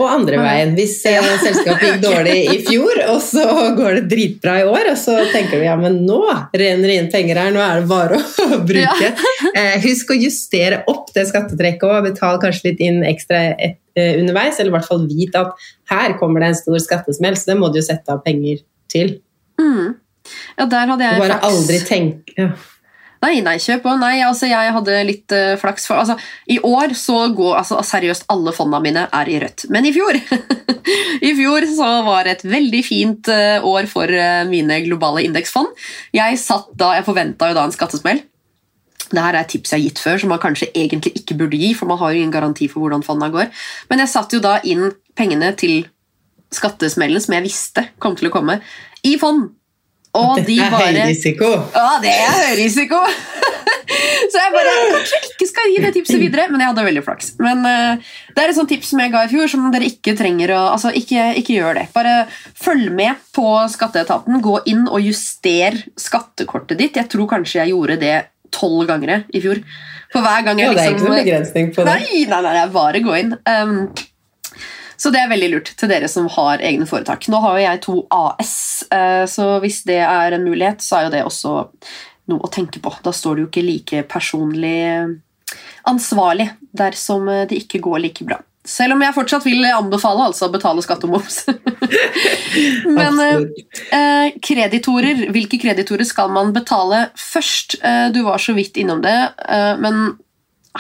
Og 0.01 0.07
andre 0.09 0.39
veien. 0.41 0.71
Hvis 0.77 0.95
eh, 1.11 1.27
selskapet 1.43 1.85
gikk 1.85 2.05
dårlig 2.05 2.37
i 2.55 2.59
fjor, 2.65 3.01
og 3.13 3.19
så 3.25 3.45
går 3.77 3.99
det 3.99 4.05
dritbra 4.13 4.55
i 4.63 4.67
år, 4.71 4.93
og 4.95 4.99
så 5.01 5.19
tenker 5.33 5.61
du 5.61 5.67
ja, 5.67 5.75
men 5.81 5.99
nå 6.09 6.21
renner 6.57 6.89
det 6.89 6.97
inn 7.03 7.11
penger 7.13 7.41
her, 7.43 7.53
nå 7.53 7.61
er 7.61 7.83
det 7.83 7.91
bare 7.91 8.21
å 8.23 8.61
bruke. 8.71 9.13
Eh, 9.57 9.77
husk 9.81 10.11
å 10.13 10.17
justere 10.19 10.83
opp 10.91 11.13
det 11.17 11.23
skattetrekket 11.31 11.85
og 11.89 12.05
betal 12.05 12.39
kanskje 12.43 12.71
litt 12.71 12.81
inn 12.85 12.99
ekstra 13.09 13.39
eh, 13.57 13.77
underveis, 13.97 14.59
eller 14.61 14.73
i 14.73 14.75
hvert 14.75 14.89
fall 14.89 15.07
vite 15.09 15.41
at 15.41 15.69
her 15.93 16.17
kommer 16.21 16.43
det 16.43 16.51
en 16.51 16.59
stor 16.59 16.81
skattesmell, 16.83 17.39
så 17.41 17.53
det 17.53 17.57
må 17.61 17.71
du 17.73 17.79
jo 17.81 17.85
sette 17.87 18.13
av 18.13 18.21
penger 18.25 18.61
til. 18.93 19.15
Mm. 19.61 19.95
Ja, 20.59 20.67
der 20.67 20.91
hadde 20.93 21.07
jeg 21.07 21.21
Bare 21.23 21.39
flaks. 21.39 21.47
aldri 21.49 21.79
tenke 21.87 22.35
ja. 22.37 22.49
Nei, 23.25 23.41
nei, 23.45 23.57
kjøp 23.63 23.83
på. 23.85 23.95
nei. 24.01 24.21
Altså, 24.27 24.49
jeg 24.51 24.73
hadde 24.77 25.01
litt 25.09 25.35
uh, 25.35 25.55
flaks. 25.61 25.87
For, 25.89 26.01
altså, 26.03 26.17
I 26.53 26.59
år 26.67 26.95
så 26.99 27.23
går 27.37 27.59
altså, 27.63 27.81
seriøst 27.87 28.29
alle 28.33 28.53
fondene 28.57 28.83
mine 28.85 29.07
er 29.09 29.33
i 29.33 29.41
rødt. 29.43 29.67
Men 29.73 29.89
i 29.89 29.95
fjor 29.97 30.19
I 31.29 31.33
fjor 31.39 31.67
så 31.73 31.91
var 32.07 32.27
det 32.27 32.37
et 32.37 32.47
veldig 32.53 32.83
fint 32.87 33.33
uh, 33.33 33.65
år 33.67 33.89
for 33.91 34.11
uh, 34.11 34.45
mine 34.49 34.83
globale 34.87 35.25
indeksfond. 35.27 35.73
Jeg 36.17 36.41
satt 36.43 36.73
da, 36.79 36.95
jeg 36.99 37.07
forventa 37.09 37.51
jo 37.51 37.59
da 37.59 37.67
en 37.67 37.75
skattesmell. 37.75 38.23
Dette 39.07 39.23
er 39.23 39.39
et 39.39 39.51
tips 39.53 39.73
jeg 39.73 39.79
har 39.79 39.87
gitt 39.87 40.01
før, 40.03 40.17
som 40.19 40.33
man 40.35 40.43
kanskje 40.43 40.73
egentlig 40.75 41.13
ikke 41.21 41.37
burde 41.39 41.59
gi, 41.61 41.75
for 41.79 41.89
man 41.91 42.01
har 42.01 42.13
jo 42.13 42.23
ingen 42.23 42.35
garanti 42.35 42.67
for 42.71 42.83
hvordan 42.83 43.05
fondene 43.07 43.31
går. 43.35 43.53
Men 43.91 44.03
jeg 44.03 44.11
satte 44.11 44.39
jo 44.39 44.43
da 44.43 44.57
inn 44.67 44.89
pengene 45.17 45.53
til 45.59 45.85
skattesmellen 46.55 47.23
som 47.23 47.37
jeg 47.37 47.47
visste 47.47 47.87
kom 48.03 48.17
til 48.19 48.31
å 48.31 48.35
komme, 48.35 48.59
i 49.07 49.15
fond. 49.21 49.53
Og 50.17 50.37
Dette 50.41 50.51
de 50.51 50.59
er 50.65 50.73
bare 50.73 50.93
høy 50.93 51.11
risiko. 51.13 51.51
ja, 51.77 51.89
det 52.03 52.13
er 52.13 52.37
høy 52.43 52.55
risiko! 52.61 53.03
så 54.33 54.41
jeg 54.41 54.53
bare 54.55 54.75
kanskje 54.93 55.21
ikke 55.31 55.49
skal 55.49 55.73
gi 55.73 55.83
det 55.85 55.93
tipset 55.95 56.21
videre, 56.21 56.47
men 56.51 56.63
jeg 56.63 56.73
hadde 56.73 56.87
veldig 56.89 57.03
flaks. 57.07 57.33
Men 57.43 57.63
uh, 57.67 58.15
det 58.35 58.45
er 58.45 58.53
et 58.53 58.59
sånt 58.59 58.71
tips 58.73 58.93
som 58.93 59.03
jeg 59.03 59.13
ga 59.15 59.25
i 59.27 59.31
fjor, 59.33 59.51
som 59.53 59.67
dere 59.75 59.89
ikke 59.89 60.17
trenger 60.19 60.55
å 60.57 60.63
Altså, 60.77 60.91
ikke, 60.99 61.29
ikke 61.41 61.59
gjør 61.59 61.79
det. 61.79 61.87
Bare 61.95 62.15
følg 62.59 62.91
med 62.95 63.21
på 63.37 63.47
skatteetaten. 63.73 64.41
Gå 64.45 64.59
inn 64.69 64.87
og 64.87 64.99
juster 65.05 65.79
skattekortet 66.01 66.81
ditt. 66.81 66.99
Jeg 66.99 67.11
tror 67.13 67.31
kanskje 67.31 67.63
jeg 67.63 67.75
gjorde 67.75 68.01
det 68.03 68.17
tolv 68.55 68.87
ganger 68.89 69.25
i 69.35 69.43
fjor. 69.45 69.63
For 70.13 70.25
hver 70.25 70.45
gang 70.47 70.61
jeg 70.61 70.75
liksom 70.75 70.77
Ja, 70.77 70.77
det 70.77 70.83
er 70.83 70.91
ikke 70.91 70.99
liksom 70.99 71.13
noen 71.13 71.25
begrensning 71.25 71.73
på 71.75 71.87
det. 71.87 71.97
Nei, 71.97 72.21
nei, 72.31 72.43
nei, 72.47 72.55
er 72.61 72.75
bare 72.75 73.03
gå 73.05 73.17
inn. 73.19 73.35
Um, 73.49 73.75
så 74.97 75.13
det 75.13 75.23
er 75.23 75.31
veldig 75.33 75.51
lurt 75.53 75.71
til 75.79 75.91
dere 75.93 76.09
som 76.11 76.29
har 76.33 76.65
egne 76.65 76.89
foretak. 76.89 77.29
Nå 77.33 77.41
har 77.45 77.59
jo 77.59 77.67
jeg 77.67 77.83
to 77.87 77.97
AS, 78.15 78.57
eh, 78.91 79.25
så 79.31 79.49
hvis 79.65 79.83
det 79.89 80.01
er 80.05 80.37
en 80.37 80.47
mulighet, 80.47 80.85
så 80.85 80.99
er 80.99 81.07
jo 81.07 81.15
det 81.15 81.23
også 81.27 81.55
noe 82.33 82.43
å 82.43 82.53
tenke 82.53 82.83
på. 82.83 82.93
Da 83.05 83.15
står 83.15 83.37
du 83.37 83.45
jo 83.45 83.51
ikke 83.51 83.67
like 83.67 84.03
personlig 84.11 85.21
ansvarlig 85.87 86.49
dersom 86.75 87.29
det 87.49 87.61
ikke 87.63 87.81
går 87.85 88.03
like 88.03 88.27
bra. 88.27 88.41
Selv 88.67 88.97
om 88.97 89.03
jeg 89.05 89.15
fortsatt 89.15 89.45
vil 89.47 89.63
anbefale 89.71 90.27
altså 90.27 90.49
å 90.49 90.53
betale 90.53 90.83
skatt 90.83 91.05
og 91.07 91.15
moms. 91.15 91.45
Men 92.99 93.21
eh, 93.23 93.45
eh, 93.95 94.39
kreditorer, 94.43 95.29
hvilke 95.35 95.61
kreditorer 95.63 96.07
skal 96.09 96.33
man 96.35 96.51
betale 96.57 97.07
først? 97.21 97.79
Eh, 97.79 98.09
du 98.15 98.25
var 98.27 98.43
så 98.43 98.57
vidt 98.59 98.81
innom 98.83 99.05
det, 99.05 99.15
eh, 99.47 99.75
men 99.79 100.17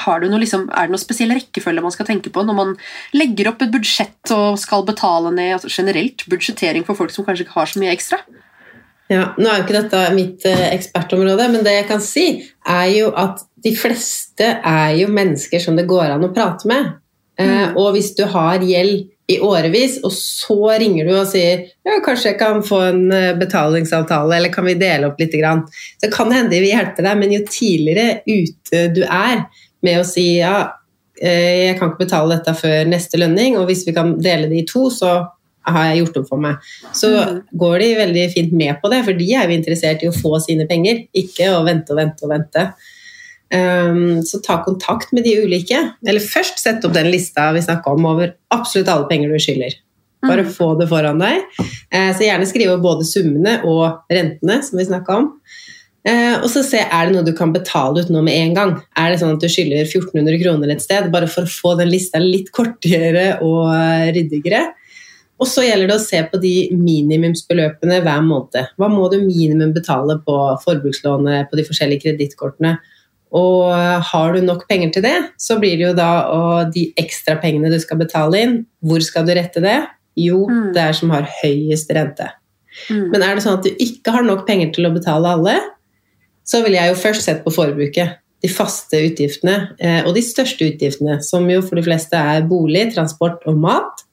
noe, 0.04 0.40
liksom, 0.42 0.66
er 0.70 0.88
det 0.88 0.94
noen 0.94 1.02
spesiell 1.02 1.34
rekkefølge 1.34 1.84
man 1.84 1.94
skal 1.94 2.08
tenke 2.08 2.32
på 2.32 2.44
når 2.46 2.56
man 2.58 2.74
legger 3.16 3.50
opp 3.52 3.62
et 3.64 3.72
budsjett 3.74 4.34
og 4.36 4.58
skal 4.60 4.84
betale 4.88 5.32
ned 5.34 5.56
altså 5.56 5.70
generelt 5.72 6.26
budsjettering 6.30 6.86
for 6.86 6.98
folk 6.98 7.14
som 7.14 7.26
kanskje 7.26 7.46
ikke 7.46 7.58
har 7.58 7.72
så 7.72 7.82
mye 7.82 7.94
ekstra? 7.94 8.20
Ja, 9.08 9.32
nå 9.38 9.46
er 9.46 9.60
jo 9.60 9.64
ikke 9.66 9.80
dette 9.80 10.04
mitt 10.16 10.46
eh, 10.50 10.64
ekspertområde, 10.74 11.48
men 11.52 11.62
det 11.66 11.76
jeg 11.76 11.88
kan 11.90 12.00
si, 12.02 12.24
er 12.66 12.86
jo 12.90 13.12
at 13.14 13.44
de 13.62 13.72
fleste 13.78 14.48
er 14.66 14.96
jo 14.98 15.10
mennesker 15.14 15.62
som 15.62 15.78
det 15.78 15.86
går 15.86 16.16
an 16.16 16.26
å 16.26 16.32
prate 16.34 16.66
med. 16.70 16.96
Eh, 17.38 17.46
Mm. 17.46 17.76
og 17.76 17.92
hvis 17.92 18.14
du 18.16 18.24
har 18.24 18.62
gjeld 18.64 19.10
i 19.28 19.40
årevis, 19.42 19.98
og 20.06 20.12
så 20.14 20.78
ringer 20.78 21.04
du 21.04 21.12
og 21.18 21.26
sier 21.28 21.66
ja, 21.84 21.98
kanskje 22.04 22.30
jeg 22.30 22.38
kan 22.40 22.62
få 22.64 22.78
en 22.86 23.12
eh, 23.12 23.34
betalingsavtale, 23.36 24.36
eller 24.38 24.52
kan 24.54 24.64
vi 24.64 24.76
dele 24.78 25.10
opp 25.10 25.20
litt, 25.20 25.34
så 25.34 26.10
kan 26.12 26.30
det 26.30 26.38
hende 26.38 26.54
de 26.54 26.62
vil 26.62 26.72
hjelpe 26.72 27.02
deg, 27.04 27.18
men 27.18 27.34
jo 27.34 27.42
tidligere 27.44 28.22
ute 28.26 28.86
du 28.94 29.02
er 29.04 29.44
med 29.82 30.00
å 30.00 30.04
si 30.06 30.38
ja, 30.38 30.72
eh, 31.20 31.66
jeg 31.68 31.78
kan 31.78 31.90
ikke 31.90 32.04
betale 32.06 32.36
dette 32.38 32.54
før 32.54 32.86
neste 32.86 33.18
lønning, 33.18 33.56
og 33.58 33.66
hvis 33.68 33.86
vi 33.86 33.92
kan 33.92 34.18
dele 34.20 34.48
det 34.48 34.62
i 34.62 34.66
to, 34.66 34.88
så 34.90 35.28
har 35.66 35.84
jeg 35.90 36.04
gjort 36.04 36.16
opp 36.20 36.28
for 36.28 36.38
meg. 36.38 36.56
Så 36.94 37.08
Mhm. 37.10 37.42
går 37.58 37.78
de 37.80 37.94
veldig 37.96 38.32
fint 38.32 38.52
med 38.52 38.80
på 38.82 38.88
det, 38.90 39.04
for 39.04 39.12
de 39.12 39.32
er 39.34 39.48
jo 39.48 39.56
interessert 39.58 40.02
i 40.02 40.06
å 40.08 40.14
få 40.14 40.40
sine 40.40 40.66
penger, 40.68 41.06
ikke 41.14 41.48
å 41.56 41.64
vente 41.64 41.90
og 41.90 41.96
vente 41.98 42.22
og 42.22 42.30
vente. 42.30 42.72
Um, 43.52 44.22
så 44.22 44.40
ta 44.42 44.56
kontakt 44.64 45.12
med 45.12 45.22
de 45.22 45.36
ulike. 45.44 45.78
Eller 46.04 46.18
først 46.20 46.58
sett 46.58 46.84
opp 46.84 46.92
den 46.96 47.06
lista 47.12 47.52
vi 47.54 47.60
snakka 47.62 47.92
om 47.94 48.04
over 48.06 48.32
absolutt 48.50 48.88
alle 48.88 49.06
penger 49.08 49.28
du 49.28 49.38
skylder. 49.38 49.74
Bare 50.22 50.42
Mm. 50.42 50.50
få 50.50 50.78
det 50.80 50.88
foran 50.88 51.20
deg. 51.20 51.42
Uh, 51.92 52.12
så 52.12 52.22
gjerne 52.26 52.46
skrive 52.46 52.80
både 52.82 53.04
summene 53.04 53.60
og 53.64 54.00
rentene, 54.10 54.62
som 54.64 54.78
vi 54.78 54.84
snakka 54.84 55.08
om. 55.16 55.32
Eh, 56.06 56.36
og 56.38 56.46
så 56.52 56.62
se 56.62 56.78
er 56.84 57.08
det 57.08 57.16
noe 57.16 57.26
du 57.26 57.32
kan 57.34 57.50
betale 57.54 58.04
ut 58.04 58.10
nå 58.14 58.20
med 58.22 58.36
en 58.38 58.54
gang. 58.54 58.72
Er 58.96 59.10
det 59.10 59.20
sånn 59.22 59.34
at 59.34 59.42
du 59.42 59.48
skylder 59.50 59.82
1400 59.88 60.38
kroner 60.42 60.70
et 60.70 60.84
sted, 60.84 61.08
bare 61.10 61.26
for 61.30 61.42
å 61.42 61.50
få 61.50 61.72
den 61.80 61.90
lista 61.90 62.20
litt 62.22 62.52
kortere 62.54 63.40
og 63.42 63.72
ryddigere. 64.14 64.68
Og 65.42 65.48
så 65.50 65.66
gjelder 65.66 65.90
det 65.90 65.96
å 65.98 66.04
se 66.04 66.20
på 66.30 66.38
de 66.40 66.52
minimumsbeløpene 66.72 67.98
hver 68.04 68.22
måned. 68.24 68.70
Hva 68.78 68.88
må 68.88 69.10
du 69.12 69.18
minimum 69.20 69.74
betale 69.74 70.16
på 70.24 70.36
forbrukslånet, 70.62 71.50
på 71.50 71.58
de 71.58 71.64
forskjellige 71.66 72.06
kredittkortene? 72.06 72.76
Og 73.36 73.68
har 74.08 74.32
du 74.32 74.40
nok 74.46 74.64
penger 74.70 74.94
til 74.94 75.04
det, 75.04 75.16
så 75.42 75.58
blir 75.60 75.76
det 75.76 75.88
jo 75.88 75.92
da 75.98 76.10
og 76.32 76.72
de 76.72 76.86
ekstra 76.96 77.36
pengene 77.42 77.68
du 77.72 77.76
skal 77.82 77.98
betale 78.00 78.40
inn. 78.40 78.56
Hvor 78.80 79.02
skal 79.04 79.26
du 79.26 79.34
rette 79.36 79.60
det? 79.60 79.80
Jo, 80.16 80.46
Mm. 80.48 80.72
det 80.72 80.80
er 80.82 80.92
som 80.92 81.10
har 81.10 81.28
høyest 81.42 81.90
rente. 81.92 82.30
Mm. 82.88 83.10
Men 83.10 83.22
er 83.22 83.34
det 83.34 83.42
sånn 83.44 83.58
at 83.58 83.64
du 83.64 83.70
ikke 83.76 84.12
har 84.12 84.22
nok 84.22 84.46
penger 84.46 84.72
til 84.72 84.86
å 84.86 84.94
betale 84.94 85.26
alle, 85.28 85.60
så 86.46 86.62
ville 86.64 86.78
jeg 86.78 86.92
jo 86.92 87.02
først 87.02 87.26
sett 87.26 87.44
på 87.44 87.52
forbruket. 87.54 88.20
De 88.44 88.50
faste 88.52 88.98
utgiftene 89.08 89.56
eh, 89.80 90.02
og 90.06 90.14
de 90.14 90.22
største 90.22 90.68
utgiftene, 90.68 91.18
som 91.24 91.46
jo 91.50 91.62
for 91.64 91.78
de 91.78 91.86
fleste 91.86 92.18
er 92.18 92.46
bolig, 92.46 92.90
transport 92.94 93.42
og 93.48 93.58
mat. 93.62 94.04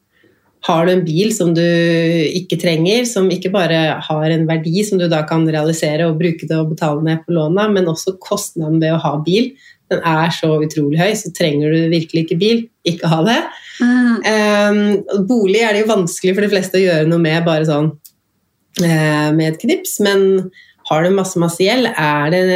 Har 0.63 0.87
du 0.87 0.93
en 0.93 1.03
bil 1.03 1.33
som 1.35 1.51
du 1.53 1.63
ikke 1.63 2.55
trenger, 2.61 3.03
som 3.09 3.27
ikke 3.33 3.51
bare 3.51 3.81
har 4.05 4.25
en 4.31 4.45
verdi 4.47 4.85
som 4.87 5.01
du 5.01 5.09
da 5.11 5.19
kan 5.27 5.43
realisere 5.43 6.07
og 6.07 6.21
bruke 6.21 6.47
til 6.47 6.61
å 6.61 6.69
betale 6.69 7.03
ned 7.03 7.25
på 7.25 7.35
låna, 7.35 7.67
men 7.73 7.89
også 7.91 8.15
kostnaden 8.23 8.79
ved 8.79 8.95
å 8.95 9.01
ha 9.03 9.17
bil, 9.25 9.51
den 9.91 9.99
er 10.07 10.31
så 10.33 10.55
utrolig 10.63 11.01
høy, 11.01 11.11
så 11.19 11.33
trenger 11.35 11.73
du 11.73 11.91
virkelig 11.91 12.25
ikke 12.25 12.39
bil. 12.39 12.63
Ikke 12.87 13.09
ha 13.11 13.19
det. 13.27 13.39
Mm. 13.83 14.15
Um, 14.23 15.25
bolig 15.27 15.61
er 15.63 15.75
det 15.75 15.83
jo 15.83 15.91
vanskelig 15.91 16.33
for 16.35 16.45
de 16.45 16.51
fleste 16.51 16.79
å 16.79 16.83
gjøre 16.83 17.09
noe 17.09 17.21
med 17.21 17.45
bare 17.45 17.67
sånn 17.67 17.91
uh, 17.91 19.29
med 19.35 19.45
et 19.49 19.59
knips, 19.61 19.97
men 20.03 20.47
har 20.89 21.03
du 21.03 21.15
masse, 21.15 21.39
masse 21.41 21.63
gjeld, 21.63 21.89
er 21.93 22.33
det 22.33 22.53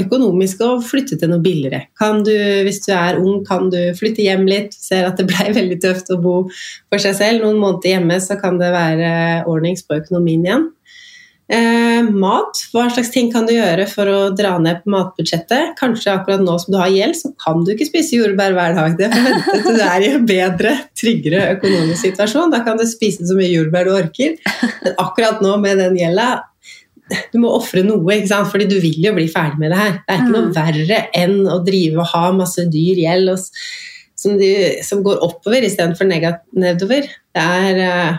økonomisk 0.00 0.60
å 0.64 0.70
flytte 0.84 1.16
til 1.20 1.30
noe 1.32 1.42
billigere. 1.44 1.86
Kan 1.98 2.22
du, 2.26 2.34
hvis 2.66 2.82
du 2.84 2.92
er 2.96 3.20
ung, 3.20 3.42
kan 3.46 3.70
du 3.72 3.78
flytte 3.96 4.24
hjem 4.24 4.44
litt, 4.48 4.76
ser 4.76 5.08
at 5.08 5.20
det 5.20 5.28
ble 5.30 5.50
veldig 5.58 5.80
tøft 5.82 6.12
å 6.12 6.20
bo 6.20 6.38
for 6.52 7.02
seg 7.02 7.16
selv. 7.18 7.44
Noen 7.44 7.60
måneder 7.62 7.96
hjemme 7.96 8.20
så 8.22 8.38
kan 8.40 8.60
det 8.60 8.72
være 8.74 9.12
ordnings 9.48 9.86
på 9.86 10.00
økonomien 10.02 10.44
igjen. 10.46 10.72
Eh, 11.46 12.02
mat, 12.10 12.58
hva 12.74 12.88
slags 12.90 13.12
ting 13.14 13.28
kan 13.30 13.44
du 13.46 13.52
gjøre 13.54 13.84
for 13.86 14.10
å 14.10 14.16
dra 14.34 14.56
ned 14.58 14.80
på 14.82 14.90
matbudsjettet? 14.90 15.76
Kanskje 15.78 16.16
akkurat 16.16 16.42
nå 16.42 16.56
som 16.58 16.74
du 16.74 16.78
har 16.80 16.90
gjeld, 16.90 17.14
så 17.14 17.30
kan 17.38 17.62
du 17.62 17.70
ikke 17.72 17.86
spise 17.86 18.18
jordbær 18.18 18.56
hver 18.56 18.74
dag. 18.74 18.96
Det 18.98 19.12
får 19.12 19.28
vente 19.28 19.54
til 19.54 19.78
du 19.78 19.84
er 19.86 20.02
i 20.02 20.10
en 20.16 20.26
bedre, 20.26 20.74
tryggere 20.98 21.44
økonomisk 21.54 22.02
situasjon. 22.02 22.50
Da 22.50 22.64
kan 22.66 22.80
du 22.80 22.84
spise 22.90 23.28
så 23.30 23.38
mye 23.38 23.52
jordbær 23.52 23.86
du 23.86 23.94
orker. 23.94 24.34
Men 24.82 24.98
akkurat 25.06 25.38
nå 25.44 25.54
med 25.62 25.78
den 25.84 25.96
gjelda 26.00 26.28
du 27.32 27.38
må 27.42 27.52
ofre 27.54 27.84
noe, 27.86 28.02
ikke 28.16 28.30
sant? 28.32 28.50
fordi 28.50 28.66
du 28.70 28.78
vil 28.82 28.98
jo 29.04 29.12
bli 29.16 29.28
ferdig 29.30 29.60
med 29.62 29.70
det 29.74 29.78
her. 29.78 29.92
Det 30.02 30.14
er 30.14 30.22
ikke 30.22 30.34
noe 30.34 30.46
Mm. 30.48 30.54
verre 30.56 31.00
enn 31.14 31.36
å 31.46 31.58
drive 31.66 32.02
og 32.02 32.10
ha 32.14 32.24
masse 32.34 32.64
dyr 32.72 33.02
gjeld 33.04 33.32
som, 34.16 34.38
som 34.82 35.02
går 35.06 35.22
oppover 35.22 35.62
istedenfor 35.66 36.08
nedover. 36.08 37.06
Det 37.36 37.42
er 37.42 37.82
eh, 37.84 38.16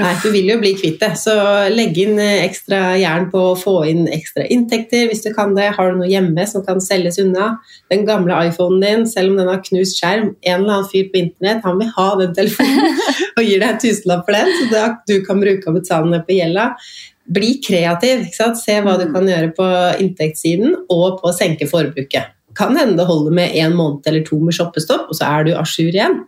Nei, 0.00 0.12
du 0.22 0.30
vil 0.32 0.46
jo 0.48 0.54
bli 0.56 0.70
kvitt 0.72 1.02
det. 1.02 1.10
Så 1.20 1.34
legg 1.68 1.98
inn 2.00 2.16
eh, 2.16 2.46
ekstra 2.46 2.94
jern 2.96 3.26
på 3.32 3.42
å 3.50 3.56
få 3.60 3.74
inn 3.90 4.06
ekstra 4.08 4.46
inntekter 4.48 5.10
hvis 5.10 5.20
du 5.26 5.28
kan 5.36 5.52
det. 5.52 5.66
Har 5.76 5.92
du 5.92 5.98
noe 6.00 6.08
hjemme 6.08 6.46
som 6.48 6.64
kan 6.64 6.80
selges 6.80 7.20
unna? 7.20 7.50
Den 7.92 8.06
gamle 8.08 8.38
iPhonen 8.48 8.80
din, 8.80 9.04
selv 9.10 9.34
om 9.34 9.42
den 9.42 9.50
har 9.52 9.60
knust 9.66 10.00
skjerm, 10.00 10.30
en 10.40 10.62
eller 10.62 10.78
annen 10.78 10.88
fyr 10.88 11.10
på 11.12 11.20
internett, 11.20 11.60
han 11.66 11.76
vil 11.82 11.92
ha 11.92 12.08
den 12.22 12.32
telefonen 12.38 12.88
og 13.36 13.44
gir 13.44 13.60
deg 13.60 13.68
en 13.68 13.82
tusenlapp 13.84 14.24
for 14.24 14.38
den, 14.38 14.52
så 14.72 14.84
du 15.10 15.16
kan 15.26 15.44
bruke 15.44 15.68
og 15.68 15.80
betale 15.82 16.08
ned 16.14 16.24
på 16.24 16.38
gjelda. 16.38 16.70
Bli 17.36 17.52
kreativ. 17.64 18.24
Se 18.32 18.78
hva 18.80 18.96
du 18.96 19.10
kan 19.12 19.28
gjøre 19.28 19.52
på 19.58 19.66
inntektssiden 20.00 20.72
og 20.88 21.20
på 21.20 21.28
å 21.28 21.36
senke 21.36 21.68
forbruket. 21.68 22.32
Kan 22.56 22.80
hende 22.80 22.96
det 22.96 23.08
holder 23.08 23.36
med 23.36 23.60
en 23.60 23.76
måned 23.76 24.08
eller 24.08 24.24
to 24.24 24.40
med 24.40 24.56
shoppestopp, 24.56 25.12
og 25.12 25.20
så 25.20 25.28
er 25.28 25.46
du 25.46 25.52
a 25.52 25.66
jour 25.68 25.92
igjen. 25.92 26.22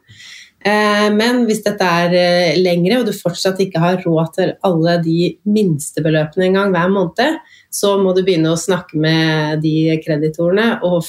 Eh, 0.64 1.08
Men 1.12 1.44
hvis 1.48 1.62
dette 1.64 1.84
er 1.84 2.14
eh, 2.16 2.56
lengre, 2.60 3.00
og 3.00 3.08
du 3.08 3.12
fortsatt 3.16 3.60
ikke 3.60 3.82
har 3.82 4.00
råd 4.04 4.32
til 4.38 4.54
alle 4.64 4.96
de 5.04 5.34
minstebeløpene 5.44 6.48
en 6.48 6.58
gang 6.58 6.72
hver 6.72 6.92
måned, 6.92 7.38
så 7.74 7.96
må 8.00 8.14
du 8.14 8.22
begynne 8.24 8.54
å 8.54 8.60
snakke 8.60 8.96
med 9.00 9.60
de 9.64 9.98
kreditorene 10.04 10.78
og 10.86 11.04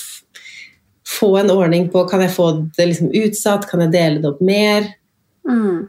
få 1.06 1.36
en 1.39 1.53
ordning 1.53 1.88
på 1.93 2.03
kan 2.10 2.24
jeg 2.26 2.34
få 2.34 2.49
det 2.76 2.89
liksom 2.89 3.14
utsatt, 3.14 3.68
kan 3.70 3.86
jeg 3.86 3.93
dele 3.93 4.22
det 4.24 4.32
opp 4.32 4.41
mer. 4.43 4.89
Mm. 5.47 5.86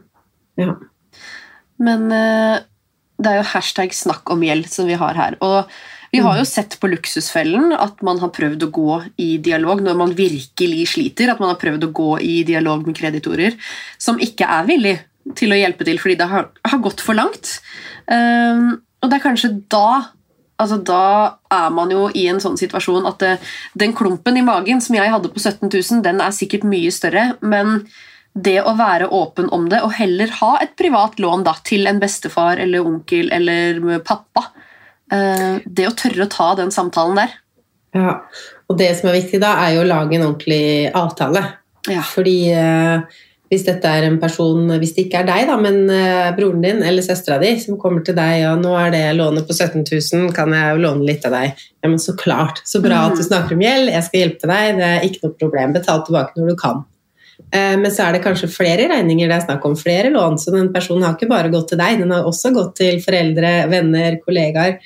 Ja. 0.61 0.77
Men 1.81 2.07
eh, 2.13 2.63
det 3.17 3.31
er 3.31 3.41
jo 3.41 3.51
hashtag 3.51 3.95
snakk 3.97 4.29
om 4.31 4.45
gjeld 4.45 4.69
som 4.69 4.87
vi 4.89 4.97
har 4.99 5.17
her. 5.17 5.37
Og 5.43 5.65
vi 6.17 6.23
har 6.25 6.39
jo 6.39 6.45
sett 6.49 6.79
på 6.81 6.89
Luksusfellen 6.89 7.75
at 7.77 7.99
man 8.05 8.17
har 8.23 8.31
prøvd 8.33 8.63
å 8.65 8.71
gå 8.73 8.93
i 9.21 9.27
dialog 9.43 9.83
når 9.85 9.97
man 9.99 10.15
virkelig 10.17 10.87
sliter. 10.95 11.29
At 11.29 11.41
man 11.43 11.51
har 11.51 11.59
prøvd 11.61 11.85
å 11.85 11.93
gå 11.93 12.17
i 12.25 12.39
dialog 12.47 12.87
med 12.89 12.97
kreditorer 12.97 13.53
som 14.01 14.17
ikke 14.17 14.47
er 14.49 14.65
villig 14.65 14.95
til 15.37 15.53
å 15.53 15.59
hjelpe 15.59 15.85
til 15.85 15.99
fordi 16.01 16.17
det 16.17 16.29
har, 16.31 16.49
har 16.65 16.81
gått 16.81 17.03
for 17.05 17.17
langt. 17.19 17.59
Um, 18.09 18.79
og 19.03 19.11
det 19.11 19.19
er 19.19 19.27
kanskje 19.29 19.57
da 19.69 20.13
Altså, 20.57 20.79
da 20.81 21.37
er 21.53 21.67
man 21.69 21.91
jo 21.93 22.07
i 22.17 22.23
en 22.31 22.39
sånn 22.41 22.55
situasjon 22.57 23.03
at 23.05 23.19
det, 23.21 23.35
den 23.77 23.91
klumpen 23.93 24.39
i 24.39 24.41
magen 24.41 24.79
som 24.81 24.95
jeg 24.97 25.11
hadde 25.13 25.29
på 25.29 25.37
17 25.37 25.67
000, 25.69 25.99
den 26.01 26.17
er 26.17 26.33
sikkert 26.33 26.63
mye 26.65 26.89
større, 26.89 27.27
men 27.45 27.83
det 28.33 28.55
å 28.63 28.73
være 28.73 29.11
åpen 29.13 29.51
om 29.53 29.67
det, 29.69 29.83
og 29.85 29.93
heller 29.99 30.33
ha 30.39 30.55
et 30.65 30.73
privat 30.81 31.21
lån 31.21 31.45
da, 31.45 31.53
til 31.61 31.85
en 31.85 32.01
bestefar 32.01 32.57
eller 32.63 32.89
onkel 32.89 33.29
eller 33.37 34.01
pappa 34.01 34.47
Det 35.09 35.85
å 35.87 35.95
tørre 35.95 36.25
å 36.25 36.31
ta 36.31 36.49
den 36.59 36.73
samtalen 36.73 37.19
der. 37.21 37.35
Ja. 37.95 38.17
Og 38.67 38.77
det 38.79 38.89
som 38.99 39.09
er 39.09 39.19
viktig 39.21 39.39
da, 39.43 39.53
er 39.63 39.77
jo 39.77 39.85
å 39.85 39.87
lage 39.87 40.17
en 40.17 40.25
ordentlig 40.27 40.89
avtale. 40.95 41.43
Ja. 41.87 42.03
Fordi 42.03 42.35
eh, 42.51 43.21
hvis 43.47 43.63
dette 43.67 43.87
er 43.87 44.07
en 44.07 44.17
person, 44.19 44.65
hvis 44.81 44.93
det 44.97 45.05
ikke 45.05 45.21
er 45.21 45.29
deg, 45.29 45.45
da, 45.47 45.55
men 45.61 45.87
eh, 45.93 46.33
broren 46.35 46.63
din 46.65 46.83
eller 46.83 47.05
søstera 47.05 47.39
di 47.41 47.53
som 47.61 47.79
kommer 47.79 48.03
til 48.05 48.17
deg 48.17 48.43
og 48.49 48.59
nå 48.65 48.73
er 48.79 48.91
det 48.91 49.05
lånet 49.15 49.47
på 49.47 49.55
17 49.55 49.85
000, 49.87 50.27
kan 50.35 50.51
jeg 50.55 50.73
jo 50.73 50.83
låne 50.83 51.07
litt 51.07 51.25
av 51.27 51.37
deg? 51.37 51.63
Ja, 51.79 51.87
men 51.87 52.01
så 52.03 52.17
klart. 52.19 52.59
Så 52.67 52.83
bra 52.83 53.05
at 53.07 53.15
du 53.15 53.23
snakker 53.23 53.55
om 53.55 53.63
gjeld, 53.63 53.93
jeg 53.93 54.07
skal 54.09 54.23
hjelpe 54.25 54.51
deg, 54.51 54.81
det 54.81 54.91
er 54.91 55.07
ikke 55.07 55.23
noe 55.23 55.39
problem. 55.39 55.77
Betal 55.77 56.03
tilbake 56.07 56.35
når 56.35 56.51
du 56.51 56.59
kan. 56.59 56.83
Eh, 57.51 57.77
Men 57.79 57.91
så 57.91 58.07
er 58.07 58.13
det 58.17 58.23
kanskje 58.25 58.49
flere 58.51 58.87
regninger 58.91 59.27
det 59.29 59.35
er 59.37 59.45
snakk 59.45 59.65
om, 59.65 59.75
flere 59.79 60.09
lån. 60.13 60.37
Så 60.37 60.51
den 60.51 60.71
personen 60.73 61.03
har 61.03 61.15
ikke 61.15 61.29
bare 61.29 61.51
gått 61.53 61.69
til 61.69 61.77
deg, 61.79 61.99
den 61.99 62.11
har 62.11 62.27
også 62.27 62.53
gått 62.55 62.75
til 62.75 62.99
foreldre, 63.03 63.69
venner, 63.71 64.17
kollegaer. 64.25 64.79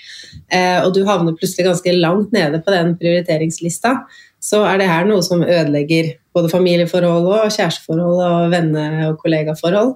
Eh, 0.52 0.80
Og 0.86 0.94
du 0.94 1.04
havner 1.06 1.38
plutselig 1.38 1.66
ganske 1.66 1.96
langt 2.00 2.32
nede 2.32 2.62
på 2.62 2.72
den 2.72 2.96
prioriteringslista. 2.98 4.06
Så 4.42 4.64
er 4.66 4.78
det 4.82 4.90
her 4.90 5.06
noe 5.06 5.22
som 5.22 5.44
ødelegger 5.44 6.16
både 6.34 6.50
familieforhold 6.50 7.28
og 7.30 7.52
kjæresteforhold 7.52 8.22
og 8.26 8.52
venne- 8.52 9.10
og 9.10 9.20
kollegaforhold. 9.22 9.96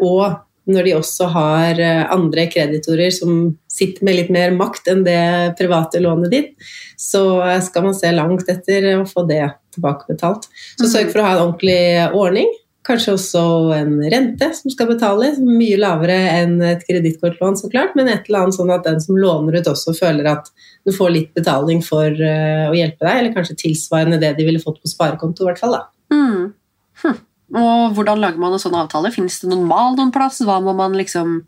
Og 0.00 0.36
når 0.70 0.88
de 0.88 0.96
også 0.96 1.28
har 1.34 1.80
eh, 1.82 2.02
andre 2.14 2.46
kreditorer 2.52 3.12
som 3.14 3.54
sitter 3.70 4.06
med 4.06 4.18
litt 4.18 4.32
mer 4.34 4.54
makt 4.56 4.88
enn 4.92 5.04
det 5.06 5.54
private 5.58 6.00
lånet 6.02 6.32
ditt, 6.32 6.68
så 7.00 7.42
skal 7.64 7.88
man 7.88 7.96
se 7.98 8.12
langt 8.14 8.48
etter 8.48 8.92
å 9.00 9.06
få 9.08 9.26
det 9.28 9.42
tilbakebetalt. 9.74 10.46
Så 10.78 10.86
sørg 10.88 11.10
for 11.10 11.20
å 11.20 11.26
ha 11.26 11.32
en 11.34 11.42
ordentlig 11.48 11.80
ordning. 12.14 12.52
Kanskje 12.84 13.14
også 13.16 13.42
en 13.72 13.94
rente 14.12 14.50
som 14.52 14.72
skal 14.72 14.90
betales, 14.90 15.38
mye 15.40 15.78
lavere 15.80 16.18
enn 16.34 16.58
et 16.68 16.82
kredittkortlån, 16.84 17.56
så 17.56 17.70
klart, 17.72 17.94
men 17.96 18.10
et 18.12 18.28
eller 18.28 18.42
annet 18.44 18.56
sånn 18.58 18.72
at 18.74 18.84
den 18.84 19.00
som 19.00 19.16
låner 19.16 19.56
ut 19.56 19.70
også 19.72 19.94
føler 19.96 20.28
at 20.34 20.50
du 20.84 20.92
får 20.92 21.14
litt 21.14 21.30
betaling 21.36 21.80
for 21.84 22.12
eh, 22.12 22.66
å 22.68 22.76
hjelpe 22.76 23.06
deg, 23.06 23.22
eller 23.22 23.32
kanskje 23.36 23.56
tilsvarende 23.62 24.20
det 24.20 24.34
de 24.36 24.44
ville 24.44 24.60
fått 24.60 24.82
på 24.82 24.92
sparekonto, 24.92 25.46
i 25.46 25.48
hvert 25.48 25.62
fall. 25.62 25.78
da. 25.78 25.86
Mm. 26.12 26.52
Hm. 27.04 27.16
Og 27.54 27.94
hvordan 27.96 28.20
lager 28.22 28.40
man 28.42 28.52
en 28.56 28.62
sånn 28.62 28.76
avtale? 28.78 29.12
Finnes 29.14 29.40
det 29.42 29.50
noen 29.50 29.66
mal 29.68 29.94
noen 29.98 30.12
plass? 30.14 30.40
Hva 30.44 30.60
må 30.64 30.74
man 30.76 30.96
liksom 30.98 31.42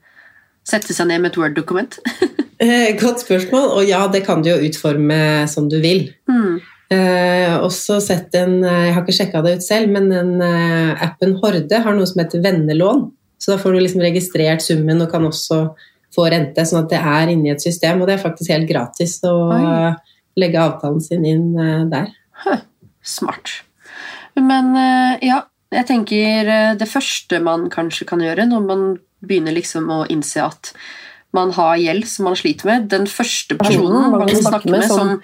sette 0.67 0.95
seg 0.95 1.09
ned 1.11 1.23
med 1.23 1.33
et 1.35 1.41
Word-dokument? 1.43 2.01
Eh, 2.57 2.95
Godt 2.97 3.21
spørsmål, 3.21 3.67
og 3.77 3.83
ja, 3.85 3.99
det 4.09 4.23
kan 4.25 4.41
du 4.41 4.47
jo 4.49 4.57
utforme 4.65 5.45
som 5.53 5.67
du 5.69 5.75
vil. 5.83 6.07
Mm. 6.25 6.55
Eh, 6.89 7.57
også 7.61 7.99
sett 8.01 8.35
en, 8.39 8.63
eh, 8.65 8.87
Jeg 8.87 8.95
har 8.95 9.03
ikke 9.03 9.17
sjekka 9.19 9.43
det 9.45 9.53
ut 9.59 9.67
selv, 9.67 9.91
men 9.93 10.07
en, 10.13 10.41
eh, 10.41 11.03
appen 11.05 11.35
Horde 11.43 11.83
har 11.85 11.93
noe 11.95 12.07
som 12.07 12.23
heter 12.23 12.41
vennelån. 12.41 13.11
Så 13.37 13.53
da 13.53 13.59
får 13.61 13.75
du 13.75 13.81
liksom 13.81 14.01
registrert 14.01 14.65
summen 14.65 15.03
og 15.03 15.11
kan 15.13 15.27
også 15.29 15.75
få 16.17 16.31
rente, 16.33 16.65
sånn 16.65 16.85
at 16.85 16.89
det 16.89 17.03
er 17.03 17.29
inni 17.35 17.51
et 17.53 17.61
system. 17.61 18.01
Og 18.01 18.09
det 18.09 18.17
er 18.17 18.25
faktisk 18.25 18.49
helt 18.49 18.71
gratis 18.71 19.21
å 19.29 19.35
Oi. 19.53 19.61
eh, 19.61 19.95
legge 20.41 20.57
avtalen 20.57 21.03
sin 21.05 21.27
inn 21.29 21.59
eh, 21.61 21.85
der. 21.93 22.63
Smart. 23.05 23.61
Men 24.35 24.73
ja, 25.21 25.43
jeg 25.75 25.89
tenker 25.89 26.53
eh, 26.53 26.77
det 26.79 26.89
første 26.91 27.41
man 27.43 27.69
kanskje 27.73 28.07
kan 28.09 28.23
gjøre 28.23 28.47
når 28.49 28.65
man 28.67 28.87
begynner 29.27 29.57
liksom 29.57 29.91
å 29.91 30.05
innse 30.13 30.45
at 30.45 30.73
man 31.37 31.53
har 31.57 31.77
gjeld 31.81 32.07
som 32.09 32.29
man 32.29 32.37
sliter 32.39 32.69
med 32.69 32.89
Den 32.93 33.07
første 33.11 33.57
personen 33.59 34.13
man 34.15 34.29
kan 34.29 34.43
snakke 34.45 34.73
med 34.73 34.87
som 34.89 35.17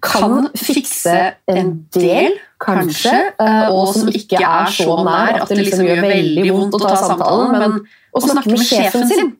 kan 0.00 0.46
fikse 0.56 1.14
en 1.50 1.72
del, 1.92 2.38
kanskje, 2.62 3.12
eh, 3.42 3.66
og 3.68 3.90
som 3.92 4.08
ikke 4.08 4.38
er 4.40 4.70
så 4.72 4.94
nær 5.04 5.42
at 5.42 5.50
det 5.50 5.58
liksom 5.60 5.82
gjør 5.84 6.00
veldig 6.06 6.44
vondt 6.54 6.76
å 6.78 6.80
ta 6.80 6.94
samtalen, 7.02 7.58
men 7.58 7.74
å 8.16 8.22
snakke 8.24 8.54
med 8.54 8.64
sjefen 8.64 9.04
sin. 9.10 9.34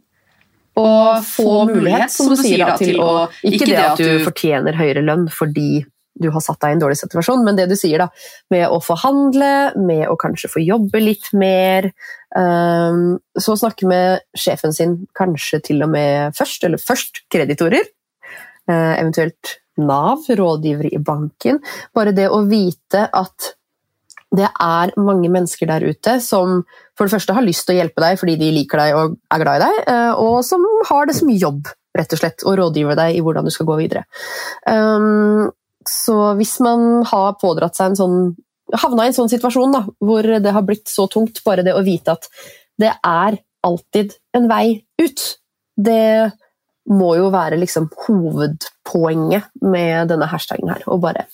Og 0.80 1.24
få 1.26 1.54
mulighet, 1.70 2.12
som 2.12 2.28
du 2.28 2.36
sier, 2.38 2.60
da, 2.66 2.76
til 2.76 3.00
å 3.02 3.30
Ikke 3.46 3.70
det 3.70 3.80
at 3.80 4.00
du 4.00 4.20
fortjener 4.26 4.76
høyere 4.76 5.02
lønn 5.06 5.26
fordi 5.32 5.86
du 6.20 6.28
har 6.34 6.42
satt 6.44 6.60
deg 6.62 6.72
i 6.72 6.76
en 6.76 6.82
dårlig 6.82 6.98
situasjon, 7.00 7.44
men 7.46 7.58
det 7.58 7.68
du 7.70 7.76
sier 7.78 8.02
da, 8.02 8.08
med 8.52 8.66
å 8.68 8.80
forhandle, 8.84 9.52
med 9.80 10.06
å 10.10 10.18
kanskje 10.20 10.50
få 10.52 10.64
jobbe 10.64 11.00
litt 11.02 11.30
mer, 11.36 11.90
um, 12.36 13.14
så 13.38 13.56
snakke 13.60 13.88
med 13.88 14.26
sjefen 14.36 14.74
sin 14.76 14.98
kanskje 15.16 15.62
til 15.70 15.86
og 15.86 15.94
med 15.94 16.36
først, 16.36 16.66
eller 16.68 16.82
først 16.82 17.24
kreditorer, 17.32 17.88
Uh, 18.70 18.92
eventuelt 19.00 19.56
Nav, 19.80 20.26
rådgivere 20.28 20.92
i 20.94 20.98
banken. 21.02 21.58
Bare 21.96 22.12
det 22.14 22.28
å 22.30 22.42
vite 22.46 23.06
at 23.08 23.54
det 24.36 24.46
er 24.46 24.92
mange 25.00 25.30
mennesker 25.32 25.66
der 25.66 25.84
ute 25.90 26.18
som 26.22 26.60
for 26.94 27.06
det 27.06 27.14
første 27.16 27.34
har 27.34 27.46
lyst 27.46 27.66
til 27.66 27.74
å 27.74 27.80
hjelpe 27.80 28.02
deg 28.04 28.18
fordi 28.20 28.36
de 28.38 28.50
liker 28.54 28.82
deg 28.82 28.98
og 28.98 29.16
er 29.32 29.42
glad 29.42 29.58
i 29.58 29.64
deg, 29.64 29.78
eh, 29.90 30.12
og 30.22 30.44
som 30.46 30.66
har 30.90 31.08
det 31.08 31.16
som 31.18 31.32
jobb, 31.32 31.70
rett 31.98 32.14
og 32.14 32.20
slett, 32.20 32.44
å 32.46 32.54
rådgive 32.60 32.94
deg 32.98 33.16
i 33.16 33.24
hvordan 33.24 33.48
du 33.48 33.54
skal 33.54 33.66
gå 33.66 33.80
videre. 33.80 34.04
Um, 34.68 35.50
så 35.88 36.34
hvis 36.38 36.58
man 36.64 37.04
har 37.08 37.38
pådratt 37.40 37.78
seg 37.78 37.92
en 37.92 38.00
sånn 38.00 38.18
havna 38.80 39.06
i 39.06 39.10
en 39.10 39.16
sånn 39.16 39.30
situasjon 39.32 39.72
da, 39.74 39.84
hvor 39.98 40.26
det 40.26 40.54
har 40.54 40.66
blitt 40.66 40.90
så 40.90 41.08
tungt, 41.10 41.42
bare 41.46 41.64
det 41.66 41.74
å 41.74 41.84
vite 41.86 42.14
at 42.14 42.28
det 42.80 42.92
er 42.94 43.40
alltid 43.66 44.14
en 44.36 44.46
vei 44.50 44.80
ut, 45.00 45.24
det 45.76 46.30
må 46.90 47.12
jo 47.18 47.28
være 47.32 47.58
liksom 47.60 47.88
hovedpoenget 48.06 49.50
med 49.62 50.10
denne 50.10 50.28
hashtagen 50.30 50.70
her. 50.72 50.84
Å 50.86 50.98
bare 51.02 51.26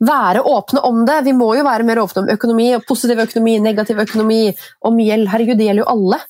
være 0.00 0.42
åpne 0.48 0.82
om 0.88 1.02
det. 1.08 1.20
Vi 1.26 1.34
må 1.36 1.52
jo 1.58 1.66
være 1.66 1.86
mer 1.86 2.00
åpne 2.02 2.24
om 2.24 2.30
økonomi, 2.32 2.70
positiv 2.88 3.20
økonomi, 3.26 3.58
negativ 3.62 4.00
økonomi, 4.00 4.54
om 4.88 5.02
gjeld. 5.02 5.28
Herregud, 5.30 5.60
det 5.60 5.68
gjelder 5.68 5.84
jo 5.84 5.90
alle. 5.94 6.20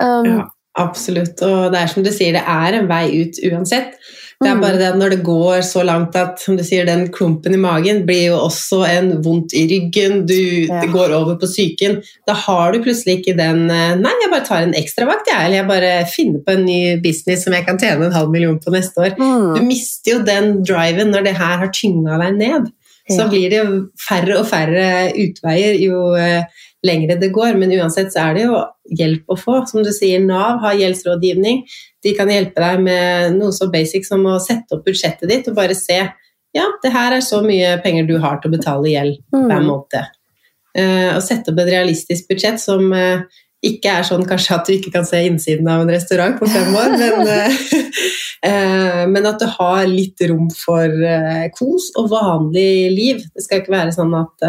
Um, 0.00 0.30
Ja, 0.30 0.46
absolutt. 0.86 1.42
Og 1.42 1.74
det 1.74 1.82
er 1.82 1.92
som 1.92 2.06
du 2.06 2.12
sier, 2.14 2.38
det 2.38 2.44
er 2.46 2.78
en 2.78 2.88
vei 2.90 3.04
ut 3.24 3.42
uansett. 3.50 3.98
Det 4.42 4.50
er 4.50 4.54
Mm. 4.54 4.60
bare 4.60 4.76
det 4.78 4.86
at 4.92 4.98
når 5.00 5.10
det 5.10 5.22
går 5.24 5.62
så 5.64 5.82
langt 5.84 6.14
at 6.16 6.38
som 6.40 6.56
du 6.58 6.62
sier, 6.62 6.84
den 6.84 7.08
klumpen 7.08 7.54
i 7.54 7.56
magen 7.56 8.02
blir 8.04 8.26
jo 8.28 8.36
også 8.44 8.82
en 8.86 9.22
vondt 9.24 9.54
i 9.56 9.62
ryggen, 9.70 10.26
du, 10.26 10.66
Ja. 10.66 10.80
det 10.82 10.90
går 10.92 11.10
over 11.16 11.36
på 11.40 11.46
psyken. 11.48 12.02
Da 12.26 12.34
har 12.34 12.72
du 12.72 12.82
plutselig 12.82 13.22
ikke 13.24 13.36
den 13.36 13.70
eh, 13.70 13.94
Nei, 13.96 14.12
jeg 14.22 14.30
bare 14.30 14.44
tar 14.44 14.62
en 14.62 14.74
ekstravakt, 14.74 15.26
jeg, 15.26 15.40
eller 15.46 15.56
jeg 15.56 15.68
bare 15.68 16.06
finner 16.06 16.40
på 16.44 16.52
en 16.52 16.64
ny 16.66 17.00
business 17.00 17.44
som 17.44 17.54
jeg 17.54 17.64
kan 17.64 17.78
tjene 17.78 18.04
en 18.04 18.12
halv 18.12 18.30
million 18.30 18.58
på 18.58 18.70
neste 18.70 18.96
år. 18.98 19.16
mm, 19.16 19.54
Du 19.56 19.62
mister 19.62 20.12
jo 20.12 20.22
den 20.22 20.62
driven 20.62 21.10
når 21.12 21.24
det 21.24 21.36
her 21.36 21.56
har 21.58 21.68
tynga 21.72 22.18
deg 22.20 22.36
ned. 22.36 22.72
Så 23.08 23.28
blir 23.30 23.48
det 23.48 23.58
jo 23.64 23.86
færre 23.96 24.36
og 24.40 24.46
færre 24.50 25.12
utveier 25.14 25.78
jo 25.80 26.14
eh, 26.18 26.42
lengre 26.86 27.18
det 27.20 27.32
går. 27.34 27.58
Men 27.60 27.74
uansett 27.76 28.12
så 28.14 28.28
er 28.28 28.36
det 28.38 28.46
jo 28.46 28.60
hjelp 28.98 29.32
å 29.32 29.38
få. 29.40 29.60
Som 29.70 29.84
du 29.86 29.92
sier, 29.94 30.22
Nav 30.22 30.62
har 30.64 30.78
gjeldsrådgivning. 30.78 31.64
De 32.04 32.14
kan 32.18 32.30
hjelpe 32.30 32.62
deg 32.62 32.84
med 32.86 33.36
noe 33.40 33.54
så 33.54 33.68
basic 33.72 34.06
som 34.08 34.24
å 34.30 34.38
sette 34.42 34.78
opp 34.78 34.86
budsjettet 34.86 35.28
ditt 35.30 35.50
og 35.50 35.58
bare 35.58 35.76
se 35.78 36.04
ja, 36.56 36.66
det 36.82 36.92
her 36.94 37.16
er 37.16 37.24
så 37.24 37.42
mye 37.44 37.76
penger 37.84 38.06
du 38.08 38.16
har 38.22 38.38
til 38.40 38.48
å 38.50 38.56
betale 38.56 38.92
gjeld 38.92 39.18
hver 39.34 39.58
mm. 39.60 39.66
måned. 39.66 40.14
Eh, 40.76 41.10
og 41.14 41.24
sette 41.24 41.52
opp 41.52 41.60
et 41.62 41.72
realistisk 41.72 42.30
budsjett 42.30 42.60
som 42.60 42.92
uh, 42.92 43.24
ikke 43.64 43.92
er 43.98 44.06
sånn 44.06 44.24
kanskje 44.28 44.56
at 44.56 44.68
du 44.68 44.74
ikke 44.76 44.92
kan 44.94 45.06
se 45.08 45.22
innsiden 45.26 45.68
av 45.72 45.82
en 45.82 45.92
restaurant 45.92 46.36
på 46.38 46.48
fem 46.52 46.74
år, 46.76 46.96
men, 47.00 47.30
uh, 48.46 49.04
men 49.12 49.28
at 49.28 49.40
du 49.40 49.46
har 49.56 49.84
litt 49.88 50.20
rom 50.30 50.48
for 50.54 51.06
kos 51.56 51.90
og 51.96 52.10
vanlig 52.12 52.72
liv. 52.94 53.24
Det 53.34 53.44
skal 53.44 53.62
ikke 53.62 53.76
være 53.76 53.96
sånn 53.96 54.16
at 54.16 54.48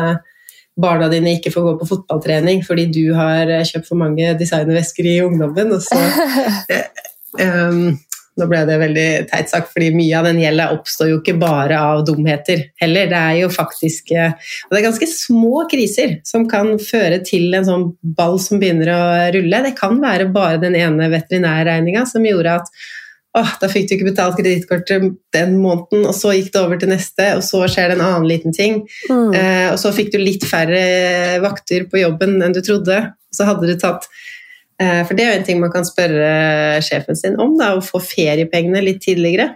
barna 0.78 1.10
dine 1.12 1.38
ikke 1.38 1.54
får 1.54 1.70
gå 1.70 1.76
på 1.82 1.92
fotballtrening 1.92 2.64
fordi 2.66 2.88
du 2.94 3.06
har 3.18 3.50
eh, 3.50 3.66
kjøpt 3.68 3.90
for 3.90 4.00
mange 4.00 4.34
designervesker 4.40 5.10
i 5.10 5.22
ungdommen. 5.26 5.74
Og 5.74 5.82
så, 5.84 6.02
um, 7.42 7.96
nå 8.38 8.46
ble 8.50 8.60
det 8.70 8.78
veldig 8.82 9.08
teit 9.32 9.50
sagt, 9.50 9.72
fordi 9.74 9.90
mye 9.96 10.20
av 10.20 10.28
den 10.30 10.42
gjelda 10.44 10.70
oppstår 10.76 11.10
jo 11.10 11.22
ikke 11.22 11.38
bare 11.42 11.80
av 11.82 12.04
dumheter 12.06 12.68
heller. 12.82 13.10
Det 13.10 13.24
er 13.24 13.40
jo 13.42 13.50
faktisk 13.54 14.14
eh, 14.14 14.54
Og 14.68 14.76
det 14.76 14.82
er 14.82 14.88
ganske 14.90 15.10
små 15.14 15.66
kriser 15.72 16.20
som 16.28 16.46
kan 16.50 16.76
føre 16.82 17.24
til 17.26 17.50
en 17.58 17.68
sånn 17.68 17.90
ball 18.18 18.38
som 18.44 18.62
begynner 18.62 18.94
å 18.94 19.02
rulle. 19.38 19.66
Det 19.66 19.74
kan 19.80 19.98
være 20.04 20.30
bare 20.36 20.62
den 20.62 20.78
ene 20.78 21.10
veterinærregninga 21.14 22.06
som 22.10 22.26
gjorde 22.28 22.62
at 22.62 22.72
åh, 23.38 23.52
da 23.62 23.70
fikk 23.72 23.88
du 23.88 23.96
ikke 23.96 24.10
betalt 24.10 24.38
kredittkortet 24.40 25.06
den 25.36 25.58
måneden, 25.62 26.06
og 26.10 26.16
så 26.18 26.34
gikk 26.36 26.50
det 26.54 26.62
over 26.62 26.80
til 26.82 26.92
neste, 26.92 27.30
og 27.38 27.44
så 27.46 27.64
skjer 27.70 27.92
det 27.92 27.98
en 27.98 28.06
annen 28.08 28.28
liten 28.30 28.56
ting. 28.56 28.82
Mm. 29.10 29.36
Eh, 29.38 29.68
og 29.72 29.78
så 29.82 29.94
fikk 29.96 30.14
du 30.16 30.20
litt 30.22 30.48
færre 30.48 30.82
vakter 31.44 31.88
på 31.92 32.02
jobben 32.02 32.40
enn 32.44 32.56
du 32.56 32.64
trodde. 32.66 33.00
Så 33.34 33.48
hadde 33.48 33.68
du 33.70 33.76
tatt 33.80 34.08
eh, 34.82 35.04
For 35.06 35.14
det 35.18 35.26
er 35.26 35.34
jo 35.34 35.40
en 35.42 35.48
ting 35.50 35.62
man 35.62 35.74
kan 35.74 35.86
spørre 35.88 36.82
sjefen 36.86 37.20
sin 37.20 37.38
om, 37.42 37.58
da, 37.60 37.74
å 37.76 37.84
få 37.86 38.02
feriepengene 38.04 38.84
litt 38.86 39.04
tidligere. 39.06 39.52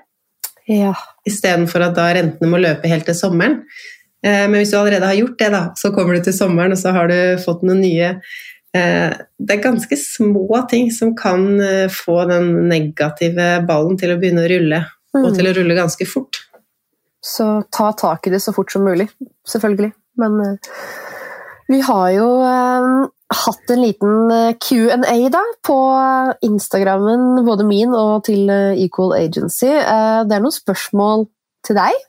Ja. 0.70 0.94
Istedenfor 1.28 1.88
at 1.88 1.98
da 1.98 2.12
rentene 2.16 2.50
må 2.52 2.62
løpe 2.62 2.92
helt 2.92 3.08
til 3.10 3.18
sommeren. 3.18 3.62
Eh, 4.26 4.46
men 4.48 4.60
hvis 4.60 4.74
du 4.74 4.78
allerede 4.80 5.10
har 5.10 5.18
gjort 5.18 5.40
det, 5.40 5.50
da, 5.56 5.64
så 5.78 5.94
kommer 5.96 6.18
du 6.18 6.26
til 6.26 6.36
sommeren, 6.38 6.76
og 6.76 6.82
så 6.82 6.94
har 6.96 7.10
du 7.12 7.20
fått 7.42 7.66
noen 7.66 7.82
nye 7.84 8.16
Det 8.74 9.52
er 9.58 9.64
ganske 9.64 9.98
små 10.00 10.62
ting 10.72 10.92
som 10.96 11.12
kan 11.20 11.60
eh, 11.60 11.88
få 11.92 12.22
den 12.30 12.70
negative 12.70 13.66
ballen 13.68 13.98
til 14.00 14.14
å 14.14 14.20
begynne 14.22 14.46
å 14.46 14.52
rulle, 14.52 14.80
og 15.14 15.26
Mm. 15.28 15.36
til 15.36 15.50
å 15.50 15.54
rulle 15.58 15.76
ganske 15.76 16.06
fort. 16.08 16.40
Så 17.22 17.64
ta 17.70 17.92
tak 17.92 18.28
i 18.28 18.32
det 18.32 18.40
så 18.42 18.54
fort 18.56 18.72
som 18.72 18.86
mulig, 18.88 19.10
selvfølgelig. 19.46 19.92
Men 20.18 20.40
eh, 20.40 20.56
vi 21.70 21.82
har 21.82 22.08
jo 22.16 22.30
eh, 22.48 23.10
hatt 23.44 23.70
en 23.76 23.82
liten 23.84 24.32
eh, 24.32 24.54
Q&A 24.56 25.30
da, 25.36 25.44
på 25.68 25.78
Instagrammen, 26.48 27.44
både 27.46 27.68
min 27.68 27.94
og 27.94 28.24
til 28.28 28.50
eh, 28.50 28.80
Equal 28.86 29.14
Agency. 29.20 29.68
Eh, 29.68 30.24
det 30.28 30.38
er 30.38 30.44
noen 30.48 30.56
spørsmål 30.56 31.28
til 31.68 31.76
deg. 31.76 32.00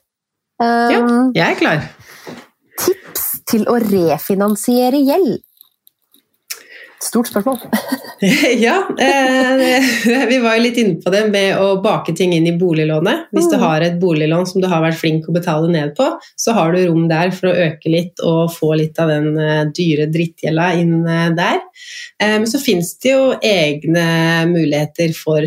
Eh, 0.63 0.91
Ja. 0.95 1.03
Jeg 1.35 1.43
er 1.51 1.59
klar. 1.59 1.83
Tips 2.79 3.27
til 3.51 3.65
å 3.67 3.75
refinansiere 3.83 5.03
gjeld? 5.03 5.41
Stort 7.03 7.27
spørsmål. 7.27 7.57
ja, 8.65 8.75
eh, 8.99 10.27
vi 10.31 10.37
var 10.39 10.55
jo 10.55 10.63
litt 10.63 10.77
inne 10.79 11.01
på 11.03 11.11
det 11.11 11.25
med 11.33 11.57
å 11.59 11.73
bake 11.83 12.13
ting 12.15 12.31
inn 12.35 12.47
i 12.47 12.53
boliglånet. 12.57 13.25
Hvis 13.35 13.49
du 13.51 13.57
Mm. 13.57 13.63
har 13.65 13.81
et 13.83 13.97
boliglån 13.99 14.47
som 14.47 14.61
du 14.63 14.67
har 14.71 14.81
vært 14.85 14.99
flink 15.01 15.27
å 15.27 15.35
betale 15.35 15.67
ned 15.71 15.91
på, 15.97 16.07
så 16.39 16.53
har 16.55 16.71
du 16.71 16.79
rom 16.87 17.09
der 17.11 17.33
for 17.35 17.51
å 17.51 17.57
øke 17.67 17.91
litt 17.91 18.23
og 18.23 18.53
få 18.55 18.71
litt 18.79 18.99
av 19.03 19.11
den 19.11 19.35
eh, 19.37 19.65
dyre 19.75 20.07
drittgjelda 20.13 20.69
inn 20.79 20.95
der. 21.03 21.35
der. 21.35 21.59
Eh, 22.21 22.37
Men 22.39 22.47
så 22.47 22.61
finnes 22.63 22.95
det 23.03 23.11
jo 23.11 23.33
egne 23.43 24.07
muligheter 24.53 25.11
for 25.17 25.43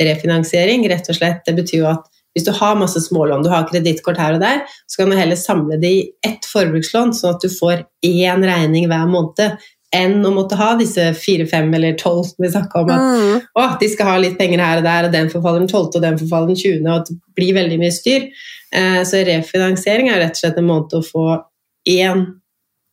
refinansiering, 0.00 0.84
rett 0.88 1.08
og 1.12 1.16
slett. 1.16 1.42
Det 1.46 1.56
betyr 1.56 1.78
jo 1.82 1.90
at 1.94 2.06
hvis 2.36 2.44
du 2.46 2.52
har 2.54 2.76
masse 2.78 3.00
smålån, 3.02 3.42
du 3.42 3.50
har 3.50 3.64
kredittkort 3.66 4.16
her 4.20 4.36
og 4.36 4.40
der, 4.44 4.60
så 4.86 5.00
kan 5.00 5.10
du 5.10 5.16
heller 5.18 5.36
samle 5.36 5.80
det 5.82 5.90
i 5.90 6.04
ett 6.24 6.46
forbrukslån, 6.46 7.10
sånn 7.16 7.34
at 7.34 7.42
du 7.42 7.48
får 7.50 7.82
én 8.06 8.44
regning 8.46 8.86
hver 8.86 9.08
måned 9.10 9.56
enn 9.96 10.20
å 10.22 10.30
måtte 10.30 10.54
ha 10.54 10.76
disse 10.78 11.02
fire, 11.18 11.46
fem 11.50 11.72
eller 11.74 11.96
tolv 11.98 12.22
som 12.28 12.44
vi 12.44 12.50
snakka 12.52 12.80
om. 12.82 12.90
At 12.94 13.00
Mm. 13.00 13.40
å, 13.58 13.64
de 13.80 13.88
skal 13.88 14.06
ha 14.06 14.18
litt 14.22 14.38
penger 14.38 14.62
her 14.62 14.78
og 14.78 14.84
der, 14.84 15.04
og 15.08 15.12
den 15.12 15.30
forfaller 15.32 15.58
den 15.58 15.68
12., 15.68 15.96
og 15.96 16.02
den 16.02 16.18
forfaller 16.18 16.46
den 16.52 16.56
20., 16.56 16.86
og 16.86 17.00
at 17.00 17.06
det 17.10 17.18
blir 17.34 17.54
veldig 17.54 17.78
mye 17.80 17.90
styr. 17.92 18.28
Eh, 18.72 19.00
så 19.02 19.24
refinansiering 19.26 20.10
er 20.10 20.20
rett 20.22 20.36
og 20.38 20.42
slett 20.44 20.58
en 20.58 20.68
måte 20.68 21.00
å 21.00 21.02
få 21.02 21.24
én, 21.90 22.26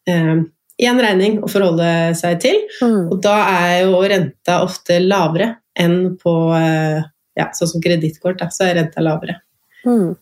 eh, 0.10 0.36
én 0.82 1.02
regning 1.02 1.40
å 1.44 1.50
forholde 1.50 2.16
seg 2.18 2.40
til. 2.42 2.62
Mm. 2.82 3.12
Og 3.12 3.22
da 3.22 3.36
er 3.46 3.84
jo 3.86 4.02
renta 4.02 4.64
ofte 4.66 5.00
lavere 5.00 5.58
enn 5.78 6.18
på 6.18 6.34
eh, 6.58 7.04
ja, 7.38 7.52
sånn 7.54 7.68
som 7.76 7.82
kredittkort. 7.82 8.42
Så 8.50 8.66
er 8.66 8.80
renta 8.82 9.02
lavere. 9.06 9.42
Mm. 9.86 10.16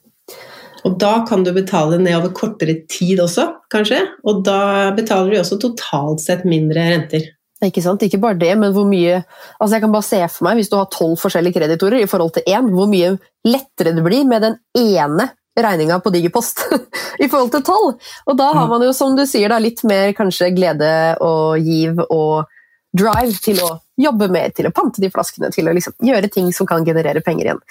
Og 0.85 0.99
da 1.01 1.15
kan 1.25 1.43
du 1.45 1.51
betale 1.55 1.97
ned 1.97 2.13
over 2.19 2.33
kortere 2.37 2.77
tid 2.91 3.21
også, 3.23 3.47
kanskje. 3.73 4.03
Og 4.27 4.43
da 4.45 4.91
betaler 4.97 5.33
du 5.33 5.39
også 5.39 5.57
totalt 5.61 6.21
sett 6.21 6.45
mindre 6.47 6.83
renter. 6.91 7.31
Ikke 7.65 7.81
sant? 7.81 8.03
Ikke 8.05 8.19
bare 8.21 8.37
det, 8.37 8.51
men 8.59 8.73
hvor 8.75 8.85
mye 8.87 9.21
altså 9.23 9.77
Jeg 9.77 9.83
kan 9.85 9.93
bare 9.93 10.05
se 10.05 10.19
for 10.29 10.45
meg, 10.47 10.59
hvis 10.59 10.69
du 10.69 10.75
har 10.77 10.91
tolv 10.93 11.15
forskjellige 11.21 11.57
kreditorer 11.57 12.03
i 12.03 12.09
forhold 12.09 12.35
til 12.35 12.45
én, 12.51 12.69
hvor 12.75 12.89
mye 12.91 13.15
lettere 13.47 13.95
det 13.95 14.03
blir 14.05 14.27
med 14.29 14.43
den 14.45 14.59
ene 14.77 15.31
regninga 15.55 16.01
på 16.03 16.11
Digipost 16.11 16.65
i 17.23 17.29
forhold 17.31 17.53
til 17.53 17.63
tolv. 17.65 17.95
Og 18.27 18.37
da 18.37 18.51
har 18.57 18.67
man 18.69 18.83
jo, 18.83 18.91
som 18.93 19.15
du 19.15 19.23
sier, 19.25 19.49
da, 19.49 19.61
litt 19.63 19.81
mer 19.87 20.11
kanskje 20.17 20.51
glede 20.55 20.91
og 21.23 21.63
giv 21.63 22.03
og 22.09 22.51
drive 22.95 23.39
til 23.43 23.63
å 23.63 23.71
jobbe 23.99 24.27
mer, 24.31 24.51
til 24.55 24.67
å 24.67 24.73
pante 24.75 25.01
de 25.03 25.09
flaskene, 25.11 25.49
til 25.53 25.69
å 25.69 25.73
liksom 25.75 25.95
gjøre 26.03 26.29
ting 26.33 26.51
som 26.55 26.67
kan 26.67 26.85
generere 26.87 27.23
penger 27.25 27.49
igjen. 27.49 27.61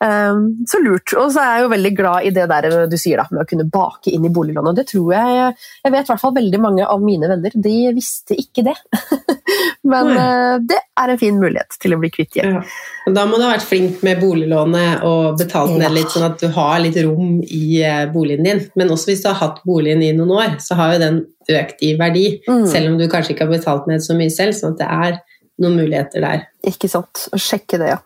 Um, 0.00 0.42
så 0.68 0.80
lurt. 0.82 1.12
Og 1.16 1.32
så 1.34 1.42
er 1.42 1.52
jeg 1.52 1.66
jo 1.66 1.72
veldig 1.74 1.92
glad 1.98 2.28
i 2.28 2.32
det 2.36 2.46
der 2.52 2.68
du 2.90 2.96
sier 3.00 3.20
da, 3.20 3.26
med 3.32 3.44
å 3.44 3.48
kunne 3.48 3.68
bake 3.72 4.12
inn 4.14 4.26
i 4.26 4.32
boliglånet. 4.32 4.76
Det 4.80 4.86
tror 4.92 5.12
jeg 5.14 5.36
Jeg 5.36 5.92
vet 5.92 6.08
i 6.08 6.12
hvert 6.12 6.22
fall 6.22 6.34
veldig 6.36 6.60
mange 6.62 6.86
av 6.86 7.02
mine 7.02 7.28
venner, 7.30 7.54
de 7.54 7.76
visste 7.96 8.36
ikke 8.40 8.64
det. 8.66 8.76
Men 9.92 10.10
eh, 10.16 10.56
det 10.66 10.80
er 10.98 11.12
en 11.12 11.20
fin 11.20 11.36
mulighet 11.38 11.76
til 11.82 11.94
å 11.94 12.00
bli 12.00 12.10
kvitt 12.14 12.38
gjeld. 12.38 12.56
Ja. 12.56 13.12
Da 13.14 13.26
må 13.28 13.38
du 13.38 13.44
ha 13.46 13.52
vært 13.52 13.68
flink 13.68 14.02
med 14.06 14.18
boliglånet 14.22 15.04
og 15.06 15.36
betalt 15.38 15.76
ned 15.78 15.94
litt, 15.94 16.10
sånn 16.10 16.26
at 16.26 16.40
du 16.42 16.48
har 16.56 16.80
litt 16.82 16.98
rom 17.04 17.38
i 17.44 17.78
eh, 17.84 18.04
boligen 18.10 18.48
din. 18.48 18.64
Men 18.78 18.90
også 18.94 19.12
hvis 19.12 19.22
du 19.24 19.30
har 19.30 19.38
hatt 19.42 19.62
boligen 19.68 20.02
i 20.02 20.12
noen 20.16 20.34
år, 20.40 20.58
så 20.64 20.78
har 20.80 20.96
jo 20.96 21.04
den 21.04 21.22
økt 21.46 21.84
i 21.86 21.94
verdi. 21.98 22.26
Mm. 22.48 22.66
Selv 22.70 22.90
om 22.90 22.98
du 22.98 23.06
kanskje 23.10 23.34
ikke 23.34 23.46
har 23.46 23.54
betalt 23.54 23.86
ned 23.90 24.02
så 24.02 24.16
mye 24.18 24.32
selv, 24.32 24.56
sånn 24.58 24.74
at 24.74 24.82
det 24.82 24.90
er 24.90 25.20
noen 25.62 25.78
muligheter 25.78 26.22
der. 26.24 26.46
Ikke 26.66 26.88
sant. 26.92 27.26
Sjekke 27.40 27.80
det, 27.80 27.94
ja. 27.94 28.00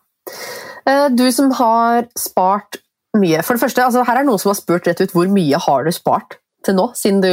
Eh, 0.88 1.08
Du 1.14 1.26
som 1.34 1.50
har 1.58 2.06
spart 2.18 2.80
mye. 3.18 3.42
For 3.42 3.56
det 3.56 3.64
første, 3.64 3.84
altså, 3.84 4.04
her 4.06 4.20
er 4.20 4.28
noen 4.28 4.38
som 4.38 4.52
har 4.52 4.58
spurt 4.60 4.86
rett 4.86 5.00
ut 5.02 5.14
hvor 5.16 5.30
mye 5.30 5.58
har 5.58 5.86
du 5.86 5.92
spart 5.94 6.38
til 6.66 6.76
nå, 6.76 6.90
siden 6.94 7.22
du 7.24 7.30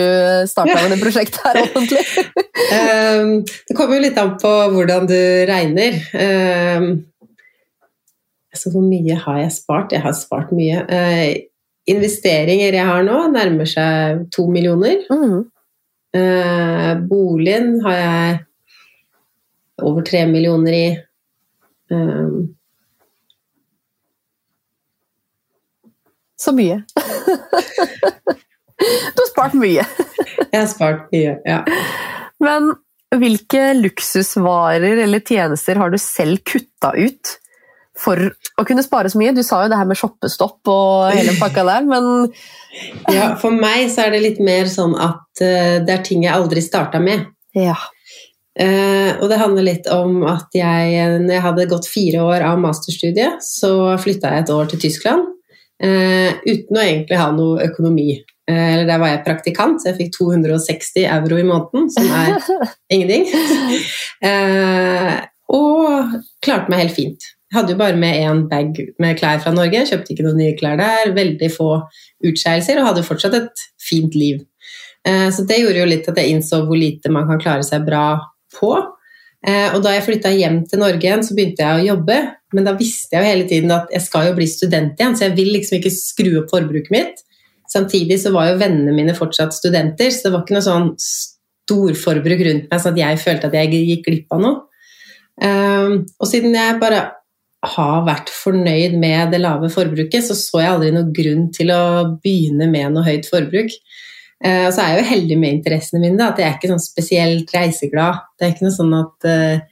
starta 0.47 0.78
med 0.80 0.93
det 0.95 1.01
prosjektet 1.01 1.41
her 1.43 1.61
offentlig. 1.65 2.03
Ehm, 2.74 3.43
det 3.70 3.76
kommer 3.78 3.99
jo 3.99 4.01
litt 4.01 4.15
an 4.18 4.32
på 4.41 4.49
hvordan 4.74 5.05
du 5.07 5.20
regner. 5.47 5.99
Ehm, 6.18 6.88
altså, 8.49 8.72
hvor 8.74 8.82
mye 8.82 9.20
har 9.22 9.38
jeg 9.43 9.53
spart? 9.59 9.93
Jeg 9.93 10.01
har 10.01 10.15
spart 10.18 10.49
mye. 10.57 10.80
Eh, 10.89 11.43
investeringer 11.88 12.74
jeg 12.80 12.88
har 12.89 13.05
nå, 13.05 13.20
nærmer 13.36 13.70
seg 13.70 14.26
to 14.34 14.47
millioner. 14.51 15.03
Mm. 15.11 15.45
Boligen 17.07 17.76
har 17.86 17.95
jeg 17.99 18.39
over 19.84 20.05
tre 20.07 20.25
millioner 20.30 20.73
i. 20.78 20.86
Um, 21.91 22.53
Så 26.38 26.51
mye. 26.53 26.84
Du 28.78 29.21
har 29.23 29.30
spart 29.32 29.55
mye. 29.57 29.82
jeg 30.51 30.59
har 30.59 30.67
spart 30.69 31.07
mye, 31.09 31.32
ja. 31.49 31.63
Men 32.43 32.67
hvilke 33.17 33.71
luksusvarer 33.73 34.99
eller 35.01 35.23
tjenester 35.25 35.80
har 35.82 35.89
du 35.89 35.97
selv 35.97 36.43
kutta 36.45 36.91
ut 36.93 37.32
for 37.97 38.21
å 38.61 38.65
kunne 38.69 38.84
spare 38.86 39.09
så 39.09 39.17
mye? 39.17 39.34
Du 39.34 39.41
sa 39.41 39.63
jo 39.63 39.71
det 39.73 39.80
her 39.82 39.89
med 39.89 39.97
shoppestopp 39.97 40.69
og 40.69 41.09
hele 41.15 41.34
pakka 41.41 41.65
der, 41.65 41.89
men 41.89 42.30
ja. 43.09 43.32
For 43.41 43.49
meg 43.57 43.89
så 43.89 44.05
er 44.05 44.13
det 44.13 44.21
litt 44.28 44.43
mer 44.45 44.69
sånn 44.69 44.93
at 44.93 45.41
eh, 45.41 45.80
det 45.82 45.95
er 45.97 46.05
ting 46.05 46.28
jeg 46.28 46.38
aldri 46.38 46.61
starta 46.61 47.01
med. 47.01 47.25
ja. 47.57 47.80
Eh, 48.57 49.11
og 49.21 49.29
det 49.29 49.37
handler 49.37 49.65
litt 49.67 49.87
om 49.93 50.23
at 50.25 50.55
jeg, 50.57 50.95
når 51.21 51.33
jeg 51.35 51.43
hadde 51.45 51.67
gått 51.69 51.89
fire 51.91 52.23
år 52.25 52.45
av 52.47 52.57
masterstudiet, 52.63 53.43
så 53.45 53.71
flytta 54.01 54.31
jeg 54.33 54.45
et 54.47 54.53
år 54.55 54.71
til 54.71 54.81
Tyskland 54.81 55.27
eh, 55.83 56.33
uten 56.47 56.79
å 56.79 56.81
egentlig 56.81 57.19
ha 57.21 57.27
noe 57.35 57.67
økonomi. 57.67 58.15
Eh, 58.49 58.67
eller 58.73 58.87
der 58.89 59.01
var 59.03 59.11
jeg 59.13 59.23
praktikant, 59.27 59.81
så 59.83 59.91
jeg 59.91 59.99
fikk 59.99 60.13
260 60.17 61.05
euro 61.05 61.37
i 61.37 61.45
måneden, 61.45 61.89
som 61.93 62.09
er 62.09 62.37
ingenting. 62.93 63.27
Eh, 64.25 65.17
og 65.53 66.15
klarte 66.43 66.71
meg 66.73 66.81
helt 66.85 66.95
fint. 66.97 67.27
Jeg 67.47 67.61
hadde 67.61 67.71
jo 67.75 67.79
bare 67.79 67.95
med 67.95 68.17
én 68.25 68.41
bag 68.51 68.79
med 68.99 69.19
klær 69.19 69.39
fra 69.39 69.53
Norge, 69.55 69.85
kjøpte 69.87 70.11
ikke 70.15 70.25
noen 70.25 70.41
nye 70.41 70.55
klær 70.59 70.79
der, 70.81 71.13
veldig 71.15 71.47
få 71.53 71.69
utskeielser 72.27 72.81
og 72.81 72.89
hadde 72.89 73.05
fortsatt 73.07 73.37
et 73.37 73.63
fint 73.79 74.17
liv. 74.17 74.41
Eh, 75.07 75.29
Så 75.31 75.45
det 75.47 75.61
gjorde 75.61 75.79
jo 75.83 75.87
litt 75.93 76.09
at 76.11 76.17
jeg 76.19 76.33
innså 76.33 76.63
hvor 76.67 76.75
lite 76.79 77.13
man 77.13 77.29
kan 77.29 77.39
klare 77.39 77.63
seg 77.63 77.85
bra 77.87 78.17
på. 78.55 78.71
Eh, 79.45 79.73
Og 79.75 79.83
da 79.83 79.93
jeg 79.93 80.05
flytta 80.07 80.31
hjem 80.33 80.63
til 80.69 80.79
Norge 80.81 81.03
igjen, 81.03 81.23
så 81.23 81.35
begynte 81.37 81.63
jeg 81.63 81.79
å 81.79 81.87
jobbe. 81.95 82.17
Men 82.53 82.63
da 82.67 82.73
visste 82.79 83.17
jeg 83.17 83.23
jo 83.23 83.31
hele 83.31 83.47
tiden 83.49 83.71
at 83.75 83.91
jeg 83.91 84.05
skal 84.05 84.29
jo 84.29 84.35
bli 84.37 84.47
student 84.47 84.99
igjen, 84.99 85.15
så 85.17 85.27
jeg 85.27 85.35
vil 85.37 85.51
liksom 85.55 85.77
ikke 85.79 85.93
skru 85.93 86.29
opp 86.41 86.53
forbruket 86.53 86.93
mitt. 86.93 87.23
Samtidig 87.67 88.21
så 88.21 88.31
var 88.31 88.47
jo 88.51 88.61
vennene 88.61 88.95
mine 88.95 89.15
fortsatt 89.17 89.51
studenter, 89.53 90.09
så 90.09 90.27
det 90.27 90.33
var 90.33 90.45
ikke 90.45 90.55
noe 90.55 90.67
sånn 90.67 90.87
storforbruk 91.03 92.43
rundt 92.47 92.71
meg, 92.71 92.79
så 92.79 92.93
at 92.93 93.01
jeg 93.01 93.19
følte 93.19 93.49
at 93.49 93.57
jeg 93.59 93.83
gikk 93.83 94.05
glipp 94.07 94.35
av 94.37 94.43
noe. 94.45 94.57
Eh, 95.41 95.97
Og 96.19 96.27
siden 96.29 96.55
jeg 96.55 96.79
bare 96.79 97.03
har 97.67 98.03
vært 98.05 98.29
fornøyd 98.31 98.95
med 99.01 99.31
det 99.33 99.41
lave 99.41 99.69
forbruket, 99.73 100.23
så 100.23 100.37
så 100.37 100.61
jeg 100.61 100.71
aldri 100.71 100.91
noen 100.93 101.13
grunn 101.13 101.47
til 101.51 101.71
å 101.73 101.83
begynne 102.23 102.69
med 102.71 102.93
noe 102.93 103.03
høyt 103.03 103.27
forbruk. 103.27 103.73
Eh, 104.43 104.67
og 104.67 104.73
så 104.73 104.83
er 104.83 104.91
jeg 104.91 105.01
jo 105.01 105.09
heldig 105.11 105.39
med 105.41 105.55
interessene 105.55 106.03
mine, 106.03 106.19
da, 106.19 106.29
at 106.31 106.41
jeg 106.41 106.47
er 106.47 106.57
ikke 106.57 106.69
sånn 106.69 106.83
spesielt 106.83 107.53
reiseglad. 107.55 108.21
Det 108.38 108.45
er 108.45 108.53
ikke 108.53 108.67
noe 108.67 108.75
sånn 108.75 108.93
at 108.97 109.27
eh, 109.31 109.65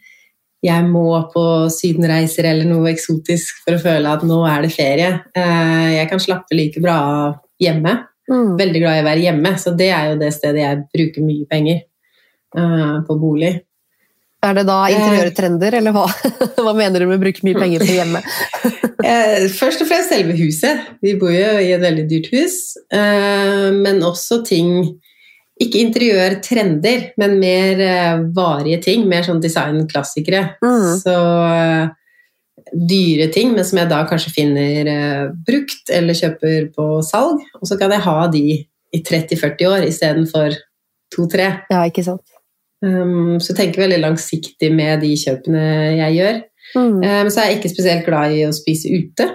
jeg 0.65 0.87
må 0.89 1.05
på 1.33 1.45
sydenreiser 1.73 2.47
eller 2.49 2.69
noe 2.69 2.89
eksotisk 2.93 3.61
for 3.65 3.77
å 3.77 3.83
føle 3.83 4.15
at 4.17 4.25
nå 4.25 4.39
er 4.49 4.65
det 4.65 4.73
ferie. 4.73 5.11
Eh, 5.37 5.89
jeg 5.99 6.09
kan 6.09 6.23
slappe 6.23 6.57
like 6.57 6.81
bra 6.81 6.97
av 7.11 7.37
hjemme. 7.61 7.99
Mm. 8.25 8.55
Veldig 8.57 8.81
glad 8.81 8.97
i 8.97 9.03
å 9.03 9.09
være 9.11 9.25
hjemme, 9.27 9.53
så 9.61 9.75
det 9.77 9.91
er 9.93 10.09
jo 10.11 10.17
det 10.23 10.31
stedet 10.33 10.63
jeg 10.63 10.85
bruker 10.89 11.25
mye 11.25 11.45
penger 11.49 11.83
på 12.55 13.17
bolig. 13.19 13.51
Er 14.45 14.57
det 14.59 14.65
da 14.67 14.79
interiørtrender, 14.93 15.77
eller 15.79 15.95
hva? 15.95 16.05
hva 16.65 16.73
mener 16.77 17.01
du 17.01 17.09
med 17.09 17.17
å 17.17 17.23
bruke 17.23 17.45
mye 17.47 17.57
penger 17.59 17.85
på 17.85 17.95
hjemme? 17.99 18.25
Eh, 19.05 19.43
først 19.53 19.83
og 19.83 19.85
fremst 19.85 20.09
selve 20.09 20.33
huset. 20.33 20.79
Vi 21.03 21.11
bor 21.21 21.29
jo 21.29 21.59
i 21.61 21.67
et 21.75 21.81
veldig 21.83 22.07
dyrt 22.09 22.31
hus. 22.33 22.55
Eh, 22.89 23.67
men 23.75 23.99
også 24.01 24.39
ting 24.47 24.95
Ikke 25.61 25.77
interiørtrender, 25.83 27.11
men 27.21 27.35
mer 27.37 27.83
eh, 27.85 28.23
varige 28.33 28.79
ting. 28.87 29.05
Mer 29.07 29.27
sånn 29.27 29.43
designklassikere. 29.43 30.41
Mm. 30.65 30.87
Så 31.03 31.13
eh, 31.51 31.93
dyre 32.73 33.29
ting, 33.31 33.53
men 33.53 33.67
som 33.67 33.79
jeg 33.79 33.91
da 33.91 34.01
kanskje 34.09 34.33
finner 34.35 34.89
eh, 34.89 35.23
brukt 35.47 35.91
eller 35.93 36.17
kjøper 36.17 36.71
på 36.75 36.87
salg. 37.05 37.43
Og 37.61 37.69
så 37.69 37.77
kan 37.79 37.93
jeg 37.93 38.03
ha 38.07 38.17
de 38.33 38.45
i 38.65 39.03
30-40 39.05 39.69
år 39.69 39.85
istedenfor 39.87 40.57
to-tre. 41.13 41.51
Ja, 41.71 41.85
ikke 41.87 42.03
sant? 42.05 42.34
Um, 42.85 43.39
så 43.41 43.51
jeg 43.53 43.57
tenker 43.63 43.81
veldig 43.85 43.97
langsiktig 44.03 44.69
med 44.75 45.01
de 45.01 45.13
kjøpene 45.17 45.63
jeg 45.97 46.17
gjør. 46.19 46.37
Mm. 46.75 46.83
Um, 46.83 46.99
Men 47.01 47.31
så 47.33 47.41
er 47.41 47.49
jeg 47.51 47.59
ikke 47.61 47.73
spesielt 47.73 48.05
glad 48.05 48.35
i 48.37 48.43
å 48.45 48.53
spise 48.53 48.91
ute. 48.93 49.29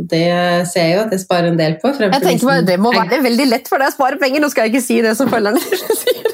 Det 0.00 0.22
ser 0.70 0.86
jeg 0.86 0.94
jo 0.96 1.00
at 1.02 1.10
jeg 1.12 1.20
sparer 1.26 1.50
en 1.50 1.58
del 1.58 1.74
på. 1.82 1.90
Jeg 2.00 2.22
tenker 2.22 2.46
bare, 2.48 2.62
Det 2.64 2.78
må 2.80 2.92
være 2.94 3.18
veldig 3.26 3.46
lett 3.50 3.66
for 3.68 3.82
deg 3.82 3.90
å 3.90 3.96
spare 3.98 4.16
penger, 4.22 4.40
nå 4.40 4.48
skal 4.48 4.64
jeg 4.68 4.72
ikke 4.74 4.84
si 4.86 5.00
det 5.04 5.12
som 5.18 5.28
følgerne 5.28 5.60
sier. 6.02 6.28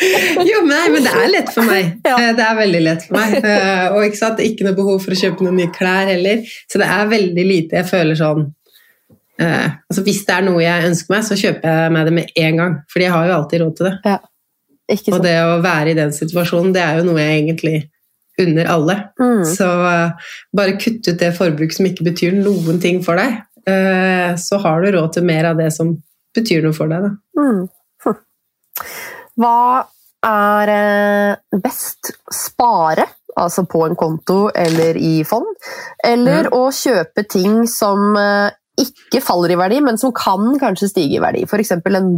Jo, 0.00 0.60
men 0.64 0.70
nei, 0.74 0.84
men 0.94 1.04
det 1.04 1.12
er 1.12 1.32
lett 1.32 1.50
for 1.54 1.66
meg. 1.68 1.90
Ja. 2.08 2.16
Eh, 2.18 2.30
Det 2.36 2.44
er 2.44 2.56
veldig 2.60 2.80
lett 2.84 3.02
for 3.06 3.16
meg. 3.18 3.34
Eh, 3.44 3.86
Og 3.94 4.04
ikke 4.06 4.20
sant, 4.20 4.40
ikke 4.44 4.66
noe 4.68 4.76
behov 4.78 5.00
for 5.04 5.16
å 5.16 5.20
kjøpe 5.22 5.44
noen 5.46 5.58
nye 5.60 5.72
klær 5.74 6.08
heller. 6.12 6.44
Så 6.70 6.80
det 6.82 6.88
er 6.88 7.10
veldig 7.10 7.44
lite 7.48 7.80
jeg 7.80 7.88
føler 7.90 8.18
sånn 8.20 8.46
eh, 9.40 9.68
altså 9.90 10.04
Hvis 10.06 10.22
det 10.28 10.36
er 10.36 10.46
noe 10.48 10.62
jeg 10.64 10.88
ønsker 10.90 11.14
meg, 11.14 11.24
så 11.28 11.38
kjøper 11.40 11.76
jeg 11.84 11.94
meg 11.96 12.08
det 12.10 12.14
med 12.20 12.32
en 12.44 12.60
gang. 12.64 12.76
Fordi 12.92 13.06
jeg 13.08 13.14
har 13.16 13.28
jo 13.30 13.36
alltid 13.38 13.64
råd 13.64 13.76
til 13.80 13.88
det. 13.90 13.94
Ikke 14.00 14.18
Og 14.90 15.22
det 15.22 15.36
å 15.44 15.60
være 15.62 15.92
i 15.92 15.98
den 15.98 16.12
situasjonen, 16.14 16.72
det 16.74 16.82
er 16.82 16.98
jo 16.98 17.08
noe 17.10 17.22
jeg 17.22 17.42
egentlig 17.44 17.76
unner 18.40 18.70
alle. 18.72 18.96
Mm. 19.20 19.44
Så 19.48 19.68
uh, 19.68 20.32
bare 20.56 20.78
kutt 20.80 21.06
ut 21.08 21.20
det 21.20 21.32
forbruk 21.36 21.74
som 21.76 21.88
ikke 21.88 22.06
betyr 22.10 22.36
noen 22.38 22.80
ting 22.82 23.00
for 23.04 23.20
deg. 23.20 23.40
Uh, 23.68 24.34
så 24.40 24.60
har 24.62 24.82
du 24.82 24.92
råd 24.96 25.16
til 25.16 25.26
mer 25.28 25.52
av 25.52 25.60
det 25.60 25.70
som 25.76 25.94
betyr 26.36 26.64
noe 26.66 26.76
for 26.76 26.90
deg. 26.90 27.06
Da. 27.06 27.40
Mm. 27.40 27.62
Hm. 28.06 28.20
Hva 29.40 29.56
er 30.26 30.70
eh, 30.74 31.60
best? 31.64 32.10
Spare, 32.30 33.06
altså 33.40 33.64
på 33.70 33.80
en 33.86 33.96
konto 33.98 34.50
eller 34.52 34.98
i 35.00 35.22
fond, 35.24 35.48
eller 36.04 36.50
å 36.52 36.66
kjøpe 36.76 37.24
ting 37.24 37.62
som 37.70 38.12
ikke 38.80 39.22
faller 39.24 39.54
i 39.54 39.58
verdi, 39.58 39.80
men 39.84 39.96
som 40.00 40.12
kan 40.14 40.52
kanskje 40.60 40.90
stige 40.92 41.16
i 41.16 41.22
verdi? 41.24 41.46
F.eks. 41.48 41.72
en 41.72 42.12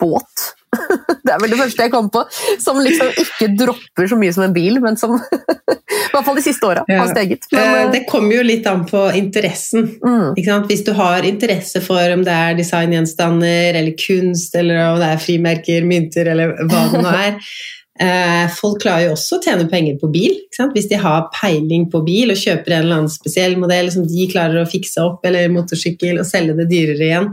båt 0.00 0.46
Det 1.22 1.30
er 1.30 1.40
vel 1.42 1.52
det 1.52 1.58
første 1.60 1.84
jeg 1.84 1.92
kom 1.92 2.08
på, 2.12 2.22
som 2.60 2.78
liksom 2.82 3.12
ikke 3.22 3.50
dropper 3.58 4.08
så 4.10 4.16
mye 4.18 4.32
som 4.34 4.44
en 4.46 4.54
bil, 4.54 4.80
men 4.82 4.96
som 4.98 5.14
i 5.18 6.14
hvert 6.14 6.26
fall 6.26 6.38
de 6.38 6.44
siste 6.44 6.66
åra 6.66 6.84
har 6.88 7.10
steget. 7.10 7.46
Men, 7.52 7.60
Eh, 7.62 7.82
eh, 7.82 7.90
Det 7.92 8.00
kommer 8.08 8.38
jo 8.38 8.46
litt 8.46 8.66
an 8.66 8.84
på 8.88 9.04
interessen. 9.16 9.86
mm? 10.02 10.66
Hvis 10.68 10.84
du 10.84 10.92
har 10.98 11.28
interesse 11.28 11.82
for 11.84 12.16
om 12.16 12.24
det 12.24 12.32
er 12.32 12.58
designgjenstander 12.58 13.78
eller 13.78 13.94
kunst, 13.98 14.56
eller 14.58 14.82
om 14.92 14.98
det 15.00 15.12
er 15.12 15.22
frimerker, 15.22 15.86
mynter 15.86 16.32
eller 16.32 16.56
hva 16.66 16.84
det 16.92 17.02
nå 17.04 17.12
er 17.12 17.32
eh, 18.06 18.46
Folk 18.56 18.82
klarer 18.82 19.06
jo 19.06 19.16
også 19.16 19.38
å 19.38 19.42
tjene 19.44 19.68
penger 19.70 19.98
på 20.00 20.10
bil. 20.12 20.38
Hvis 20.74 20.88
de 20.90 21.00
har 21.00 21.28
peiling 21.36 21.88
på 21.92 22.02
bil 22.06 22.34
og 22.34 22.40
kjøper 22.40 22.76
en 22.76 22.86
eller 22.86 23.02
annen 23.02 23.12
spesiell 23.12 23.58
modell 23.60 23.92
som 23.94 24.06
de 24.08 24.30
klarer 24.32 24.62
å 24.62 24.68
fikse 24.68 25.04
opp, 25.04 25.24
eller 25.28 25.52
motorsykkel, 25.52 26.20
og 26.20 26.28
selge 26.28 26.56
det 26.58 26.70
dyrere 26.72 27.08
igjen. 27.10 27.30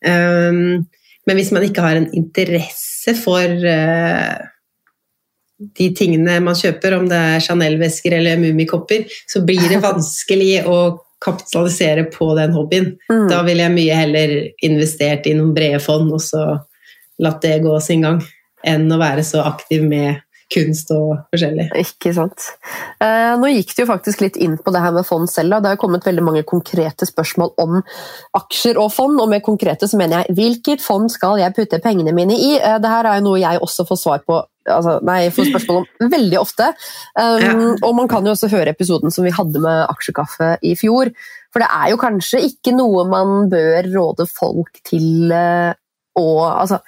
Um, 0.00 0.88
men 1.26 1.36
hvis 1.38 1.52
man 1.52 1.66
ikke 1.66 1.84
har 1.84 1.98
en 1.98 2.08
interesse 2.16 3.14
for 3.18 3.44
uh, 3.44 4.38
de 5.78 5.90
tingene 5.96 6.38
man 6.44 6.56
kjøper, 6.56 6.96
om 6.96 7.06
det 7.10 7.20
er 7.34 7.44
Chanel-vesker 7.44 8.16
eller 8.16 8.40
Mummikopper, 8.40 9.04
så 9.28 9.44
blir 9.46 9.62
det 9.68 9.82
vanskelig 9.88 10.64
å 10.68 10.80
kapitalisere 11.20 12.06
på 12.08 12.32
den 12.38 12.54
hobbyen. 12.56 12.94
mm. 13.10 13.26
Da 13.28 13.42
ville 13.44 13.66
jeg 13.66 13.76
mye 13.76 13.96
heller 13.98 14.36
investert 14.64 15.28
i 15.28 15.36
noen 15.36 15.52
brede 15.56 15.80
fond 15.84 16.08
og 16.16 16.22
så 16.24 16.44
latt 17.20 17.42
det 17.44 17.58
gå 17.60 17.74
sin 17.84 18.06
gang, 18.06 18.22
enn 18.64 18.88
å 18.88 19.00
være 19.00 19.24
så 19.26 19.44
aktiv 19.44 19.84
med 19.84 20.22
kunst 20.50 20.90
og 20.94 21.12
forskjellig. 21.32 21.68
Ikke 21.78 22.12
sant. 22.16 22.48
Eh, 23.02 23.32
nå 23.40 23.50
gikk 23.52 23.74
det 23.74 23.84
jo 23.84 23.90
faktisk 23.90 24.24
litt 24.24 24.38
inn 24.40 24.56
på 24.60 24.74
det 24.74 24.82
her 24.82 24.94
med 24.94 25.06
fond 25.06 25.30
selv. 25.30 25.54
da. 25.54 25.60
Det 25.60 25.72
har 25.74 25.80
kommet 25.80 26.06
veldig 26.06 26.24
mange 26.26 26.44
konkrete 26.48 27.08
spørsmål 27.08 27.54
om 27.62 27.80
aksjer 28.38 28.80
og 28.80 28.90
fond. 28.94 29.20
Og 29.22 29.30
med 29.30 29.44
konkrete 29.46 29.88
så 29.90 30.00
mener 30.00 30.20
jeg 30.20 30.38
hvilket 30.38 30.84
fond 30.84 31.10
skal 31.12 31.40
jeg 31.42 31.54
putte 31.56 31.82
pengene 31.82 32.14
mine 32.16 32.36
i? 32.36 32.54
Eh, 32.58 32.78
det 32.82 32.94
her 32.94 33.08
er 33.08 33.20
jo 33.20 33.28
noe 33.30 33.42
jeg 33.42 33.62
også 33.62 33.86
får 33.88 34.02
svar 34.02 34.24
på 34.26 34.40
altså, 34.68 34.98
nei, 35.06 35.20
får 35.34 35.50
spørsmål 35.50 35.84
om 35.84 36.12
veldig 36.16 36.40
ofte. 36.40 36.72
Um, 37.14 37.38
Ja. 37.40 37.52
Og 37.86 37.94
man 37.96 38.08
kan 38.10 38.26
jo 38.26 38.34
også 38.34 38.50
høre 38.52 38.74
episoden 38.74 39.12
som 39.14 39.24
vi 39.24 39.32
hadde 39.34 39.60
med 39.62 39.86
aksjekaffe 39.88 40.56
i 40.66 40.74
fjor. 40.78 41.10
For 41.52 41.62
det 41.62 41.70
er 41.72 41.90
jo 41.92 42.00
kanskje 42.00 42.42
ikke 42.46 42.74
noe 42.76 43.06
man 43.10 43.48
bør 43.50 43.88
råde 43.90 44.26
folk 44.30 44.82
til 44.86 45.32
eh, 45.34 45.72
å 46.18 46.26
altså, 46.46 46.80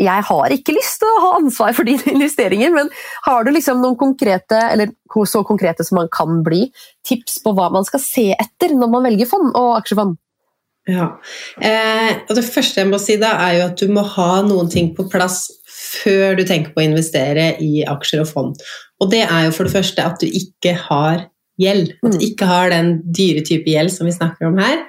jeg 0.00 0.26
har 0.26 0.54
ikke 0.54 0.74
lyst 0.74 0.98
til 1.02 1.10
å 1.10 1.22
ha 1.22 1.30
ansvar 1.38 1.74
for 1.76 1.86
dine 1.86 2.16
investeringer, 2.16 2.72
men 2.74 2.90
har 3.28 3.46
du 3.46 3.52
liksom 3.54 3.82
noen 3.82 3.96
konkrete, 4.00 4.58
eller 4.72 4.92
så 5.30 5.44
konkrete 5.46 5.86
som 5.86 6.00
man 6.00 6.10
kan 6.12 6.42
bli, 6.46 6.66
tips 7.06 7.38
på 7.44 7.54
hva 7.54 7.70
man 7.70 7.86
skal 7.86 8.02
se 8.02 8.30
etter 8.34 8.74
når 8.74 8.90
man 8.90 9.06
velger 9.06 9.30
fond 9.30 9.52
og 9.54 9.76
aksjefond? 9.78 10.16
Ja. 10.90 11.14
Eh, 11.64 12.10
og 12.28 12.34
det 12.36 12.44
første 12.44 12.82
jeg 12.82 12.90
må 12.90 12.98
si 13.00 13.16
da, 13.20 13.36
er 13.46 13.58
jo 13.58 13.68
at 13.70 13.80
du 13.80 13.92
må 13.92 14.02
ha 14.16 14.42
noen 14.44 14.68
ting 14.72 14.90
på 14.96 15.06
plass 15.12 15.46
før 15.74 16.34
du 16.36 16.44
tenker 16.48 16.74
på 16.74 16.82
å 16.82 16.88
investere 16.88 17.54
i 17.62 17.84
aksjer 17.88 18.24
og 18.24 18.28
fond. 18.28 18.66
Og 19.00 19.12
det 19.12 19.22
er 19.24 19.46
jo 19.46 19.54
for 19.54 19.68
det 19.68 19.76
første 19.76 20.04
at 20.04 20.20
du 20.20 20.26
ikke 20.28 20.74
har 20.88 21.28
gjeld. 21.60 21.92
At 22.02 22.12
du 22.12 22.18
Mm. 22.18 22.24
ikke 22.26 22.46
har 22.46 22.70
den 22.70 23.02
dyre 23.12 23.44
type 23.44 23.64
gjeld 23.70 23.90
som 23.92 24.06
vi 24.06 24.12
snakker 24.12 24.46
om 24.46 24.58
her. 24.58 24.84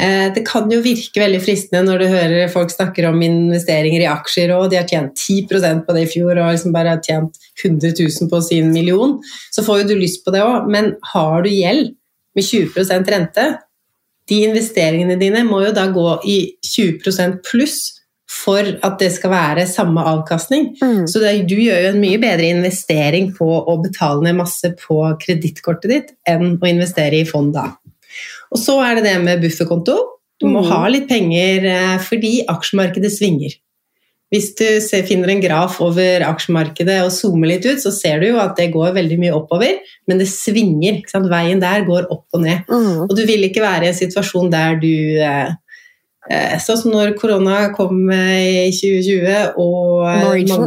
Eh, 0.00 0.32
det 0.34 0.44
kan 0.46 0.68
jo 0.70 0.80
virke 0.82 1.20
veldig 1.20 1.40
fristende 1.40 1.84
når 1.86 1.98
du 1.98 2.06
hører 2.08 2.50
folk 2.50 2.70
snakker 2.70 3.08
om 3.08 3.20
investeringer 3.22 4.00
i 4.02 4.10
aksjer, 4.10 4.50
og 4.56 4.70
de 4.70 4.76
har 4.76 4.86
tjent 4.88 5.14
10% 5.14 5.86
på 5.86 5.94
det 5.94 6.02
i 6.08 6.10
fjor 6.12 6.38
og 6.38 6.52
liksom 6.52 6.72
bare 6.72 6.88
har 6.96 7.00
tjent 7.00 7.36
100 7.62 7.92
000 7.98 8.28
på 8.28 8.42
sin 8.42 8.72
million. 8.72 9.20
Så 9.52 9.62
får 9.64 9.82
jo 9.82 9.88
du 9.88 9.94
lyst 9.96 10.24
på 10.24 10.32
det 10.32 10.42
òg, 10.42 10.68
men 10.68 10.96
har 11.14 11.42
du 11.42 11.50
gjeld 11.50 11.94
med 12.34 12.44
20% 12.44 13.08
rente, 13.08 13.58
de 14.28 14.42
investeringene 14.44 15.18
dine 15.18 15.44
må 15.44 15.64
jo 15.66 15.72
da 15.72 15.86
gå 15.86 16.20
i 16.26 16.54
20% 16.62 17.42
pluss 17.42 17.97
for 18.38 18.62
at 18.86 18.98
det 19.00 19.08
skal 19.14 19.32
være 19.32 19.66
samme 19.70 20.02
avkastning. 20.06 20.70
Mm. 20.82 21.06
Så 21.10 21.22
det, 21.22 21.32
du 21.50 21.56
gjør 21.58 21.80
jo 21.86 21.92
en 21.94 22.02
mye 22.02 22.20
bedre 22.22 22.50
investering 22.54 23.32
på 23.36 23.48
å 23.48 23.78
betale 23.82 24.22
ned 24.26 24.38
masse 24.38 24.70
på 24.78 25.00
kredittkortet 25.22 25.90
ditt 25.92 26.12
enn 26.28 26.56
å 26.58 26.70
investere 26.70 27.22
i 27.22 27.28
fond 27.28 27.50
da. 27.56 27.70
Og 28.54 28.60
så 28.62 28.78
er 28.84 28.98
det 28.98 29.08
det 29.08 29.16
med 29.24 29.42
bufferkonto. 29.44 29.96
Du 30.38 30.46
må 30.46 30.62
Mm. 30.62 30.68
ha 30.70 30.82
litt 30.88 31.08
penger 31.08 31.64
eh, 31.66 31.96
fordi 31.98 32.44
aksjemarkedet 32.46 33.10
svinger. 33.10 33.56
Hvis 34.30 34.50
du 34.58 34.64
ser, 34.84 35.06
finner 35.08 35.30
en 35.32 35.40
graf 35.40 35.78
over 35.80 36.20
aksjemarkedet 36.26 36.98
og 37.00 37.10
zoomer 37.10 37.48
litt 37.48 37.64
ut, 37.64 37.80
så 37.80 37.90
ser 37.90 38.20
du 38.20 38.26
jo 38.28 38.36
at 38.42 38.58
det 38.60 38.66
går 38.74 38.92
veldig 38.92 39.16
mye 39.22 39.32
oppover, 39.32 39.78
men 40.06 40.20
det 40.20 40.28
svinger. 40.28 41.00
Veien 41.32 41.62
der 41.62 41.86
går 41.88 42.10
opp 42.12 42.26
og 42.36 42.42
ned. 42.44 42.60
Mm. 42.68 43.06
Og 43.08 43.14
du 43.16 43.24
vil 43.26 43.48
ikke 43.48 43.64
være 43.64 43.88
i 43.88 43.88
en 43.88 43.96
situasjon 43.96 44.50
der 44.52 44.76
du 44.82 44.92
eh, 45.24 45.56
Sånn 46.60 46.80
som 46.82 46.92
når 46.92 47.14
korona 47.16 47.70
kom 47.76 48.10
eh, 48.12 48.68
i 48.68 48.72
2020 48.74 49.56
og 49.62 50.04
Norwegian. 50.20 50.66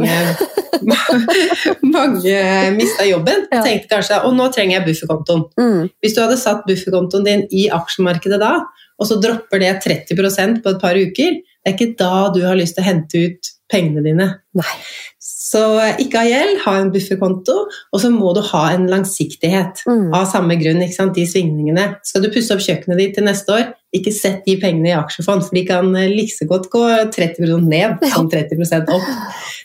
mange, 0.82 1.36
mange 1.96 2.36
mista 2.76 3.06
jobben. 3.06 3.46
Ja. 3.52 3.62
Tenkte 3.62 3.90
kanskje 3.92 4.20
og 4.26 4.34
nå 4.38 4.48
trenger 4.54 4.80
jeg 4.80 4.86
bufferkontoen. 4.88 5.46
Mm. 5.60 5.90
Hvis 6.02 6.16
du 6.16 6.22
hadde 6.24 6.40
satt 6.40 6.66
bufferkontoen 6.68 7.26
din 7.28 7.46
i 7.54 7.68
aksjemarkedet 7.72 8.40
da, 8.42 8.56
og 8.98 9.08
så 9.08 9.18
dropper 9.22 9.62
det 9.62 9.76
30% 9.84 10.62
på 10.64 10.74
et 10.74 10.82
par 10.82 10.98
uker, 10.98 11.40
det 11.42 11.70
er 11.70 11.76
ikke 11.76 11.94
da 11.98 12.28
du 12.34 12.42
har 12.46 12.58
lyst 12.58 12.76
til 12.76 12.84
å 12.84 12.88
hente 12.88 13.26
ut 13.26 13.52
pengene 13.72 14.04
dine. 14.04 14.28
Nei. 14.58 14.76
Så 15.22 15.60
ikke 16.00 16.22
ha 16.22 16.28
gjeld, 16.28 16.60
ha 16.64 16.72
en 16.80 16.90
bufferkonto, 16.94 17.54
og 17.68 18.00
så 18.00 18.08
må 18.12 18.32
du 18.36 18.40
ha 18.52 18.62
en 18.72 18.86
langsiktighet. 18.90 19.82
Mm. 19.88 20.08
Av 20.16 20.26
samme 20.30 20.56
grunn, 20.60 20.80
ikke 20.84 20.96
sant? 20.96 21.14
de 21.16 21.26
svingningene. 21.28 21.88
Skal 22.08 22.24
du 22.24 22.30
pusse 22.32 22.54
opp 22.54 22.62
kjøkkenet 22.64 23.00
ditt 23.00 23.14
til 23.18 23.26
neste 23.26 23.54
år, 23.54 23.66
ikke 23.92 24.14
sett 24.16 24.46
de 24.48 24.56
pengene 24.60 24.92
i 24.92 24.96
aksjefond, 24.96 25.44
for 25.44 25.58
de 25.58 25.64
kan 25.68 25.90
eh, 25.98 26.08
like 26.12 26.48
godt 26.48 26.70
gå 26.72 26.84
30% 27.12 27.68
ned 27.68 28.06
som 28.14 28.30
30% 28.32 28.92
opp. 28.96 29.10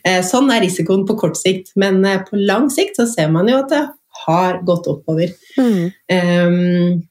Eh, 0.04 0.20
Sånn 0.28 0.52
er 0.54 0.66
risikoen 0.66 1.08
på 1.08 1.16
kort 1.20 1.40
sikt, 1.40 1.72
men 1.80 2.04
eh, 2.06 2.20
på 2.28 2.40
lang 2.40 2.68
sikt 2.74 3.00
så 3.00 3.08
ser 3.10 3.32
man 3.34 3.48
jo 3.52 3.62
at 3.64 3.72
det 3.72 3.86
har 4.26 4.60
gått 4.68 4.90
oppover. 4.92 5.32
Mm. 5.58 5.84
Um, 6.12 7.04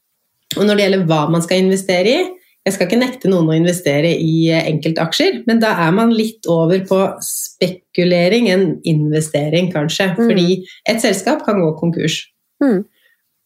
og 0.57 0.63
når 0.65 0.75
det 0.75 0.85
gjelder 0.85 1.07
hva 1.09 1.21
man 1.31 1.43
skal 1.43 1.63
investere 1.65 2.13
i, 2.13 2.25
jeg 2.67 2.75
skal 2.75 2.89
ikke 2.89 2.99
nekte 2.99 3.29
noen 3.31 3.47
å 3.47 3.55
investere 3.55 4.09
i 4.11 4.49
eh, 4.51 4.65
enkeltaksjer, 4.67 5.41
men 5.47 5.61
da 5.63 5.71
er 5.85 5.93
man 5.95 6.11
litt 6.11 6.47
over 6.51 6.81
på 6.89 6.99
spekulering 7.23 8.49
enn 8.51 8.65
investering, 8.87 9.69
kanskje. 9.71 10.09
Mm. 10.17 10.23
Fordi 10.25 10.47
et 10.91 11.03
selskap 11.03 11.45
kan 11.47 11.61
gå 11.63 11.69
konkurs. 11.79 12.25
Mm. 12.63 12.81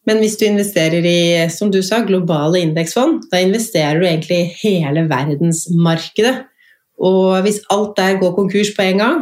Men 0.10 0.24
hvis 0.24 0.40
du 0.42 0.48
investerer 0.48 1.06
i 1.06 1.20
som 1.54 1.70
du 1.70 1.84
sa, 1.86 2.02
globale 2.08 2.64
indeksfond, 2.66 3.28
da 3.30 3.44
investerer 3.44 4.02
du 4.02 4.08
egentlig 4.10 4.40
i 4.40 4.50
hele 4.64 5.06
verdensmarkedet. 5.12 6.40
Og 7.02 7.38
hvis 7.46 7.62
alt 7.74 7.94
der 8.00 8.18
går 8.22 8.34
konkurs 8.40 8.74
på 8.74 8.88
en 8.88 9.04
gang, 9.04 9.22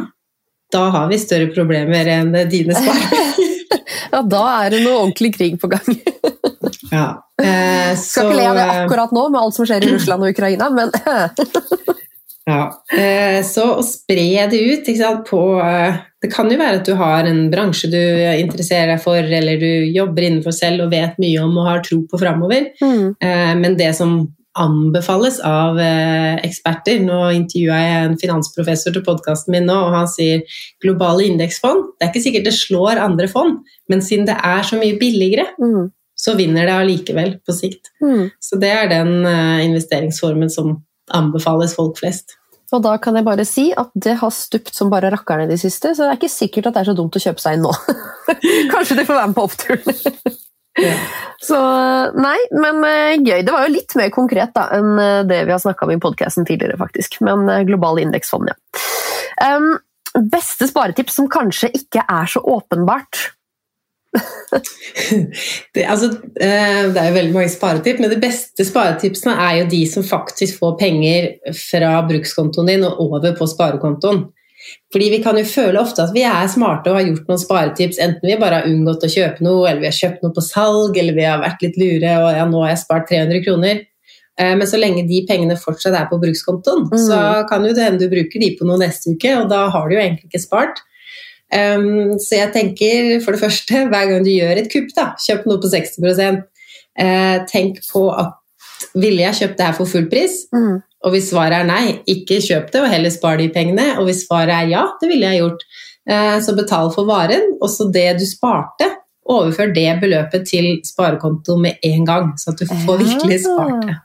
da 0.72 0.86
har 0.94 1.10
vi 1.10 1.20
større 1.20 1.50
problemer 1.52 2.08
enn 2.08 2.32
dine 2.48 2.76
sparepenger. 2.80 3.56
Ja, 4.10 4.24
da 4.24 4.44
er 4.64 4.72
det 4.72 4.80
noe 4.86 5.02
ordentlig 5.04 5.34
krig 5.36 5.60
på 5.60 5.68
gang. 5.70 6.00
Ja. 6.90 7.06
eh, 7.42 7.96
Skal 7.98 8.30
ikke 8.30 8.38
le 8.38 8.48
av 8.50 8.60
det 8.60 8.68
akkurat 8.84 9.14
nå 9.16 9.28
med 9.30 9.40
alt 9.40 9.56
som 9.56 9.68
skjer 9.68 9.86
i 9.86 9.94
Russland 9.94 10.26
og 10.26 10.34
Ukraina, 10.34 10.70
men 10.74 10.92
Ja, 12.50 12.62
eh, 12.96 13.40
så 13.46 13.66
å 13.76 13.82
spre 13.84 14.46
det 14.50 14.58
ut 14.58 14.88
sant, 14.96 15.28
på 15.28 15.40
eh, 15.62 16.00
Det 16.22 16.30
kan 16.32 16.50
jo 16.50 16.58
være 16.58 16.80
at 16.80 16.88
du 16.88 16.94
har 16.98 17.28
en 17.28 17.44
bransje 17.52 17.90
du 17.92 18.00
interesserer 18.00 18.94
deg 18.94 19.02
for, 19.04 19.20
eller 19.20 19.60
du 19.60 19.86
jobber 19.92 20.26
innenfor 20.26 20.54
selv 20.56 20.86
og 20.86 20.94
vet 20.94 21.20
mye 21.22 21.44
om 21.44 21.56
og 21.60 21.68
har 21.68 21.82
tro 21.86 22.00
på 22.10 22.20
framover, 22.20 22.70
mm. 22.80 23.06
eh, 23.20 23.54
men 23.60 23.76
det 23.78 23.92
som 23.98 24.22
anbefales 24.58 25.38
av 25.46 25.78
eh, 25.78 26.40
eksperter 26.42 26.98
Nå 27.04 27.20
intervjua 27.36 27.76
jeg 27.78 28.00
en 28.00 28.16
finansprofessor 28.18 28.96
til 28.96 29.04
podkasten 29.06 29.54
min 29.54 29.68
nå, 29.68 29.76
og 29.86 29.94
han 29.94 30.10
sier 30.10 30.42
globale 30.82 31.28
indeksfond 31.28 31.92
Det 31.94 32.08
er 32.08 32.10
ikke 32.10 32.24
sikkert 32.24 32.48
det 32.48 32.56
slår 32.56 32.98
andre 33.04 33.30
fond, 33.30 33.60
men 33.92 34.02
siden 34.02 34.26
det 34.26 34.34
er 34.36 34.66
så 34.66 34.80
mye 34.80 34.98
billigere, 35.00 35.46
Mm. 35.60 35.90
Så 36.20 36.34
vinner 36.36 36.68
det 36.68 36.76
allikevel 36.76 37.38
på 37.46 37.54
sikt. 37.56 37.92
Mm. 38.04 38.28
Så 38.42 38.58
det 38.60 38.70
er 38.74 38.90
den 38.92 39.24
eh, 39.24 39.64
investeringsformen 39.64 40.52
som 40.52 40.76
anbefales 41.16 41.74
folk 41.78 41.98
flest. 42.00 42.36
Og 42.70 42.84
da 42.84 42.94
kan 43.02 43.16
jeg 43.18 43.26
bare 43.26 43.46
si 43.48 43.70
at 43.74 43.90
det 43.98 44.18
har 44.20 44.30
stupt 44.34 44.76
som 44.76 44.92
bare 44.92 45.10
rakkerne 45.10 45.48
de 45.50 45.56
siste, 45.58 45.94
så 45.94 46.04
det 46.04 46.12
er 46.12 46.20
ikke 46.20 46.30
sikkert 46.30 46.68
at 46.68 46.76
det 46.76 46.84
er 46.84 46.90
så 46.92 46.96
dumt 46.98 47.16
å 47.18 47.22
kjøpe 47.24 47.42
seg 47.42 47.56
inn 47.56 47.66
nå. 47.66 47.72
Kanskje 48.74 49.00
de 49.00 49.06
får 49.08 49.16
være 49.16 49.32
med 49.32 49.38
på 49.38 49.46
oppturen. 49.48 49.98
Ja. 50.78 50.94
Så 51.40 51.56
nei, 52.20 52.36
men 52.52 52.78
eh, 52.84 53.16
gøy. 53.16 53.40
Det 53.42 53.52
var 53.52 53.64
jo 53.64 53.72
litt 53.72 53.94
mer 53.96 54.10
konkret 54.12 54.52
da, 54.54 54.66
enn 54.76 55.00
eh, 55.00 55.22
det 55.26 55.40
vi 55.48 55.54
har 55.54 55.60
snakka 55.60 55.86
om 55.86 55.92
i 55.94 55.98
podkasten 56.00 56.44
tidligere, 56.46 56.76
faktisk. 56.78 57.16
Men 57.26 57.48
global 57.66 57.98
indeksfond, 58.02 58.52
ja. 58.52 58.56
Um, 59.40 59.72
beste 60.30 60.68
sparetips 60.68 61.16
som 61.16 61.30
kanskje 61.32 61.72
ikke 61.80 62.04
er 62.04 62.28
så 62.28 62.44
åpenbart. 62.44 63.32
Det, 65.74 65.84
altså, 65.86 66.08
eh, 66.40 66.82
det 66.90 66.98
er 66.98 67.08
jo 67.10 67.14
veldig 67.16 67.34
mange 67.34 67.52
sparetips, 67.52 68.00
men 68.02 68.10
de 68.10 68.18
beste 68.22 68.64
sparetipsene 68.66 69.34
er 69.38 69.60
jo 69.60 69.68
de 69.70 69.80
som 69.90 70.04
faktisk 70.06 70.58
får 70.60 70.76
penger 70.80 71.28
fra 71.56 71.92
brukskontoen 72.08 72.70
din 72.72 72.86
og 72.86 72.98
over 73.06 73.34
på 73.38 73.46
sparekontoen. 73.50 74.24
Fordi 74.92 75.06
vi 75.14 75.20
kan 75.24 75.38
jo 75.40 75.44
føle 75.48 75.80
ofte 75.80 76.02
at 76.04 76.12
vi 76.14 76.24
er 76.28 76.48
smarte 76.52 76.90
og 76.92 76.98
har 76.98 77.06
gjort 77.06 77.30
noen 77.30 77.40
sparetips, 77.40 78.00
enten 78.02 78.28
vi 78.28 78.36
bare 78.40 78.60
har 78.60 78.68
unngått 78.68 79.06
å 79.06 79.12
kjøpe 79.14 79.46
noe, 79.46 79.62
eller 79.70 79.80
vi 79.86 79.88
har 79.88 79.96
kjøpt 80.00 80.26
noe 80.26 80.34
på 80.36 80.44
salg, 80.44 80.98
eller 81.00 81.16
vi 81.16 81.24
har 81.24 81.40
vært 81.40 81.62
litt 81.64 81.78
lure 81.80 82.16
og 82.24 82.28
ja, 82.36 82.44
nå 82.50 82.60
har 82.66 82.74
jeg 82.74 82.82
spart 82.82 83.08
300 83.08 83.44
kroner. 83.46 83.80
Eh, 84.40 84.52
Men 84.58 84.66
så 84.68 84.78
lenge 84.82 85.06
de 85.08 85.22
pengene 85.28 85.56
fortsatt 85.56 85.96
er 85.96 86.10
på 86.10 86.20
brukskontoen, 86.20 86.90
Mm. 86.90 86.98
så 87.06 87.48
kan 87.48 87.64
jo 87.64 87.72
det 87.72 87.86
hende 87.86 88.00
du 88.04 88.08
bruker 88.12 88.40
de 88.40 88.56
på 88.58 88.66
noe 88.68 88.78
neste 88.82 89.14
uke, 89.14 89.32
og 89.40 89.48
da 89.48 89.68
har 89.70 89.88
du 89.88 89.94
jo 89.96 90.00
egentlig 90.02 90.28
ikke 90.28 90.44
spart. 90.44 90.82
Um, 91.50 92.14
så 92.22 92.38
jeg 92.38 92.52
tenker 92.54 93.16
for 93.24 93.34
det 93.34 93.42
første, 93.42 93.86
hver 93.90 94.10
gang 94.10 94.26
du 94.26 94.30
gjør 94.30 94.60
et 94.60 94.70
kupp, 94.70 94.92
da, 94.94 95.10
kjøp 95.18 95.48
noe 95.50 95.62
på 95.62 95.70
60 95.72 95.98
uh, 96.06 97.38
tenk 97.50 97.80
på 97.88 98.04
at 98.14 98.36
ville 98.94 99.24
jeg 99.24 99.38
kjøpt 99.40 99.58
det 99.58 99.66
her 99.66 99.76
for 99.76 99.90
full 99.90 100.06
pris? 100.10 100.44
Mm. 100.54 100.78
Og 101.04 101.14
hvis 101.14 101.30
svaret 101.32 101.58
er 101.58 101.68
nei, 101.68 101.84
ikke 102.10 102.40
kjøp 102.44 102.70
det 102.72 102.82
og 102.82 102.90
heller 102.92 103.12
spar 103.12 103.40
de 103.40 103.48
pengene. 103.52 103.94
Og 103.98 104.08
hvis 104.08 104.24
svaret 104.26 104.52
er 104.54 104.72
ja, 104.74 104.84
det 105.00 105.08
ville 105.10 105.30
jeg 105.30 105.42
gjort, 105.42 105.66
uh, 106.12 106.38
så 106.44 106.56
betal 106.58 106.92
for 106.94 107.08
varen. 107.08 107.56
Og 107.60 107.72
så 107.72 107.88
det 107.92 108.08
du 108.20 108.26
sparte, 108.28 108.90
overfør 109.30 109.74
det 109.74 109.88
beløpet 110.02 110.46
til 110.48 110.70
sparekonto 110.86 111.56
med 111.60 111.82
en 111.86 112.06
gang, 112.06 112.32
så 112.40 112.54
at 112.54 112.62
du 112.62 112.66
får 112.70 113.02
virkelig 113.04 113.42
spart 113.46 113.88
det. 113.88 113.98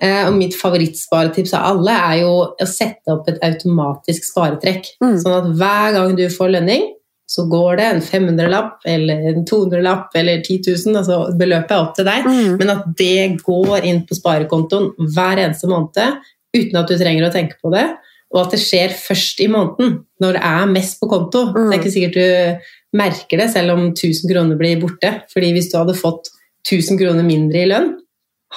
Eh, 0.00 0.28
Og 0.28 0.36
mitt 0.36 0.54
favorittsparetips 0.54 1.54
av 1.58 1.72
alle 1.72 1.96
er 2.10 2.20
jo 2.22 2.30
å 2.54 2.68
sette 2.68 3.10
opp 3.10 3.28
et 3.30 3.40
automatisk 3.42 4.28
sparetrekk. 4.30 4.92
Mm. 5.02 5.18
Sånn 5.22 5.36
at 5.40 5.50
hver 5.58 5.96
gang 5.96 6.14
du 6.18 6.24
får 6.30 6.54
lønning, 6.54 6.86
så 7.28 7.44
går 7.50 7.76
det 7.76 7.86
en 7.86 8.00
500-lapp 8.00 8.86
eller 8.88 9.26
en 9.32 9.42
200-lapp 9.44 10.14
eller 10.16 10.40
10 10.40 10.62
000, 10.86 10.96
altså 10.96 11.18
beløpet 11.36 11.74
er 11.74 11.82
opp 11.82 11.96
til 11.98 12.06
deg. 12.08 12.24
Mm. 12.24 12.54
Men 12.60 12.72
at 12.72 12.86
det 12.96 13.42
går 13.44 13.84
inn 13.84 14.04
på 14.08 14.16
sparekontoen 14.16 14.94
hver 15.12 15.42
eneste 15.42 15.68
måned 15.68 16.22
uten 16.56 16.78
at 16.80 16.88
du 16.88 16.96
trenger 16.96 17.26
å 17.26 17.34
tenke 17.34 17.58
på 17.60 17.72
det. 17.74 17.84
Og 18.32 18.42
at 18.42 18.54
det 18.54 18.60
skjer 18.60 18.92
først 18.96 19.40
i 19.44 19.48
måneden, 19.52 20.02
når 20.20 20.36
det 20.36 20.42
er 20.44 20.72
mest 20.72 20.98
på 21.00 21.08
konto. 21.08 21.46
Mm. 21.52 21.68
Det 21.68 21.74
er 21.74 21.80
ikke 21.82 21.94
sikkert 21.94 22.16
du 22.16 22.98
merker 22.98 23.40
det, 23.42 23.50
selv 23.52 23.74
om 23.74 23.86
1000 23.90 24.32
kroner 24.32 24.60
blir 24.60 24.80
borte. 24.80 25.12
Fordi 25.32 25.52
hvis 25.56 25.70
du 25.72 25.78
hadde 25.80 25.96
fått 25.96 26.30
1000 26.68 27.00
kroner 27.00 27.24
mindre 27.24 27.62
i 27.64 27.68
lønn, 27.68 27.94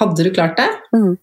hadde 0.00 0.24
du 0.24 0.32
klart 0.32 0.56
det? 0.60 0.68
Mm. 0.96 1.16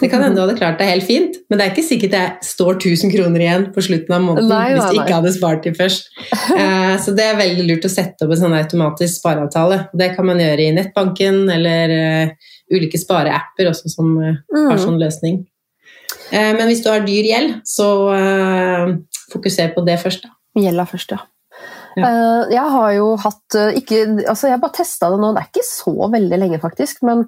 Det 0.00 0.08
kan 0.10 0.22
hende 0.24 0.36
du 0.38 0.40
hadde 0.42 0.56
klart 0.58 0.78
det 0.80 0.86
helt 0.88 1.04
fint, 1.04 1.34
men 1.50 1.58
det 1.58 1.64
er 1.66 1.72
ikke 1.74 1.84
sikkert 1.84 2.14
det 2.14 2.22
står 2.46 2.78
1000 2.78 3.12
kroner 3.12 3.42
igjen 3.44 3.66
på 3.74 3.82
slutten 3.84 4.14
av 4.16 4.22
måneden 4.24 4.48
Nei, 4.48 4.70
hvis 4.72 4.86
du 4.94 4.96
ikke 5.00 5.18
hadde 5.18 5.32
spart 5.34 5.66
dem 5.66 5.74
først. 5.76 6.08
Eh, 6.56 6.94
så 7.04 7.12
det 7.16 7.26
er 7.28 7.36
veldig 7.40 7.66
lurt 7.68 7.84
å 7.84 7.92
sette 7.92 8.24
opp 8.24 8.32
en 8.34 8.40
sånn 8.40 8.56
automatisk 8.56 9.18
spareavtale. 9.20 9.82
Det 9.92 10.10
kan 10.16 10.26
man 10.30 10.40
gjøre 10.40 10.66
i 10.66 10.72
nettbanken 10.76 11.42
eller 11.52 11.94
eh, 11.96 12.32
ulike 12.72 12.98
spareapper 13.00 13.68
også 13.70 13.92
som 13.92 14.14
eh, 14.22 14.40
har 14.56 14.76
Mm. 14.76 14.84
sånn 14.86 15.00
løsning. 15.02 15.40
Men 16.32 16.66
hvis 16.68 16.82
du 16.84 16.88
har 16.90 17.00
dyr 17.02 17.26
gjeld, 17.26 17.54
så 17.66 17.86
fokuser 19.32 19.72
på 19.74 19.82
det 19.86 19.96
først. 20.02 20.22
Da. 20.22 20.30
Gjelda 20.62 20.84
først, 20.86 21.10
ja. 21.14 21.18
Ja. 21.98 22.06
Eh, 22.06 22.52
jeg 22.54 22.72
har 22.74 22.90
jo 22.94 23.06
hatt 23.18 23.56
eh, 23.58 23.78
ikke, 23.80 24.02
altså 24.30 24.50
Jeg 24.50 24.60
bare 24.62 24.76
testa 24.76 25.08
det 25.10 25.18
nå, 25.18 25.32
det 25.34 25.42
er 25.42 25.48
ikke 25.50 25.66
så 25.66 25.94
veldig 26.12 26.38
lenge, 26.38 26.60
faktisk. 26.62 27.02
Men 27.06 27.24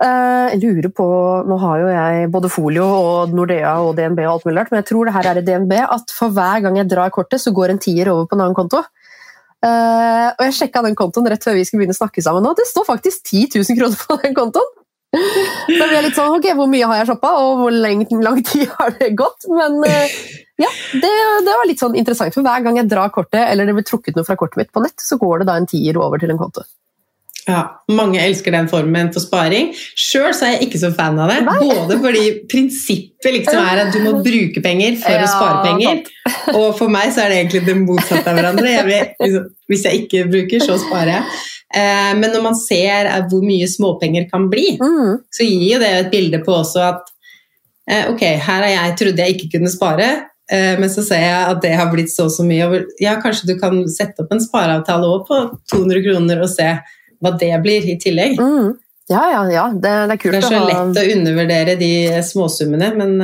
eh, 0.00 0.54
jeg 0.54 0.62
lurer 0.62 0.90
på 0.96 1.08
Nå 1.48 1.58
har 1.60 1.82
jo 1.82 1.90
jeg 1.92 2.30
både 2.32 2.52
Folio 2.52 2.86
og 2.88 3.34
Nordea 3.36 3.74
og 3.84 3.94
DNB 3.98 4.22
og 4.24 4.32
alt 4.36 4.48
mulig 4.48 4.58
rart, 4.60 4.72
men 4.72 4.82
jeg 4.82 4.88
tror 4.92 5.08
det 5.08 5.16
her 5.18 5.30
er 5.32 5.42
i 5.42 5.44
DNB 5.44 5.76
at 5.84 6.14
for 6.14 6.32
hver 6.34 6.64
gang 6.64 6.80
jeg 6.80 6.90
drar 6.90 7.12
kortet, 7.14 7.42
så 7.42 7.52
går 7.54 7.74
en 7.74 7.82
tier 7.82 8.10
over 8.12 8.28
på 8.28 8.38
en 8.38 8.46
annen 8.46 8.56
konto. 8.56 8.82
Og 9.58 10.42
jeg 10.44 10.54
sjekka 10.54 10.84
den 10.86 10.94
kontoen 10.94 11.26
rett 11.26 11.42
før 11.42 11.56
vi 11.56 11.64
skulle 11.66 11.82
begynne 11.82 11.96
å 11.96 11.98
snakke 11.98 12.22
sammen 12.22 12.44
nå. 12.46 12.52
Det 12.54 12.66
står 12.68 12.84
faktisk 12.86 13.24
10 13.26 13.56
000 13.58 13.78
kroner 13.80 14.04
på 14.06 14.18
den 14.22 14.36
kontoen! 14.36 14.74
Da 15.08 15.86
blir 15.88 15.96
jeg 15.96 16.04
litt 16.04 16.18
sånn, 16.18 16.34
ok, 16.36 16.50
Hvor 16.58 16.68
mye 16.70 16.88
har 16.90 17.00
jeg 17.00 17.08
shoppa, 17.10 17.32
og 17.42 17.62
hvor 17.62 17.74
lang, 17.74 18.04
tid 18.06 18.68
har 18.76 18.94
det 19.00 19.14
gått? 19.18 19.48
Men 19.50 19.80
ja, 20.58 20.68
det, 20.92 21.12
det 21.46 21.54
var 21.54 21.68
litt 21.70 21.82
sånn 21.82 21.96
interessant, 21.98 22.34
for 22.34 22.46
hver 22.46 22.64
gang 22.66 22.80
jeg 22.80 22.90
drar 22.90 23.12
kortet, 23.14 23.44
eller 23.46 23.68
det 23.68 23.76
blir 23.78 23.86
trukket 23.86 24.18
noe 24.18 24.26
fra 24.26 24.36
kortet 24.38 24.60
mitt 24.64 24.74
på 24.74 24.82
nett, 24.84 24.98
så 24.98 25.18
går 25.20 25.42
det 25.42 25.50
da 25.50 25.56
en 25.60 25.68
tier 25.70 25.98
over 26.00 26.18
til 26.22 26.34
en 26.34 26.40
konto. 26.40 26.66
Ja, 27.48 27.62
Mange 27.88 28.20
elsker 28.20 28.52
den 28.52 28.66
formen 28.68 29.08
for 29.14 29.24
sparing. 29.24 29.70
Sjøl 29.96 30.34
er 30.34 30.50
jeg 30.52 30.66
ikke 30.66 30.80
så 30.82 30.90
fan 30.92 31.16
av 31.22 31.30
det. 31.32 31.38
Nei. 31.46 31.54
Både 31.64 31.96
fordi 32.02 32.24
prinsippet 32.50 33.30
liksom 33.38 33.62
er 33.62 33.80
at 33.86 33.94
du 33.94 34.02
må 34.04 34.18
bruke 34.20 34.60
penger 34.64 34.98
for 35.00 35.16
Ja, 35.16 35.22
å 35.24 35.30
spare 35.32 35.62
penger. 35.64 36.02
Og 36.58 36.74
for 36.76 36.92
meg 36.92 37.14
så 37.14 37.24
er 37.24 37.32
det 37.32 37.38
egentlig 37.40 37.62
det 37.70 37.76
motsatte 37.80 38.28
av 38.28 38.36
hverandre. 38.36 38.68
Jeg 38.74 38.84
vil, 38.90 39.06
liksom, 39.24 39.46
hvis 39.72 39.86
jeg 39.88 40.02
ikke 40.02 40.26
bruker, 40.28 40.66
så 40.66 40.76
sparer 40.82 41.14
jeg. 41.14 41.38
Eh, 41.78 42.12
men 42.20 42.32
når 42.32 42.44
man 42.50 42.58
ser 42.58 43.08
hvor 43.32 43.44
mye 43.44 43.68
småpenger 43.68 44.28
kan 44.30 44.50
bli, 44.52 44.74
Mm, 44.80 45.16
så 45.32 45.44
gir 45.48 45.78
jo 45.78 45.80
det 45.80 45.88
et 46.02 46.12
bilde 46.12 46.42
på 46.44 46.52
også 46.52 46.84
at 46.84 47.10
eh, 47.88 48.10
ok, 48.12 48.22
her 48.44 48.64
har 48.66 48.72
jeg 48.74 48.96
trodde 49.00 49.24
jeg 49.24 49.36
ikke 49.38 49.54
kunne 49.56 49.72
spare, 49.72 50.08
men 50.50 50.88
så 50.90 51.02
ser 51.04 51.20
jeg 51.20 51.46
at 51.52 51.58
det 51.62 51.74
har 51.76 51.90
blitt 51.92 52.08
så 52.12 52.24
og 52.28 52.32
så 52.32 52.44
mye. 52.46 52.84
Ja, 53.02 53.16
kanskje 53.20 53.50
du 53.50 53.54
kan 53.60 53.82
sette 53.92 54.24
opp 54.24 54.32
en 54.32 54.40
spareavtale 54.40 55.04
òg 55.12 55.26
på 55.28 55.40
200 55.74 56.02
kroner 56.06 56.40
og 56.44 56.48
se 56.52 56.68
hva 57.20 57.32
det 57.38 57.52
blir 57.64 57.84
i 57.92 57.98
tillegg. 58.00 58.38
mm. 58.40 58.76
Ja, 59.08 59.22
ja, 59.32 59.42
ja, 59.48 59.62
det, 59.72 59.88
det 60.08 60.14
er 60.14 60.18
kult 60.20 60.34
Det 60.34 60.38
er 60.42 60.44
så 60.44 60.56
å 60.58 60.64
ha 60.64 60.68
lett 60.68 60.98
å 61.00 61.04
undervurdere 61.16 61.76
de 61.80 61.90
småsummene, 62.28 62.90
men 62.98 63.14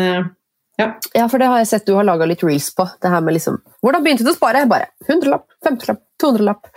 ja. 0.81 0.87
Ja, 1.15 1.27
for 1.31 1.39
det 1.39 1.47
har 1.53 1.61
jeg 1.61 1.69
sett 1.71 1.85
du 1.87 1.93
har 1.95 2.07
laga 2.09 2.27
litt 2.27 2.43
reels 2.43 2.71
på. 2.75 2.87
Det 3.03 3.11
her 3.13 3.21
med 3.23 3.37
liksom 3.37 3.61
Hvordan 3.85 4.03
begynte 4.03 4.25
du 4.27 4.31
å 4.33 4.35
spare? 4.37 4.65
Bare 4.71 4.89
100-lapp, 5.07 5.45
50-lapp, 5.67 6.01
200-lapp. 6.23 6.71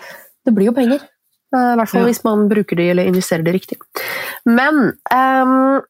Det 0.45 0.53
blir 0.53 0.69
jo 0.69 0.73
penger. 0.75 1.01
Eh, 1.55 1.69
I 1.73 1.77
hvert 1.79 1.89
fall 1.93 2.03
Ja. 2.03 2.09
hvis 2.11 2.23
man 2.27 2.45
bruker 2.51 2.75
de 2.77 2.89
eller 2.91 3.07
investerer 3.09 3.43
det 3.47 3.55
riktig. 3.55 3.79
Men 4.45 4.91
ehm, 5.15 5.81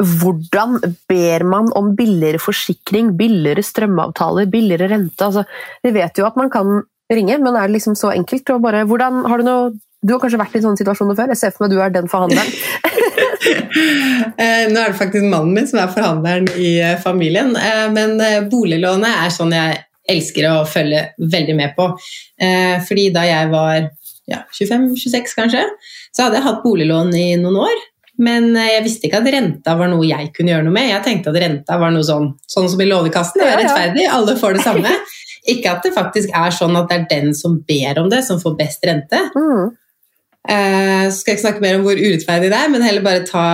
hvordan 0.00 0.78
ber 1.10 1.44
man 1.48 1.68
om 1.76 1.92
billigere 1.96 2.40
forsikring, 2.40 3.12
billigere 3.18 3.64
strømavtaler, 3.64 4.48
billigere 4.50 4.90
rente? 4.94 5.26
Altså, 5.26 5.44
vi 5.84 5.92
vet 5.94 6.18
jo 6.18 6.26
at 6.28 6.38
man 6.40 6.50
kan 6.52 6.80
ringe, 7.12 7.38
men 7.38 7.56
er 7.56 7.68
det 7.68 7.78
liksom 7.78 7.96
så 7.98 8.12
enkelt? 8.14 8.54
Og 8.54 8.62
bare, 8.64 8.84
hvordan, 8.88 9.24
har 9.28 9.40
du, 9.40 9.46
noe, 9.46 9.70
du 10.02 10.14
har 10.14 10.22
kanskje 10.22 10.40
vært 10.40 10.56
i 10.56 10.64
sånne 10.64 10.80
situasjoner 10.80 11.18
før? 11.18 11.34
Jeg 11.34 11.42
ser 11.42 11.54
for 11.54 11.66
meg 11.66 11.74
du 11.74 11.80
er 11.82 11.94
den 11.96 12.10
forhandleren. 12.10 12.56
Eh, 13.40 14.66
Nå 14.68 14.76
er 14.76 14.92
det 14.92 14.98
faktisk 14.98 15.24
mannen 15.24 15.54
min 15.56 15.66
som 15.68 15.78
er 15.80 15.92
forhandleren 15.92 16.46
i 16.60 16.74
eh, 16.82 16.98
familien, 17.00 17.54
eh, 17.56 17.86
men 17.92 18.20
boliglånet 18.52 19.24
er 19.24 19.32
sånn 19.32 19.54
jeg 19.54 19.78
elsker 20.12 20.46
å 20.50 20.66
følge 20.68 21.06
veldig 21.20 21.54
med 21.56 21.72
på. 21.76 21.86
Fordi 22.86 23.06
da 23.14 23.24
jeg 23.28 23.48
var 23.52 23.86
ja, 24.30 24.42
25-26 24.56 25.36
kanskje, 25.38 25.64
så 26.12 26.26
hadde 26.26 26.40
jeg 26.40 26.46
hatt 26.48 26.62
boliglån 26.64 27.14
i 27.16 27.26
noen 27.40 27.60
år. 27.64 27.84
Men 28.20 28.50
eh, 28.52 28.74
jeg 28.74 28.84
visste 28.84 29.08
ikke 29.08 29.22
at 29.22 29.30
renta 29.32 29.74
var 29.78 29.90
noe 29.92 30.06
jeg 30.08 30.30
kunne 30.36 30.52
gjøre 30.52 30.66
noe 30.66 30.76
med. 30.76 30.90
Jeg 30.90 31.04
tenkte 31.06 31.32
at 31.32 31.40
renta 31.40 31.78
var 31.80 31.94
noe 31.94 32.06
sånn, 32.06 32.32
sånn 32.50 32.68
som 32.72 32.82
i 32.82 32.88
Lånekassen, 32.88 33.40
det 33.40 33.48
er 33.48 33.60
rettferdig, 33.62 34.06
alle 34.12 34.36
får 34.40 34.58
det 34.58 34.64
samme. 34.66 34.94
Ikke 35.50 35.72
at 35.72 35.86
det 35.86 35.94
faktisk 35.96 36.32
er 36.36 36.52
sånn 36.52 36.76
at 36.76 36.90
det 36.90 36.98
er 36.98 37.06
den 37.10 37.36
som 37.36 37.56
ber 37.66 38.02
om 38.02 38.10
det, 38.12 38.20
som 38.26 38.40
får 38.42 38.58
best 38.58 38.84
rente. 38.86 39.22
Mm. 39.32 39.70
Uh, 40.40 41.06
så 41.08 41.16
skal 41.16 41.32
jeg 41.32 41.38
ikke 41.38 41.44
snakke 41.46 41.62
mer 41.64 41.78
om 41.78 41.82
hvor 41.84 41.96
urettferdig 42.00 42.50
det 42.52 42.58
er, 42.58 42.68
men 42.72 42.84
heller 42.84 43.04
bare 43.04 43.24
ta, 43.28 43.44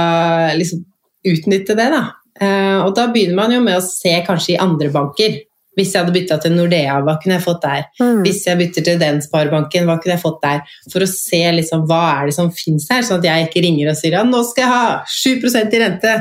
liksom, 0.58 0.82
utnytte 1.26 1.76
det. 1.78 1.86
Da. 1.94 2.02
Uh, 2.42 2.82
og 2.84 2.90
da 2.98 3.06
begynner 3.14 3.38
man 3.38 3.54
jo 3.54 3.62
med 3.62 3.78
å 3.78 3.84
se 3.86 4.12
kanskje 4.26 4.56
i 4.56 4.60
andre 4.62 4.90
banker. 4.94 5.38
Hvis 5.76 5.92
jeg 5.92 6.02
hadde 6.02 6.14
bytta 6.14 6.38
til 6.42 6.54
Nordea, 6.56 7.00
hva 7.04 7.16
kunne 7.22 7.36
jeg 7.36 7.44
fått 7.44 7.64
der? 7.66 7.82
Mm. 8.00 8.22
Hvis 8.24 8.44
jeg 8.48 8.60
bytter 8.62 8.86
til 8.86 9.02
den 9.02 9.20
sparebanken, 9.24 9.88
hva 9.88 9.98
kunne 10.00 10.16
jeg 10.16 10.24
fått 10.24 10.40
der? 10.44 10.62
For 10.92 11.04
å 11.04 11.10
se 11.10 11.42
liksom, 11.58 11.84
hva 11.90 12.00
er 12.14 12.30
det 12.30 12.38
som 12.38 12.48
fins 12.54 12.88
her, 12.92 13.04
sånn 13.04 13.20
at 13.20 13.28
jeg 13.28 13.50
ikke 13.50 13.64
ringer 13.66 13.92
og 13.92 14.00
sier 14.00 14.16
ja, 14.16 14.24
nå 14.24 14.40
skal 14.48 14.64
jeg 14.64 14.72
ha 14.72 14.86
7 15.04 15.68
i 15.76 15.84
rente. 15.84 16.16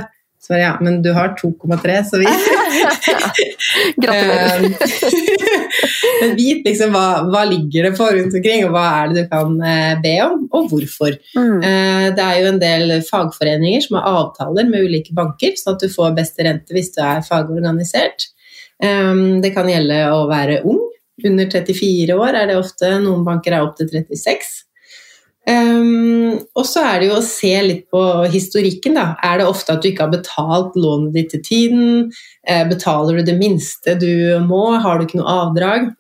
Så 0.45 0.53
bare, 0.53 0.61
ja, 0.61 0.73
men 0.77 0.99
du 1.01 1.09
har 1.15 1.31
2,3, 1.39 1.93
så 2.05 2.19
vi 2.21 2.27
Gratulerer. 4.03 4.67
Eh, 4.75 6.21
Men 6.21 6.35
vit 6.37 6.65
liksom 6.67 6.93
hva, 6.93 7.25
hva 7.27 7.41
ligger 7.49 7.89
det 7.89 7.95
på 7.97 8.05
rundt 8.13 8.35
omkring, 8.37 8.61
og 8.67 8.75
hva 8.75 8.83
er 8.99 9.09
det 9.11 9.23
du 9.25 9.31
kan 9.31 9.55
eh, 9.65 9.95
be 10.03 10.13
om, 10.23 10.45
og 10.55 10.69
hvorfor. 10.71 11.17
Mm. 11.35 11.57
Eh, 11.65 12.05
Det 12.15 12.23
er 12.23 12.39
jo 12.39 12.51
en 12.51 12.61
del 12.61 12.93
fagforeninger 13.07 13.83
som 13.87 13.97
har 13.99 14.07
avtaler 14.21 14.69
med 14.69 14.85
ulike 14.87 15.15
banker, 15.17 15.57
sånn 15.59 15.75
at 15.75 15.83
du 15.83 15.91
får 15.91 16.15
beste 16.17 16.45
rente 16.47 16.77
hvis 16.77 16.93
du 16.95 17.01
er 17.03 17.25
fagorganisert. 17.25 18.29
Eh, 18.83 19.41
Det 19.41 19.53
kan 19.53 19.69
gjelde 19.69 20.03
å 20.11 20.27
være 20.29 20.63
ung. 20.65 20.81
Under 21.23 21.45
34 21.47 22.11
år 22.19 22.35
er 22.35 22.47
det 22.47 22.57
ofte, 22.59 22.89
noen 22.99 23.23
banker 23.23 23.53
er 23.55 23.63
opp 23.63 23.77
til 23.77 23.87
36. 23.87 24.65
Um, 25.45 26.39
og 26.57 26.63
så 26.65 26.81
er 26.81 26.99
det 26.99 27.09
jo 27.11 27.17
å 27.19 27.25
se 27.25 27.53
litt 27.61 27.83
på 27.93 28.01
historikken. 28.33 28.95
da. 28.97 29.15
Er 29.23 29.37
det 29.39 29.45
ofte 29.47 29.75
at 29.75 29.83
du 29.83 29.91
ikke 29.91 30.07
har 30.07 30.13
betalt 30.15 30.73
lånet 30.75 31.13
ditt 31.13 31.29
til 31.35 31.43
tiden? 31.45 32.11
Eh, 32.47 32.65
betaler 32.67 33.19
du 33.19 33.23
det 33.29 33.37
minste 33.37 33.93
du 33.99 34.39
må? 34.41 34.81
Har 34.81 34.97
du 34.97 35.05
ikke 35.05 35.21
noe 35.21 35.37
avdrag? 35.45 35.93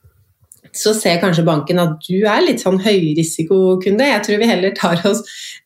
Så 0.75 0.93
ser 0.97 1.21
kanskje 1.21 1.45
banken 1.47 1.79
at 1.79 1.95
du 2.03 2.25
er 2.27 2.41
litt 2.43 2.59
sånn 2.63 2.81
høyrisikokunde. 2.83 4.05
Jeg 4.09 4.23
tror 4.25 4.41
vi 4.41 4.49
heller 4.49 4.73
tar 4.75 4.99
oss 5.07 5.21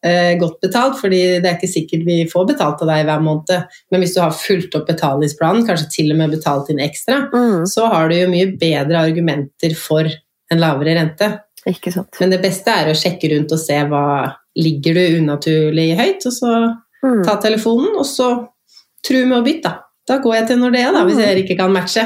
eh, 0.05 0.35
godt 0.39 0.59
betalt, 0.61 0.99
fordi 1.01 1.21
det 1.41 1.49
er 1.49 1.57
ikke 1.57 1.71
sikkert 1.71 2.05
vi 2.07 2.17
får 2.29 2.47
betalt 2.53 2.83
av 2.85 2.91
deg 2.91 3.05
hver 3.09 3.23
måned. 3.25 3.65
Men 3.91 4.03
hvis 4.03 4.13
du 4.15 4.21
har 4.21 4.35
fulgt 4.35 4.75
opp 4.77 4.87
betalingsplanen, 4.89 5.65
kanskje 5.67 5.89
til 5.97 6.13
og 6.13 6.21
med 6.21 6.35
betalt 6.37 6.69
inn 6.73 6.79
ekstra, 6.85 7.19
Mm. 7.33 7.65
så 7.67 7.87
har 7.91 8.09
du 8.09 8.15
jo 8.15 8.29
mye 8.31 8.51
bedre 8.59 9.01
argumenter 9.01 9.75
for 9.77 10.07
en 10.51 10.59
lavere 10.61 10.95
rente. 10.97 11.27
Ikke 11.67 11.91
sant. 11.93 12.15
Men 12.21 12.31
det 12.31 12.41
beste 12.41 12.71
er 12.71 12.89
å 12.89 12.95
sjekke 12.97 13.29
rundt 13.33 13.51
og 13.51 13.59
se 13.59 13.75
hva 13.89 14.05
ligger 14.57 14.93
du 14.95 15.19
unaturlig 15.19 15.91
høyt, 15.97 16.25
og 16.25 16.33
så 16.33 16.53
Mm. 17.03 17.23
ta 17.23 17.37
telefonen, 17.39 17.95
og 17.95 18.03
så 18.05 18.47
tru 19.05 19.25
med 19.25 19.37
å 19.39 19.43
bytte. 19.45 19.61
Da. 19.69 19.77
da 20.07 20.17
går 20.19 20.33
jeg 20.35 20.47
til 20.47 20.57
Nordea, 20.59 20.91
da, 20.91 21.05
hvis 21.05 21.17
jeg 21.21 21.45
ikke 21.45 21.55
kan 21.57 21.71
matche. 21.71 22.03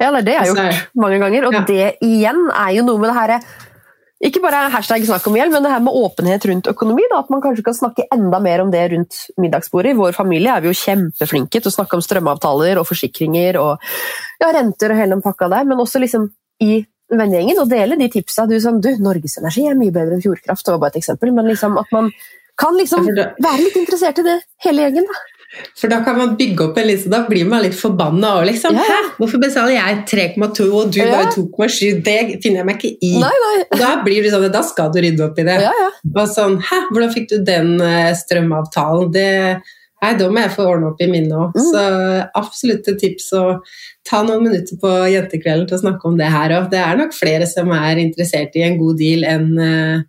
Ja, 0.00 0.10
det 0.14 0.22
er 0.22 0.28
det 0.28 0.36
jeg 0.36 0.40
har 0.40 0.54
gjort 0.54 0.94
mange 0.96 1.18
ganger. 1.20 1.46
Og 1.48 1.52
Ja. 1.52 1.64
det 1.68 1.98
igjen 2.02 2.46
er 2.50 2.70
jo 2.78 2.86
noe 2.86 2.98
med 2.98 3.10
det 3.10 3.18
herre 3.18 3.40
ikke 4.20 4.42
bare 4.44 4.66
hashtag 4.68 5.06
snakk 5.08 5.24
om 5.30 5.36
gjeld, 5.38 5.52
men 5.54 5.64
det 5.64 5.70
her 5.72 5.80
med 5.80 5.96
åpenhet 5.96 6.44
rundt 6.44 6.66
økonomi. 6.68 7.06
Da, 7.08 7.22
at 7.22 7.30
man 7.32 7.40
kanskje 7.40 7.64
kan 7.64 7.76
snakke 7.76 8.04
enda 8.12 8.38
mer 8.44 8.60
om 8.60 8.70
det 8.70 8.82
rundt 8.92 9.16
middagsbordet. 9.40 9.94
I 9.94 9.96
vår 9.96 10.12
familie 10.12 10.52
er 10.52 10.60
vi 10.60 10.68
jo 10.68 10.76
kjempeflinke 10.76 11.56
til 11.56 11.70
å 11.70 11.72
snakke 11.72 11.96
om 11.96 12.04
strømavtaler 12.04 12.76
og 12.76 12.84
forsikringer 12.88 13.56
og 13.62 13.80
ja, 14.42 14.50
renter 14.52 14.92
og 14.92 15.00
hele 15.00 15.16
den 15.16 15.24
pakka 15.24 15.48
der, 15.48 15.64
men 15.64 15.80
også 15.80 16.02
liksom 16.04 16.28
i 16.60 16.82
vennegjengen 17.10 17.62
og 17.62 17.72
dele 17.72 17.96
de 17.96 18.10
tipsa. 18.12 18.44
Du 18.46 18.58
som 18.60 18.76
du, 18.84 18.92
Norges 19.00 19.38
Energi 19.40 19.64
er 19.70 19.80
mye 19.80 19.94
bedre 19.94 20.18
enn 20.18 20.24
Fjordkraft, 20.24 20.66
det 20.68 20.74
var 20.76 20.84
bare 20.84 20.94
et 20.98 21.00
eksempel. 21.00 21.32
Men 21.32 21.48
liksom 21.48 21.80
at 21.80 21.88
man 21.96 22.12
kan 22.60 22.76
liksom 22.76 23.08
være 23.08 23.56
litt 23.64 23.80
interessert 23.80 24.20
i 24.20 24.28
det, 24.28 24.36
hele 24.66 24.84
gjengen. 24.84 25.08
da. 25.08 25.39
For 25.78 25.90
da 25.90 25.98
kan 26.06 26.16
man 26.18 26.36
bygge 26.38 26.62
opp 26.68 26.76
en 26.78 26.86
liste, 26.86 27.10
da 27.10 27.24
blir 27.26 27.48
man 27.48 27.64
litt 27.64 27.74
forbanna 27.74 28.36
òg, 28.38 28.44
liksom. 28.52 28.76
Ja. 28.78 28.84
Hæ, 28.86 28.98
hvorfor 29.18 29.40
betaler 29.42 29.74
jeg 29.74 30.04
3,2 30.10 30.68
og 30.78 30.92
du 30.94 31.00
Ja. 31.00 31.10
bare 31.10 31.32
2,7? 31.34 32.02
Det 32.06 32.38
finner 32.42 32.62
jeg 32.62 32.66
meg 32.68 32.78
ikke 32.78 32.92
i. 33.02 33.12
Nei, 33.18 33.32
nei. 33.46 33.64
Da 33.80 33.90
blir 34.04 34.22
det 34.22 34.30
sånn, 34.32 34.46
da 34.52 34.62
skal 34.62 34.92
du 34.94 35.00
rydde 35.02 35.24
opp 35.26 35.38
i 35.42 35.42
det. 35.48 35.58
Ja, 35.66 35.72
ja. 35.82 35.90
Og 36.14 36.28
sånn, 36.30 36.60
hæ, 36.62 36.80
hvordan 36.92 37.12
fikk 37.14 37.28
du 37.32 37.36
den 37.44 37.80
eh, 37.80 38.12
strømavtalen? 38.14 39.10
Det, 39.12 39.60
nei, 40.02 40.12
da 40.22 40.28
må 40.30 40.38
jeg 40.44 40.54
få 40.54 40.68
ordne 40.70 40.92
opp 40.92 41.02
i 41.02 41.10
minnet 41.10 41.34
òg. 41.34 41.58
Mm. 41.58 41.66
Så 41.72 41.84
absolutt 42.44 42.88
et 42.88 43.00
tips 43.02 43.32
å 43.34 43.44
ta 44.06 44.22
noen 44.22 44.46
minutter 44.46 44.78
på 44.80 44.88
jentekvelden 45.10 45.66
til 45.68 45.76
å 45.78 45.82
snakke 45.82 46.06
om 46.06 46.16
det 46.16 46.30
her 46.30 46.54
òg. 46.60 46.70
Det 46.70 46.78
er 46.78 46.96
nok 46.96 47.12
flere 47.12 47.46
som 47.50 47.70
er 47.74 47.96
interessert 47.98 48.54
i 48.54 48.62
en 48.62 48.78
god 48.78 48.98
deal 49.02 49.26
enn 49.26 49.58
eh, 49.58 50.02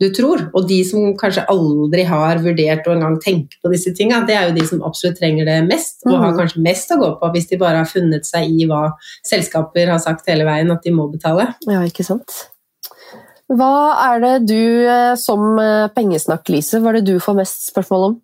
du 0.00 0.08
tror. 0.14 0.44
Og 0.54 0.68
de 0.68 0.78
som 0.86 1.12
kanskje 1.18 1.44
aldri 1.50 2.04
har 2.06 2.38
vurdert 2.44 2.86
å 2.86 2.94
engang 2.94 3.16
tenke 3.22 3.58
på 3.62 3.70
disse 3.72 3.90
tinga, 3.96 4.20
det 4.26 4.36
er 4.36 4.48
jo 4.48 4.54
de 4.60 4.66
som 4.66 4.82
absolutt 4.86 5.18
trenger 5.18 5.44
det 5.48 5.56
mest, 5.68 6.02
og 6.06 6.12
har 6.18 6.32
Mhm. 6.32 6.38
kanskje 6.38 6.62
mest 6.62 6.90
å 6.90 6.98
gå 7.00 7.10
på 7.20 7.32
hvis 7.34 7.48
de 7.48 7.56
bare 7.58 7.76
har 7.82 7.84
funnet 7.90 8.24
seg 8.26 8.46
i 8.48 8.66
hva 8.66 8.92
selskaper 9.24 9.88
har 9.90 9.98
sagt 9.98 10.26
hele 10.28 10.44
veien 10.44 10.70
at 10.70 10.82
de 10.82 10.90
må 10.90 11.10
betale. 11.10 11.54
Ja, 11.66 11.80
ikke 11.82 12.04
sant. 12.04 12.48
Hva 13.50 14.14
er 14.14 14.20
det 14.20 14.46
du 14.46 14.86
eh, 14.86 15.14
som 15.16 15.58
eh, 15.58 15.88
pengesnakk, 15.88 16.48
Lise, 16.48 16.80
hva 16.80 16.90
er 16.90 17.00
det 17.00 17.06
du 17.14 17.18
får 17.18 17.34
mest 17.36 17.72
spørsmål 17.72 18.04
om? 18.10 18.20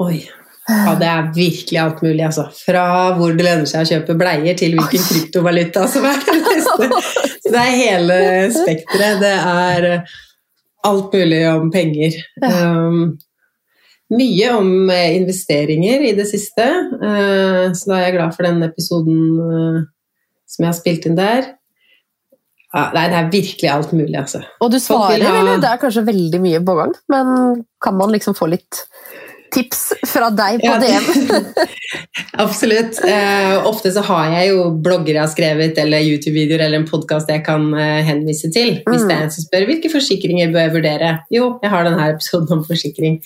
Oi. 0.00 0.28
Ja, 0.66 0.96
det 0.98 1.06
er 1.06 1.26
virkelig 1.34 1.78
alt 1.78 2.00
mulig, 2.02 2.22
altså. 2.26 2.48
Fra 2.58 2.86
hvor 3.14 3.34
det 3.36 3.44
lønner 3.46 3.68
seg 3.70 3.84
å 3.84 3.90
kjøpe 3.92 4.16
bleier, 4.18 4.56
til 4.58 4.74
hvilken 4.74 5.04
kryptovaluta 5.06 5.84
som 5.90 6.06
er 6.10 6.18
det 6.26 6.40
beste. 6.42 6.88
Så 7.44 7.52
det 7.54 7.60
er 7.60 7.76
hele 7.78 8.16
spekteret. 8.54 9.20
Det 9.22 9.34
er 9.36 9.86
alt 10.86 11.14
mulig 11.14 11.42
om 11.52 11.70
penger. 11.74 12.18
Um, 12.42 13.04
mye 14.16 14.50
om 14.54 14.90
eh, 14.90 15.16
investeringer 15.20 16.08
i 16.10 16.14
det 16.18 16.26
siste, 16.30 16.66
uh, 16.98 17.70
så 17.74 17.92
da 17.92 18.00
er 18.00 18.08
jeg 18.08 18.16
glad 18.18 18.34
for 18.34 18.46
den 18.46 18.66
episoden 18.66 19.22
uh, 19.38 19.78
som 20.50 20.66
jeg 20.66 20.70
har 20.72 20.78
spilt 20.78 21.06
inn 21.06 21.18
der. 21.18 21.52
Ja, 22.74 22.90
nei, 22.92 23.06
det 23.08 23.18
er 23.18 23.32
virkelig 23.32 23.68
alt 23.72 23.92
mulig, 23.94 24.14
altså. 24.18 24.42
Og 24.60 24.70
du 24.74 24.80
svarer, 24.82 25.22
ha- 25.22 25.38
eller? 25.40 25.62
Det 25.62 25.70
er 25.70 25.80
kanskje 25.80 26.06
veldig 26.10 26.42
mye 26.42 26.60
på 26.66 26.74
gang, 26.76 26.94
men 27.14 27.30
kan 27.82 27.94
man 27.98 28.10
liksom 28.12 28.34
få 28.36 28.50
litt 28.50 28.82
tips 29.54 29.82
fra 30.10 30.30
deg 30.34 30.60
på 30.62 30.74
DM? 30.82 31.06
Absolutt. 32.44 32.98
Uh, 33.04 33.66
ofte 33.68 33.92
så 33.94 34.02
har 34.06 34.32
jeg 34.34 34.52
jo 34.52 34.68
blogger 34.84 35.14
jeg 35.14 35.22
har 35.22 35.32
skrevet, 35.32 35.78
eller 35.82 36.04
YouTube-videoer 36.04 36.66
eller 36.66 36.82
en 36.82 36.88
podkast 36.88 37.30
jeg 37.32 37.44
kan 37.46 37.68
uh, 37.74 38.00
henvise 38.06 38.50
til. 38.54 38.78
Hvis 38.86 39.04
Mm. 39.06 39.08
det 39.08 39.16
er 39.16 39.22
en 39.26 39.30
som 39.34 39.44
spør 39.46 39.66
hvilke 39.68 39.90
forsikringer 39.92 40.52
bør 40.54 40.64
jeg 40.66 40.74
vurdere. 40.78 41.10
Jo, 41.30 41.50
jeg 41.62 41.70
har 41.70 41.84
denne 41.86 42.08
episoden 42.14 42.58
om 42.58 42.64
forsikring. 42.66 43.20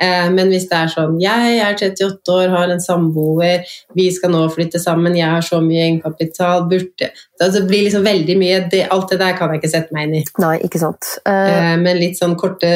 Eh, 0.00 0.28
men 0.32 0.50
hvis 0.52 0.66
det 0.68 0.76
er 0.76 0.92
sånn 0.92 1.16
jeg 1.22 1.56
er 1.56 1.72
38 1.72 2.34
år, 2.34 2.50
har 2.52 2.72
en 2.72 2.82
samboer, 2.82 3.64
vi 3.96 4.10
skal 4.12 4.34
nå 4.34 4.42
flytte 4.52 4.80
sammen, 4.82 5.16
jeg 5.16 5.30
har 5.32 5.44
så 5.44 5.62
mye 5.64 5.86
egenkapital, 5.86 6.66
burde 6.68 7.08
Det 7.08 7.44
altså, 7.44 7.64
blir 7.68 7.86
liksom 7.86 8.04
veldig 8.04 8.36
mye 8.40 8.60
det, 8.72 8.84
Alt 8.92 9.14
det 9.14 9.20
der 9.22 9.36
kan 9.38 9.52
jeg 9.52 9.62
ikke 9.62 9.72
sette 9.72 9.96
meg 9.96 10.08
inn 10.08 10.20
i. 10.20 10.22
Nei, 10.42 10.54
ikke 10.68 10.82
sant. 10.82 11.16
Eh, 11.28 11.74
men 11.80 12.00
litt 12.00 12.20
sånn 12.20 12.36
korte 12.38 12.70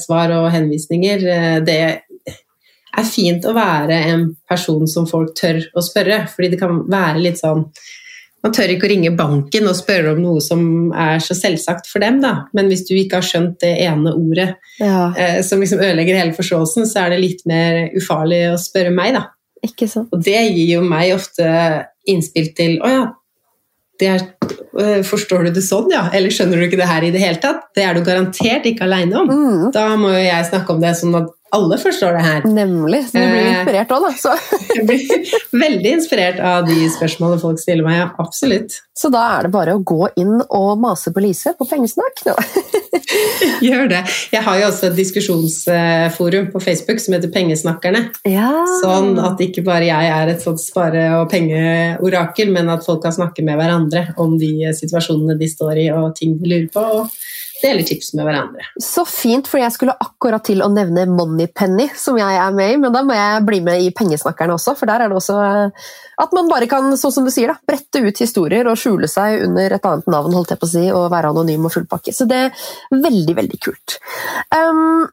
svar 0.00 0.32
og 0.38 0.50
henvisninger, 0.54 1.24
det 1.68 1.78
er 2.98 3.06
fint 3.06 3.44
å 3.46 3.54
være 3.56 4.00
en 4.12 4.26
person 4.48 4.88
som 4.90 5.06
folk 5.08 5.36
tør 5.38 5.60
å 5.76 5.84
spørre, 5.84 6.24
fordi 6.32 6.54
det 6.54 6.60
kan 6.60 6.82
være 6.88 7.22
litt 7.22 7.40
sånn 7.40 7.66
man 8.44 8.54
tør 8.54 8.70
ikke 8.70 8.86
å 8.86 8.90
ringe 8.92 9.10
banken 9.18 9.66
og 9.66 9.76
spørre 9.78 10.12
om 10.14 10.20
noe 10.22 10.42
som 10.44 10.60
er 10.94 11.18
så 11.24 11.34
selvsagt 11.34 11.88
for 11.90 12.04
dem, 12.04 12.20
da. 12.22 12.34
Men 12.54 12.70
hvis 12.70 12.84
du 12.86 12.94
ikke 12.94 13.18
har 13.18 13.26
skjønt 13.26 13.58
det 13.64 13.72
ene 13.82 14.14
ordet 14.14 14.52
ja, 14.78 15.08
eh, 15.18 15.40
som 15.46 15.62
liksom 15.62 15.82
ødelegger 15.82 16.20
hele 16.20 16.36
forståelsen, 16.36 16.86
så 16.86 17.04
er 17.04 17.14
det 17.14 17.22
litt 17.24 17.42
mer 17.50 17.80
ufarlig 17.98 18.44
å 18.52 18.58
spørre 18.62 18.94
meg, 18.94 19.18
da. 19.18 19.24
ikke 19.66 19.90
sant. 19.90 20.12
Og 20.14 20.22
det 20.22 20.38
gir 20.52 20.76
jo 20.76 20.84
meg 20.86 21.16
ofte 21.16 21.48
innspill 22.08 22.52
til 22.56 22.78
Å 22.84 22.92
ja, 22.92 23.06
det 23.98 24.08
er, 24.12 24.22
øh, 24.78 25.00
forstår 25.02 25.48
du 25.48 25.56
det 25.56 25.64
sånn, 25.66 25.88
ja? 25.90 26.04
Eller 26.14 26.30
skjønner 26.30 26.60
du 26.60 26.68
ikke 26.68 26.78
det 26.78 26.86
her 26.86 27.02
i 27.02 27.10
det 27.14 27.22
hele 27.22 27.40
tatt? 27.42 27.64
Det 27.74 27.82
er 27.82 27.96
du 27.98 28.04
garantert 28.06 28.66
ikke 28.70 28.86
aleine 28.86 29.18
om. 29.18 29.26
Mm, 29.32 29.64
Da 29.74 29.88
må 29.98 30.12
jo 30.14 30.22
jeg 30.22 30.46
snakke 30.46 30.74
om 30.76 30.84
det 30.84 30.94
sånn 31.00 31.16
at 31.18 31.32
alle 31.52 31.78
forstår 31.80 32.12
det 32.18 32.22
her. 32.24 32.42
nemlig. 32.48 33.04
Så 33.08 33.12
du 33.18 33.24
blir 33.24 33.46
Eh. 33.46 33.54
inspirert 33.60 33.88
òg, 33.94 34.02
da. 34.06 34.10
Så, 34.18 34.34
Jeg 34.76 34.86
blir 34.86 35.32
veldig 35.64 35.92
inspirert 35.98 36.40
av 36.40 36.66
de 36.68 36.76
spørsmålene 36.92 37.40
folk 37.40 37.58
stiller 37.62 37.84
meg, 37.86 37.98
ja. 38.02 38.08
Absolutt. 38.18 38.80
så 38.98 39.10
da 39.14 39.38
er 39.38 39.42
det 39.46 39.52
bare 39.54 39.74
å 39.78 39.82
gå 39.86 40.08
inn 40.18 40.40
og 40.50 40.78
mase 40.82 41.12
på 41.14 41.22
Lise 41.22 41.52
på 41.58 41.66
pengesnakk. 41.70 42.24
nå. 42.26 42.34
Gjør 43.68 43.88
det. 43.90 44.00
Jeg 44.34 44.42
har 44.44 44.58
jo 44.60 44.66
også 44.68 44.88
et 44.90 44.96
diskusjonsforum 44.98 46.50
på 46.52 46.60
Facebook 46.62 47.00
som 47.00 47.14
heter 47.14 47.30
Pengesnakkerne. 47.32 48.08
Ja. 48.28 48.50
Sånn 48.82 49.16
at 49.22 49.40
ikke 49.44 49.64
bare 49.66 49.86
jeg 49.88 50.10
er 50.12 50.32
et 50.34 50.42
sånt 50.44 50.60
spare- 50.60 51.06
og 51.20 51.30
pengeorakel, 51.30 52.50
men 52.52 52.68
at 52.74 52.84
folk 52.86 53.02
kan 53.02 53.12
snakke 53.14 53.44
med 53.46 53.58
hverandre 53.58 54.08
om 54.18 54.36
de 54.38 54.52
situasjonene 54.76 55.38
de 55.38 55.48
står 55.48 55.84
i 55.86 55.88
og 55.94 56.14
ting 56.18 56.36
de 56.38 56.48
lurer 56.52 56.68
på, 56.74 56.84
og 57.02 57.10
deler 57.62 57.86
tips 57.86 58.12
med 58.14 58.26
hverandre. 58.28 58.66
Så 58.82 59.04
fint, 59.08 59.48
for 59.50 59.60
jeg 59.60 59.74
skulle 59.74 59.96
akkurat 60.00 60.44
til 60.46 60.62
å 60.64 60.70
nevne 60.72 61.06
Moneypenny, 61.10 61.88
som 61.98 62.18
jeg 62.20 62.38
er 62.38 62.54
med 62.54 62.74
i, 62.74 62.78
men 62.80 62.94
da 62.94 63.02
må 63.06 63.16
jeg 63.16 63.44
bli 63.48 63.60
med 63.66 63.84
i 63.84 63.90
Pengesnakkerne 63.96 64.56
også, 64.56 64.76
for 64.78 64.90
der 64.90 65.04
er 65.04 65.12
det 65.12 65.18
også 65.18 65.38
eh, 65.42 65.90
at 66.22 66.34
man 66.34 66.50
bare 66.50 66.68
kan, 66.70 66.90
sånn 66.98 67.14
som 67.14 67.28
du 67.28 67.32
sier, 67.34 67.52
da, 67.52 67.58
brette 67.68 68.02
ut 68.02 68.22
historier 68.24 68.68
og 68.70 68.78
skjule 68.80 69.10
seg 69.10 69.44
under 69.46 69.76
et 69.76 69.90
annet 69.90 70.10
navn, 70.10 70.34
holdt 70.34 70.54
jeg 70.54 70.62
på 70.62 70.68
å 70.68 70.72
si, 70.72 70.86
og 70.94 71.10
være 71.12 71.30
anonym 71.34 71.68
og 71.68 71.74
full 71.74 71.86
pakke. 71.90 72.14
Så 72.14 72.26
det 72.30 72.40
er 72.48 72.64
veldig, 72.94 73.36
veldig 73.38 73.60
kult. 73.62 73.98
Um, 74.54 75.06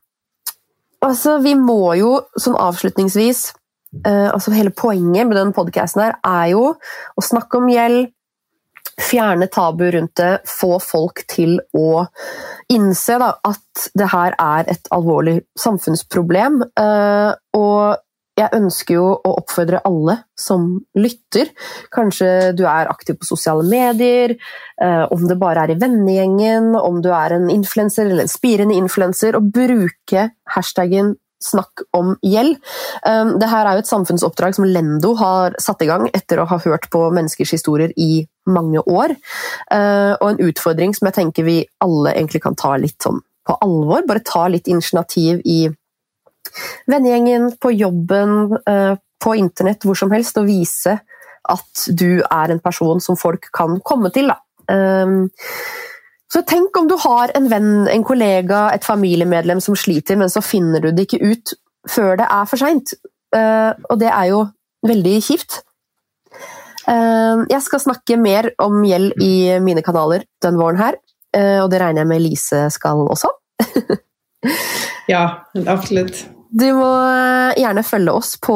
altså, 1.05 1.37
vi 1.45 1.53
må 1.59 1.93
jo 1.99 2.17
sånn 2.41 2.57
avslutningsvis 2.57 3.47
uh, 4.01 4.29
altså 4.31 4.53
Hele 4.55 4.73
poenget 4.73 5.29
med 5.29 5.37
den 5.37 5.53
podkasten 5.55 6.07
er 6.07 6.45
jo 6.51 6.73
å 6.73 7.25
snakke 7.25 7.61
om 7.61 7.69
gjeld, 7.69 8.09
fjerne 9.01 9.47
tabu 9.51 9.85
rundt 9.91 10.15
det, 10.15 10.31
få 10.47 10.77
folk 10.79 11.25
til 11.31 11.57
å 11.75 12.05
innse 12.71 13.19
da, 13.21 13.33
at 13.43 13.89
det 13.97 14.09
her 14.13 14.35
er 14.39 14.71
et 14.71 14.89
alvorlig 14.95 15.41
samfunnsproblem. 15.59 16.63
eh, 16.79 17.31
og 17.57 18.01
jeg 18.35 18.51
ønsker 18.51 18.97
jo 18.97 19.03
å 19.15 19.33
oppfordre 19.39 19.79
alle 19.87 20.17
som 20.39 20.67
lytter. 20.99 21.53
Kanskje 21.95 22.51
du 22.57 22.65
er 22.67 22.89
aktiv 22.91 23.15
på 23.21 23.27
sosiale 23.29 23.63
medier, 23.63 24.35
eh, 24.81 25.05
om 25.11 25.27
det 25.27 25.37
bare 25.39 25.63
er 25.63 25.71
i 25.71 25.79
vennegjengen, 25.79 26.75
om 26.75 27.01
du 27.01 27.13
er 27.15 27.37
en 27.37 27.49
influenser 27.49 28.05
eller 28.05 28.25
en 28.25 28.31
spirende 28.31 28.75
influenser, 28.75 29.37
og 29.39 29.53
bruke 29.55 30.29
hashtaggen 30.51 31.15
Snakk 31.43 31.83
om 31.93 32.13
gjeld. 32.23 32.57
Um, 33.05 33.35
det 33.41 33.49
her 33.51 33.67
er 33.67 33.77
jo 33.77 33.83
et 33.83 33.89
samfunnsoppdrag 33.89 34.55
som 34.57 34.67
Lendo 34.69 35.13
har 35.19 35.57
satt 35.61 35.83
i 35.83 35.89
gang 35.89 36.07
etter 36.15 36.39
å 36.39 36.47
ha 36.49 36.59
hørt 36.63 36.87
på 36.93 37.01
menneskers 37.13 37.51
historier 37.57 37.91
i 37.99 38.25
mange 38.49 38.81
år. 38.81 39.15
Uh, 39.67 40.15
og 40.21 40.29
en 40.31 40.43
utfordring 40.47 40.95
som 40.95 41.09
jeg 41.09 41.17
tenker 41.19 41.47
vi 41.47 41.57
alle 41.83 42.15
egentlig 42.15 42.43
kan 42.45 42.57
ta 42.57 42.75
litt 42.79 42.97
sånn 43.03 43.19
på 43.45 43.57
alvor. 43.61 44.05
Bare 44.07 44.23
ta 44.25 44.47
litt 44.49 44.69
initiativ 44.71 45.43
i 45.45 45.65
vennegjengen, 46.89 47.51
på 47.61 47.73
jobben, 47.75 48.55
uh, 48.69 48.95
på 49.21 49.35
internett, 49.35 49.83
hvor 49.85 49.97
som 49.97 50.13
helst, 50.15 50.39
og 50.39 50.47
vise 50.49 50.97
at 51.45 51.85
du 51.93 52.23
er 52.23 52.51
en 52.51 52.63
person 52.63 53.01
som 53.03 53.17
folk 53.19 53.51
kan 53.53 53.77
komme 53.85 54.09
til. 54.15 54.31
Da. 54.31 54.39
Så 56.31 56.41
tenk 56.47 56.77
om 56.77 56.87
du 56.89 56.95
har 56.99 57.31
en 57.37 57.49
venn, 57.51 57.87
en 57.91 58.03
kollega, 58.03 58.69
et 58.73 58.85
familiemedlem 58.85 59.61
som 59.61 59.77
sliter, 59.77 60.17
men 60.17 60.31
så 60.31 60.41
finner 60.41 60.81
du 60.81 60.89
det 60.91 61.05
ikke 61.07 61.21
ut 61.21 61.53
før 61.89 62.17
det 62.17 62.25
er 62.25 62.47
for 62.49 62.57
seint. 62.57 62.95
og 63.35 63.99
det 63.99 64.09
er 64.09 64.29
jo 64.31 64.45
veldig 64.87 65.15
kjipt. 65.21 65.59
Eh, 66.85 67.43
jeg 67.49 67.61
skal 67.65 67.81
snakke 67.81 68.17
mer 68.21 68.51
om 68.61 68.83
gjeld 68.85 69.15
i 69.23 69.57
mine 69.63 69.81
kanaler 69.85 70.25
den 70.45 70.59
våren 70.59 70.79
her, 70.79 70.97
eh, 71.33 71.57
og 71.63 71.71
det 71.73 71.81
regner 71.81 72.03
jeg 72.03 72.11
med 72.11 72.25
Lise 72.25 72.67
skal 72.73 73.05
også. 73.07 73.33
Ja, 75.05 75.45
absolutt. 75.69 76.23
Du 76.49 76.65
må 76.73 76.89
eh, 77.05 77.57
gjerne 77.61 77.83
følge 77.85 78.13
oss 78.17 78.31
på 78.41 78.55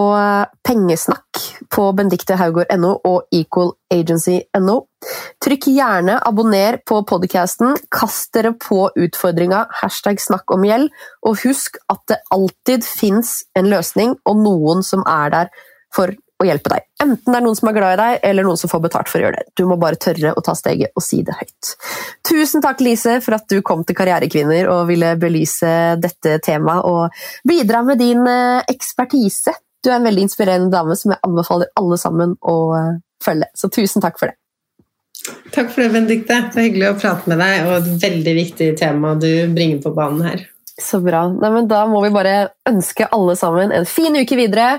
Pengesnakk 0.65 1.28
på 1.71 1.87
bendiktehaugård.no 1.97 2.91
og 3.07 3.35
equalagency.no. 3.35 4.77
Trykk 5.43 5.69
gjerne 5.71 6.19
abonner 6.27 6.79
på 6.87 7.01
podcasten, 7.07 7.75
kast 7.93 8.33
dere 8.35 8.53
på 8.59 8.89
utfordringa 8.99 9.65
hashtag 9.81 10.21
snakk 10.23 10.51
om 10.55 10.65
gjeld, 10.67 10.89
og 11.27 11.43
husk 11.43 11.79
at 11.91 12.03
det 12.11 12.21
alltid 12.35 12.87
fins 12.87 13.41
en 13.59 13.69
løsning 13.71 14.17
og 14.27 14.41
noen 14.43 14.83
som 14.85 15.05
er 15.07 15.35
der 15.35 15.53
for 15.95 16.13
å 16.39 16.47
hjelpe 16.47 16.71
deg. 16.71 16.85
Enten 17.03 17.33
det 17.33 17.39
er 17.39 17.43
noen 17.43 17.57
som 17.57 17.69
er 17.69 17.75
glad 17.75 17.95
i 17.95 17.99
deg, 17.99 18.17
eller 18.29 18.47
noen 18.47 18.59
som 18.59 18.71
får 18.71 18.83
betalt 18.85 19.09
for 19.11 19.19
å 19.19 19.25
gjøre 19.25 19.41
det. 19.41 19.53
Du 19.59 19.65
må 19.67 19.75
bare 19.79 19.99
tørre 19.99 20.31
å 20.31 20.43
ta 20.45 20.55
steget 20.55 20.95
og 20.95 21.03
si 21.03 21.19
det 21.27 21.35
høyt. 21.35 21.71
Tusen 22.27 22.63
takk, 22.63 22.83
Lise, 22.85 23.17
for 23.25 23.35
at 23.35 23.47
du 23.51 23.59
kom 23.65 23.83
til 23.87 23.97
Karrierekvinner 23.99 24.69
og 24.71 24.85
ville 24.91 25.15
belyse 25.19 25.71
dette 25.99 26.37
temaet 26.45 26.87
og 26.87 27.23
bidra 27.47 27.83
med 27.87 27.99
din 27.99 28.23
eh, 28.29 28.63
ekspertise. 28.71 29.55
Du 29.83 29.89
er 29.91 29.97
en 29.97 30.07
veldig 30.07 30.27
inspirerende 30.27 30.73
dame 30.73 30.97
som 30.99 31.13
jeg 31.13 31.23
anbefaler 31.25 31.71
alle 31.79 31.97
sammen 32.01 32.35
å 32.41 32.57
eh, 32.77 32.93
følge. 33.23 33.49
Så 33.55 33.71
tusen 33.73 34.03
takk 34.03 34.19
for 34.19 34.31
det. 34.31 34.37
Takk 35.53 35.71
for 35.73 35.83
det, 35.83 35.91
Benedicte. 35.93 36.39
Det 36.53 36.61
er 36.61 36.67
hyggelig 36.69 36.89
å 36.93 36.97
prate 36.99 37.29
med 37.31 37.41
deg, 37.41 37.67
og 37.67 37.75
et 37.79 37.91
veldig 38.03 38.33
viktig 38.37 38.69
tema 38.79 39.13
du 39.19 39.29
bringer 39.55 39.81
på 39.83 39.93
banen 39.95 40.25
her. 40.25 40.47
Så 40.79 41.01
bra. 41.03 41.25
Nei, 41.31 41.51
men 41.51 41.67
da 41.67 41.83
må 41.91 42.01
vi 42.05 42.11
bare 42.15 42.51
ønske 42.69 43.09
alle 43.15 43.35
sammen 43.39 43.73
en 43.75 43.87
fin 43.89 44.15
uke 44.15 44.37
videre. 44.39 44.77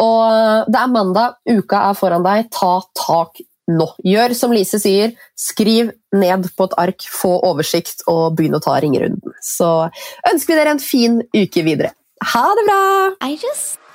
Og 0.00 0.68
det 0.70 0.78
er 0.78 0.92
mandag, 0.92 1.40
uka 1.50 1.88
er 1.88 1.98
foran 1.98 2.26
deg. 2.26 2.50
Ta 2.54 2.76
tak 2.96 3.42
nå. 3.70 3.88
Gjør 4.06 4.34
som 4.38 4.54
Lise 4.54 4.80
sier, 4.82 5.16
skriv 5.38 5.92
ned 6.16 6.48
på 6.56 6.70
et 6.70 6.78
ark, 6.86 7.06
få 7.06 7.34
oversikt 7.50 8.06
og 8.10 8.38
begynn 8.38 8.58
å 8.58 8.62
ta 8.62 8.78
ringerunden. 8.82 9.36
Så 9.42 9.90
ønsker 10.30 10.54
vi 10.54 10.62
dere 10.62 10.76
en 10.76 10.82
fin 10.82 11.20
uke 11.34 11.66
videre. 11.66 11.94
Ha 12.34 12.48
det 12.58 12.66
bra! 12.68 12.80